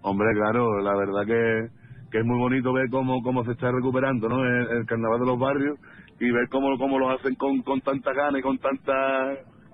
Hombre, 0.00 0.28
claro, 0.34 0.80
la 0.80 0.96
verdad 0.96 1.26
que, 1.26 1.68
que 2.10 2.18
es 2.20 2.24
muy 2.24 2.38
bonito 2.38 2.72
ver 2.72 2.88
cómo, 2.90 3.20
cómo 3.22 3.44
se 3.44 3.52
está 3.52 3.70
recuperando 3.70 4.30
¿no? 4.30 4.42
el, 4.42 4.86
carnaval 4.86 5.20
de 5.20 5.26
los 5.26 5.38
barrios 5.38 5.78
y 6.18 6.30
ver 6.30 6.48
cómo, 6.50 6.78
cómo 6.78 6.98
lo 6.98 7.10
hacen 7.10 7.34
con, 7.34 7.60
con 7.60 7.82
tanta 7.82 8.14
gana 8.14 8.38
y 8.38 8.42
con 8.42 8.56
tanta, 8.56 8.92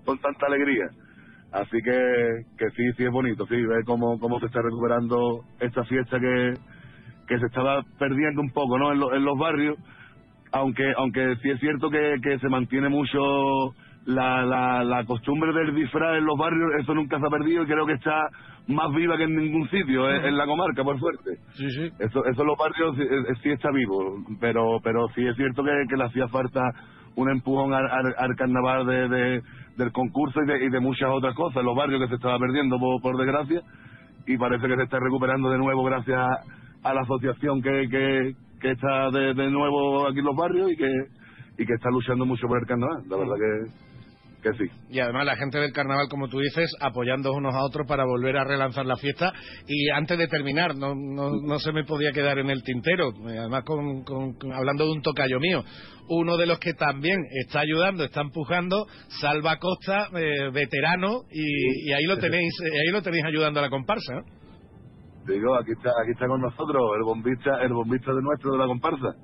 con 0.05 0.19
tanta 0.19 0.47
alegría. 0.47 0.87
Así 1.53 1.79
que, 1.81 1.97
que 2.59 2.71
sí, 2.71 2.83
sí 2.97 3.05
es 3.05 3.13
bonito, 3.13 3.47
sí, 3.47 3.55
ver 3.55 3.85
cómo, 3.85 4.19
cómo 4.19 4.41
se 4.41 4.47
está 4.47 4.63
recuperando 4.63 5.45
esta 5.61 5.85
fiesta 5.85 6.19
que, 6.19 6.55
que 7.29 7.39
se 7.39 7.47
estaba 7.47 7.85
perdiendo 8.01 8.41
un 8.41 8.51
poco 8.51 8.79
¿no? 8.79 8.93
en, 8.93 9.17
en 9.17 9.25
los 9.25 9.39
barrios 9.39 9.79
aunque 10.57 10.85
aunque 10.97 11.37
sí 11.43 11.51
es 11.51 11.61
cierto 11.61 11.91
que, 11.91 12.17
que 12.23 12.39
se 12.39 12.49
mantiene 12.49 12.89
mucho 12.89 13.21
la, 14.07 14.45
la, 14.45 14.85
la 14.85 15.05
costumbre 15.05 15.53
del 15.53 15.75
disfraz 15.75 16.19
en 16.19 16.25
los 16.25 16.39
barrios, 16.39 16.71
eso 16.81 16.95
nunca 16.95 17.19
se 17.19 17.27
ha 17.27 17.31
perdido 17.31 17.63
y 17.63 17.67
creo 17.67 17.87
que 17.87 17.95
está 17.95 18.29
más 18.69 18.93
viva 18.95 19.17
que 19.17 19.25
en 19.25 19.37
ningún 19.37 19.69
sitio, 19.69 20.09
eh, 20.11 20.29
en, 20.29 20.37
la 20.37 20.47
comarca, 20.47 20.83
por 20.83 20.99
suerte. 20.99 21.37
Sí, 21.53 21.71
sí. 21.71 21.91
Eso, 21.99 22.25
eso 22.25 22.43
en 22.43 22.47
los 22.47 22.59
barrios 22.59 22.97
sí, 23.43 23.51
está 23.51 23.71
vivo, 23.71 24.25
pero 24.41 24.79
pero 24.83 25.09
sí 25.15 25.27
es 25.27 25.37
cierto 25.37 25.63
que, 25.63 25.71
que 25.89 25.97
le 25.97 26.05
hacía 26.05 26.29
falta 26.29 26.61
un 27.17 27.31
empujón 27.31 27.73
al, 27.73 28.37
carnaval 28.37 28.87
de, 28.87 29.09
de, 29.09 29.43
del 29.77 29.93
concurso 29.93 30.41
y 30.43 30.47
de, 30.47 30.65
y 30.67 30.69
de 30.69 30.81
muchas 30.81 31.09
otras 31.11 31.35
cosas, 31.35 31.65
los 31.65 31.75
barrios 31.75 32.01
que 32.03 32.09
se 32.09 32.15
estaba 32.17 32.39
perdiendo, 32.39 32.79
por, 32.79 33.01
por 33.01 33.17
desgracia, 33.17 33.63
y 34.27 34.37
parece 34.37 34.67
que 34.67 34.77
se 34.77 34.83
está 34.83 34.99
recuperando 35.01 35.51
de 35.51 35.59
nuevo 35.59 35.83
gracias 35.85 36.19
a 36.83 36.95
la 36.95 37.01
asociación 37.01 37.63
que, 37.63 37.89
que, 37.89 38.33
que 38.67 38.73
está 38.73 39.11
de, 39.11 39.35
de, 39.35 39.51
nuevo 39.51 40.09
aquí 40.09 40.19
en 40.19 40.25
los 40.25 40.37
barrios 40.37 40.73
y 40.73 40.77
que 40.77 40.91
y 41.59 41.65
que 41.65 41.73
está 41.73 41.89
luchando 41.91 42.27
mucho 42.27 42.47
por 42.49 42.59
el 42.59 42.67
carnaval. 42.67 43.03
La 43.09 43.17
verdad 43.17 43.35
que, 44.43 44.51
que 44.51 44.59
sí. 44.59 44.71
Y 44.91 45.01
además 45.01 45.25
la 45.25 45.37
gente 45.37 45.59
del 45.59 45.73
carnaval, 45.73 46.09
como 46.11 46.29
tú 46.29 46.41
dices, 46.41 46.71
apoyando 46.81 47.33
unos 47.33 47.55
a 47.55 47.63
otros 47.63 47.87
para 47.87 48.05
volver 48.05 48.37
a 48.37 48.45
relanzar 48.45 48.85
la 48.85 48.97
fiesta. 48.97 49.33
Y 49.67 49.89
antes 49.91 50.19
de 50.19 50.27
terminar, 50.27 50.77
no, 50.77 50.95
no, 50.95 51.31
no 51.41 51.59
se 51.59 51.73
me 51.73 51.85
podía 51.85 52.13
quedar 52.13 52.39
en 52.39 52.51
el 52.51 52.63
tintero, 52.63 53.13
además 53.25 53.65
con, 53.65 54.05
hablando 54.53 54.85
de 54.85 54.93
un 54.93 55.03
tocayo 55.03 55.41
mío, 55.41 55.65
uno 56.09 56.37
de 56.37 56.47
los 56.47 56.59
que 56.59 56.75
también 56.75 57.19
está 57.43 57.61
ayudando, 57.61 58.05
está 58.05 58.21
empujando, 58.21 58.87
Salva 59.21 59.57
Costa, 59.57 60.11
eh, 60.15 60.51
veterano, 60.53 61.23
y, 61.31 61.89
y, 61.89 61.93
ahí 61.95 62.05
lo 62.05 62.19
tenéis, 62.19 62.53
eh, 62.61 62.81
ahí 62.87 62.93
lo 62.93 63.01
tenéis 63.01 63.25
ayudando 63.25 63.61
a 63.61 63.63
la 63.63 63.71
comparsa. 63.71 64.23
Digo, 65.27 65.57
aquí 65.57 65.73
está, 65.73 65.91
aquí 66.03 66.13
está 66.13 66.27
con 66.27 66.41
nosotros 66.41 66.83
el 66.97 67.03
bombista, 67.03 67.63
el 67.63 67.73
bombista 67.73 68.13
de 68.13 68.23
nuestro 68.23 68.53
de 68.53 68.59
la 68.59 68.67
comparsa. 68.67 69.15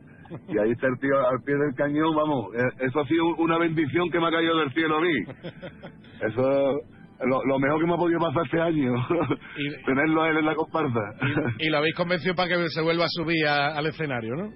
Y 0.49 0.59
ahí 0.59 0.71
está 0.71 0.87
el 0.87 0.99
tío 0.99 1.19
al 1.19 1.43
pie 1.45 1.55
del 1.57 1.75
cañón, 1.77 2.15
vamos. 2.17 2.55
Eh, 2.55 2.87
eso 2.87 3.01
ha 3.01 3.07
sido 3.07 3.27
una 3.37 3.59
bendición 3.59 4.11
que 4.11 4.19
me 4.19 4.29
ha 4.29 4.31
caído 4.31 4.57
del 4.59 4.73
cielo 4.73 4.97
a 4.97 5.01
mí. 5.01 5.19
Eso 6.23 6.81
lo, 7.25 7.45
lo 7.45 7.59
mejor 7.59 7.81
que 7.81 7.87
me 7.87 7.95
ha 7.95 7.99
podido 7.99 8.19
pasar 8.21 8.45
este 8.45 8.61
año. 8.61 8.95
tenerlo 9.87 10.23
a 10.23 10.31
él 10.31 10.39
en 10.39 10.47
la 10.47 10.55
comparsa. 10.55 11.01
Y, 11.59 11.69
lo 11.69 11.79
habéis 11.79 11.95
convencido 11.95 12.35
para 12.35 12.49
que 12.49 12.69
se 12.69 12.83
vuelva 12.83 13.05
a 13.05 13.09
subir 13.11 13.47
al 13.47 13.87
escenario, 13.87 14.35
¿no? 14.35 14.51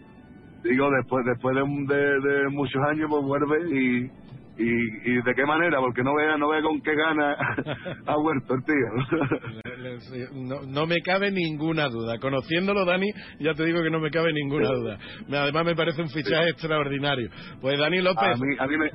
Digo, 0.65 0.91
después 0.91 1.25
después 1.27 1.55
de, 1.55 1.95
de, 1.95 2.21
de 2.21 2.49
muchos 2.51 2.83
años, 2.91 3.09
pues 3.09 3.23
vuelve 3.25 3.79
y 3.79 4.11
y, 4.59 5.11
y 5.11 5.23
de 5.23 5.35
qué 5.35 5.45
manera, 5.45 5.81
porque 5.81 6.03
no 6.03 6.15
vea, 6.15 6.37
no 6.39 6.49
vea 6.49 6.63
con 6.63 6.81
qué 6.81 6.95
gana 6.95 7.37
ha 8.07 8.17
vuelto 8.17 8.55
el 8.55 8.65
tío. 8.65 10.31
No, 10.35 10.63
no, 10.63 10.87
me 10.87 11.01
cabe 11.03 11.31
ninguna 11.31 11.89
duda. 11.89 12.19
Conociéndolo, 12.19 12.85
Dani, 12.85 13.11
ya 13.41 13.53
te 13.55 13.65
digo 13.65 13.83
que 13.83 13.91
no 13.91 14.01
me 14.01 14.11
cabe 14.11 14.33
ninguna 14.33 14.71
duda. 14.71 14.99
Además, 15.31 15.67
me 15.67 15.75
parece 15.75 16.03
un 16.03 16.09
fichaje 16.09 16.51
extraordinario. 16.51 17.29
Pues 17.61 17.79
Dani 17.79 18.01
López. 18.01 18.29
A 18.35 18.37
mí, 18.37 18.57
a 18.59 18.67
mí 18.67 18.77
me, 18.79 18.87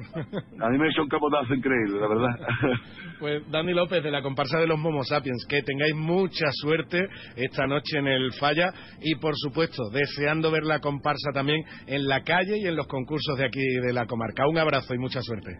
a 0.65 0.69
mí 0.69 0.77
me 0.77 0.89
un 1.01 1.07
capotazo 1.07 1.53
increíble, 1.53 1.99
la 1.99 2.07
verdad. 2.07 2.29
Pues 3.21 3.43
Dani 3.51 3.71
López, 3.71 4.03
de 4.03 4.09
la 4.09 4.23
comparsa 4.23 4.57
de 4.57 4.65
los 4.65 4.79
Momo 4.79 5.03
Sapiens, 5.03 5.45
que 5.47 5.61
tengáis 5.61 5.93
mucha 5.93 6.47
suerte 6.53 7.07
esta 7.35 7.67
noche 7.67 7.99
en 7.99 8.07
el 8.07 8.33
Falla 8.33 8.73
y, 8.99 9.13
por 9.13 9.33
supuesto, 9.35 9.91
deseando 9.91 10.49
ver 10.49 10.63
la 10.63 10.79
comparsa 10.79 11.29
también 11.31 11.63
en 11.85 12.07
la 12.07 12.23
calle 12.23 12.57
y 12.57 12.65
en 12.65 12.75
los 12.75 12.87
concursos 12.87 13.37
de 13.37 13.45
aquí 13.45 13.61
de 13.61 13.93
la 13.93 14.07
comarca. 14.07 14.47
Un 14.47 14.57
abrazo 14.57 14.95
y 14.95 14.97
mucha 14.97 15.21
suerte 15.21 15.50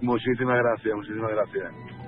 muchísimas 0.00 0.58
gracias, 0.58 0.94
muchísimas 0.94 1.30
gracias. 1.30 2.00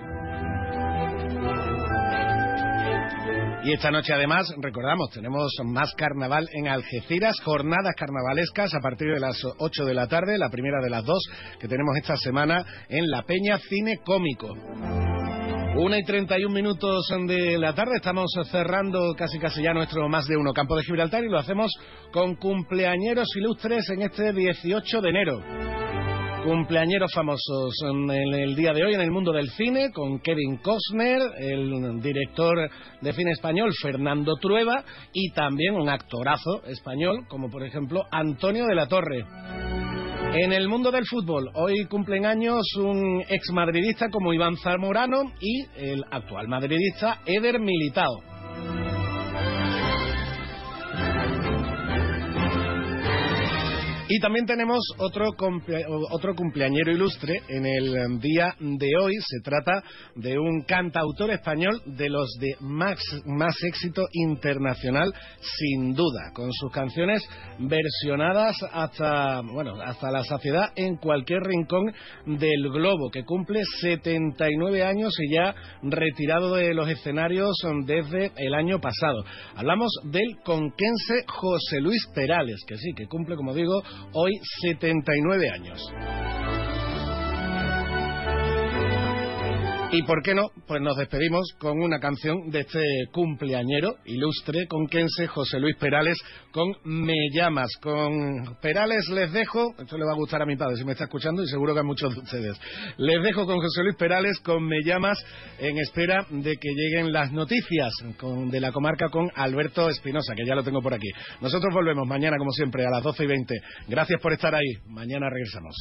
Y 3.65 3.73
esta 3.73 3.93
noche 3.93 4.13
además, 4.13 4.53
recordamos, 4.61 5.11
tenemos 5.11 5.53
más 5.65 5.95
carnaval 5.95 6.49
en 6.53 6.67
Algeciras, 6.67 7.37
jornadas 7.45 7.95
carnavalescas 7.97 8.75
a 8.75 8.81
partir 8.81 9.13
de 9.13 9.21
las 9.21 9.41
8 9.59 9.85
de 9.85 9.95
la 9.95 10.09
tarde, 10.09 10.37
la 10.37 10.51
primera 10.51 10.79
de 10.83 10.91
las 10.91 11.05
dos 11.05 11.23
que 11.61 11.69
tenemos 11.69 11.97
esta 11.97 12.17
semana 12.17 12.65
en 12.89 13.09
La 13.09 13.23
Peña 13.23 13.59
Cine 13.59 13.99
Cómico. 14.05 14.49
Una 15.77 15.97
y 15.97 16.03
31 16.03 16.53
minutos 16.53 17.07
de 17.29 17.57
la 17.57 17.73
tarde, 17.73 17.93
estamos 17.97 18.33
cerrando 18.51 19.15
casi 19.17 19.39
casi 19.39 19.63
ya 19.63 19.73
nuestro 19.73 20.09
más 20.09 20.27
de 20.27 20.37
uno 20.37 20.53
campo 20.53 20.77
de 20.77 20.83
Gibraltar 20.83 21.23
y 21.23 21.29
lo 21.29 21.39
hacemos 21.39 21.71
con 22.13 22.35
cumpleañeros 22.35 23.29
ilustres 23.37 23.89
en 23.91 24.03
este 24.03 24.33
18 24.33 25.01
de 25.01 25.09
enero. 25.09 25.82
Cumpleañeros 26.45 27.13
famosos 27.15 27.73
en 27.89 28.11
el 28.11 28.57
día 28.57 28.73
de 28.73 28.85
hoy 28.85 28.95
en 28.95 29.01
el 29.01 29.13
mundo 29.13 29.33
del 29.33 29.49
cine 29.51 29.93
con 29.93 30.19
Kevin 30.19 30.57
Costner, 30.57 31.21
el 31.39 32.01
director 32.03 32.69
de 33.01 33.13
cine 33.13 33.31
español 33.31 33.73
Fernando 33.81 34.35
Trueba 34.41 34.85
y 35.13 35.31
también 35.31 35.75
un 35.77 35.89
actorazo 35.89 36.65
español 36.67 37.27
como 37.29 37.49
por 37.49 37.63
ejemplo 37.65 38.03
Antonio 38.11 38.67
de 38.67 38.75
la 38.75 38.89
Torre. 38.89 39.25
En 40.35 40.53
el 40.53 40.69
mundo 40.69 40.91
del 40.91 41.07
fútbol, 41.07 41.49
hoy 41.55 41.85
cumplen 41.85 42.27
años 42.27 42.63
un 42.77 43.23
ex 43.29 43.53
madridista 43.53 44.09
como 44.11 44.35
Iván 44.35 44.57
Zamorano 44.57 45.33
y 45.41 45.65
el 45.77 46.03
actual 46.11 46.49
madridista 46.49 47.21
Eder 47.25 47.61
Militao. 47.61 48.92
Y 54.15 54.21
también 54.21 54.45
tenemos 54.45 54.79
otro, 54.99 55.31
otro 56.11 56.35
cumpleañero 56.35 56.93
ilustre 56.93 57.41
en 57.49 57.65
el 57.65 58.21
día 58.21 58.55
de 58.61 58.91
hoy. 59.01 59.15
Se 59.27 59.41
trata 59.41 59.83
de 60.15 60.39
un 60.39 60.65
cantautor 60.69 61.31
español 61.31 61.81
de 61.87 62.11
los 62.11 62.29
de 62.39 62.55
más, 62.61 62.99
más 63.25 63.57
éxito 63.63 64.03
internacional, 64.13 65.11
sin 65.41 65.95
duda, 65.95 66.31
con 66.35 66.53
sus 66.53 66.71
canciones 66.71 67.27
versionadas 67.59 68.55
hasta, 68.71 69.41
bueno, 69.41 69.81
hasta 69.81 70.11
la 70.11 70.23
saciedad 70.25 70.73
en 70.77 70.97
cualquier 70.97 71.41
rincón 71.41 71.91
del 72.27 72.69
globo, 72.71 73.11
que 73.11 73.25
cumple 73.25 73.63
79 73.81 74.85
años 74.85 75.15
y 75.21 75.35
ya 75.35 75.55
retirado 75.85 76.57
de 76.57 76.75
los 76.75 76.87
escenarios 76.87 77.57
desde 77.87 78.31
el 78.37 78.53
año 78.53 78.79
pasado. 78.79 79.25
Hablamos 79.57 79.91
del 80.05 80.37
conquense 80.45 81.25
José 81.27 81.81
Luis 81.81 82.07
Perales, 82.15 82.63
que 82.67 82.77
sí, 82.77 82.93
que 82.95 83.07
cumple, 83.07 83.37
como 83.37 83.55
digo, 83.55 83.83
hoy 84.13 84.33
79 84.63 85.51
años. 85.51 85.93
Y 89.95 90.05
por 90.05 90.23
qué 90.23 90.35
no, 90.35 90.49
pues 90.67 90.81
nos 90.81 90.97
despedimos 90.97 91.47
con 91.59 91.79
una 91.79 91.99
canción 91.99 92.49
de 92.49 92.61
este 92.61 92.83
cumpleañero 93.13 93.97
ilustre 94.07 94.67
conquense 94.67 95.27
José 95.27 95.61
Luis 95.61 95.77
Perales 95.77 96.17
con 96.51 96.73
Me 96.85 97.13
llamas. 97.35 97.69
Con 97.83 98.57
Perales 98.63 99.07
les 99.11 99.31
dejo, 99.33 99.75
esto 99.79 99.99
le 99.99 100.07
va 100.07 100.13
a 100.13 100.17
gustar 100.17 100.41
a 100.41 100.47
mi 100.47 100.57
padre 100.57 100.77
si 100.77 100.85
me 100.87 100.93
está 100.93 101.05
escuchando 101.05 101.43
y 101.43 101.47
seguro 101.47 101.75
que 101.75 101.81
a 101.81 101.83
muchos 101.83 102.15
de 102.15 102.21
ustedes. 102.21 102.59
Les 102.97 103.23
dejo 103.23 103.45
con 103.45 103.59
José 103.59 103.83
Luis 103.83 103.97
Perales 103.97 104.41
con 104.41 104.65
Me 104.65 104.83
llamas 104.83 105.23
en 105.59 105.77
espera 105.77 106.25
de 106.31 106.57
que 106.57 106.71
lleguen 106.75 107.13
las 107.13 107.31
noticias 107.31 107.93
de 108.51 108.61
la 108.61 108.73
comarca 108.73 109.11
con 109.11 109.29
Alberto 109.35 109.91
Espinosa, 109.91 110.35
que 110.35 110.47
ya 110.47 110.55
lo 110.55 110.65
tengo 110.65 110.81
por 110.81 110.95
aquí. 110.95 111.09
Nosotros 111.43 111.71
volvemos 111.75 112.09
mañana 112.09 112.39
como 112.39 112.53
siempre 112.53 112.87
a 112.87 112.91
las 112.91 113.03
12 113.03 113.25
y 113.25 113.27
20. 113.27 113.55
Gracias 113.89 114.19
por 114.23 114.33
estar 114.33 114.55
ahí. 114.55 114.73
Mañana 114.87 115.29
regresamos. 115.29 115.77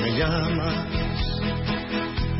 Me 0.00 0.18
llamas 0.18 1.10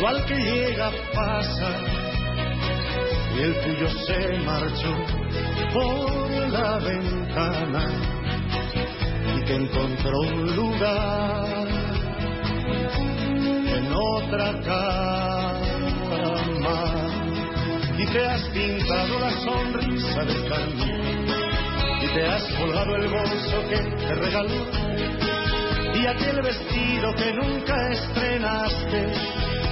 igual 0.00 0.24
que 0.24 0.34
llega, 0.34 0.90
pasa 1.14 1.70
y 3.36 3.40
el 3.42 3.54
tuyo 3.60 3.88
se 4.06 4.38
marchó 4.46 4.96
por 5.74 6.30
la 6.48 6.78
ventana 6.78 7.84
y 9.36 9.44
que 9.44 9.54
encontró 9.56 10.20
un 10.20 10.56
lugar 10.56 11.68
en 13.76 13.92
otra 13.92 14.52
cama 14.62 15.60
y 17.98 18.06
te 18.06 18.26
has 18.26 18.42
pintado 18.48 19.18
la 19.18 19.30
sonrisa 19.44 20.24
de 20.24 20.48
carne 20.48 21.24
y 22.02 22.06
te 22.14 22.26
has 22.26 22.44
colgado 22.54 22.96
el 22.96 23.06
bolso 23.06 23.68
que 23.68 23.76
te 23.76 24.14
regaló 24.14 24.64
y 25.94 26.06
aquel 26.06 26.40
vestido 26.40 27.14
que 27.16 27.34
nunca 27.34 27.90
estrenaste 27.90 29.49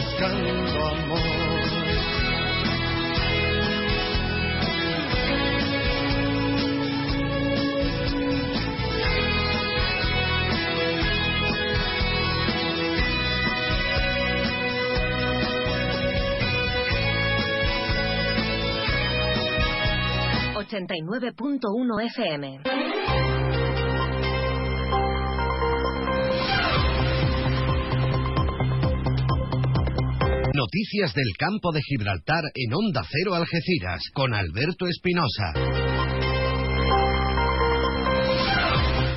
buscando 0.00 0.48
amor 0.86 1.60
89.1 20.70 22.06
FM. 22.14 22.79
Noticias 30.60 31.14
del 31.14 31.32
campo 31.38 31.72
de 31.72 31.80
Gibraltar 31.80 32.44
en 32.54 32.74
Onda 32.74 33.00
Cero 33.08 33.34
Algeciras 33.34 34.02
con 34.12 34.34
Alberto 34.34 34.86
Espinosa. 34.86 35.54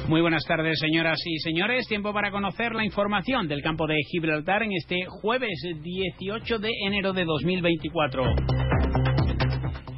Muy 0.08 0.22
buenas 0.22 0.46
tardes, 0.46 0.80
señoras 0.80 1.20
y 1.26 1.40
señores. 1.40 1.86
Tiempo 1.88 2.14
para 2.14 2.32
conocer 2.32 2.72
la 2.72 2.86
información 2.86 3.50
del 3.50 3.62
campo 3.62 3.88
de 3.88 3.98
Gibraltar 4.10 4.64
en 4.64 4.72
este 4.72 5.06
jueves 5.22 5.60
18 5.84 6.60
de 6.60 6.70
enero 6.88 7.12
de 7.12 7.26
2024. 7.26 8.24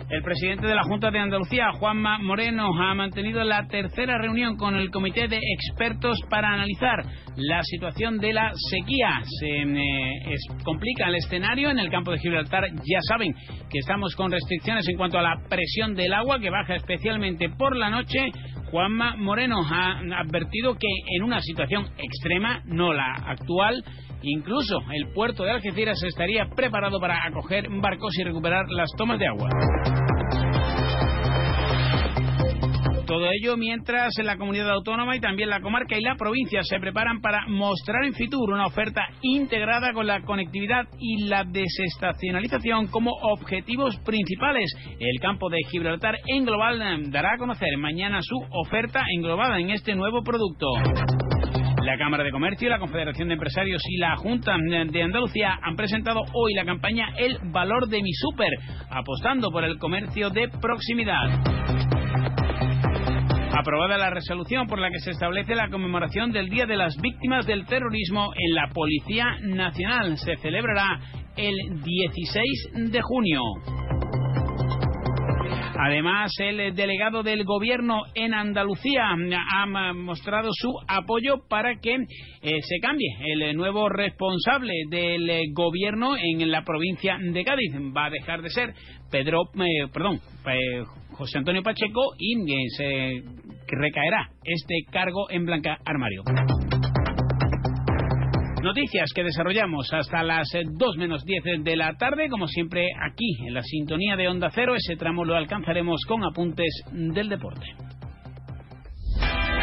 El 0.07 0.21
presidente 0.21 0.67
de 0.67 0.75
la 0.75 0.83
Junta 0.83 1.09
de 1.09 1.17
Andalucía, 1.17 1.71
Juanma 1.79 2.19
Moreno, 2.19 2.69
ha 2.79 2.93
mantenido 2.93 3.43
la 3.43 3.65
tercera 3.65 4.19
reunión 4.19 4.55
con 4.55 4.75
el 4.75 4.91
comité 4.91 5.27
de 5.27 5.37
expertos 5.37 6.19
para 6.29 6.53
analizar 6.53 7.03
la 7.37 7.63
situación 7.63 8.19
de 8.19 8.31
la 8.31 8.51
sequía. 8.69 9.21
Se 9.39 9.63
eh, 9.63 10.35
complica 10.63 11.07
el 11.07 11.15
escenario 11.15 11.71
en 11.71 11.79
el 11.79 11.89
campo 11.89 12.11
de 12.11 12.19
Gibraltar. 12.19 12.65
Ya 12.71 12.99
saben 13.07 13.33
que 13.67 13.79
estamos 13.79 14.15
con 14.15 14.31
restricciones 14.31 14.87
en 14.87 14.95
cuanto 14.95 15.17
a 15.17 15.23
la 15.23 15.41
presión 15.49 15.95
del 15.95 16.13
agua, 16.13 16.39
que 16.39 16.51
baja 16.51 16.75
especialmente 16.75 17.49
por 17.49 17.75
la 17.75 17.89
noche. 17.89 18.27
Juanma 18.69 19.15
Moreno 19.15 19.61
ha 19.67 20.01
advertido 20.19 20.75
que 20.75 20.87
en 21.17 21.23
una 21.23 21.41
situación 21.41 21.87
extrema, 21.97 22.61
no 22.65 22.93
la 22.93 23.11
actual, 23.25 23.83
Incluso 24.27 24.79
el 24.91 25.13
puerto 25.13 25.43
de 25.43 25.51
Algeciras 25.51 26.01
estaría 26.03 26.47
preparado 26.55 26.99
para 26.99 27.15
acoger 27.27 27.69
barcos 27.79 28.17
y 28.17 28.23
recuperar 28.23 28.65
las 28.69 28.89
tomas 28.97 29.19
de 29.19 29.27
agua. 29.27 29.49
Todo 33.05 33.29
ello 33.31 33.55
mientras 33.55 34.17
en 34.17 34.25
la 34.25 34.35
comunidad 34.35 34.71
autónoma 34.71 35.15
y 35.15 35.19
también 35.19 35.49
la 35.51 35.61
comarca 35.61 35.95
y 35.95 36.01
la 36.01 36.15
provincia 36.15 36.61
se 36.63 36.79
preparan 36.79 37.21
para 37.21 37.45
mostrar 37.47 38.03
en 38.03 38.15
Fitur 38.15 38.51
una 38.51 38.65
oferta 38.65 39.01
integrada 39.21 39.93
con 39.93 40.07
la 40.07 40.21
conectividad 40.21 40.87
y 40.99 41.27
la 41.27 41.43
desestacionalización 41.43 42.87
como 42.87 43.11
objetivos 43.11 43.95
principales. 43.99 44.73
El 44.99 45.19
campo 45.21 45.51
de 45.51 45.59
Gibraltar 45.69 46.15
en 46.25 46.45
global 46.45 47.11
dará 47.11 47.35
a 47.35 47.37
conocer 47.37 47.77
mañana 47.77 48.21
su 48.23 48.37
oferta 48.49 49.03
englobada 49.15 49.59
en 49.59 49.69
este 49.69 49.93
nuevo 49.93 50.23
producto. 50.23 50.65
La 51.85 51.99
Cámara 51.99 52.23
de 52.23 52.31
Comercio, 52.31 52.67
la 52.67 52.79
Confederación 52.79 53.27
de 53.27 53.35
Empresarios 53.35 53.83
y 53.87 53.97
la 53.97 54.15
Junta 54.15 54.55
de 54.57 55.03
Andalucía 55.03 55.59
han 55.61 55.75
presentado 55.75 56.21
hoy 56.33 56.55
la 56.55 56.65
campaña 56.65 57.09
El 57.15 57.37
valor 57.51 57.87
de 57.87 58.01
mi 58.01 58.11
súper, 58.11 58.49
apostando 58.89 59.51
por 59.51 59.63
el 59.63 59.77
comercio 59.77 60.31
de 60.31 60.49
proximidad. 60.49 61.29
Aprobada 63.55 63.99
la 63.99 64.09
resolución 64.09 64.65
por 64.65 64.79
la 64.79 64.89
que 64.89 64.97
se 64.97 65.11
establece 65.11 65.53
la 65.53 65.69
conmemoración 65.69 66.31
del 66.31 66.49
Día 66.49 66.65
de 66.65 66.75
las 66.75 66.97
Víctimas 66.99 67.45
del 67.45 67.67
Terrorismo 67.67 68.31
en 68.35 68.55
la 68.55 68.67
Policía 68.73 69.37
Nacional. 69.43 70.17
Se 70.17 70.37
celebrará 70.37 70.87
el 71.37 71.55
16 71.83 72.91
de 72.91 73.01
junio. 73.03 73.41
Además, 75.77 76.31
el 76.39 76.73
delegado 76.75 77.23
del 77.23 77.43
gobierno 77.43 78.03
en 78.13 78.33
Andalucía 78.33 79.09
ha 79.09 79.93
mostrado 79.93 80.49
su 80.53 80.73
apoyo 80.87 81.47
para 81.49 81.75
que 81.79 81.95
eh, 81.95 82.61
se 82.61 82.79
cambie 82.81 83.09
el 83.25 83.55
nuevo 83.55 83.89
responsable 83.89 84.73
del 84.89 85.53
gobierno 85.53 86.15
en 86.17 86.49
la 86.49 86.63
provincia 86.63 87.17
de 87.19 87.43
Cádiz. 87.43 87.73
Va 87.95 88.05
a 88.05 88.09
dejar 88.09 88.41
de 88.41 88.49
ser 88.49 88.73
Pedro, 89.11 89.43
eh, 89.55 89.87
perdón, 89.93 90.19
José 91.11 91.37
Antonio 91.37 91.63
Pacheco 91.63 92.13
y 92.17 92.51
eh, 92.51 92.65
se 92.77 93.23
recaerá 93.67 94.29
este 94.43 94.75
cargo 94.91 95.29
en 95.29 95.45
Blanca 95.45 95.77
Armario. 95.85 96.23
Noticias 98.65 99.11
que 99.13 99.21
desarrollamos 99.21 99.87
hasta 99.93 100.23
las 100.23 100.47
2 100.51 100.97
menos 100.97 101.23
10 101.23 101.63
de 101.63 101.75
la 101.75 101.95
tarde, 101.99 102.27
como 102.31 102.47
siempre 102.47 102.87
aquí 102.99 103.45
en 103.45 103.53
la 103.53 103.61
sintonía 103.61 104.15
de 104.15 104.27
Onda 104.27 104.49
Cero. 104.55 104.73
Ese 104.75 104.95
tramo 104.95 105.23
lo 105.23 105.35
alcanzaremos 105.35 106.01
con 106.07 106.23
apuntes 106.23 106.73
del 106.91 107.29
deporte. 107.29 107.67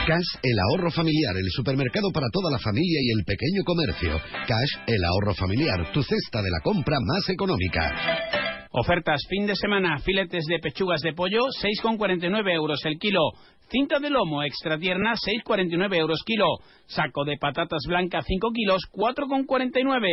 Cash, 0.06 0.38
el 0.44 0.56
ahorro 0.70 0.92
familiar, 0.92 1.34
el 1.36 1.50
supermercado 1.50 2.12
para 2.14 2.28
toda 2.32 2.52
la 2.52 2.60
familia 2.60 3.00
y 3.02 3.18
el 3.18 3.24
pequeño 3.24 3.64
comercio. 3.64 4.20
Cash, 4.46 4.86
el 4.86 5.02
ahorro 5.04 5.34
familiar, 5.34 5.90
tu 5.92 6.00
cesta 6.00 6.40
de 6.40 6.50
la 6.50 6.60
compra 6.62 6.96
más 7.04 7.28
económica. 7.28 8.41
Ofertas 8.74 9.20
fin 9.28 9.46
de 9.46 9.54
semana, 9.54 9.98
filetes 9.98 10.46
de 10.46 10.58
pechugas 10.58 11.02
de 11.02 11.12
pollo, 11.12 11.42
6,49 11.62 12.54
euros 12.54 12.80
el 12.86 12.98
kilo. 12.98 13.20
Cinta 13.68 13.98
de 13.98 14.08
lomo 14.08 14.42
extra 14.42 14.78
tierna, 14.78 15.12
6,49 15.12 15.94
euros 15.98 16.22
kilo. 16.24 16.46
Saco 16.86 17.24
de 17.24 17.36
patatas 17.36 17.82
blancas, 17.86 18.24
5 18.26 18.50
kilos, 18.52 18.82
4,49 18.90 20.08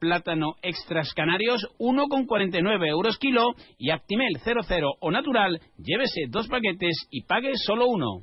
plátano 0.00 0.54
extras 0.62 1.12
canarios 1.14 1.64
1,49 1.78 2.88
euros 2.88 3.16
kilo 3.18 3.52
y 3.78 3.90
Actimel 3.90 4.38
00 4.42 4.88
o 4.98 5.10
natural, 5.12 5.60
llévese 5.76 6.22
dos 6.30 6.48
paquetes 6.48 7.06
y 7.10 7.22
pague 7.24 7.52
solo 7.54 7.86
uno. 7.86 8.22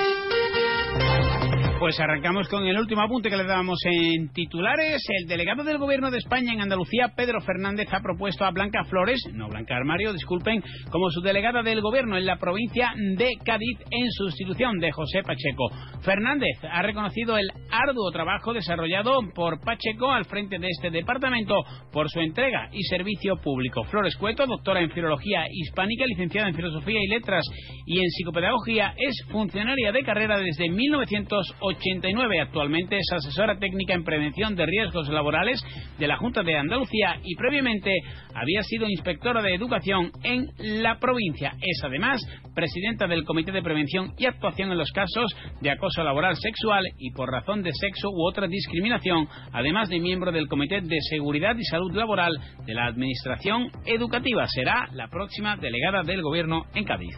Pues 1.81 1.99
arrancamos 1.99 2.47
con 2.47 2.63
el 2.67 2.77
último 2.77 3.01
apunte 3.01 3.27
que 3.27 3.35
le 3.35 3.43
dábamos 3.43 3.79
en 3.85 4.31
titulares. 4.33 5.01
El 5.19 5.27
delegado 5.27 5.63
del 5.63 5.79
Gobierno 5.79 6.11
de 6.11 6.19
España 6.19 6.53
en 6.53 6.61
Andalucía, 6.61 7.13
Pedro 7.17 7.41
Fernández, 7.41 7.87
ha 7.91 8.01
propuesto 8.01 8.45
a 8.45 8.51
Blanca 8.51 8.83
Flores, 8.83 9.19
no 9.33 9.47
Blanca 9.47 9.77
Armario, 9.77 10.13
disculpen, 10.13 10.61
como 10.91 11.09
su 11.09 11.21
delegada 11.21 11.63
del 11.63 11.81
Gobierno 11.81 12.19
en 12.19 12.27
la 12.27 12.37
provincia 12.37 12.91
de 13.17 13.31
Cádiz 13.43 13.79
en 13.89 14.11
sustitución 14.11 14.77
de 14.77 14.91
José 14.91 15.23
Pacheco. 15.23 15.71
Fernández 16.03 16.55
ha 16.71 16.83
reconocido 16.83 17.35
el 17.35 17.49
arduo 17.71 18.11
trabajo 18.11 18.53
desarrollado 18.53 19.17
por 19.33 19.59
Pacheco 19.61 20.11
al 20.11 20.25
frente 20.25 20.59
de 20.59 20.67
este 20.69 20.91
departamento 20.91 21.55
por 21.91 22.11
su 22.11 22.19
entrega 22.19 22.69
y 22.71 22.83
servicio 22.83 23.37
público. 23.37 23.85
Flores 23.85 24.15
Cueto, 24.17 24.45
doctora 24.45 24.81
en 24.81 24.91
Filología 24.91 25.45
Hispánica, 25.49 26.05
licenciada 26.05 26.47
en 26.47 26.55
Filosofía 26.55 26.99
y 27.01 27.07
Letras 27.07 27.43
y 27.87 27.97
en 27.97 28.09
Psicopedagogía, 28.11 28.93
es 28.99 29.15
funcionaria 29.31 29.91
de 29.91 30.03
carrera 30.03 30.37
desde 30.37 30.69
1980 30.69 31.70
89. 31.75 32.41
Actualmente 32.41 32.97
es 32.97 33.11
asesora 33.13 33.57
técnica 33.57 33.93
en 33.93 34.03
prevención 34.03 34.55
de 34.55 34.65
riesgos 34.65 35.09
laborales 35.09 35.61
de 35.97 36.07
la 36.07 36.17
Junta 36.17 36.43
de 36.43 36.57
Andalucía 36.57 37.17
y 37.23 37.35
previamente 37.35 37.91
había 38.33 38.61
sido 38.63 38.87
inspectora 38.87 39.41
de 39.41 39.55
educación 39.55 40.11
en 40.23 40.47
la 40.81 40.99
provincia. 40.99 41.53
Es 41.61 41.83
además 41.83 42.21
presidenta 42.53 43.07
del 43.07 43.23
Comité 43.23 43.51
de 43.51 43.61
Prevención 43.61 44.13
y 44.17 44.25
Actuación 44.25 44.71
en 44.71 44.77
los 44.77 44.91
casos 44.91 45.35
de 45.61 45.71
acoso 45.71 46.03
laboral 46.03 46.35
sexual 46.35 46.83
y 46.97 47.11
por 47.11 47.31
razón 47.31 47.63
de 47.63 47.71
sexo 47.73 48.09
u 48.09 48.27
otra 48.27 48.47
discriminación, 48.47 49.27
además 49.53 49.89
de 49.89 49.99
miembro 49.99 50.31
del 50.31 50.47
Comité 50.47 50.81
de 50.81 50.99
Seguridad 51.09 51.55
y 51.57 51.63
Salud 51.63 51.93
Laboral 51.93 52.33
de 52.65 52.73
la 52.73 52.87
Administración 52.87 53.69
Educativa. 53.85 54.45
Será 54.47 54.87
la 54.93 55.07
próxima 55.07 55.55
delegada 55.57 56.03
del 56.03 56.21
Gobierno 56.21 56.65
en 56.73 56.85
Cádiz. 56.85 57.15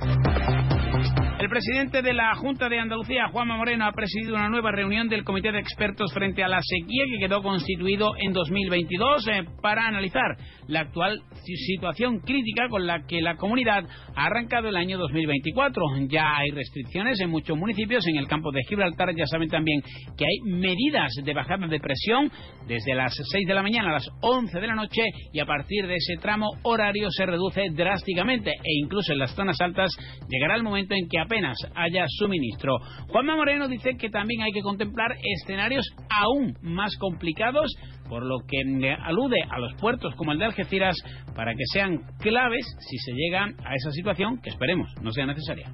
El 1.44 1.50
presidente 1.50 2.02
de 2.02 2.14
la 2.14 2.34
Junta 2.36 2.70
de 2.70 2.80
Andalucía, 2.80 3.28
Juanma 3.28 3.58
Moreno, 3.58 3.86
ha 3.86 3.92
presidido 3.92 4.36
una 4.36 4.48
nueva 4.48 4.72
reunión 4.72 5.10
del 5.10 5.26
Comité 5.26 5.52
de 5.52 5.60
Expertos 5.60 6.14
frente 6.14 6.42
a 6.42 6.48
la 6.48 6.62
sequía 6.62 7.04
que 7.12 7.20
quedó 7.20 7.44
constituido 7.44 8.14
en 8.18 8.32
2022 8.32 9.28
eh, 9.28 9.44
para 9.62 9.86
analizar 9.86 10.38
la 10.68 10.80
actual 10.80 11.20
situación 11.44 12.20
crítica 12.20 12.70
con 12.70 12.88
la 12.88 13.06
que 13.06 13.22
la 13.22 13.36
comunidad 13.36 13.84
ha 14.16 14.28
arrancado 14.28 14.70
el 14.70 14.78
año 14.78 14.98
2024. 14.98 15.84
Ya 16.08 16.34
hay 16.38 16.52
restricciones 16.52 17.20
en 17.20 17.30
muchos 17.30 17.58
municipios. 17.58 18.08
En 18.08 18.16
el 18.16 18.28
campo 18.30 18.50
de 18.54 18.64
Gibraltar 18.64 19.14
ya 19.14 19.26
saben 19.26 19.50
también 19.50 19.82
que 20.18 20.24
hay 20.24 20.50
medidas 20.50 21.12
de 21.22 21.34
bajada 21.34 21.68
de 21.68 21.80
presión 21.82 22.32
desde 22.70 22.96
las 22.96 23.14
6 23.32 23.46
de 23.46 23.54
la 23.54 23.62
mañana 23.62 23.90
a 23.90 23.94
las 23.96 24.08
11 24.22 24.62
de 24.62 24.68
la 24.68 24.76
noche 24.76 25.02
y 25.34 25.42
a 25.42 25.46
partir 25.46 25.88
de 25.88 25.96
ese 25.96 26.16
tramo 26.22 26.48
horario 26.64 27.12
se 27.12 27.26
reduce 27.26 27.66
drásticamente 27.74 28.52
e 28.52 28.80
incluso 28.82 29.12
en 29.12 29.20
las 29.20 29.36
zonas 29.36 29.60
altas 29.60 29.92
llegará 30.30 30.56
el 30.56 30.64
momento 30.64 30.96
en 30.96 31.10
que 31.10 31.20
apenas 31.20 31.33
haya 31.76 32.06
suministro. 32.08 32.78
Juanma 33.08 33.36
Moreno 33.36 33.68
dice 33.68 33.96
que 33.98 34.10
también 34.10 34.42
hay 34.42 34.52
que 34.52 34.62
contemplar 34.62 35.16
escenarios 35.42 35.86
aún 36.10 36.58
más 36.62 36.96
complicados 36.98 37.72
por 38.10 38.24
lo 38.26 38.40
que 38.48 38.62
alude 39.04 39.42
a 39.50 39.60
los 39.60 39.74
puertos 39.76 40.14
como 40.16 40.32
el 40.32 40.40
de 40.40 40.46
Algeciras 40.46 40.96
para 41.36 41.54
que 41.54 41.64
sean 41.72 42.00
claves 42.20 42.66
si 42.80 42.98
se 42.98 43.14
llega 43.14 43.46
a 43.46 43.76
esa 43.76 43.92
situación 43.92 44.40
que 44.42 44.50
esperemos 44.50 44.94
no 45.02 45.12
sea 45.12 45.26
necesaria. 45.26 45.72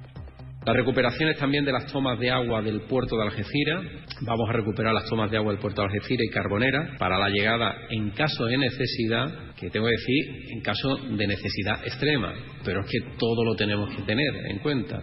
Las 0.64 0.76
recuperaciones 0.76 1.38
también 1.38 1.64
de 1.64 1.72
las 1.72 1.90
tomas 1.90 2.18
de 2.18 2.30
agua 2.30 2.60
del 2.60 2.82
puerto 2.82 3.16
de 3.16 3.22
Algeciras. 3.22 3.82
Vamos 4.20 4.46
a 4.50 4.52
recuperar 4.52 4.92
las 4.92 5.08
tomas 5.08 5.30
de 5.30 5.38
agua 5.38 5.52
del 5.52 5.60
puerto 5.60 5.80
de 5.80 5.88
Algeciras 5.88 6.26
y 6.28 6.30
Carbonera 6.30 6.96
para 6.98 7.18
la 7.18 7.30
llegada 7.30 7.74
en 7.88 8.10
caso 8.10 8.44
de 8.44 8.58
necesidad, 8.58 9.54
que 9.56 9.70
tengo 9.70 9.86
que 9.86 9.92
decir, 9.92 10.52
en 10.52 10.60
caso 10.60 10.96
de 10.96 11.26
necesidad 11.26 11.82
extrema. 11.86 12.34
Pero 12.62 12.80
es 12.80 12.86
que 12.90 13.16
todo 13.16 13.42
lo 13.42 13.54
tenemos 13.54 13.88
que 13.96 14.02
tener 14.02 14.34
en 14.50 14.58
cuenta. 14.58 15.02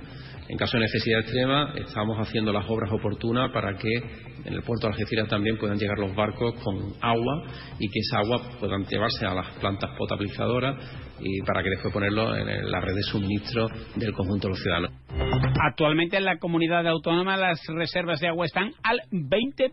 En 0.50 0.58
caso 0.58 0.78
de 0.78 0.84
necesidad 0.84 1.20
extrema, 1.20 1.74
estamos 1.76 2.18
haciendo 2.20 2.54
las 2.54 2.70
obras 2.70 2.90
oportunas 2.92 3.52
para 3.52 3.78
que 3.78 3.94
en 4.46 4.54
el 4.54 4.62
puerto 4.64 4.88
de 4.88 4.94
Algeciras 4.94 5.28
también 5.28 5.58
puedan 5.58 5.78
llegar 5.78 6.00
los 6.00 6.16
barcos 6.16 6.56
con 6.64 6.94
agua 7.02 7.44
y 7.80 7.90
que 7.90 8.00
esa 8.00 8.20
agua 8.20 8.42
puedan 8.58 8.86
llevarse 8.86 9.26
a 9.26 9.34
las 9.34 9.48
plantas 9.60 9.92
potabilizadoras 9.98 10.76
y 11.20 11.42
para 11.42 11.64
que 11.64 11.70
después 11.70 11.94
ponerlo 11.94 12.36
en 12.36 12.72
la 12.72 12.80
red 12.80 12.96
de 12.96 13.04
suministro 13.04 13.68
del 13.96 14.14
conjunto 14.14 14.48
de 14.48 14.54
los 14.54 14.62
ciudadanos. 14.62 14.92
Actualmente 15.60 16.18
en 16.18 16.26
la 16.26 16.38
comunidad 16.38 16.88
autónoma 16.88 17.38
las 17.38 17.60
reservas 17.68 18.20
de 18.20 18.28
agua 18.28 18.46
están 18.46 18.72
al 18.84 19.00
20% 19.12 19.72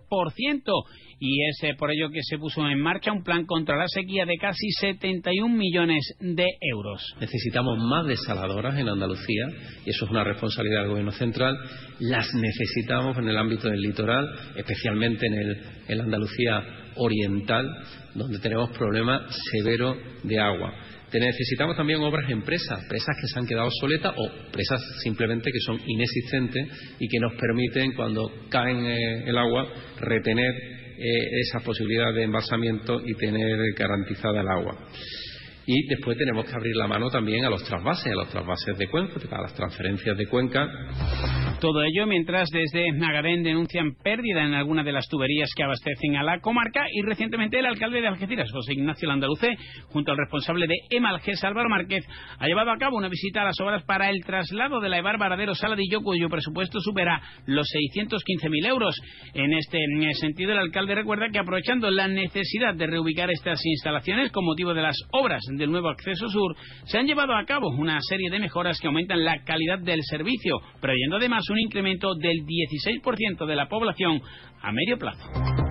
y 1.19 1.47
es 1.49 1.63
eh, 1.63 1.75
por 1.79 1.91
ello 1.91 2.11
que 2.11 2.23
se 2.23 2.39
puso 2.39 2.67
en 2.67 2.81
marcha 2.81 3.13
un 3.13 3.23
plan 3.23 3.47
contra 3.47 3.77
la 3.77 3.89
sequía 3.89 4.25
de 4.27 4.37
casi 4.37 4.71
71 4.81 5.55
millones 5.55 6.15
de 6.21 6.47
euros. 6.61 7.03
Necesitamos 7.21 7.79
más 7.79 8.07
desaladoras 8.07 8.79
en 8.79 8.89
Andalucía 8.89 9.49
y 9.85 9.91
eso 9.91 10.05
es 10.05 10.11
una 10.11 10.25
responsabilidad 10.25 10.81
del 10.81 10.91
Gobierno 10.91 11.13
central. 11.13 11.57
Las 12.01 12.27
necesitamos 12.35 13.17
en 13.19 13.29
el 13.29 13.39
ámbito 13.39 13.69
del 13.69 13.81
litoral, 13.81 14.29
especialmente 14.57 15.27
en, 15.27 15.35
el, 15.35 15.63
en 15.89 16.01
Andalucía 16.01 16.63
oriental, 16.97 17.67
donde 18.15 18.39
tenemos 18.39 18.71
problemas 18.77 19.23
severos 19.51 19.97
de 20.23 20.39
agua 20.39 20.73
necesitamos 21.21 21.77
también 21.77 22.01
obras 22.01 22.31
en 22.31 22.43
presas, 22.43 22.81
que 22.89 23.29
se 23.29 23.39
han 23.39 23.47
quedado 23.47 23.69
soletas 23.81 24.13
o 24.17 24.51
presas 24.51 24.81
simplemente 25.03 25.51
que 25.51 25.61
son 25.61 25.81
inexistentes 25.87 26.69
y 26.99 27.09
que 27.09 27.19
nos 27.19 27.35
permiten, 27.35 27.93
cuando 27.95 28.31
caen 28.49 28.85
eh, 28.87 29.29
el 29.29 29.37
agua, 29.37 29.69
retener 30.01 30.53
eh, 30.97 31.41
esa 31.41 31.61
posibilidad 31.61 32.13
de 32.15 32.23
embalsamiento 32.23 33.01
y 33.05 33.15
tener 33.15 33.59
garantizada 33.77 34.41
el 34.41 34.49
agua. 34.49 34.79
Y 35.67 35.87
después 35.89 36.19
tenemos 36.19 36.45
que 36.45 36.53
abrir 36.55 36.77
la 36.77 36.87
mano 36.87 37.09
también 37.11 37.45
a 37.45 37.51
los 37.51 37.65
trasvases, 37.65 38.13
a 38.13 38.17
los 38.17 38.29
trasvases 38.29 38.77
de 38.77 38.87
cuenca, 38.89 39.15
a 39.31 39.43
las 39.43 39.55
transferencias 39.55 40.17
de 40.17 40.27
cuenca 40.27 40.69
Todo 41.61 41.83
ello 41.83 42.07
mientras 42.07 42.51
desde 42.51 42.93
Nagarén 42.93 43.43
denuncian 43.43 43.95
pérdida 44.03 44.43
en 44.43 44.55
alguna 44.55 44.83
de 44.83 44.93
las 44.93 45.09
tuberías 45.09 45.51
que 45.57 45.63
abastecen 45.63 46.17
a 46.17 46.23
la 46.23 46.41
comarca 46.41 46.85
y 46.93 47.03
recientemente 47.03 47.59
el 47.59 47.67
alcalde 47.67 48.01
de 48.01 48.09
Algeciras, 48.09 48.51
José 48.53 48.75
Ignacio 48.75 49.09
Landaluce, 49.09 49.57
junto 49.89 50.13
al 50.13 50.19
responsable 50.19 50.67
de 50.67 50.75
Emalges, 50.91 51.43
Álvaro 51.43 51.69
Márquez, 51.71 52.05
ha 52.39 52.47
llevado 52.47 52.71
a 52.71 52.77
cabo 52.77 52.97
una 52.97 53.09
visita 53.09 53.41
a 53.41 53.45
las 53.45 53.61
obras 53.61 53.83
para 53.85 54.11
el 54.11 54.25
traslado 54.25 54.81
de 54.81 54.89
la 54.89 54.99
Ebar 54.99 55.17
Varadero 55.17 55.55
Saladillo, 55.55 56.03
cuyo 56.03 56.29
presupuesto 56.29 56.81
supera 56.81 57.23
los 57.47 57.67
615.000 57.97 58.67
euros. 58.67 59.01
En 59.33 59.53
este 59.55 59.79
sentido, 60.21 60.53
el 60.53 60.59
alcalde 60.59 60.95
recuerda 60.95 61.31
que 61.31 61.39
aprovechando 61.39 61.91
la 61.91 62.09
necesidad 62.09 62.75
de 62.75 62.87
reubicar 62.87 63.31
estas 63.31 63.65
instalaciones 63.65 64.33
con 64.33 64.45
motivo 64.45 64.75
de 64.75 64.83
las 64.83 64.97
obras 65.13 65.43
del 65.57 65.71
nuevo 65.71 65.89
acceso 65.89 66.29
sur, 66.29 66.57
se 66.85 66.99
han 66.99 67.07
llevado 67.07 67.35
a 67.35 67.45
cabo 67.47 67.69
una 67.71 68.01
serie 68.03 68.29
de 68.31 68.41
mejoras 68.41 68.79
que 68.81 68.89
aumentan 68.89 69.25
la 69.25 69.43
calidad 69.45 69.79
del 69.79 70.01
servicio, 70.03 70.61
previendo 70.81 71.17
además 71.17 71.45
incremento 71.59 72.15
del 72.15 72.45
16% 72.45 73.47
de 73.47 73.57
la 73.57 73.69
población 73.69 74.21
a 74.63 74.73
medio 74.73 74.99
plazo. 74.99 75.64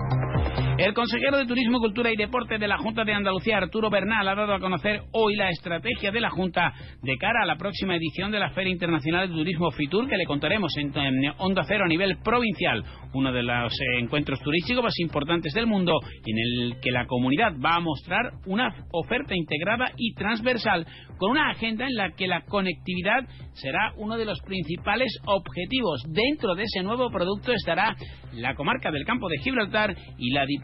El 0.76 0.92
consejero 0.92 1.38
de 1.38 1.46
Turismo, 1.46 1.78
Cultura 1.78 2.10
y 2.12 2.16
Deporte 2.16 2.58
de 2.58 2.66
la 2.66 2.78
Junta 2.78 3.04
de 3.04 3.12
Andalucía, 3.12 3.58
Arturo 3.58 3.90
Bernal, 3.90 4.26
ha 4.26 4.34
dado 4.34 4.54
a 4.54 4.58
conocer 4.58 5.02
hoy 5.12 5.36
la 5.36 5.48
estrategia 5.48 6.10
de 6.10 6.20
la 6.20 6.30
Junta 6.30 6.72
de 7.00 7.16
cara 7.16 7.42
a 7.44 7.46
la 7.46 7.56
próxima 7.56 7.94
edición 7.94 8.32
de 8.32 8.40
la 8.40 8.50
Feria 8.50 8.72
Internacional 8.72 9.28
de 9.28 9.36
Turismo 9.36 9.70
FITUR, 9.70 10.08
que 10.08 10.16
le 10.16 10.26
contaremos 10.26 10.76
en, 10.76 10.92
Onda 11.38 11.62
Cero 11.68 11.84
a 11.84 11.88
nivel 11.88 12.16
provincial, 12.24 12.82
uno 13.12 13.32
de 13.32 13.44
los 13.44 13.72
encuentros 14.00 14.40
turísticos 14.40 14.82
más 14.82 14.98
importantes 14.98 15.54
del 15.54 15.68
mundo, 15.68 15.92
en 16.26 16.38
el 16.38 16.80
que 16.80 16.90
la 16.90 17.06
comunidad 17.06 17.52
va 17.64 17.76
a 17.76 17.80
mostrar 17.80 18.32
una 18.46 18.74
oferta 18.90 19.36
integrada 19.36 19.92
y 19.96 20.12
transversal 20.14 20.84
con 21.18 21.30
una 21.30 21.50
agenda 21.50 21.86
en 21.86 21.94
la 21.94 22.10
que 22.16 22.26
la 22.26 22.40
conectividad 22.46 23.22
será 23.52 23.92
uno 23.96 24.16
de 24.16 24.24
los 24.24 24.40
principales 24.40 25.16
objetivos. 25.24 26.02
Dentro 26.08 26.56
de 26.56 26.64
ese 26.64 26.82
nuevo 26.82 27.10
producto 27.10 27.52
estará 27.52 27.94
la 28.32 28.56
comarca 28.56 28.90
del 28.90 29.04
campo 29.04 29.28
de 29.28 29.38
Gibraltar 29.38 29.94
y 30.18 30.30
la 30.32 30.44
Diputación 30.44 30.63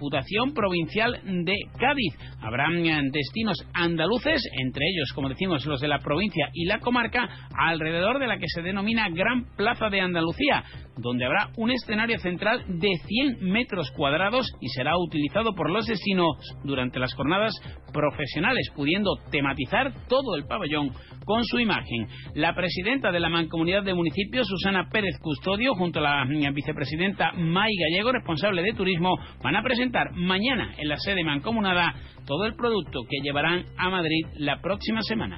Provincial 0.54 1.20
de 1.44 1.56
Cádiz. 1.78 2.14
Habrán 2.40 2.86
eh, 2.86 3.00
destinos 3.12 3.56
andaluces, 3.74 4.42
entre 4.58 4.84
ellos, 4.86 5.12
como 5.14 5.28
decimos, 5.28 5.66
los 5.66 5.80
de 5.80 5.88
la 5.88 5.98
provincia 5.98 6.48
y 6.54 6.64
la 6.64 6.78
comarca, 6.78 7.28
alrededor 7.56 8.18
de 8.18 8.26
la 8.26 8.38
que 8.38 8.48
se 8.48 8.62
denomina 8.62 9.08
Gran 9.10 9.44
Plaza 9.56 9.90
de 9.90 10.00
Andalucía, 10.00 10.64
donde 10.96 11.24
habrá 11.24 11.50
un 11.56 11.70
escenario 11.70 12.18
central 12.18 12.64
de 12.66 12.90
100 13.06 13.50
metros 13.50 13.90
cuadrados 13.96 14.46
y 14.60 14.68
será 14.68 14.96
utilizado 14.96 15.54
por 15.54 15.70
los 15.70 15.86
destinos 15.86 16.36
durante 16.64 16.98
las 16.98 17.14
jornadas 17.14 17.52
profesionales, 17.92 18.70
pudiendo 18.74 19.10
tematizar 19.30 19.92
todo 20.08 20.36
el 20.36 20.46
pabellón 20.46 20.90
con 21.24 21.44
su 21.44 21.58
imagen. 21.58 22.06
La 22.34 22.54
presidenta 22.54 23.10
de 23.12 23.20
la 23.20 23.28
Mancomunidad 23.28 23.82
de 23.82 23.94
Municipios, 23.94 24.46
Susana 24.46 24.88
Pérez 24.90 25.18
Custodio, 25.20 25.74
junto 25.74 25.98
a 25.98 26.02
la 26.02 26.24
mm, 26.24 26.54
vicepresidenta 26.54 27.32
May 27.32 27.70
Gallego, 27.76 28.12
responsable 28.12 28.62
de 28.62 28.72
turismo, 28.72 29.16
van 29.42 29.56
a 29.56 29.62
presentar 29.62 29.89
mañana 30.14 30.74
en 30.78 30.88
la 30.88 30.96
sede 30.96 31.24
mancomunada 31.24 31.94
todo 32.26 32.44
el 32.44 32.54
producto 32.54 33.00
que 33.08 33.20
llevarán 33.22 33.64
a 33.76 33.90
Madrid 33.90 34.26
la 34.36 34.60
próxima 34.60 35.02
semana. 35.02 35.36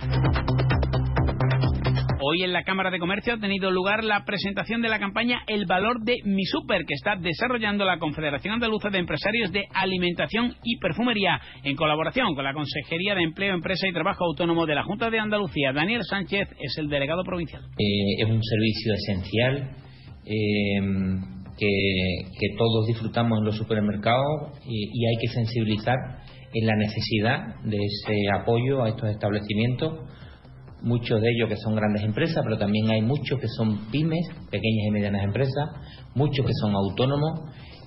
Hoy 2.25 2.45
en 2.45 2.53
la 2.53 2.63
Cámara 2.63 2.93
de 2.93 3.01
Comercio 3.01 3.35
ha 3.35 3.41
tenido 3.41 3.73
lugar 3.73 4.05
la 4.05 4.25
presentación 4.25 4.81
de 4.81 4.89
la 4.89 5.01
campaña 5.01 5.41
El 5.49 5.67
Valor 5.67 6.05
de 6.05 6.19
Mi 6.25 6.45
Super, 6.45 6.85
que 6.87 6.95
está 6.95 7.17
desarrollando 7.17 7.85
la 7.85 7.99
Confederación 7.99 8.55
Andaluza 8.55 8.91
de 8.91 8.99
Empresarios 8.99 9.51
de 9.51 9.65
Alimentación 9.75 10.55
y 10.63 10.79
Perfumería, 10.79 11.41
en 11.65 11.75
colaboración 11.75 12.37
con 12.37 12.45
la 12.45 12.55
Consejería 12.55 13.17
de 13.17 13.25
Empleo, 13.25 13.55
Empresa 13.55 13.89
y 13.89 13.93
Trabajo 13.93 14.25
Autónomo 14.25 14.67
de 14.67 14.77
la 14.77 14.85
Junta 14.85 15.11
de 15.11 15.19
Andalucía. 15.19 15.73
Daniel 15.73 16.03
Sánchez 16.05 16.49
es 16.61 16.79
el 16.79 16.89
delegado 16.89 17.25
provincial. 17.25 17.63
Eh, 17.77 18.23
es 18.23 18.29
un 18.29 18.41
servicio 18.41 18.95
esencial. 18.95 19.71
Eh, 20.25 21.42
que, 21.59 22.57
todos 22.59 22.87
disfrutamos 22.87 23.39
en 23.39 23.45
los 23.45 23.57
supermercados 23.57 24.59
y 24.67 25.07
hay 25.07 25.17
que 25.21 25.29
sensibilizar 25.29 25.97
en 26.55 26.67
la 26.67 26.77
necesidad 26.77 27.61
de 27.65 27.79
ese 27.79 28.15
apoyo 28.41 28.83
a 28.83 28.89
estos 28.89 29.11
establecimientos 29.11 30.01
muchos 30.83 31.21
de 31.21 31.29
ellos 31.31 31.49
que 31.49 31.57
son 31.57 31.75
grandes 31.75 32.03
empresas, 32.03 32.43
pero 32.45 32.59
también 32.59 32.91
hay 32.91 33.03
muchos 33.03 33.41
que 33.41 33.49
son 33.49 33.91
pymes, 33.91 34.27
pequeñas 34.51 34.87
y 34.89 34.91
medianas 34.91 35.25
empresas, 35.25 35.71
muchos 36.15 36.45
que 36.45 36.53
son 36.61 36.75
autónomos 36.75 37.41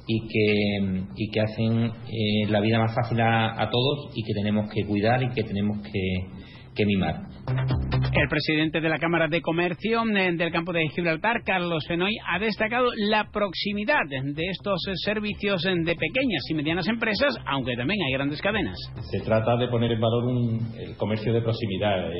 y 0.07 0.27
que, 0.27 1.03
y 1.15 1.29
que 1.29 1.41
hacen 1.41 1.91
eh, 2.07 2.47
la 2.49 2.61
vida 2.61 2.79
más 2.79 2.95
fácil 2.95 3.19
a, 3.21 3.69
todos 3.69 4.11
y 4.15 4.23
que 4.23 4.33
tenemos 4.33 4.71
que 4.71 4.85
cuidar 4.85 5.21
y 5.23 5.29
que 5.29 5.43
tenemos 5.43 5.79
que 5.81 6.85
mimar. 6.85 7.34
El 7.47 8.29
presidente 8.29 8.81
de 8.81 8.89
la 8.89 8.97
Cámara 8.97 9.27
de 9.27 9.41
Comercio 9.41 10.03
eh, 10.15 10.31
del 10.35 10.51
campo 10.51 10.71
de 10.73 10.87
Gibraltar, 10.89 11.43
Carlos 11.43 11.85
Fenoy, 11.87 12.15
ha 12.27 12.39
destacado 12.39 12.87
la 12.95 13.29
proximidad 13.31 14.01
de 14.09 14.43
estos 14.49 14.81
servicios 15.03 15.61
de 15.63 15.95
pequeñas 15.95 16.43
y 16.49 16.53
medianas 16.53 16.87
empresas, 16.87 17.37
aunque 17.45 17.75
también 17.75 17.99
hay 18.05 18.13
grandes 18.13 18.41
cadenas. 18.41 18.77
Se 19.11 19.19
trata 19.19 19.57
de 19.57 19.67
poner 19.67 19.91
en 19.91 19.99
valor 19.99 20.25
un, 20.25 20.59
el 20.77 20.95
comercio 20.97 21.33
de 21.33 21.41
proximidad, 21.41 22.11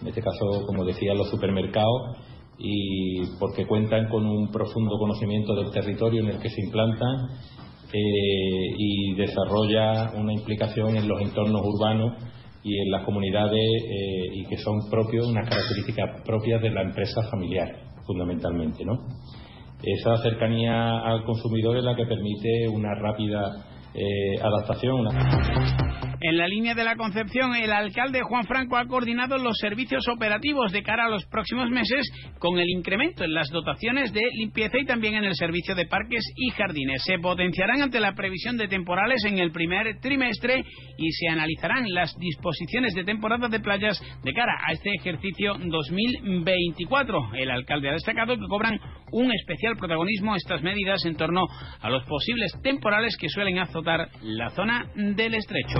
en 0.00 0.06
este 0.06 0.22
caso, 0.22 0.64
como 0.66 0.84
decía, 0.84 1.14
los 1.14 1.28
supermercados, 1.30 2.16
y 2.58 3.26
porque 3.38 3.66
cuentan 3.66 4.08
con 4.08 4.24
un 4.24 4.50
profundo 4.50 4.96
conocimiento 4.98 5.54
del 5.56 5.72
territorio 5.72 6.22
en 6.22 6.28
el 6.28 6.38
que 6.38 6.48
se 6.48 6.62
implantan 6.62 7.28
eh, 7.92 8.74
y 8.78 9.14
desarrolla 9.14 10.12
una 10.14 10.32
implicación 10.32 10.96
en 10.96 11.08
los 11.08 11.20
entornos 11.20 11.60
urbanos 11.64 12.22
y 12.64 12.78
en 12.78 12.90
las 12.90 13.04
comunidades 13.04 13.60
eh, 13.60 14.28
y 14.34 14.46
que 14.46 14.56
son 14.58 14.88
propios, 14.90 15.26
unas 15.26 15.48
características 15.48 16.22
propias 16.24 16.62
de 16.62 16.70
la 16.70 16.82
empresa 16.82 17.22
familiar, 17.30 17.68
fundamentalmente, 18.06 18.84
¿no? 18.84 19.06
Esa 19.82 20.16
cercanía 20.18 21.00
al 21.00 21.24
consumidor 21.24 21.76
es 21.76 21.84
la 21.84 21.96
que 21.96 22.06
permite 22.06 22.68
una 22.68 22.94
rápida 22.94 23.64
eh, 23.94 24.40
adaptación. 24.40 25.06
En 26.24 26.38
la 26.38 26.46
línea 26.46 26.74
de 26.74 26.84
la 26.84 26.94
Concepción, 26.94 27.56
el 27.56 27.72
alcalde 27.72 28.22
Juan 28.22 28.44
Franco 28.44 28.76
ha 28.76 28.86
coordinado 28.86 29.38
los 29.38 29.58
servicios 29.58 30.06
operativos 30.06 30.70
de 30.70 30.84
cara 30.84 31.06
a 31.06 31.10
los 31.10 31.26
próximos 31.26 31.68
meses 31.68 32.08
con 32.38 32.60
el 32.60 32.68
incremento 32.68 33.24
en 33.24 33.34
las 33.34 33.50
dotaciones 33.50 34.12
de 34.12 34.20
limpieza 34.34 34.78
y 34.78 34.84
también 34.84 35.14
en 35.14 35.24
el 35.24 35.34
servicio 35.34 35.74
de 35.74 35.86
parques 35.86 36.24
y 36.36 36.50
jardines. 36.50 37.02
Se 37.04 37.18
potenciarán 37.18 37.82
ante 37.82 37.98
la 37.98 38.14
previsión 38.14 38.56
de 38.56 38.68
temporales 38.68 39.24
en 39.24 39.38
el 39.38 39.50
primer 39.50 39.98
trimestre 39.98 40.62
y 40.96 41.10
se 41.10 41.26
analizarán 41.26 41.92
las 41.92 42.16
disposiciones 42.16 42.94
de 42.94 43.02
temporada 43.02 43.48
de 43.48 43.58
playas 43.58 44.00
de 44.22 44.32
cara 44.32 44.52
a 44.64 44.74
este 44.74 44.90
ejercicio 44.94 45.54
2024. 45.54 47.34
El 47.34 47.50
alcalde 47.50 47.88
ha 47.88 47.94
destacado 47.94 48.36
que 48.36 48.46
cobran 48.48 48.78
un 49.12 49.30
especial 49.32 49.76
protagonismo 49.76 50.34
estas 50.34 50.62
medidas 50.62 51.04
en 51.04 51.16
torno 51.16 51.46
a 51.80 51.90
los 51.90 52.04
posibles 52.04 52.52
temporales 52.62 53.16
que 53.16 53.28
suelen 53.28 53.58
azotar 53.58 54.08
la 54.22 54.50
zona 54.50 54.86
del 54.94 55.34
estrecho. 55.34 55.78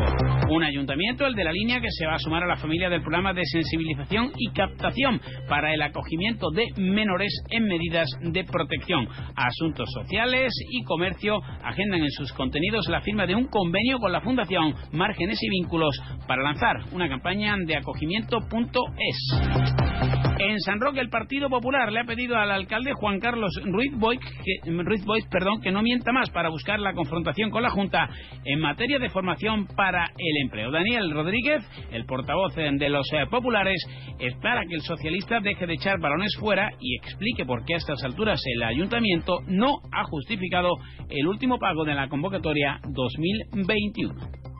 Un 0.50 0.62
ayuntamiento, 0.62 1.26
el 1.26 1.34
de 1.34 1.44
la 1.44 1.52
línea, 1.52 1.80
que 1.80 1.90
se 1.90 2.06
va 2.06 2.14
a 2.14 2.18
sumar 2.18 2.42
a 2.44 2.46
la 2.46 2.56
familia 2.56 2.88
del 2.88 3.00
programa 3.00 3.32
de 3.32 3.44
sensibilización 3.44 4.32
y 4.36 4.50
captación 4.52 5.20
para 5.48 5.72
el 5.74 5.82
acogimiento 5.82 6.50
de 6.50 6.66
menores 6.76 7.32
en 7.50 7.64
medidas 7.66 8.09
de 8.20 8.44
protección. 8.44 9.09
Asuntos 9.34 9.88
sociales 9.92 10.52
y 10.70 10.84
comercio 10.84 11.38
agendan 11.64 12.02
en 12.02 12.10
sus 12.10 12.32
contenidos 12.32 12.86
la 12.88 13.00
firma 13.00 13.26
de 13.26 13.34
un 13.34 13.46
convenio 13.46 13.98
con 13.98 14.12
la 14.12 14.20
Fundación 14.20 14.74
Márgenes 14.92 15.38
y 15.42 15.48
Vínculos 15.48 15.98
para 16.26 16.42
lanzar 16.42 16.76
una 16.92 17.09
campaña 17.09 17.56
de 17.66 17.76
acogimiento.es. 17.76 19.16
En 20.38 20.59
San 20.60 20.80
Roque, 20.80 21.00
el 21.00 21.09
Partido 21.09 21.48
Popular 21.48 21.92
le 21.92 22.00
ha 22.00 22.04
pedido 22.04 22.36
al 22.36 22.50
alcalde 22.50 22.92
Juan 22.94 23.20
Carlos 23.23 23.53
Ruiz 23.65 23.93
Boix 23.97 24.20
que, 24.20 24.70
Ruiz 24.70 25.03
perdón, 25.31 25.61
que 25.62 25.70
no 25.70 25.81
mienta 25.81 26.12
más 26.12 26.28
para 26.31 26.51
buscar 26.51 26.81
la 26.81 26.93
confrontación 26.93 27.51
con 27.51 27.62
la 27.62 27.70
Junta 27.70 28.09
en 28.44 28.61
materia 28.61 28.99
de 28.99 29.09
formación 29.09 29.66
para 29.77 30.05
el 30.05 30.43
empleo. 30.44 30.70
Daniel 30.70 31.12
Rodríguez, 31.12 31.62
el 31.93 32.05
portavoz 32.05 32.55
de 32.55 32.89
los 32.89 33.07
eh, 33.12 33.27
populares, 33.31 33.81
espera 34.19 34.62
que 34.69 34.74
el 34.74 34.82
socialista 34.82 35.40
deje 35.40 35.66
de 35.66 35.74
echar 35.74 36.01
balones 36.01 36.36
fuera 36.39 36.69
y 36.81 36.97
explique 36.97 37.47
por 37.47 37.65
qué 37.65 37.74
a 37.74 37.78
estas 37.78 38.03
alturas 38.03 38.40
el 38.44 38.62
ayuntamiento 38.65 39.39
no 39.47 39.77
ha 39.93 40.05
justificado 40.05 40.70
el 41.09 41.27
último 41.27 41.59
pago 41.59 41.85
de 41.85 41.94
la 41.94 42.09
convocatoria 42.09 42.81
2021. 42.89 44.51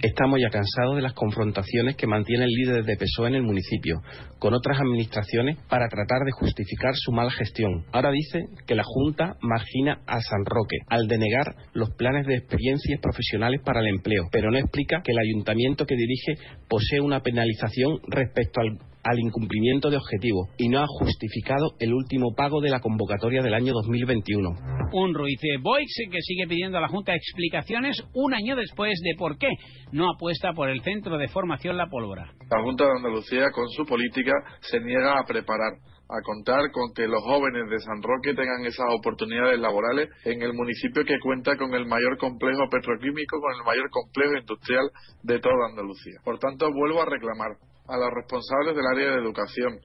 Estamos 0.00 0.40
ya 0.40 0.50
cansados 0.50 0.96
de 0.96 1.02
las 1.02 1.12
confrontaciones 1.12 1.96
que 1.96 2.06
mantiene 2.06 2.44
el 2.44 2.50
líder 2.50 2.84
de 2.84 2.96
PSOE 2.96 3.28
en 3.28 3.34
el 3.36 3.42
municipio 3.42 4.02
con 4.38 4.54
otras 4.54 4.80
administraciones 4.80 5.58
para 5.68 5.88
tratar 5.88 6.24
de 6.24 6.32
justificar 6.32 6.92
su 6.94 7.12
mala 7.12 7.30
gestión. 7.30 7.84
Ahora 7.92 8.10
dice 8.10 8.46
que 8.66 8.74
la 8.74 8.82
Junta 8.84 9.36
margina 9.40 10.00
a 10.06 10.20
San 10.20 10.44
Roque 10.44 10.78
al 10.88 11.06
denegar 11.06 11.54
los 11.72 11.90
planes 11.90 12.26
de 12.26 12.36
experiencias 12.36 13.00
profesionales 13.00 13.60
para 13.64 13.80
el 13.80 13.88
empleo, 13.88 14.24
pero 14.32 14.50
no 14.50 14.58
explica 14.58 15.02
que 15.02 15.12
el 15.12 15.18
ayuntamiento 15.18 15.86
que 15.86 15.96
dirige 15.96 16.34
posee 16.68 17.00
una 17.00 17.20
penalización 17.20 18.00
respecto 18.08 18.60
al 18.60 18.91
al 19.02 19.18
incumplimiento 19.18 19.90
de 19.90 19.96
objetivos 19.96 20.48
y 20.58 20.68
no 20.68 20.80
ha 20.80 20.86
justificado 20.86 21.74
el 21.78 21.92
último 21.92 22.34
pago 22.34 22.60
de 22.60 22.70
la 22.70 22.80
convocatoria 22.80 23.42
del 23.42 23.54
año 23.54 23.72
2021. 23.72 24.50
Un 24.92 25.14
Ruiz 25.14 25.40
Boix 25.60 25.86
que 26.10 26.20
sigue 26.20 26.46
pidiendo 26.46 26.78
a 26.78 26.80
la 26.80 26.88
Junta 26.88 27.14
explicaciones 27.14 27.96
un 28.14 28.34
año 28.34 28.56
después 28.56 28.98
de 29.02 29.14
por 29.16 29.38
qué 29.38 29.48
no 29.92 30.10
apuesta 30.10 30.52
por 30.52 30.68
el 30.68 30.82
centro 30.82 31.18
de 31.18 31.28
formación 31.28 31.76
La 31.76 31.88
Pólvora. 31.88 32.32
La 32.50 32.62
Junta 32.62 32.84
de 32.84 32.92
Andalucía 32.96 33.50
con 33.52 33.68
su 33.70 33.84
política 33.84 34.32
se 34.60 34.80
niega 34.80 35.18
a 35.18 35.24
preparar 35.24 35.72
a 36.12 36.20
contar 36.22 36.70
con 36.72 36.92
que 36.94 37.08
los 37.08 37.22
jóvenes 37.22 37.70
de 37.70 37.78
San 37.78 38.02
Roque 38.02 38.34
tengan 38.34 38.66
esas 38.66 38.86
oportunidades 38.92 39.58
laborales 39.58 40.10
en 40.24 40.42
el 40.42 40.52
municipio 40.52 41.04
que 41.04 41.18
cuenta 41.20 41.56
con 41.56 41.72
el 41.72 41.86
mayor 41.86 42.18
complejo 42.18 42.68
petroquímico, 42.70 43.40
con 43.40 43.52
el 43.56 43.64
mayor 43.64 43.88
complejo 43.88 44.36
industrial 44.36 44.90
de 45.22 45.40
toda 45.40 45.70
Andalucía. 45.70 46.20
Por 46.22 46.38
tanto, 46.38 46.70
vuelvo 46.70 47.00
a 47.00 47.06
reclamar 47.06 47.56
a 47.88 47.96
los 47.96 48.10
responsables 48.14 48.76
del 48.76 48.86
área 48.86 49.10
de 49.10 49.22
educación, 49.22 49.80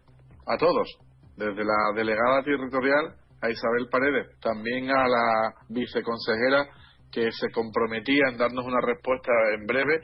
a 0.45 0.57
todos, 0.57 0.97
desde 1.35 1.63
la 1.63 1.93
delegada 1.95 2.43
territorial 2.43 3.15
a 3.41 3.49
Isabel 3.49 3.87
Paredes, 3.91 4.39
también 4.39 4.89
a 4.89 5.07
la 5.07 5.53
viceconsejera 5.69 6.67
que 7.11 7.31
se 7.31 7.51
comprometía 7.51 8.29
en 8.31 8.37
darnos 8.37 8.65
una 8.65 8.81
respuesta 8.81 9.31
en 9.55 9.65
breve 9.65 10.01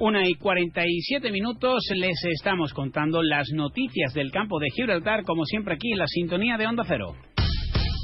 una 0.00 0.28
y 0.28 0.34
47 0.34 1.32
minutos 1.32 1.82
les 1.96 2.24
estamos 2.24 2.72
contando 2.72 3.20
las 3.20 3.48
noticias 3.52 4.14
del 4.14 4.30
campo 4.30 4.60
de 4.60 4.68
Gibraltar, 4.70 5.24
como 5.24 5.44
siempre 5.44 5.74
aquí 5.74 5.90
en 5.90 5.98
la 5.98 6.06
sintonía 6.06 6.56
de 6.56 6.68
Onda 6.68 6.84
Cero. 6.86 7.16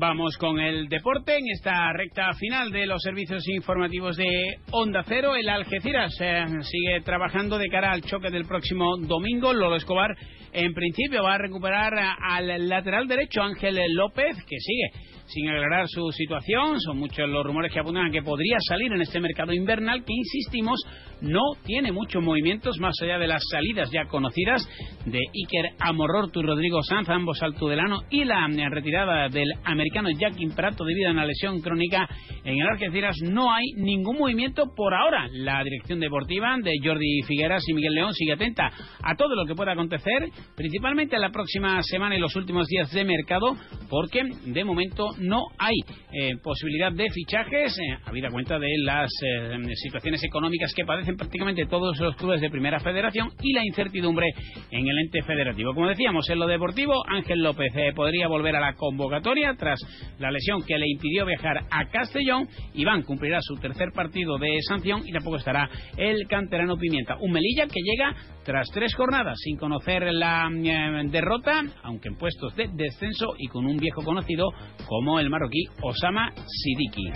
Vamos 0.00 0.36
con 0.38 0.60
el 0.60 0.88
deporte 0.88 1.36
en 1.36 1.48
esta 1.52 1.92
recta 1.92 2.32
final 2.34 2.70
de 2.70 2.86
los 2.86 3.02
servicios 3.02 3.42
informativos 3.48 4.16
de 4.16 4.58
Onda 4.70 5.02
Cero. 5.04 5.34
El 5.34 5.48
Algeciras 5.48 6.16
eh, 6.20 6.44
sigue 6.62 7.00
trabajando 7.04 7.58
de 7.58 7.68
cara 7.68 7.90
al 7.90 8.02
choque 8.02 8.30
del 8.30 8.44
próximo 8.44 8.96
domingo. 8.96 9.52
Lolo 9.52 9.74
Escobar, 9.74 10.14
en 10.58 10.74
principio, 10.74 11.22
va 11.22 11.34
a 11.34 11.38
recuperar 11.38 11.92
al 12.20 12.68
lateral 12.68 13.06
derecho 13.06 13.42
Ángel 13.42 13.78
López, 13.94 14.36
que 14.46 14.56
sigue 14.58 14.90
sin 15.26 15.48
aclarar 15.48 15.86
su 15.88 16.10
situación. 16.10 16.80
Son 16.80 16.98
muchos 16.98 17.28
los 17.28 17.44
rumores 17.44 17.72
que 17.72 17.80
apuntan 17.80 18.06
a 18.06 18.10
que 18.10 18.22
podría 18.22 18.56
salir 18.66 18.92
en 18.92 19.02
este 19.02 19.20
mercado 19.20 19.52
invernal 19.52 20.04
que, 20.04 20.12
insistimos, 20.12 20.80
no 21.20 21.42
tiene 21.64 21.92
muchos 21.92 22.22
movimientos 22.22 22.78
más 22.78 22.94
allá 23.02 23.18
de 23.18 23.26
las 23.26 23.42
salidas 23.50 23.90
ya 23.92 24.06
conocidas 24.06 24.66
de 25.04 25.18
Iker 25.18 25.74
Amorortu 25.78 26.40
y 26.40 26.44
Rodrigo 26.44 26.82
Sanz, 26.82 27.08
ambos 27.10 27.42
al 27.42 27.54
Tudelano, 27.54 28.02
y 28.10 28.24
la 28.24 28.48
retirada 28.70 29.28
del 29.28 29.48
americano 29.64 30.08
Jackin 30.18 30.52
Prato 30.54 30.84
debido 30.84 31.08
a 31.08 31.12
una 31.12 31.26
lesión 31.26 31.60
crónica 31.60 32.08
en 32.44 32.60
el 32.60 32.68
Algeciras. 32.68 33.16
No 33.22 33.52
hay 33.52 33.66
ningún 33.76 34.18
movimiento 34.18 34.64
por 34.74 34.94
ahora. 34.94 35.28
La 35.32 35.62
dirección 35.62 36.00
deportiva 36.00 36.56
de 36.62 36.72
Jordi 36.82 37.22
Figueras 37.26 37.62
y 37.68 37.74
Miguel 37.74 37.94
León 37.94 38.14
sigue 38.14 38.32
atenta 38.32 38.70
a 39.02 39.14
todo 39.16 39.34
lo 39.34 39.44
que 39.44 39.54
pueda 39.54 39.72
acontecer, 39.72 40.30
principalmente 40.56 41.18
la 41.18 41.30
próxima 41.30 41.82
semana 41.82 42.16
y 42.16 42.20
los 42.20 42.34
últimos 42.36 42.66
días 42.66 42.90
de 42.92 43.04
mercado, 43.04 43.56
porque 43.88 44.22
de 44.46 44.64
momento 44.64 45.08
no 45.18 45.42
hay 45.58 45.76
eh, 46.12 46.36
posibilidad 46.42 46.92
de 46.92 47.08
fichajes, 47.10 47.78
eh, 47.78 47.98
habida 48.04 48.28
cuenta 48.30 48.58
de 48.58 48.68
las 48.84 49.10
eh, 49.22 49.58
situaciones 49.74 50.22
económicas 50.24 50.72
que 50.74 50.84
padecen 50.84 51.16
prácticamente 51.16 51.66
todos 51.66 51.98
los 52.00 52.16
clubes 52.16 52.40
de 52.40 52.50
Primera 52.50 52.80
Federación 52.80 53.30
y 53.42 53.52
la 53.52 53.64
incertidumbre 53.64 54.26
en 54.70 54.86
el 54.86 54.98
ente 54.98 55.22
federativo. 55.22 55.74
Como 55.74 55.88
decíamos, 55.88 56.28
en 56.30 56.38
lo 56.38 56.46
deportivo, 56.46 57.02
Ángel 57.08 57.42
López 57.42 57.72
podría 57.94 58.28
volver 58.28 58.56
a 58.56 58.60
la 58.60 58.74
convocatoria 58.74 59.54
tras 59.56 59.78
la 60.18 60.30
lesión 60.30 60.62
que 60.66 60.78
le 60.78 60.86
impidió 60.88 61.26
viajar 61.26 61.64
a 61.70 61.88
Castellón. 61.88 62.48
Iván 62.74 63.02
cumplirá 63.02 63.38
su 63.40 63.56
tercer 63.56 63.88
partido 63.94 64.38
de 64.38 64.56
sanción 64.66 65.02
y 65.06 65.12
tampoco 65.12 65.36
estará 65.36 65.68
el 65.96 66.26
canterano 66.28 66.76
Pimienta. 66.76 67.16
Un 67.20 67.32
Melilla 67.32 67.66
que 67.66 67.80
llega 67.80 68.14
tras 68.44 68.68
tres 68.72 68.94
jornadas 68.94 69.38
sin 69.42 69.56
conocer 69.56 70.12
la 70.12 70.27
derrota, 71.10 71.62
aunque 71.82 72.08
en 72.08 72.16
puestos 72.16 72.54
de 72.56 72.68
descenso 72.72 73.34
y 73.38 73.48
con 73.48 73.66
un 73.66 73.76
viejo 73.76 74.02
conocido 74.02 74.50
como 74.86 75.20
el 75.20 75.30
marroquí 75.30 75.64
Osama 75.82 76.32
Sidiki. 76.46 77.12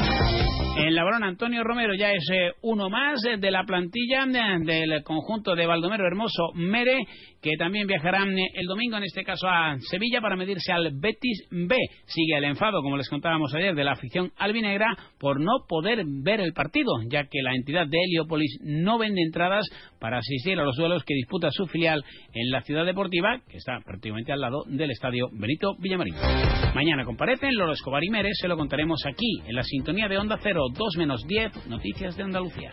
En 0.76 0.94
la 0.94 1.04
Antonio 1.22 1.62
Romero 1.64 1.94
ya 1.94 2.12
es 2.12 2.24
eh, 2.32 2.52
uno 2.62 2.88
más 2.88 3.20
de 3.22 3.50
la 3.50 3.64
plantilla 3.64 4.24
eh, 4.24 4.58
del 4.60 5.02
conjunto 5.02 5.54
de 5.54 5.66
Baldomero 5.66 6.06
Hermoso 6.06 6.52
Mere 6.54 6.98
que 7.42 7.56
también 7.58 7.88
viajarán 7.88 8.36
el 8.38 8.66
domingo, 8.66 8.96
en 8.96 9.02
este 9.02 9.24
caso 9.24 9.48
a 9.48 9.76
Sevilla, 9.90 10.20
para 10.20 10.36
medirse 10.36 10.72
al 10.72 10.92
Betis 10.94 11.48
B. 11.50 11.76
Sigue 12.06 12.36
el 12.38 12.44
enfado, 12.44 12.82
como 12.82 12.96
les 12.96 13.08
contábamos 13.08 13.52
ayer, 13.54 13.74
de 13.74 13.82
la 13.82 13.92
afición 13.92 14.30
albinegra 14.36 14.86
por 15.18 15.40
no 15.40 15.66
poder 15.68 16.04
ver 16.22 16.40
el 16.40 16.52
partido, 16.52 16.92
ya 17.10 17.24
que 17.24 17.42
la 17.42 17.54
entidad 17.54 17.86
de 17.88 17.98
Heliópolis 17.98 18.58
no 18.62 18.96
vende 18.96 19.22
entradas 19.22 19.68
para 19.98 20.18
asistir 20.18 20.58
a 20.60 20.64
los 20.64 20.76
duelos 20.76 21.02
que 21.04 21.14
disputa 21.14 21.50
su 21.50 21.66
filial 21.66 22.04
en 22.32 22.50
la 22.50 22.62
ciudad 22.62 22.86
deportiva, 22.86 23.40
que 23.50 23.56
está 23.56 23.80
prácticamente 23.84 24.32
al 24.32 24.40
lado 24.40 24.62
del 24.68 24.92
estadio 24.92 25.28
Benito 25.32 25.74
Villamarín. 25.80 26.14
Mañana 26.74 27.04
comparecen 27.04 27.56
Loro 27.56 27.72
Escobar 27.72 28.04
y 28.04 28.10
Mérez, 28.10 28.34
se 28.40 28.48
lo 28.48 28.56
contaremos 28.56 29.04
aquí, 29.04 29.40
en 29.46 29.56
la 29.56 29.64
sintonía 29.64 30.06
de 30.06 30.18
Onda 30.18 30.38
Cero, 30.40 30.62
2 30.72 30.96
menos 30.96 31.26
10, 31.26 31.66
Noticias 31.66 32.16
de 32.16 32.22
Andalucía. 32.22 32.70